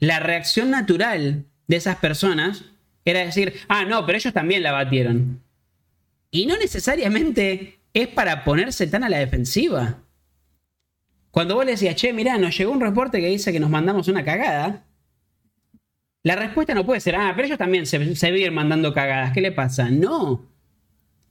la 0.00 0.20
reacción 0.20 0.70
natural 0.70 1.46
de 1.66 1.76
esas 1.76 1.96
personas 1.96 2.64
era 3.04 3.20
decir, 3.20 3.54
ah, 3.68 3.84
no, 3.84 4.04
pero 4.04 4.18
ellos 4.18 4.34
también 4.34 4.62
la 4.62 4.72
batieron. 4.72 5.42
Y 6.30 6.46
no 6.46 6.56
necesariamente 6.58 7.78
es 7.94 8.08
para 8.08 8.44
ponerse 8.44 8.86
tan 8.88 9.04
a 9.04 9.08
la 9.08 9.18
defensiva. 9.18 10.00
Cuando 11.30 11.54
vos 11.54 11.64
le 11.64 11.72
decías, 11.72 11.94
che, 11.94 12.12
mirá, 12.12 12.36
nos 12.36 12.56
llegó 12.56 12.72
un 12.72 12.80
reporte 12.80 13.20
que 13.20 13.28
dice 13.28 13.52
que 13.52 13.60
nos 13.60 13.70
mandamos 13.70 14.08
una 14.08 14.24
cagada, 14.24 14.84
la 16.22 16.36
respuesta 16.36 16.74
no 16.74 16.84
puede 16.84 17.00
ser, 17.00 17.16
ah, 17.16 17.32
pero 17.34 17.46
ellos 17.46 17.58
también 17.58 17.86
se, 17.86 18.16
se 18.16 18.30
viven 18.32 18.54
mandando 18.54 18.92
cagadas, 18.92 19.32
¿qué 19.32 19.40
le 19.40 19.52
pasa? 19.52 19.90
No. 19.90 20.44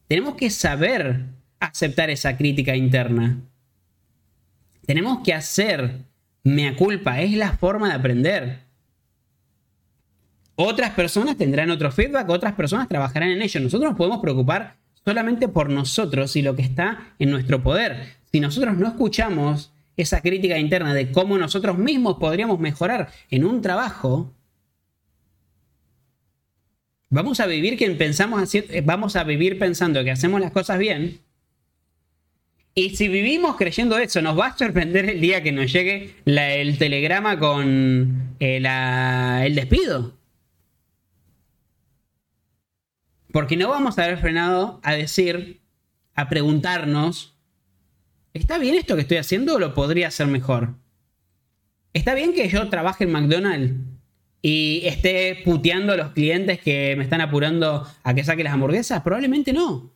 Tenemos 0.07 0.35
que 0.35 0.49
saber 0.49 1.26
aceptar 1.60 2.10
esa 2.10 2.38
crítica 2.38 2.76
interna. 2.76 3.41
Tenemos 4.85 5.22
que 5.23 5.34
hacer 5.34 6.06
mea 6.44 6.76
culpa, 6.76 7.22
es 7.22 7.34
la 7.34 7.53
forma 7.57 7.90
de 7.90 7.95
aprender. 7.95 8.60
Otras 10.56 10.91
personas 10.91 11.38
tendrán 11.38 11.72
otro 11.72 11.91
feedback, 11.91 12.30
otras 12.30 12.53
personas 12.53 12.88
trabajarán 12.88 13.30
en 13.30 13.41
ello. 13.41 13.60
Nosotros 13.60 13.91
nos 13.91 13.98
podemos 13.98 14.19
preocupar 14.19 14.82
solamente 15.05 15.47
por 15.47 15.69
nosotros 15.69 16.35
y 16.35 16.41
lo 16.41 16.55
que 16.55 16.61
está 16.61 17.13
en 17.19 17.31
nuestro 17.31 17.61
poder. 17.61 18.13
Si 18.31 18.39
nosotros 18.39 18.77
no 18.77 18.88
escuchamos 18.88 19.71
esa 19.97 20.21
crítica 20.21 20.57
interna 20.57 20.93
de 20.93 21.11
cómo 21.11 21.38
nosotros 21.38 21.77
mismos 21.77 22.17
podríamos 22.17 22.59
mejorar 22.59 23.09
en 23.30 23.45
un 23.45 23.61
trabajo, 23.61 24.34
vamos 27.09 27.39
a 27.39 27.45
vivir 27.45 27.77
que 27.77 27.89
pensamos 27.91 28.41
así, 28.41 28.63
vamos 28.84 29.15
a 29.15 29.23
vivir 29.23 29.59
pensando 29.59 30.03
que 30.03 30.11
hacemos 30.11 30.41
las 30.41 30.51
cosas 30.51 30.80
bien 30.80 31.19
Y 32.73 32.95
si 32.95 33.07
vivimos 33.07 33.55
creyendo 33.55 33.99
eso, 33.99 34.21
nos 34.21 34.38
va 34.38 34.47
a 34.47 34.57
sorprender 34.57 35.07
el 35.09 35.21
día 35.21 35.43
que 35.43 35.51
nos 35.51 35.71
llegue 35.71 36.15
el 36.25 36.77
telegrama 36.80 37.38
con 37.38 38.35
eh, 38.39 38.57
el 39.45 39.55
despido. 39.55 40.22
Porque 43.34 43.57
no 43.57 43.68
vamos 43.68 43.97
a 43.97 44.03
haber 44.03 44.19
frenado 44.19 44.80
a 44.84 44.93
decir, 44.93 45.64
a 46.14 46.30
preguntarnos, 46.30 47.35
¿está 48.35 48.60
bien 48.60 48.76
esto 48.76 48.93
que 48.93 49.01
estoy 49.01 49.18
haciendo 49.18 49.55
o 49.55 49.60
lo 49.60 49.73
podría 49.73 50.10
hacer 50.10 50.27
mejor? 50.27 50.76
¿Está 51.93 52.14
bien 52.14 52.35
que 52.35 52.47
yo 52.47 52.69
trabaje 52.69 53.05
en 53.05 53.11
McDonald's 53.11 53.73
y 54.43 54.84
esté 54.85 55.41
puteando 55.43 55.93
a 55.93 55.97
los 55.97 56.11
clientes 56.11 56.60
que 56.60 56.93
me 56.95 57.05
están 57.05 57.22
apurando 57.22 57.88
a 58.03 58.14
que 58.14 58.23
saque 58.23 58.43
las 58.43 58.53
hamburguesas? 58.53 59.01
Probablemente 59.01 59.51
no. 59.51 59.91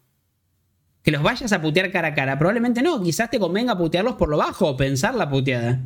Que 1.04 1.12
los 1.12 1.22
vayas 1.22 1.54
a 1.54 1.62
putear 1.62 1.92
cara 1.92 2.08
a 2.08 2.16
cara, 2.16 2.40
probablemente 2.40 2.82
no. 2.82 3.04
Quizás 3.04 3.30
te 3.30 3.38
convenga 3.38 3.78
putearlos 3.78 4.16
por 4.16 4.30
lo 4.30 4.38
bajo 4.38 4.68
o 4.68 4.76
pensar 4.76 5.14
la 5.14 5.30
puteada. 5.30 5.80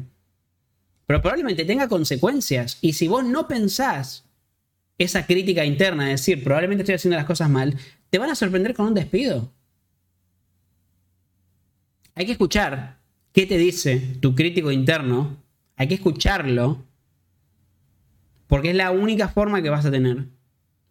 Pero 1.06 1.22
probablemente 1.22 1.65
tenga 1.65 1.90
consecuencias. 1.90 2.78
Y 2.80 2.94
si 2.94 3.10
vos 3.10 3.26
no 3.26 3.49
pensás 3.49 4.31
esa 5.03 5.26
crítica 5.26 5.65
interna, 5.65 6.06
de 6.06 6.11
decir, 6.11 6.44
probablemente 6.44 6.84
estoy 6.84 6.95
haciendo 6.95 7.18
las 7.18 7.26
cosas 7.26 7.49
mal, 7.49 7.76
te 8.10 8.18
van 8.18 8.30
a 8.30 8.36
sorprender 8.36 8.73
con 8.73 8.88
un 8.88 8.94
despido. 8.94 9.52
Hay 12.15 12.26
que 12.26 12.34
escuchar 12.34 12.98
qué 13.32 13.45
te 13.45 13.57
dice 13.57 13.99
tu 14.19 14.36
crítico 14.36 14.72
interno. 14.72 15.38
Hay 15.76 15.88
que 15.88 15.95
escucharlo 15.95 16.86
porque 18.48 18.72
es 18.72 18.76
la 18.76 18.91
única 18.91 19.30
forma 19.30 19.61
que 19.61 19.69
vas 19.69 19.86
a 19.86 19.91
tener, 19.91 20.26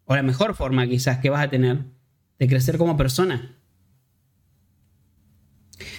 o 0.06 0.16
la 0.16 0.22
mejor 0.22 0.54
forma 0.54 0.86
quizás 0.86 1.18
que 1.18 1.28
vas 1.28 1.44
a 1.44 1.50
tener, 1.50 1.80
de 2.38 2.48
crecer 2.48 2.78
como 2.78 2.96
persona. 2.96 3.54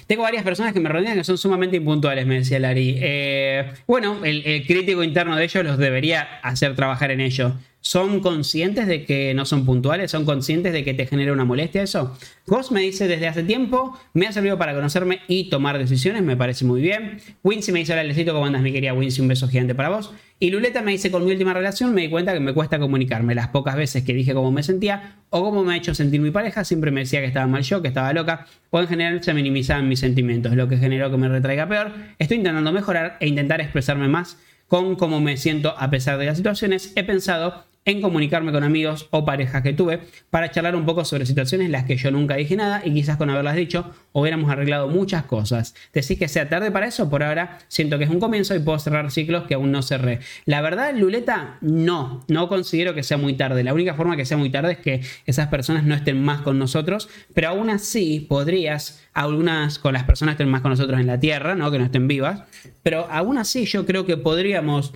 Tengo 0.07 0.23
varias 0.23 0.43
personas 0.43 0.73
que 0.73 0.79
me 0.79 0.89
rodean 0.89 1.15
que 1.15 1.23
son 1.23 1.38
sumamente 1.38 1.77
impuntuales, 1.77 2.25
me 2.25 2.35
decía 2.35 2.59
Lari. 2.59 2.95
Eh, 2.97 3.73
bueno, 3.88 4.25
el, 4.25 4.45
el, 4.45 4.65
crítico 4.65 5.03
interno 5.03 5.35
de 5.35 5.43
ellos 5.43 5.63
los 5.63 5.77
debería 5.77 6.39
hacer 6.41 6.75
trabajar 6.75 7.11
en 7.11 7.21
ello 7.21 7.55
son 7.81 8.19
conscientes 8.19 8.87
de 8.87 9.05
que 9.05 9.33
no 9.33 9.45
son 9.45 9.65
puntuales, 9.65 10.11
son 10.11 10.23
conscientes 10.23 10.71
de 10.71 10.83
que 10.83 10.93
te 10.93 11.07
genera 11.07 11.33
una 11.33 11.45
molestia 11.45 11.81
eso. 11.81 12.15
Ghost 12.45 12.71
me 12.71 12.81
dice 12.81 13.07
desde 13.07 13.27
hace 13.27 13.43
tiempo, 13.43 13.97
me 14.13 14.27
ha 14.27 14.31
servido 14.31 14.57
para 14.57 14.73
conocerme 14.73 15.19
y 15.27 15.49
tomar 15.49 15.77
decisiones, 15.77 16.21
me 16.21 16.37
parece 16.37 16.63
muy 16.63 16.81
bien. 16.81 17.19
Wincy 17.43 17.71
me 17.71 17.79
dice, 17.79 17.93
hola 17.93 18.03
Lecito, 18.03 18.33
¿cómo 18.33 18.45
andas 18.45 18.61
mi 18.61 18.71
querida 18.71 18.93
Wincy? 18.93 19.21
Un 19.21 19.27
beso 19.27 19.47
gigante 19.47 19.75
para 19.75 19.89
vos. 19.89 20.13
Y 20.39 20.49
Luleta 20.49 20.81
me 20.81 20.91
dice, 20.91 21.11
con 21.11 21.25
mi 21.25 21.31
última 21.31 21.53
relación 21.53 21.93
me 21.93 22.01
di 22.01 22.09
cuenta 22.09 22.33
que 22.33 22.39
me 22.39 22.53
cuesta 22.53 22.79
comunicarme. 22.79 23.35
Las 23.35 23.49
pocas 23.49 23.75
veces 23.75 24.03
que 24.03 24.13
dije 24.13 24.33
cómo 24.33 24.51
me 24.51 24.63
sentía 24.63 25.17
o 25.29 25.43
cómo 25.43 25.63
me 25.63 25.73
ha 25.73 25.77
hecho 25.77 25.93
sentir 25.93 26.21
mi 26.21 26.31
pareja, 26.31 26.63
siempre 26.63 26.91
me 26.91 27.01
decía 27.01 27.19
que 27.19 27.27
estaba 27.27 27.47
mal 27.47 27.63
yo, 27.63 27.81
que 27.81 27.87
estaba 27.87 28.11
loca, 28.13 28.47
o 28.69 28.79
en 28.79 28.87
general 28.87 29.23
se 29.23 29.33
minimizaban 29.33 29.87
mis 29.87 29.99
sentimientos, 29.99 30.55
lo 30.55 30.67
que 30.67 30.77
generó 30.77 31.11
que 31.11 31.17
me 31.17 31.29
retraiga 31.29 31.67
peor. 31.67 31.91
Estoy 32.17 32.37
intentando 32.37 32.71
mejorar 32.71 33.17
e 33.19 33.27
intentar 33.27 33.61
expresarme 33.61 34.07
más 34.07 34.37
con 34.67 34.95
cómo 34.95 35.19
me 35.19 35.35
siento 35.37 35.75
a 35.77 35.89
pesar 35.89 36.17
de 36.17 36.25
las 36.25 36.37
situaciones. 36.37 36.93
He 36.95 37.03
pensado 37.03 37.65
en 37.83 38.01
comunicarme 38.01 38.51
con 38.51 38.63
amigos 38.63 39.07
o 39.09 39.25
parejas 39.25 39.63
que 39.63 39.73
tuve 39.73 40.01
para 40.29 40.51
charlar 40.51 40.75
un 40.75 40.85
poco 40.85 41.03
sobre 41.03 41.25
situaciones 41.25 41.65
en 41.65 41.71
las 41.71 41.85
que 41.85 41.97
yo 41.97 42.11
nunca 42.11 42.35
dije 42.35 42.55
nada 42.55 42.81
y 42.85 42.93
quizás 42.93 43.17
con 43.17 43.29
haberlas 43.29 43.55
dicho 43.55 43.91
hubiéramos 44.11 44.51
arreglado 44.51 44.87
muchas 44.87 45.23
cosas. 45.23 45.73
Decís 45.91 46.19
que 46.19 46.27
sea 46.27 46.47
tarde 46.47 46.69
para 46.69 46.85
eso, 46.85 47.09
por 47.09 47.23
ahora 47.23 47.59
siento 47.69 47.97
que 47.97 48.03
es 48.03 48.09
un 48.09 48.19
comienzo 48.19 48.53
y 48.55 48.59
puedo 48.59 48.77
cerrar 48.77 49.09
ciclos 49.09 49.45
que 49.45 49.55
aún 49.55 49.71
no 49.71 49.81
cerré. 49.81 50.19
La 50.45 50.61
verdad, 50.61 50.93
Luleta, 50.95 51.57
no, 51.61 52.23
no 52.27 52.47
considero 52.47 52.93
que 52.93 53.03
sea 53.03 53.17
muy 53.17 53.33
tarde. 53.33 53.63
La 53.63 53.73
única 53.73 53.95
forma 53.95 54.15
que 54.15 54.25
sea 54.25 54.37
muy 54.37 54.51
tarde 54.51 54.73
es 54.73 54.79
que 54.79 55.01
esas 55.25 55.47
personas 55.47 55.83
no 55.83 55.95
estén 55.95 56.21
más 56.21 56.41
con 56.41 56.59
nosotros, 56.59 57.09
pero 57.33 57.49
aún 57.49 57.69
así 57.71 58.25
podrías, 58.29 59.03
algunas 59.13 59.79
con 59.79 59.93
las 59.93 60.03
personas 60.03 60.33
estén 60.33 60.49
más 60.49 60.61
con 60.61 60.71
nosotros 60.71 60.99
en 60.99 61.07
la 61.07 61.19
Tierra, 61.19 61.55
¿no? 61.55 61.71
que 61.71 61.79
no 61.79 61.85
estén 61.85 62.07
vivas, 62.07 62.43
pero 62.83 63.07
aún 63.09 63.39
así 63.39 63.65
yo 63.65 63.85
creo 63.85 64.05
que 64.05 64.17
podríamos... 64.17 64.93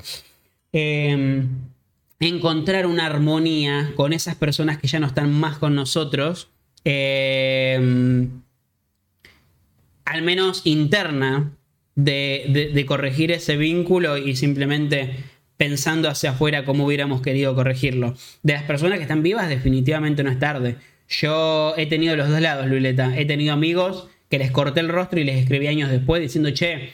Em, 0.72 1.48
encontrar 2.20 2.86
una 2.86 3.06
armonía 3.06 3.94
con 3.96 4.14
esas 4.14 4.36
personas 4.36 4.78
que 4.78 4.88
ya 4.88 5.00
no 5.00 5.08
están 5.08 5.34
más 5.34 5.58
con 5.58 5.76
nosotros, 5.76 6.50
eh, 6.84 8.28
al 10.06 10.22
menos 10.22 10.62
interna, 10.66 11.52
de, 11.96 12.86
corregir 12.88 13.32
ese 13.32 13.58
vínculo 13.58 14.18
y 14.18 14.36
simplemente 14.36 15.16
pensando 15.58 16.10
hacia 16.10 16.32
afuera 16.32 16.66
cómo 16.66 16.86
hubiéramos 16.86 17.22
querido 17.22 17.56
corregirlo. 17.56 18.16
De 18.44 18.54
las 18.54 18.64
personas 18.64 18.98
que 18.98 19.04
están 19.04 19.24
vivas, 19.24 19.50
definitivamente 19.50 20.24
no 20.24 20.30
es 20.30 20.40
tarde. 20.40 20.76
Yo 21.08 21.74
he 21.78 21.86
tenido 21.86 22.16
los 22.16 22.30
dos 22.30 22.42
lados, 22.42 22.68
Luleta. 22.68 23.18
He 23.18 23.26
tenido 23.26 23.54
amigos 23.54 24.08
que 24.30 24.40
les 24.40 24.52
corté 24.52 24.82
el 24.82 24.90
rostro 24.90 25.20
y 25.20 25.24
les 25.24 25.38
escribí 25.38 25.68
años 25.68 25.90
después 25.90 26.22
diciendo, 26.22 26.52
che, 26.52 26.92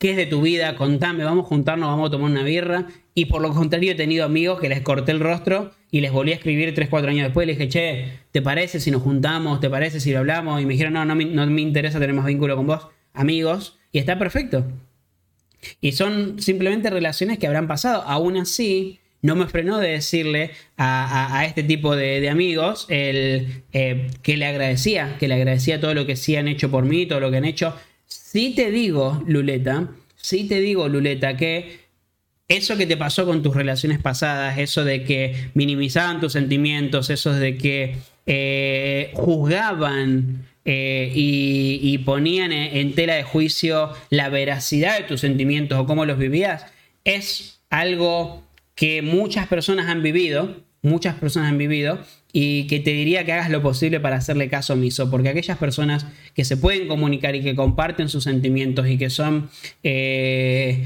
¿qué 0.00 0.12
es 0.12 0.16
de 0.16 0.26
tu 0.26 0.40
vida? 0.40 0.74
Contame, 0.76 1.22
vamos 1.24 1.44
a 1.44 1.48
juntarnos, 1.48 1.88
vamos 1.88 2.08
a 2.08 2.10
tomar 2.10 2.30
una 2.30 2.42
birra. 2.42 2.88
Y 3.14 3.26
por 3.26 3.42
lo 3.42 3.52
contrario, 3.52 3.92
he 3.92 3.94
tenido 3.94 4.24
amigos 4.24 4.58
que 4.58 4.68
les 4.68 4.80
corté 4.80 5.12
el 5.12 5.20
rostro 5.20 5.72
y 5.90 6.00
les 6.00 6.10
volví 6.10 6.32
a 6.32 6.36
escribir 6.36 6.74
3, 6.74 6.88
4 6.88 7.10
años 7.10 7.24
después. 7.24 7.46
Les 7.46 7.58
dije, 7.58 7.68
che, 7.68 8.12
¿te 8.32 8.40
parece 8.40 8.80
si 8.80 8.90
nos 8.90 9.02
juntamos? 9.02 9.60
¿Te 9.60 9.68
parece 9.68 10.00
si 10.00 10.10
lo 10.10 10.20
hablamos? 10.20 10.60
Y 10.60 10.64
me 10.64 10.72
dijeron, 10.72 10.94
no, 10.94 11.04
no, 11.04 11.14
me 11.14 11.60
interesa 11.60 12.00
tener 12.00 12.14
más 12.14 12.24
vínculo 12.24 12.56
con 12.56 12.66
vos, 12.66 12.86
amigos. 13.12 13.78
Y 13.92 13.98
está 13.98 14.18
perfecto. 14.18 14.64
Y 15.82 15.92
son 15.92 16.40
simplemente 16.40 16.88
relaciones 16.88 17.38
que 17.38 17.46
habrán 17.46 17.68
pasado. 17.68 18.02
Aún 18.06 18.38
así, 18.38 19.00
no 19.20 19.36
me 19.36 19.48
frenó 19.48 19.76
de 19.76 19.90
decirle 19.90 20.52
a, 20.78 21.44
este 21.44 21.62
tipo 21.62 21.94
de, 21.94 22.26
amigos 22.30 22.86
el, 22.88 23.64
eh, 23.74 24.06
que 24.22 24.38
le 24.38 24.46
agradecía, 24.46 25.18
que 25.18 25.28
le 25.28 25.34
agradecía 25.34 25.78
todo 25.78 25.92
lo 25.92 26.06
que 26.06 26.16
sí 26.16 26.36
han 26.36 26.48
hecho 26.48 26.70
por 26.70 26.86
mí, 26.86 27.04
todo 27.04 27.20
lo 27.20 27.30
que 27.30 27.36
han 27.36 27.44
hecho. 27.44 27.74
Sí 28.32 28.52
te 28.54 28.70
digo, 28.70 29.24
Luleta, 29.26 29.88
sí 30.14 30.46
te 30.46 30.60
digo, 30.60 30.88
Luleta, 30.88 31.36
que 31.36 31.80
eso 32.46 32.76
que 32.76 32.86
te 32.86 32.96
pasó 32.96 33.26
con 33.26 33.42
tus 33.42 33.56
relaciones 33.56 33.98
pasadas, 33.98 34.56
eso 34.58 34.84
de 34.84 35.02
que 35.02 35.50
minimizaban 35.54 36.20
tus 36.20 36.34
sentimientos, 36.34 37.10
eso 37.10 37.32
de 37.32 37.58
que 37.58 37.96
eh, 38.26 39.10
juzgaban 39.14 40.46
eh, 40.64 41.10
y, 41.12 41.98
ponían 42.04 42.52
en, 42.52 42.94
tela 42.94 43.16
de 43.16 43.24
juicio 43.24 43.90
la 44.10 44.28
veracidad 44.28 44.98
de 44.98 45.06
tus 45.08 45.22
sentimientos 45.22 45.76
o 45.80 45.86
cómo 45.86 46.04
los 46.04 46.16
vivías, 46.16 46.66
es 47.02 47.58
algo 47.68 48.44
que 48.76 49.02
muchas 49.02 49.48
personas 49.48 49.88
han 49.88 50.04
vivido, 50.04 50.54
muchas 50.82 51.16
personas 51.16 51.50
han 51.50 51.58
vivido 51.58 51.98
y 52.32 52.66
que 52.66 52.80
te 52.80 52.90
diría 52.90 53.24
que 53.24 53.32
hagas 53.32 53.50
lo 53.50 53.62
posible 53.62 54.00
para 54.00 54.16
hacerle 54.16 54.48
caso 54.48 54.74
omiso, 54.74 55.10
porque 55.10 55.28
aquellas 55.28 55.58
personas 55.58 56.06
que 56.34 56.44
se 56.44 56.56
pueden 56.56 56.88
comunicar 56.88 57.34
y 57.34 57.42
que 57.42 57.54
comparten 57.54 58.08
sus 58.08 58.24
sentimientos 58.24 58.88
y 58.88 58.98
que 58.98 59.10
son... 59.10 59.50
Eh, 59.82 60.84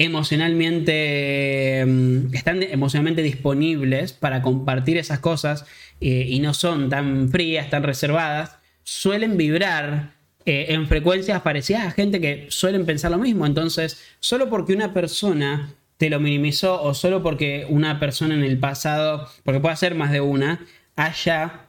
emocionalmente, 0.00 1.84
mm, 1.84 2.32
están 2.32 2.62
emocionalmente 2.62 3.22
disponibles 3.22 4.12
para 4.12 4.42
compartir 4.42 4.96
esas 4.96 5.18
cosas 5.18 5.64
eh, 6.00 6.24
y 6.28 6.38
no 6.38 6.54
son 6.54 6.88
tan 6.88 7.28
frías, 7.30 7.68
tan 7.68 7.82
reservadas, 7.82 8.56
suelen 8.84 9.36
vibrar 9.36 10.14
eh, 10.46 10.66
en 10.70 10.86
frecuencias 10.86 11.42
parecidas 11.42 11.84
a 11.86 11.90
gente 11.90 12.20
que 12.20 12.46
suelen 12.48 12.86
pensar 12.86 13.10
lo 13.10 13.18
mismo. 13.18 13.44
Entonces, 13.44 14.00
solo 14.20 14.48
porque 14.48 14.72
una 14.72 14.94
persona 14.94 15.74
te 15.98 16.08
lo 16.08 16.20
minimizó 16.20 16.80
o 16.82 16.94
solo 16.94 17.22
porque 17.22 17.66
una 17.68 18.00
persona 18.00 18.34
en 18.34 18.44
el 18.44 18.58
pasado, 18.58 19.28
porque 19.44 19.60
puede 19.60 19.76
ser 19.76 19.94
más 19.94 20.10
de 20.12 20.20
una, 20.20 20.64
haya 20.96 21.68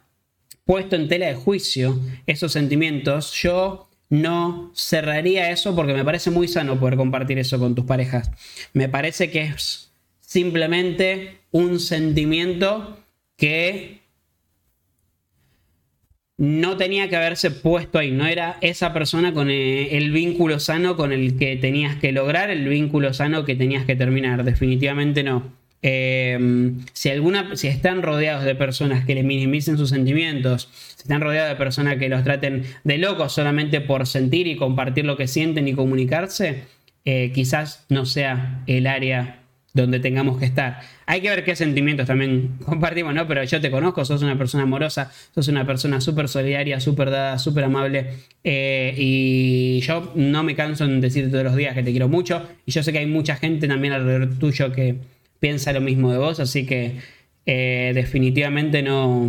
puesto 0.63 0.95
en 0.95 1.07
tela 1.07 1.25
de 1.25 1.35
juicio 1.35 1.99
esos 2.27 2.51
sentimientos, 2.51 3.33
yo 3.33 3.89
no 4.09 4.71
cerraría 4.75 5.51
eso 5.51 5.75
porque 5.75 5.93
me 5.93 6.05
parece 6.05 6.31
muy 6.31 6.47
sano 6.47 6.79
poder 6.79 6.95
compartir 6.95 7.39
eso 7.39 7.59
con 7.59 7.75
tus 7.75 7.85
parejas. 7.85 8.31
Me 8.73 8.87
parece 8.87 9.29
que 9.31 9.41
es 9.41 9.91
simplemente 10.19 11.39
un 11.51 11.79
sentimiento 11.79 12.99
que 13.35 13.98
no 16.39 16.77
tenía 16.77 17.09
que 17.09 17.17
haberse 17.17 17.51
puesto 17.51 17.99
ahí, 17.99 18.11
no 18.11 18.25
era 18.25 18.57
esa 18.61 18.93
persona 18.93 19.33
con 19.33 19.49
eh, 19.49 19.97
el, 19.97 20.11
vínculo 20.11 20.59
sano 20.59 20.95
con 20.95 21.11
el 21.11 21.37
que 21.37 21.57
tenías 21.57 21.97
que 21.97 22.13
lograr, 22.13 22.49
el 22.49 22.67
vínculo 22.67 23.13
sano 23.13 23.43
que 23.43 23.55
tenías 23.55 23.85
que 23.85 23.97
terminar, 23.97 24.45
definitivamente 24.45 25.21
no. 25.21 25.51
Em, 25.81 26.79
si, 26.93 27.09
alguna, 27.09 27.57
si 27.57 27.67
están 27.67 28.01
rodeados 28.01 28.45
de 28.45 28.55
personas 28.55 29.05
que 29.05 29.15
les 29.15 29.25
minimicen 29.25 29.77
sus 29.77 29.89
sentimientos, 29.89 30.69
si 30.95 31.03
están 31.03 31.19
rodeados 31.19 31.49
de 31.49 31.55
personas 31.57 31.97
que 31.97 32.07
los 32.07 32.23
traten 32.23 32.63
de 32.85 32.97
locos 32.97 33.33
solamente 33.33 33.81
por 33.81 34.07
sentir 34.07 34.47
y 34.47 34.55
compartir 34.55 35.05
lo 35.05 35.17
que 35.17 35.27
sienten 35.27 35.67
y 35.67 35.73
comunicarse, 35.73 36.63
eh, 37.03 37.31
quizás 37.33 37.85
no 37.89 38.05
sea 38.05 38.63
el 38.65 38.87
área 38.87 39.38
donde 39.73 39.99
tengamos 39.99 40.39
que 40.39 40.45
estar. 40.45 40.79
Hay 41.05 41.21
que 41.21 41.29
ver 41.29 41.43
qué 41.43 41.55
sentimientos 41.55 42.07
también 42.07 42.57
compartimos, 42.65 43.13
¿no? 43.13 43.27
Pero 43.27 43.43
yo 43.43 43.61
te 43.61 43.69
conozco, 43.71 44.03
sos 44.05 44.21
una 44.21 44.37
persona 44.37 44.63
amorosa, 44.63 45.11
sos 45.33 45.47
una 45.47 45.65
persona 45.65 46.01
súper 46.01 46.27
solidaria, 46.27 46.79
súper 46.79 47.09
dada, 47.09 47.39
súper 47.39 47.65
amable. 47.65 48.07
Eh, 48.43 48.93
y 48.97 49.81
yo 49.81 50.11
no 50.15 50.43
me 50.43 50.55
canso 50.55 50.85
en 50.85 51.01
decirte 51.01 51.31
todos 51.31 51.43
los 51.43 51.55
días 51.55 51.75
que 51.75 51.83
te 51.83 51.91
quiero 51.91 52.07
mucho. 52.07 52.47
Y 52.65 52.71
yo 52.71 52.83
sé 52.83 52.91
que 52.91 52.99
hay 52.99 53.07
mucha 53.07 53.35
gente 53.35 53.67
también 53.67 53.93
alrededor 53.93 54.37
tuyo 54.37 54.71
que, 54.71 54.97
piensa 55.39 55.73
lo 55.73 55.81
mismo 55.81 56.11
de 56.11 56.17
vos, 56.17 56.39
así 56.39 56.65
que 56.65 56.97
eh, 57.45 57.91
definitivamente 57.95 58.81
no, 58.81 59.27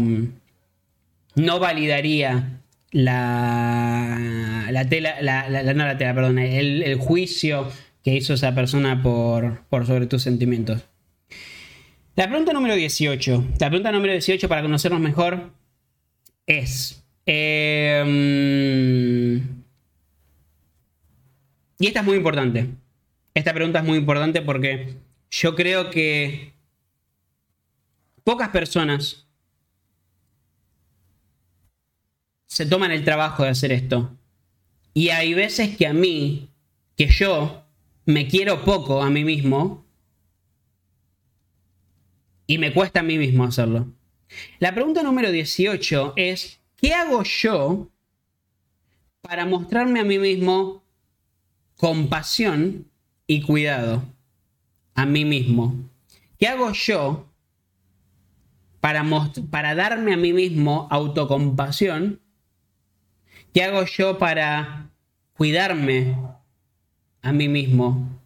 no 1.36 1.58
validaría 1.60 2.60
la, 2.90 4.68
la 4.70 4.88
tela, 4.88 5.22
la, 5.22 5.48
no 5.48 5.84
la 5.84 5.96
tela, 5.96 6.14
perdón, 6.14 6.38
el, 6.38 6.96
juicio 6.96 7.70
que 8.02 8.14
hizo 8.14 8.34
esa 8.34 8.54
persona 8.54 9.02
por, 9.02 9.64
por 9.68 9.86
sobre 9.86 10.06
tus 10.06 10.22
sentimientos. 10.22 10.82
La 12.16 12.28
pregunta 12.28 12.52
número 12.52 12.74
18. 12.74 13.48
La 13.58 13.68
pregunta 13.68 13.92
número 13.92 14.12
18 14.12 14.48
para 14.48 14.62
conocernos 14.62 15.00
mejor 15.00 15.52
es... 16.46 17.02
Em, 17.26 18.06
y 21.78 21.86
esta 21.86 22.00
es 22.00 22.06
muy 22.06 22.16
importante. 22.16 22.68
Esta 23.34 23.54
pregunta 23.54 23.78
es 23.78 23.84
muy 23.84 23.98
importante 23.98 24.42
porque 24.42 24.96
yo 25.30 25.54
creo 25.54 25.90
que 25.90 26.52
pocas 28.24 28.48
personas 28.48 29.26
se 32.46 32.66
toman 32.66 32.90
el 32.90 33.04
trabajo 33.04 33.44
de 33.44 33.50
hacer 33.50 33.70
esto. 33.72 34.16
Y 34.92 35.10
hay 35.10 35.34
veces 35.34 35.76
que 35.76 35.86
a 35.86 35.92
mí, 35.92 36.50
que 36.96 37.06
yo 37.06 37.64
me 38.12 38.26
quiero 38.26 38.64
poco 38.64 39.02
a 39.02 39.10
mí 39.10 39.24
mismo, 39.24 39.84
y 42.46 42.58
me 42.58 42.72
cuesta 42.72 43.00
a 43.00 43.02
mí 43.02 43.16
mismo 43.16 43.44
hacerlo. 43.44 43.86
La 44.58 44.74
pregunta 44.74 45.02
número 45.02 45.30
18 45.30 46.14
es, 46.16 46.60
¿qué 46.76 46.94
hago 46.94 47.22
yo 47.22 47.88
para 49.20 49.46
mostrarme 49.46 50.00
a 50.00 50.04
mí 50.04 50.18
mismo 50.18 50.82
compasión 51.76 52.88
y 53.26 53.42
cuidado? 53.42 54.02
A 54.94 55.06
mí 55.06 55.24
mismo. 55.24 55.76
¿Qué 56.38 56.48
hago 56.48 56.72
yo 56.72 57.28
para, 58.80 59.04
para 59.50 59.74
darme 59.74 60.14
a 60.14 60.16
mí 60.16 60.32
mismo 60.32 60.88
autocompasión 60.90 62.20
¿Qué 63.52 63.64
hago 63.64 63.84
yo 63.84 64.18
para 64.18 64.90
cuidarme 65.36 66.16
a 67.22 67.32
mí 67.32 67.48
mismo? 67.48 68.20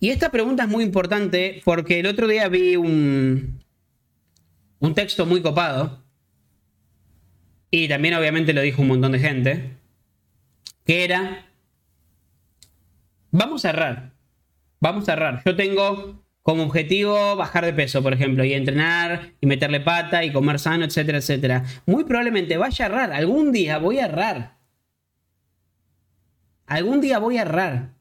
Y 0.00 0.10
esta 0.10 0.30
pregunta 0.30 0.64
es 0.64 0.68
muy 0.68 0.84
importante 0.84 1.62
porque 1.64 2.00
el 2.00 2.06
otro 2.06 2.26
día 2.26 2.48
vi 2.48 2.76
un, 2.76 3.64
un 4.78 4.94
texto 4.94 5.24
muy 5.24 5.40
copado, 5.40 6.04
y 7.70 7.88
también 7.88 8.14
obviamente 8.14 8.52
lo 8.52 8.60
dijo 8.60 8.82
un 8.82 8.88
montón 8.88 9.12
de 9.12 9.18
gente, 9.18 9.70
que 10.84 11.02
era, 11.02 11.46
vamos 13.32 13.64
a 13.64 13.70
errar, 13.70 14.12
vamos 14.78 15.08
a 15.08 15.14
errar. 15.14 15.42
Yo 15.44 15.56
tengo 15.56 16.22
como 16.42 16.62
objetivo 16.64 17.34
bajar 17.34 17.64
de 17.64 17.72
peso, 17.72 18.00
por 18.00 18.12
ejemplo, 18.12 18.44
y 18.44 18.52
entrenar 18.52 19.32
y 19.40 19.46
meterle 19.46 19.80
pata 19.80 20.22
y 20.22 20.32
comer 20.32 20.60
sano, 20.60 20.84
etcétera, 20.84 21.18
etcétera. 21.18 21.64
Muy 21.86 22.04
probablemente 22.04 22.58
vaya 22.58 22.84
a 22.84 22.88
errar. 22.88 23.12
Algún 23.12 23.50
día 23.50 23.78
voy 23.78 23.98
a 23.98 24.04
errar. 24.04 24.58
Algún 26.66 27.00
día 27.00 27.18
voy 27.18 27.38
a 27.38 27.42
errar. 27.42 27.94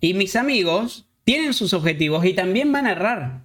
Y 0.00 0.14
mis 0.14 0.36
amigos 0.36 1.06
tienen 1.24 1.54
sus 1.54 1.72
objetivos 1.72 2.24
y 2.24 2.34
también 2.34 2.72
van 2.72 2.86
a 2.86 2.92
errar. 2.92 3.42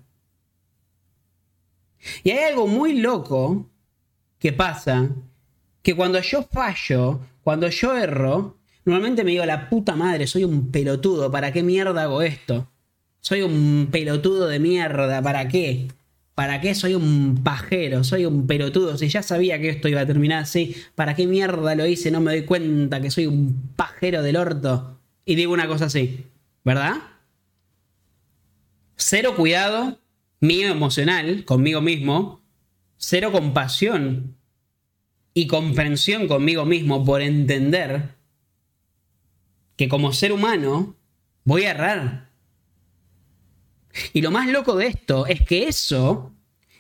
Y 2.23 2.31
hay 2.31 2.52
algo 2.52 2.68
muy 2.68 2.99
loco 2.99 3.69
que 4.40 4.53
pasa, 4.53 5.10
que 5.81 5.95
cuando 5.95 6.22
yo 6.22 6.44
fallo, 6.44 7.19
cuando 7.44 7.68
yo 7.69 7.95
erro, 7.95 8.60
Normalmente 8.90 9.23
me 9.23 9.30
digo, 9.30 9.45
la 9.45 9.69
puta 9.69 9.95
madre, 9.95 10.26
soy 10.26 10.44
un 10.44 10.72
pelotudo, 10.72 11.30
¿para 11.30 11.52
qué 11.52 11.61
mierda 11.61 12.02
hago 12.02 12.23
esto? 12.23 12.72
Soy 13.19 13.44
un 13.44 13.90
pelotudo 13.91 14.48
de 14.48 14.57
mierda, 14.57 15.22
¿para 15.22 15.48
qué? 15.48 15.90
¿Para 16.39 16.61
qué 16.61 16.73
soy 16.73 16.95
un 16.95 17.41
pajero? 17.43 18.05
Soy 18.05 18.23
un 18.23 18.47
pelotudo. 18.47 18.97
Si 18.97 19.09
ya 19.09 19.21
sabía 19.21 19.59
que 19.59 19.67
esto 19.67 19.89
iba 19.89 19.99
a 19.99 20.05
terminar 20.05 20.43
así, 20.43 20.73
¿para 20.95 21.13
qué 21.13 21.27
mierda 21.27 21.75
lo 21.75 21.85
hice? 21.85 22.11
No 22.11 22.21
me 22.21 22.31
doy 22.31 22.45
cuenta 22.45 23.01
que 23.01 23.11
soy 23.11 23.25
un 23.25 23.73
pajero 23.75 24.23
del 24.23 24.37
orto. 24.37 25.01
Y 25.25 25.35
digo 25.35 25.51
una 25.51 25.67
cosa 25.67 25.87
así, 25.87 26.27
¿verdad? 26.63 26.95
Cero 28.95 29.33
cuidado 29.35 29.99
mío 30.39 30.69
emocional 30.69 31.43
conmigo 31.43 31.81
mismo. 31.81 32.39
Cero 32.95 33.33
compasión 33.33 34.37
y 35.33 35.45
comprensión 35.47 36.29
conmigo 36.29 36.63
mismo 36.63 37.03
por 37.03 37.21
entender 37.21 38.15
que 39.75 39.89
como 39.89 40.13
ser 40.13 40.31
humano 40.31 40.95
voy 41.43 41.65
a 41.65 41.71
errar. 41.71 42.28
Y 44.13 44.21
lo 44.21 44.31
más 44.31 44.47
loco 44.47 44.76
de 44.76 44.88
esto 44.88 45.26
es 45.27 45.41
que 45.41 45.67
eso 45.67 46.34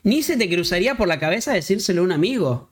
ni 0.03 0.23
se 0.23 0.37
te 0.37 0.49
cruzaría 0.49 0.95
por 0.95 1.07
la 1.07 1.19
cabeza 1.19 1.53
decírselo 1.53 2.01
a 2.01 2.05
un 2.05 2.11
amigo. 2.11 2.71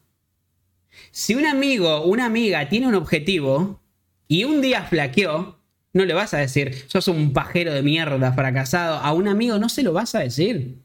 Si 1.11 1.35
un 1.35 1.45
amigo 1.45 2.03
una 2.03 2.25
amiga 2.25 2.69
tiene 2.69 2.87
un 2.87 2.95
objetivo 2.95 3.81
y 4.27 4.43
un 4.43 4.61
día 4.61 4.83
flaqueó, 4.83 5.59
no 5.93 6.05
le 6.05 6.13
vas 6.13 6.33
a 6.33 6.37
decir, 6.37 6.85
sos 6.87 7.07
un 7.07 7.33
pajero 7.33 7.73
de 7.73 7.81
mierda 7.81 8.33
fracasado. 8.33 8.97
A 8.97 9.13
un 9.13 9.27
amigo 9.27 9.57
no 9.57 9.69
se 9.69 9.83
lo 9.83 9.93
vas 9.93 10.15
a 10.15 10.19
decir. 10.19 10.77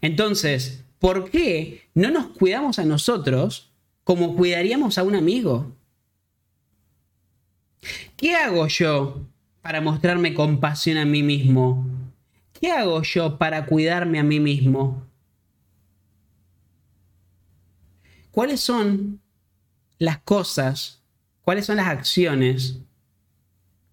Entonces, 0.00 0.84
¿por 0.98 1.30
qué 1.30 1.82
no 1.94 2.10
nos 2.10 2.28
cuidamos 2.28 2.78
a 2.78 2.84
nosotros 2.84 3.70
como 4.04 4.36
cuidaríamos 4.36 4.98
a 4.98 5.02
un 5.02 5.14
amigo? 5.14 5.76
¿Qué 8.16 8.34
hago 8.34 8.66
yo 8.68 9.26
para 9.62 9.80
mostrarme 9.80 10.34
compasión 10.34 10.98
a 10.98 11.04
mí 11.04 11.22
mismo? 11.22 11.86
¿Qué 12.60 12.72
hago 12.72 13.02
yo 13.02 13.38
para 13.38 13.66
cuidarme 13.66 14.18
a 14.18 14.24
mí 14.24 14.40
mismo? 14.40 15.06
¿Cuáles 18.32 18.60
son 18.60 19.20
las 19.98 20.18
cosas? 20.18 21.02
¿Cuáles 21.42 21.66
son 21.66 21.76
las 21.76 21.86
acciones? 21.86 22.80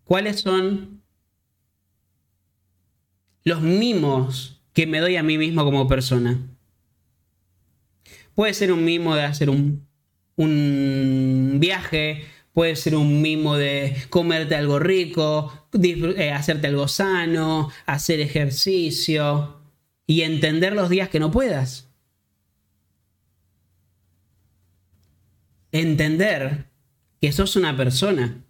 ¿Cuáles 0.04 0.42
son 0.42 1.04
los 3.44 3.62
mimos 3.62 4.62
que 4.74 4.88
me 4.88 5.00
doy 5.00 5.16
a 5.16 5.24
mí 5.24 5.38
mismo 5.38 5.64
como 5.64 5.88
persona? 5.88 6.48
Puede 8.34 8.54
ser 8.56 8.72
un 8.72 8.84
mimo 8.84 9.16
de 9.16 9.24
hacer 9.24 9.50
un, 9.52 9.88
un 10.38 11.58
viaje, 11.60 12.26
Puede 12.56 12.77
ser 12.77 12.95
un 12.95 13.22
mimo 13.22 13.57
de 13.57 13.98
comerte 14.10 14.56
algo 14.56 14.80
rico, 14.80 15.68
eh, 15.73 16.32
hacerte 16.32 16.68
algo 16.68 16.88
sano, 16.88 17.69
hacer 17.86 18.22
ejercicio 18.22 19.60
y 20.07 20.22
entender 20.22 20.72
los 20.72 20.90
días 20.90 21.10
que 21.10 21.19
no 21.19 21.32
puedas. 21.32 21.90
Entender 25.73 26.68
que 27.19 27.34
sos 27.34 27.57
una 27.57 27.76
persona. 27.76 28.41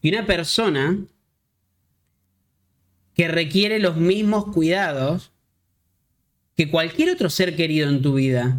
Y 0.00 0.08
una 0.08 0.24
persona 0.24 0.96
que 3.12 3.28
requiere 3.28 3.80
los 3.80 3.96
mismos 3.96 4.46
cuidados 4.46 5.30
que 6.56 6.70
cualquier 6.70 7.10
otro 7.10 7.28
ser 7.28 7.54
querido 7.54 7.90
en 7.90 8.00
tu 8.00 8.14
vida 8.14 8.58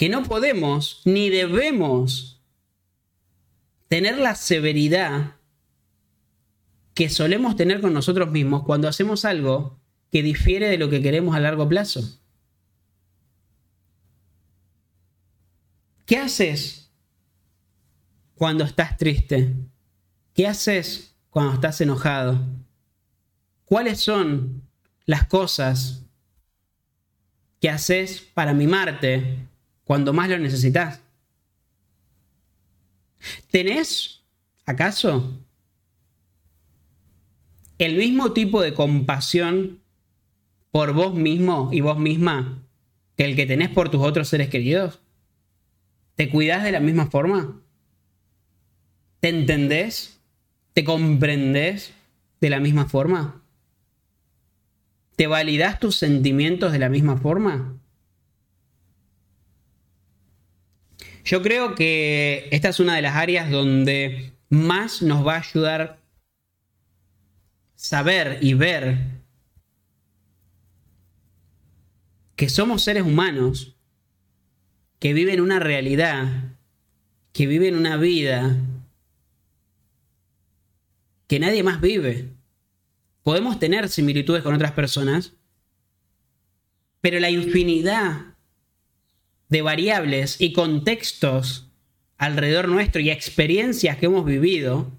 que 0.00 0.08
no 0.08 0.22
podemos 0.22 1.02
ni 1.04 1.28
debemos 1.28 2.40
tener 3.88 4.16
la 4.16 4.34
severidad 4.34 5.36
que 6.94 7.10
solemos 7.10 7.54
tener 7.54 7.82
con 7.82 7.92
nosotros 7.92 8.30
mismos 8.30 8.62
cuando 8.64 8.88
hacemos 8.88 9.26
algo 9.26 9.78
que 10.10 10.22
difiere 10.22 10.70
de 10.70 10.78
lo 10.78 10.88
que 10.88 11.02
queremos 11.02 11.36
a 11.36 11.40
largo 11.40 11.68
plazo. 11.68 12.18
¿Qué 16.06 16.16
haces 16.16 16.90
cuando 18.36 18.64
estás 18.64 18.96
triste? 18.96 19.54
¿Qué 20.32 20.46
haces 20.46 21.14
cuando 21.28 21.52
estás 21.52 21.78
enojado? 21.82 22.42
¿Cuáles 23.66 24.00
son 24.00 24.62
las 25.04 25.26
cosas 25.26 26.06
que 27.60 27.68
haces 27.68 28.22
para 28.32 28.54
mimarte, 28.54 29.49
cuando 29.90 30.12
más 30.12 30.30
lo 30.30 30.38
necesitas. 30.38 31.00
¿Tenés, 33.50 34.22
acaso, 34.64 35.36
el 37.76 37.96
mismo 37.96 38.32
tipo 38.32 38.62
de 38.62 38.72
compasión 38.72 39.80
por 40.70 40.92
vos 40.92 41.12
mismo 41.12 41.70
y 41.72 41.80
vos 41.80 41.98
misma 41.98 42.62
que 43.16 43.24
el 43.24 43.34
que 43.34 43.46
tenés 43.46 43.70
por 43.70 43.88
tus 43.88 44.00
otros 44.00 44.28
seres 44.28 44.48
queridos? 44.48 45.00
¿Te 46.14 46.30
cuidas 46.30 46.62
de 46.62 46.70
la 46.70 46.78
misma 46.78 47.10
forma? 47.10 47.60
¿Te 49.18 49.30
entendés? 49.30 50.20
¿Te 50.72 50.84
comprendés 50.84 51.92
de 52.40 52.48
la 52.48 52.60
misma 52.60 52.86
forma? 52.86 53.42
¿Te 55.16 55.26
validas 55.26 55.80
tus 55.80 55.96
sentimientos 55.96 56.70
de 56.70 56.78
la 56.78 56.90
misma 56.90 57.16
forma? 57.16 57.79
Yo 61.24 61.42
creo 61.42 61.74
que 61.74 62.48
esta 62.50 62.68
es 62.68 62.80
una 62.80 62.96
de 62.96 63.02
las 63.02 63.16
áreas 63.16 63.50
donde 63.50 64.32
más 64.48 65.02
nos 65.02 65.26
va 65.26 65.36
a 65.36 65.40
ayudar 65.40 66.00
saber 67.76 68.38
y 68.42 68.54
ver 68.54 68.98
que 72.36 72.48
somos 72.48 72.82
seres 72.82 73.02
humanos 73.02 73.76
que 74.98 75.14
viven 75.14 75.40
una 75.40 75.58
realidad, 75.58 76.56
que 77.32 77.46
viven 77.46 77.76
una 77.76 77.96
vida 77.96 78.56
que 81.26 81.38
nadie 81.38 81.62
más 81.62 81.80
vive. 81.80 82.28
Podemos 83.22 83.58
tener 83.58 83.88
similitudes 83.88 84.42
con 84.42 84.52
otras 84.52 84.72
personas, 84.72 85.34
pero 87.00 87.20
la 87.20 87.30
infinidad 87.30 88.29
de 89.50 89.62
variables 89.62 90.40
y 90.40 90.52
contextos 90.52 91.68
alrededor 92.16 92.68
nuestro 92.68 93.00
y 93.00 93.10
experiencias 93.10 93.98
que 93.98 94.06
hemos 94.06 94.24
vivido 94.24 94.90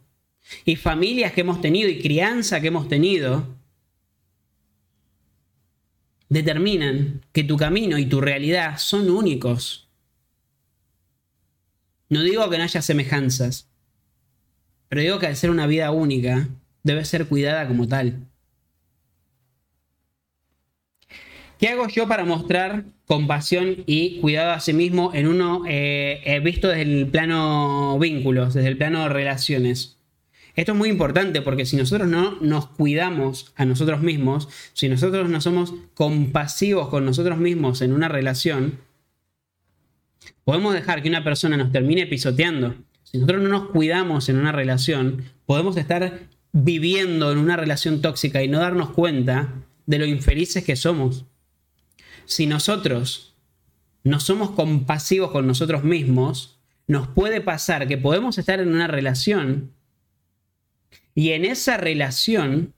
y 0.66 0.76
familias 0.76 1.32
que 1.32 1.42
hemos 1.42 1.62
tenido 1.62 1.90
y 1.90 2.00
crianza 2.00 2.62
que 2.62 2.68
hemos 2.68 2.88
tenido 2.88 3.48
determinan 6.30 7.22
que 7.34 7.44
tu 7.44 7.58
camino 7.58 7.98
y 7.98 8.06
tu 8.06 8.22
realidad 8.22 8.78
son 8.78 9.10
únicos. 9.10 9.90
No 12.10 12.24
digo 12.24 12.50
que 12.50 12.58
no 12.58 12.64
haya 12.64 12.82
semejanzas, 12.82 13.70
pero 14.88 15.02
digo 15.02 15.20
que 15.20 15.28
al 15.28 15.36
ser 15.36 15.50
una 15.50 15.68
vida 15.68 15.92
única, 15.92 16.48
debe 16.84 17.06
ser 17.06 17.28
cuidada 17.28 17.68
como 17.68 17.88
tal. 17.88 18.31
¿Qué 21.62 21.68
hago 21.68 21.88
yo 21.90 22.08
para 22.08 22.26
mostrar 22.26 22.86
compasión 23.06 23.84
y 23.86 24.20
cuidado 24.20 24.50
a 24.50 24.60
sí 24.60 24.74
mismo 24.74 25.12
en 25.14 25.28
uno 25.28 25.62
eh, 25.68 26.42
visto 26.44 26.68
desde 26.68 26.82
el 26.82 27.06
plano 27.06 28.00
vínculos, 28.00 28.56
desde 28.56 28.68
el 28.68 28.78
plano 28.78 29.08
relaciones? 29.10 30.00
Esto 30.56 30.72
es 30.72 30.78
muy 30.80 30.90
importante 30.90 31.44
porque 31.44 31.68
si 31.68 31.78
nosotros 31.78 32.08
no 32.08 32.40
nos 32.42 32.66
cuidamos 32.66 33.54
a 33.58 33.66
nosotros 33.66 34.02
mismos, 34.02 34.50
si 34.74 34.90
nosotros 34.90 35.30
no 35.30 35.40
somos 35.40 35.76
compasivos 35.94 36.90
con 36.90 37.06
nosotros 37.06 37.38
mismos 37.38 37.84
en 37.84 37.94
una 37.94 38.08
relación, 38.08 38.80
podemos 40.44 40.74
dejar 40.74 41.04
que 41.04 41.10
una 41.10 41.24
persona 41.24 41.58
nos 41.58 41.72
termine 41.72 42.08
pisoteando. 42.08 42.74
Si 43.04 43.20
nosotros 43.20 43.44
no 43.44 43.50
nos 43.50 43.70
cuidamos 43.70 44.30
en 44.30 44.38
una 44.38 44.52
relación, 44.52 45.26
podemos 45.46 45.78
estar 45.78 46.22
viviendo 46.54 47.32
en 47.32 47.38
una 47.38 47.56
relación 47.56 48.02
tóxica 48.02 48.42
y 48.42 48.48
no 48.48 48.58
darnos 48.58 48.90
cuenta 48.90 49.54
de 49.86 50.00
lo 50.00 50.06
infelices 50.08 50.64
que 50.64 50.76
somos. 50.76 51.28
Si 52.32 52.48
nosotros 52.48 53.36
no 54.06 54.22
somos 54.22 54.52
compasivos 54.52 55.32
con 55.32 55.48
nosotros 55.48 55.84
mismos, 55.84 56.62
nos 56.88 57.10
puede 57.10 57.42
pasar 57.42 57.90
que 57.90 57.98
podemos 57.98 58.38
estar 58.38 58.62
en 58.62 58.70
una 58.70 58.88
relación 58.88 59.74
y 61.14 61.32
en 61.32 61.44
esa 61.44 61.76
relación, 61.76 62.74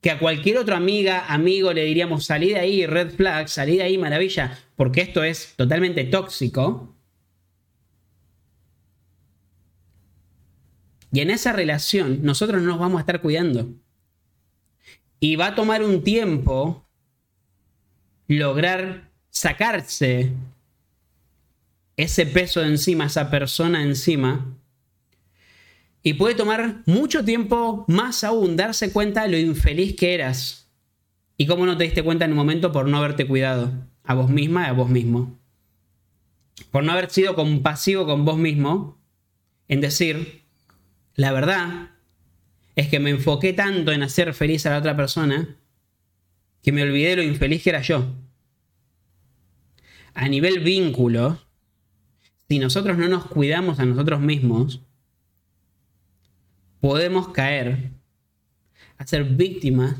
que 0.00 0.10
a 0.10 0.18
cualquier 0.18 0.56
otra 0.56 0.78
amiga, 0.78 1.26
amigo 1.26 1.74
le 1.74 1.84
diríamos, 1.84 2.24
salí 2.24 2.54
de 2.54 2.58
ahí, 2.58 2.86
red 2.86 3.10
flag, 3.10 3.50
salí 3.50 3.76
de 3.76 3.82
ahí, 3.82 3.98
maravilla, 3.98 4.58
porque 4.76 5.02
esto 5.02 5.22
es 5.22 5.52
totalmente 5.54 6.04
tóxico. 6.04 6.96
Y 11.12 11.20
en 11.20 11.28
esa 11.28 11.52
relación 11.52 12.20
nosotros 12.22 12.62
no 12.62 12.68
nos 12.68 12.78
vamos 12.78 12.96
a 12.96 13.00
estar 13.00 13.20
cuidando. 13.20 13.74
Y 15.20 15.36
va 15.36 15.48
a 15.48 15.54
tomar 15.54 15.82
un 15.82 16.02
tiempo 16.02 16.83
lograr 18.28 19.10
sacarse 19.30 20.32
ese 21.96 22.26
peso 22.26 22.60
de 22.60 22.68
encima, 22.68 23.06
esa 23.06 23.30
persona 23.30 23.82
encima, 23.82 24.54
y 26.06 26.14
puede 26.14 26.34
tomar 26.34 26.82
mucho 26.84 27.24
tiempo 27.24 27.86
más 27.88 28.24
aún 28.24 28.56
darse 28.56 28.92
cuenta 28.92 29.22
de 29.22 29.28
lo 29.30 29.38
infeliz 29.38 29.96
que 29.96 30.12
eras. 30.12 30.68
Y 31.38 31.46
cómo 31.46 31.64
no 31.64 31.78
te 31.78 31.84
diste 31.84 32.02
cuenta 32.02 32.26
en 32.26 32.32
un 32.32 32.36
momento 32.36 32.72
por 32.72 32.86
no 32.86 32.98
haberte 32.98 33.26
cuidado. 33.26 33.72
A 34.04 34.12
vos 34.12 34.28
misma 34.28 34.64
y 34.64 34.66
a 34.66 34.72
vos 34.72 34.90
mismo. 34.90 35.38
Por 36.70 36.84
no 36.84 36.92
haber 36.92 37.08
sido 37.08 37.34
compasivo 37.34 38.04
con 38.04 38.26
vos 38.26 38.36
mismo. 38.36 38.98
En 39.66 39.80
decir, 39.80 40.42
la 41.14 41.32
verdad 41.32 41.92
es 42.76 42.88
que 42.88 43.00
me 43.00 43.08
enfoqué 43.08 43.54
tanto 43.54 43.90
en 43.90 44.02
hacer 44.02 44.34
feliz 44.34 44.66
a 44.66 44.70
la 44.70 44.78
otra 44.78 44.94
persona 44.94 45.56
que 46.64 46.72
me 46.72 46.82
olvidé 46.82 47.10
de 47.10 47.16
lo 47.16 47.22
infeliz 47.22 47.62
que 47.62 47.70
era 47.70 47.82
yo. 47.82 48.16
A 50.14 50.28
nivel 50.28 50.60
vínculo, 50.60 51.38
si 52.48 52.58
nosotros 52.58 52.96
no 52.96 53.06
nos 53.06 53.26
cuidamos 53.26 53.78
a 53.78 53.84
nosotros 53.84 54.20
mismos, 54.20 54.80
podemos 56.80 57.28
caer 57.28 57.90
a 58.96 59.06
ser 59.06 59.24
víctimas 59.24 59.96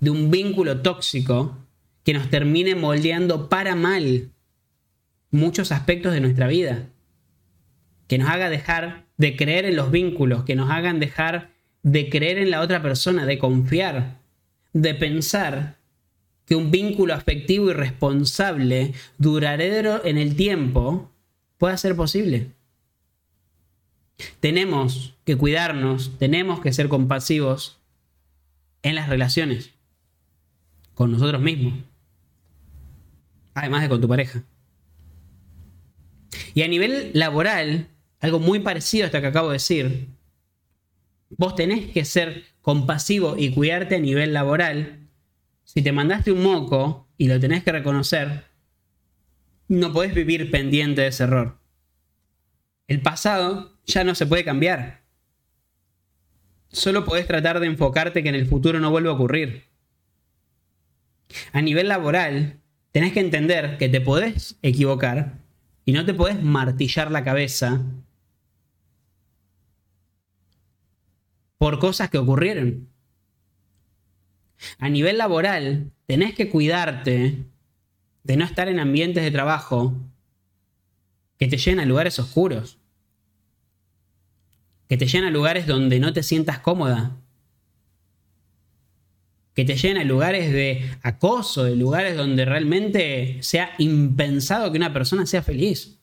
de 0.00 0.10
un 0.10 0.30
vínculo 0.30 0.80
tóxico 0.80 1.58
que 2.04 2.14
nos 2.14 2.30
termine 2.30 2.74
moldeando 2.74 3.50
para 3.50 3.74
mal 3.74 4.30
muchos 5.30 5.72
aspectos 5.72 6.14
de 6.14 6.20
nuestra 6.20 6.46
vida. 6.46 6.88
Que 8.06 8.16
nos 8.16 8.30
haga 8.30 8.48
dejar 8.48 9.06
de 9.18 9.36
creer 9.36 9.66
en 9.66 9.76
los 9.76 9.90
vínculos, 9.90 10.44
que 10.44 10.56
nos 10.56 10.70
hagan 10.70 11.00
dejar 11.00 11.52
de 11.82 12.08
creer 12.08 12.38
en 12.38 12.50
la 12.50 12.62
otra 12.62 12.80
persona, 12.80 13.26
de 13.26 13.38
confiar, 13.38 14.25
de 14.82 14.94
pensar 14.94 15.78
que 16.44 16.54
un 16.54 16.70
vínculo 16.70 17.14
afectivo 17.14 17.70
y 17.70 17.72
responsable, 17.72 18.92
duradero 19.16 20.04
en 20.04 20.18
el 20.18 20.36
tiempo, 20.36 21.10
pueda 21.56 21.78
ser 21.78 21.96
posible. 21.96 22.50
Tenemos 24.40 25.14
que 25.24 25.34
cuidarnos, 25.36 26.18
tenemos 26.18 26.60
que 26.60 26.74
ser 26.74 26.88
compasivos 26.88 27.78
en 28.82 28.96
las 28.96 29.08
relaciones, 29.08 29.72
con 30.94 31.10
nosotros 31.10 31.40
mismos, 31.40 31.72
además 33.54 33.82
de 33.82 33.88
con 33.88 34.02
tu 34.02 34.08
pareja. 34.08 34.44
Y 36.54 36.62
a 36.62 36.68
nivel 36.68 37.12
laboral, 37.14 37.88
algo 38.20 38.40
muy 38.40 38.60
parecido 38.60 39.04
a 39.04 39.06
esto 39.06 39.20
que 39.22 39.26
acabo 39.26 39.48
de 39.48 39.54
decir, 39.54 40.08
vos 41.30 41.54
tenés 41.54 41.90
que 41.92 42.04
ser 42.04 42.44
compasivo 42.66 43.36
y 43.38 43.52
cuidarte 43.52 43.94
a 43.94 44.00
nivel 44.00 44.32
laboral. 44.32 45.06
Si 45.62 45.82
te 45.82 45.92
mandaste 45.92 46.32
un 46.32 46.42
moco 46.42 47.06
y 47.16 47.28
lo 47.28 47.38
tenés 47.38 47.62
que 47.62 47.70
reconocer, 47.70 48.42
no 49.68 49.92
podés 49.92 50.12
vivir 50.12 50.50
pendiente 50.50 51.02
de 51.02 51.06
ese 51.06 51.22
error. 51.22 51.60
El 52.88 53.02
pasado 53.02 53.78
ya 53.86 54.02
no 54.02 54.16
se 54.16 54.26
puede 54.26 54.44
cambiar. 54.44 55.04
Solo 56.66 57.04
podés 57.04 57.28
tratar 57.28 57.60
de 57.60 57.68
enfocarte 57.68 58.24
que 58.24 58.30
en 58.30 58.34
el 58.34 58.48
futuro 58.48 58.80
no 58.80 58.90
vuelva 58.90 59.10
a 59.12 59.14
ocurrir. 59.14 59.66
A 61.52 61.62
nivel 61.62 61.86
laboral, 61.86 62.58
tenés 62.90 63.12
que 63.12 63.20
entender 63.20 63.78
que 63.78 63.88
te 63.88 64.00
podés 64.00 64.58
equivocar 64.62 65.38
y 65.84 65.92
no 65.92 66.04
te 66.04 66.14
podés 66.14 66.42
martillar 66.42 67.12
la 67.12 67.22
cabeza 67.22 67.84
por 71.58 71.78
cosas 71.78 72.10
que 72.10 72.18
ocurrieron. 72.18 72.88
A 74.78 74.88
nivel 74.88 75.18
laboral, 75.18 75.90
tenés 76.06 76.34
que 76.34 76.48
cuidarte 76.48 77.44
de 78.24 78.36
no 78.36 78.44
estar 78.44 78.68
en 78.68 78.80
ambientes 78.80 79.22
de 79.22 79.30
trabajo 79.30 79.94
que 81.38 81.48
te 81.48 81.58
lleven 81.58 81.80
a 81.80 81.84
lugares 81.84 82.18
oscuros 82.18 82.78
que 84.88 84.96
te 84.96 85.06
llena 85.06 85.28
a 85.28 85.30
lugares 85.30 85.66
donde 85.66 85.98
no 85.98 86.12
te 86.12 86.22
sientas 86.22 86.60
cómoda, 86.60 87.16
que 89.54 89.64
te 89.64 89.76
llena 89.76 90.02
a 90.02 90.04
lugares 90.04 90.52
de 90.52 90.90
acoso, 91.02 91.64
de 91.64 91.76
lugares 91.76 92.16
donde 92.16 92.44
realmente 92.44 93.38
sea 93.42 93.74
impensado 93.78 94.70
que 94.70 94.78
una 94.78 94.92
persona 94.92 95.26
sea 95.26 95.42
feliz. 95.42 95.98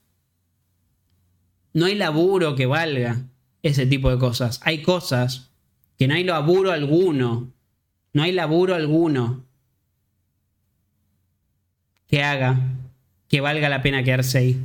No 1.72 1.86
hay 1.86 1.96
laburo 1.96 2.56
que 2.56 2.66
valga 2.66 3.26
ese 3.64 3.88
tipo 3.88 4.12
de 4.12 4.20
cosas. 4.20 4.60
Hay 4.64 4.84
cosas 4.84 5.50
que 5.98 6.08
no 6.08 6.14
hay 6.14 6.24
laburo 6.24 6.72
alguno, 6.72 7.52
no 8.14 8.24
hay 8.24 8.32
laburo 8.32 8.76
alguno 8.76 9.44
que 12.08 12.22
haga 12.22 12.60
que 13.28 13.42
valga 13.42 13.68
la 13.70 13.82
pena 13.82 14.04
quedarse 14.04 14.38
ahí 14.38 14.62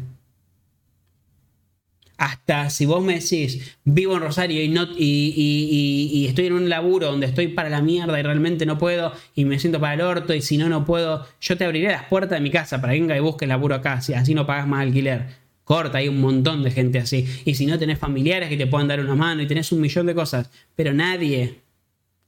hasta 2.19 2.69
si 2.69 2.85
vos 2.85 3.03
me 3.03 3.21
decís, 3.21 3.79
vivo 3.85 4.17
en 4.17 4.21
Rosario 4.21 4.61
y, 4.61 4.69
no, 4.69 4.89
y, 4.97 6.27
estoy 6.29 6.47
en 6.47 6.53
un 6.55 6.69
laburo 6.69 7.07
donde 7.07 7.27
estoy 7.27 7.49
para 7.49 7.71
la 7.71 7.81
mierda 7.81 8.19
y 8.19 8.23
realmente 8.25 8.67
no 8.67 8.77
puedo 8.77 9.13
y 9.37 9.45
me 9.45 9.61
siento 9.61 9.81
para 9.81 9.95
el 9.95 10.01
orto 10.01 10.35
y 10.35 10.43
si 10.43 10.59
no, 10.59 10.69
no 10.69 10.85
puedo, 10.85 11.25
yo 11.41 11.57
te 11.57 11.65
abriré 11.65 11.89
las 11.89 12.05
puertas 12.05 12.37
de 12.39 12.41
mi 12.41 12.51
casa 12.51 12.81
para 12.81 12.93
que 12.93 13.01
venga 13.01 13.17
y 13.17 13.21
busque 13.21 13.47
laburo 13.47 13.77
acá, 13.77 13.95
así, 13.95 14.15
así 14.15 14.35
no 14.35 14.47
pagas 14.47 14.67
más 14.67 14.83
alquiler. 14.83 15.48
Corta, 15.69 15.99
hay 15.99 16.09
un 16.09 16.19
montón 16.21 16.63
de 16.63 16.71
gente 16.71 16.99
así. 16.99 17.27
Y 17.45 17.55
si 17.55 17.67
no 17.67 17.79
tenés 17.79 17.99
familiares 17.99 18.49
que 18.49 18.57
te 18.57 18.67
puedan 18.67 18.89
dar 18.89 19.01
una 19.01 19.15
mano 19.15 19.43
y 19.43 19.47
tenés 19.47 19.71
un 19.71 19.83
millón 19.83 20.07
de 20.07 20.15
cosas, 20.15 20.51
pero 20.75 20.95
nadie, 20.95 21.61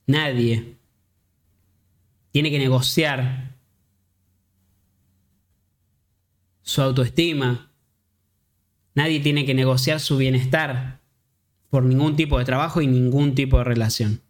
nadie 0.06 0.76
tiene 2.32 2.50
que 2.50 2.58
negociar 2.58 3.56
su 6.62 6.82
autoestima, 6.82 7.70
Nadie 8.94 9.20
tiene 9.20 9.46
que 9.46 9.54
negociar 9.54 10.00
su 10.00 10.16
bienestar 10.16 11.00
por 11.70 11.84
ningún 11.84 12.16
tipo 12.16 12.38
de 12.38 12.44
trabajo 12.44 12.82
y 12.82 12.86
ningún 12.86 13.34
tipo 13.34 13.58
de 13.58 13.64
relación. 13.64 14.20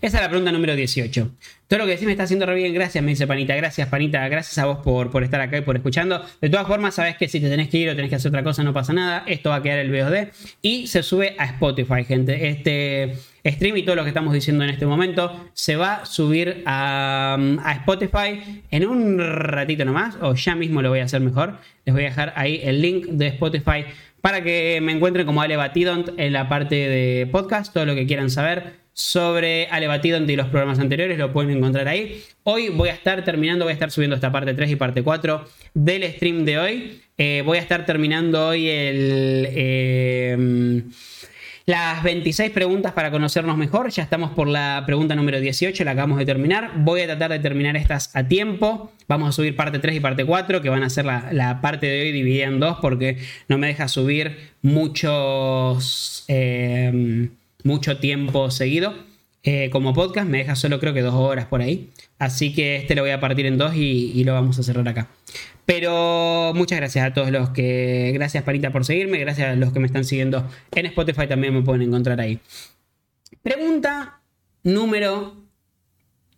Esa 0.00 0.18
es 0.18 0.22
la 0.22 0.28
pregunta 0.28 0.52
número 0.52 0.74
18. 0.74 1.30
Todo 1.72 1.78
lo 1.78 1.86
que 1.86 1.92
decís 1.92 2.04
me 2.04 2.12
está 2.12 2.24
haciendo 2.24 2.44
re 2.44 2.54
bien, 2.54 2.74
gracias, 2.74 3.02
me 3.02 3.12
dice 3.12 3.26
Panita. 3.26 3.56
Gracias, 3.56 3.88
Panita. 3.88 4.28
Gracias 4.28 4.58
a 4.58 4.66
vos 4.66 4.80
por, 4.84 5.10
por 5.10 5.22
estar 5.22 5.40
acá 5.40 5.56
y 5.56 5.62
por 5.62 5.74
escuchando. 5.74 6.22
De 6.40 6.50
todas 6.50 6.66
formas, 6.66 6.94
sabes 6.94 7.16
que 7.16 7.28
si 7.28 7.40
te 7.40 7.48
tenés 7.48 7.68
que 7.68 7.78
ir 7.78 7.88
o 7.88 7.96
tenés 7.96 8.10
que 8.10 8.16
hacer 8.16 8.28
otra 8.28 8.42
cosa, 8.42 8.62
no 8.62 8.74
pasa 8.74 8.92
nada. 8.92 9.24
Esto 9.26 9.48
va 9.48 9.56
a 9.56 9.62
quedar 9.62 9.78
el 9.78 9.90
VOD 9.90 10.28
y 10.60 10.86
se 10.86 11.02
sube 11.02 11.34
a 11.38 11.46
Spotify, 11.46 12.04
gente. 12.04 12.48
Este 12.48 13.14
stream 13.44 13.78
y 13.78 13.84
todo 13.84 13.96
lo 13.96 14.02
que 14.02 14.08
estamos 14.08 14.34
diciendo 14.34 14.64
en 14.64 14.70
este 14.70 14.86
momento 14.86 15.50
se 15.54 15.76
va 15.76 15.94
a 15.94 16.06
subir 16.06 16.62
a, 16.66 17.38
Spotify 17.80 18.62
en 18.70 18.86
un 18.86 19.18
ratito 19.18 19.84
nomás, 19.84 20.16
o 20.20 20.34
ya 20.34 20.54
mismo 20.54 20.82
lo 20.82 20.90
voy 20.90 21.00
a 21.00 21.04
hacer 21.04 21.22
mejor. 21.22 21.58
Les 21.86 21.94
voy 21.94 22.04
a 22.04 22.08
dejar 22.08 22.32
ahí 22.36 22.60
el 22.62 22.82
link 22.82 23.06
de 23.06 23.28
Spotify 23.28 23.86
para 24.20 24.42
que 24.44 24.78
me 24.82 24.92
encuentren 24.92 25.24
como 25.24 25.42
Ale 25.42 25.56
Batidont 25.56 26.10
en 26.18 26.32
la 26.32 26.48
parte 26.48 26.74
de 26.74 27.26
podcast, 27.26 27.72
todo 27.72 27.86
lo 27.86 27.94
que 27.94 28.06
quieran 28.06 28.30
saber 28.30 28.81
sobre 28.94 29.68
Ale 29.68 29.86
Batidont 29.86 30.28
y 30.28 30.36
los 30.36 30.48
programas 30.48 30.78
anteriores 30.78 31.18
lo 31.18 31.32
pueden 31.32 31.56
encontrar 31.56 31.88
ahí. 31.88 32.22
Hoy 32.44 32.68
voy 32.68 32.88
a 32.88 32.92
estar 32.92 33.24
terminando, 33.24 33.64
voy 33.64 33.72
a 33.72 33.74
estar 33.74 33.90
subiendo 33.90 34.16
esta 34.16 34.32
parte 34.32 34.54
3 34.54 34.70
y 34.70 34.76
parte 34.76 35.02
4 35.02 35.44
del 35.74 36.04
stream 36.12 36.44
de 36.44 36.58
hoy. 36.58 37.00
Eh, 37.18 37.42
voy 37.44 37.58
a 37.58 37.60
estar 37.60 37.86
terminando 37.86 38.48
hoy 38.48 38.68
el... 38.68 39.46
Eh, 39.50 40.82
las 41.64 42.02
26 42.02 42.50
preguntas 42.50 42.92
para 42.92 43.10
conocernos 43.10 43.56
mejor. 43.56 43.90
Ya 43.90 44.02
estamos 44.02 44.32
por 44.32 44.48
la 44.48 44.82
pregunta 44.84 45.14
número 45.14 45.38
18, 45.38 45.84
la 45.84 45.92
acabamos 45.92 46.18
de 46.18 46.26
terminar. 46.26 46.72
Voy 46.78 47.02
a 47.02 47.06
tratar 47.06 47.30
de 47.30 47.38
terminar 47.38 47.76
estas 47.76 48.14
a 48.16 48.26
tiempo. 48.26 48.92
Vamos 49.06 49.28
a 49.28 49.32
subir 49.32 49.54
parte 49.54 49.78
3 49.78 49.96
y 49.96 50.00
parte 50.00 50.24
4, 50.24 50.60
que 50.60 50.68
van 50.68 50.82
a 50.82 50.90
ser 50.90 51.04
la, 51.04 51.60
parte 51.62 51.86
de 51.86 52.02
hoy 52.02 52.12
dividida 52.12 52.46
en 52.46 52.58
dos, 52.58 52.78
porque 52.80 53.18
no 53.48 53.58
me 53.58 53.68
deja 53.68 53.86
subir 53.86 54.50
muchos, 54.60 56.24
eh, 56.26 57.28
mucho 57.64 57.98
tiempo 57.98 58.50
seguido. 58.50 58.94
Eh, 59.44 59.70
como 59.70 59.92
podcast, 59.92 60.28
me 60.28 60.38
deja 60.38 60.54
solo 60.54 60.78
creo 60.78 60.94
que 60.94 61.02
dos 61.02 61.14
horas 61.14 61.46
por 61.46 61.62
ahí. 61.62 61.90
Así 62.18 62.54
que 62.54 62.76
este 62.76 62.94
lo 62.94 63.02
voy 63.02 63.10
a 63.10 63.20
partir 63.20 63.46
en 63.46 63.58
dos 63.58 63.74
y 63.74 64.22
lo 64.24 64.34
vamos 64.34 64.58
a 64.58 64.62
cerrar 64.62 64.86
acá. 64.88 65.08
Pero 65.64 66.52
muchas 66.54 66.78
gracias 66.78 67.06
a 67.06 67.14
todos 67.14 67.30
los 67.30 67.50
que. 67.50 68.10
Gracias, 68.14 68.42
Parita, 68.42 68.70
por 68.70 68.84
seguirme. 68.84 69.18
Gracias 69.18 69.52
a 69.52 69.56
los 69.56 69.72
que 69.72 69.80
me 69.80 69.86
están 69.86 70.04
siguiendo 70.04 70.48
en 70.72 70.86
Spotify. 70.86 71.26
También 71.28 71.54
me 71.54 71.62
pueden 71.62 71.82
encontrar 71.82 72.20
ahí. 72.20 72.40
Pregunta 73.42 74.20
número 74.64 75.36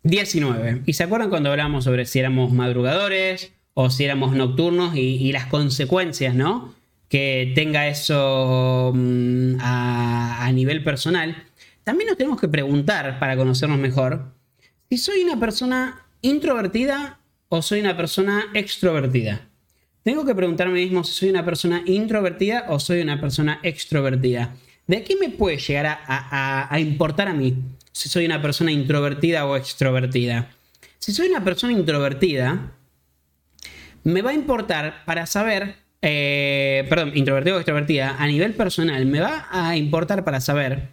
19. 0.03 0.83
¿Y 0.85 0.93
se 0.93 1.03
acuerdan 1.03 1.29
cuando 1.29 1.49
hablamos 1.49 1.83
sobre 1.83 2.05
si 2.05 2.19
éramos 2.19 2.51
madrugadores 2.53 3.53
o 3.73 3.89
si 3.89 4.05
éramos 4.05 4.35
nocturnos 4.35 4.95
y, 4.95 5.31
las 5.31 5.47
consecuencias, 5.47 6.35
¿no? 6.35 6.73
Que 7.09 7.51
tenga 7.55 7.87
eso 7.87 8.91
mm, 8.93 9.57
a, 9.59 10.51
nivel 10.53 10.83
personal. 10.83 11.35
También 11.83 12.07
nos 12.07 12.17
tenemos 12.17 12.39
que 12.39 12.47
preguntar, 12.47 13.19
para 13.19 13.37
conocernos 13.37 13.77
mejor, 13.77 14.33
si 14.89 14.97
soy 14.97 15.21
una 15.21 15.39
persona 15.39 16.05
introvertida 16.21 17.19
o 17.49 17.61
soy 17.61 17.79
una 17.79 17.95
persona 17.95 18.45
extrovertida? 18.53 19.47
Tengo 20.03 20.25
que 20.25 20.35
preguntarme 20.35 20.73
mismo 20.81 21.03
si 21.03 21.13
soy 21.13 21.29
una 21.29 21.45
persona 21.45 21.81
introvertida 21.85 22.65
o 22.69 22.79
soy 22.79 23.01
una 23.01 23.19
persona 23.19 23.59
extrovertida. 23.63 24.55
¿De 24.87 25.03
qué 25.03 25.15
me 25.15 25.29
puede 25.29 25.57
llegar 25.57 25.99
a, 26.07 26.79
importar 26.79 27.27
a 27.27 27.33
mí 27.33 27.55
si 27.91 28.07
soy 28.07 28.25
una 28.25 28.41
persona 28.41 28.71
introvertida 28.71 29.45
o 29.47 29.55
extrovertida? 29.55 30.51
Si 30.99 31.11
soy 31.11 31.27
una 31.27 31.43
persona 31.43 31.73
introvertida, 31.73 32.71
me 34.03 34.21
va 34.21 34.29
a 34.29 34.35
importar 34.35 35.03
para 35.05 35.25
saber, 35.25 35.77
eh, 36.07 36.85
perdón, 36.87 37.11
introvertida 37.15 37.55
o 37.55 37.57
extrovertida, 37.57 38.15
a 38.19 38.27
nivel 38.27 38.53
personal, 38.53 39.05
me 39.07 39.19
va 39.21 39.47
a 39.49 39.75
importar 39.75 40.23
para 40.23 40.39
saber 40.39 40.89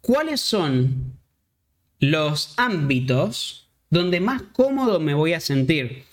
cuáles 0.00 0.40
son 0.40 1.18
los 2.00 2.54
ámbitos 2.56 3.68
donde 3.90 4.20
más 4.20 4.42
cómodo 4.52 4.98
me 4.98 5.12
voy 5.12 5.34
a 5.34 5.40
sentir. 5.40 6.04